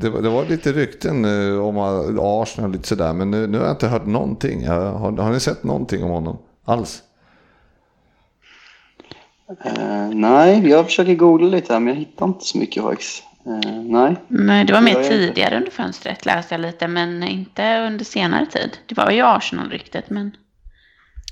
det, 0.00 0.10
var- 0.10 0.22
det 0.22 0.28
var 0.28 0.44
lite 0.44 0.72
rykten 0.72 1.24
eh, 1.24 1.58
om 1.66 1.78
Arsenal 2.20 2.70
och 2.70 2.76
lite 2.76 2.88
sådär. 2.88 3.12
Men 3.12 3.30
nu, 3.30 3.46
nu 3.46 3.58
har 3.58 3.64
jag 3.64 3.74
inte 3.74 3.88
hört 3.88 4.06
någonting. 4.06 4.62
Jag, 4.62 4.92
har, 4.92 5.12
har 5.12 5.32
ni 5.32 5.40
sett 5.40 5.64
någonting 5.64 6.04
om 6.04 6.10
honom 6.10 6.38
alls? 6.64 7.02
Eh, 9.64 10.08
nej, 10.14 10.68
jag 10.68 10.84
försöker 10.84 11.14
googla 11.14 11.48
lite 11.48 11.72
här 11.72 11.80
men 11.80 11.88
jag 11.94 12.00
hittar 12.00 12.26
inte 12.26 12.44
så 12.44 12.58
mycket 12.58 12.82
HX. 12.82 13.22
Eh, 13.48 13.82
nej. 13.82 14.16
Nej, 14.28 14.64
det 14.64 14.72
var 14.72 14.80
mer 14.80 15.02
tidigare 15.02 15.56
under 15.56 15.70
fönstret 15.70 16.26
läste 16.26 16.54
jag 16.54 16.60
lite, 16.60 16.88
men 16.88 17.22
inte 17.22 17.80
under 17.80 18.04
senare 18.04 18.46
tid. 18.46 18.78
Det 18.86 18.96
var 18.96 19.10
ju 19.10 19.22
Arsenal-ryktet, 19.22 20.10
men 20.10 20.36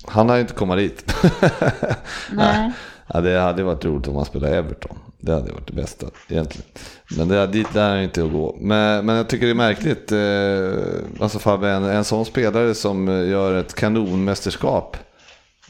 Han 0.07 0.29
har 0.29 0.37
ju 0.37 0.41
inte 0.41 0.55
kommit 0.55 0.79
dit. 0.79 1.15
nej. 2.33 2.73
Ja, 3.07 3.21
det 3.21 3.41
hade 3.41 3.63
varit 3.63 3.85
roligt 3.85 4.09
om 4.09 4.17
han 4.17 4.25
spelade 4.25 4.57
Everton. 4.57 4.99
Det 5.19 5.33
hade 5.33 5.53
varit 5.53 5.67
det 5.67 5.73
bästa 5.73 6.07
egentligen. 6.29 6.67
Men 7.17 7.29
det, 7.29 7.47
dit 7.47 7.75
lär 7.75 7.91
han 7.91 8.03
inte 8.03 8.25
att 8.25 8.33
gå. 8.33 8.57
Men, 8.61 9.07
men 9.07 9.17
jag 9.17 9.29
tycker 9.29 9.47
det 9.47 9.53
är 9.53 9.55
märkligt. 9.55 10.13
Eh, 10.13 11.23
alltså 11.23 11.39
Fabbe, 11.39 11.71
en, 11.71 11.85
en 11.85 12.05
sån 12.05 12.25
spelare 12.25 12.75
som 12.75 13.09
gör 13.09 13.55
ett 13.55 13.75
kanonmästerskap. 13.75 14.97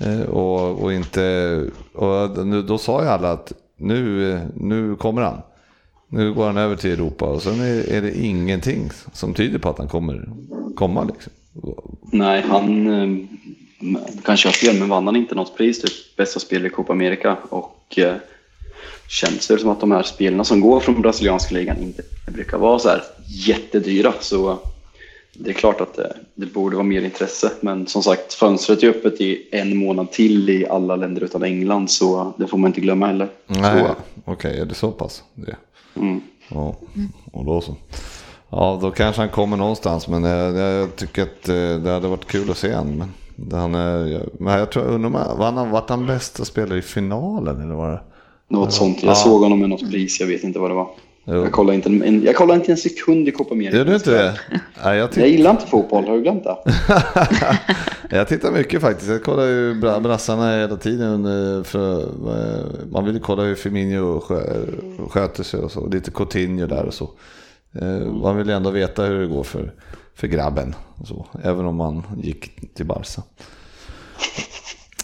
Eh, 0.00 0.20
och, 0.20 0.82
och 0.82 0.92
inte... 0.92 1.64
Och 1.94 2.46
nu, 2.46 2.62
då 2.62 2.78
sa 2.78 3.02
ju 3.02 3.08
alla 3.08 3.32
att 3.32 3.52
nu, 3.78 4.40
nu 4.54 4.96
kommer 4.96 5.22
han. 5.22 5.42
Nu 6.08 6.32
går 6.32 6.46
han 6.46 6.56
över 6.56 6.76
till 6.76 6.90
Europa 6.90 7.24
och 7.24 7.42
sen 7.42 7.60
är, 7.60 7.92
är 7.92 8.02
det 8.02 8.18
ingenting 8.18 8.90
som 9.12 9.34
tyder 9.34 9.58
på 9.58 9.68
att 9.68 9.78
han 9.78 9.88
kommer 9.88 10.28
komma. 10.76 11.04
Liksom. 11.04 11.32
Nej, 12.12 12.44
han 12.48 12.86
eh, 12.86 13.26
kanske 14.24 14.48
har 14.48 14.52
fel 14.52 14.78
men 14.78 14.88
vann 14.88 15.06
han 15.06 15.16
inte 15.16 15.34
något 15.34 15.56
pris, 15.56 15.82
typ 15.82 16.16
bästa 16.16 16.40
spelare 16.40 16.66
i 16.66 16.70
Copa 16.70 16.92
America 16.92 17.36
och 17.48 17.98
eh, 17.98 18.14
känns 19.08 19.48
det 19.48 19.58
som 19.58 19.70
att 19.70 19.80
de 19.80 19.92
här 19.92 20.02
spelarna 20.02 20.44
som 20.44 20.60
går 20.60 20.80
från 20.80 21.02
brasilianska 21.02 21.54
ligan 21.54 21.78
inte 21.78 22.02
brukar 22.26 22.58
vara 22.58 22.78
så 22.78 22.88
här 22.88 23.02
jättedyra 23.26 24.12
så 24.20 24.58
det 25.32 25.50
är 25.50 25.54
klart 25.54 25.80
att 25.80 25.94
det, 25.94 26.16
det 26.34 26.46
borde 26.46 26.76
vara 26.76 26.86
mer 26.86 27.02
intresse 27.02 27.52
men 27.60 27.86
som 27.86 28.02
sagt 28.02 28.34
fönstret 28.34 28.82
är 28.82 28.88
öppet 28.88 29.20
i 29.20 29.48
en 29.52 29.76
månad 29.76 30.12
till 30.12 30.50
i 30.50 30.66
alla 30.66 30.96
länder 30.96 31.24
utan 31.24 31.42
England 31.42 31.90
så 31.90 32.32
det 32.36 32.46
får 32.46 32.58
man 32.58 32.68
inte 32.68 32.80
glömma 32.80 33.06
heller. 33.06 33.28
Nej, 33.46 33.84
okej, 34.24 34.60
är 34.60 34.64
det 34.64 34.74
så 34.74 34.92
pass? 34.92 35.22
Det. 35.34 35.56
Mm. 35.96 36.20
Ja, 36.48 36.74
och 37.32 37.44
då 37.44 37.60
så. 37.60 37.74
Ja, 38.50 38.78
då 38.82 38.90
kanske 38.90 39.22
han 39.22 39.28
kommer 39.28 39.56
någonstans. 39.56 40.08
Men 40.08 40.24
jag, 40.24 40.56
jag 40.56 40.96
tycker 40.96 41.22
att 41.22 41.48
eh, 41.48 41.54
det 41.84 41.90
hade 41.90 42.08
varit 42.08 42.26
kul 42.26 42.50
att 42.50 42.56
se 42.56 42.74
honom. 42.74 42.96
Men 43.36 43.60
han 43.60 43.70
men 44.38 44.58
jag 44.58 44.70
tror, 44.72 44.82
undrar 44.84 45.08
om 45.08 45.56
han, 45.56 45.70
vart 45.70 45.90
han 45.90 46.06
bästa 46.06 46.44
spelare 46.44 46.78
i 46.78 46.82
finalen 46.82 47.60
eller 47.60 47.74
vad 47.74 47.90
det? 47.90 48.00
Något 48.48 48.72
sånt. 48.72 49.02
Jag 49.02 49.10
Ja. 49.10 49.14
såg 49.14 49.42
honom 49.42 49.60
med 49.60 49.68
något 49.70 49.90
pris, 49.90 50.20
jag 50.20 50.26
vet 50.26 50.44
inte 50.44 50.58
vad 50.58 50.70
det 50.70 50.74
var. 50.74 50.88
Jo. 51.28 51.34
Jag 51.34 51.52
kollar 51.52 51.74
inte 51.74 51.88
en, 51.88 52.22
jag 52.22 52.36
kollar 52.36 52.54
inte 52.54 52.72
en 52.72 52.76
sekund 52.78 53.28
i 53.28 53.32
Copa 53.32 53.54
America. 53.54 53.76
Gör 53.76 53.84
du 53.84 53.94
inte 53.94 54.10
det? 54.10 54.40
Nej, 54.84 54.98
jag, 54.98 55.08
Jag 55.16 55.28
gillar 55.28 55.50
inte 55.50 55.66
fotboll, 55.66 56.04
har 56.04 56.14
du 56.16 56.22
glömt 56.22 56.44
det? 56.44 56.56
jag 58.16 58.28
tittar 58.28 58.50
mycket 58.52 58.80
faktiskt. 58.80 59.10
Jag 59.10 59.22
kollar 59.24 59.44
ju 59.44 59.74
bra- 59.74 60.00
brassarna 60.00 60.56
hela 60.60 60.76
tiden. 60.76 61.24
eh, 61.58 61.62
För, 61.64 62.00
eh, 62.00 62.64
man 62.90 63.04
vill 63.04 63.14
ju 63.14 63.20
kolla 63.20 63.42
hur 63.42 63.54
Firmino 63.54 64.20
skö- 64.20 65.08
sköter 65.10 65.42
sig 65.42 65.60
och 65.60 65.70
så. 65.72 65.86
Lite 65.86 66.10
Coutinho 66.10 66.66
där 66.66 66.84
och 66.84 66.94
så. 66.94 67.10
Eh, 67.80 68.06
Man 68.12 68.36
vill 68.36 68.46
ju 68.48 68.52
ändå 68.54 68.70
veta 68.70 69.02
hur 69.04 69.20
det 69.20 69.26
går 69.26 69.44
för, 69.44 69.72
för 70.14 70.26
grabben. 70.26 70.74
Och 70.96 71.08
så, 71.08 71.26
även 71.44 71.66
om 71.66 71.76
man 71.76 72.02
gick 72.22 72.74
till 72.74 72.86
Barca. 72.86 73.22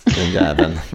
Den 0.05 0.31
jäveln. 0.33 0.79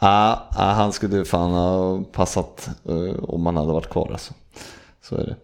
ah, 0.00 0.36
ah, 0.50 0.72
han 0.72 0.92
skulle 0.92 1.24
fan 1.24 1.50
ha 1.50 2.02
passat 2.12 2.68
eh, 2.88 3.24
om 3.24 3.46
han 3.46 3.56
hade 3.56 3.72
varit 3.72 3.90
kvar 3.90 4.08
alltså. 4.12 4.34
Så 5.02 5.16
är 5.16 5.24
det. 5.24 5.36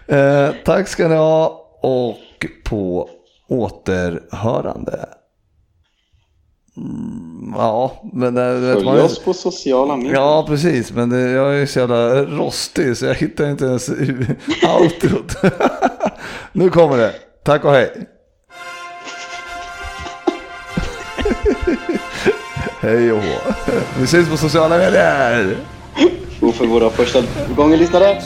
eh, 0.48 0.56
tack 0.66 0.88
ska 0.88 1.08
ni 1.08 1.16
ha 1.16 1.66
och 1.82 2.18
på 2.64 3.10
återhörande. 3.48 5.10
Mm, 6.78 7.54
ja, 7.56 8.02
men 8.14 8.34
det, 8.34 8.54
vet 8.54 8.74
Följ 8.74 8.86
man, 8.86 9.00
oss 9.00 9.20
på 9.20 9.34
sociala 9.34 9.96
medier. 9.96 10.14
Ja, 10.14 10.46
precis. 10.48 10.92
Men 10.92 11.10
det, 11.10 11.20
jag 11.20 11.62
är 11.62 11.66
så 11.66 11.80
jävla 11.80 12.26
rostig 12.26 12.98
så 12.98 13.06
jag 13.06 13.16
hittar 13.16 13.52
inte 13.52 13.66
ens 13.66 13.90
outrot. 14.80 15.36
nu 16.52 16.70
kommer 16.70 16.98
det. 16.98 17.14
Tack 17.44 17.66
och 17.66 17.72
hej. 17.72 18.08
Hej 22.82 23.12
och 23.12 23.22
hå. 23.24 23.54
Vi 24.00 24.04
ses 24.04 24.30
på 24.30 24.38
sociala 24.38 24.78
medier! 24.78 25.56
Och 26.42 26.56
O 26.56 26.68
våra 26.68 26.90
första 26.90 27.20
lá? 27.20 27.26
lyssnare. 27.78 28.22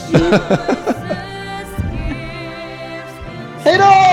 Hej 3.63 3.77
não! 3.77 4.12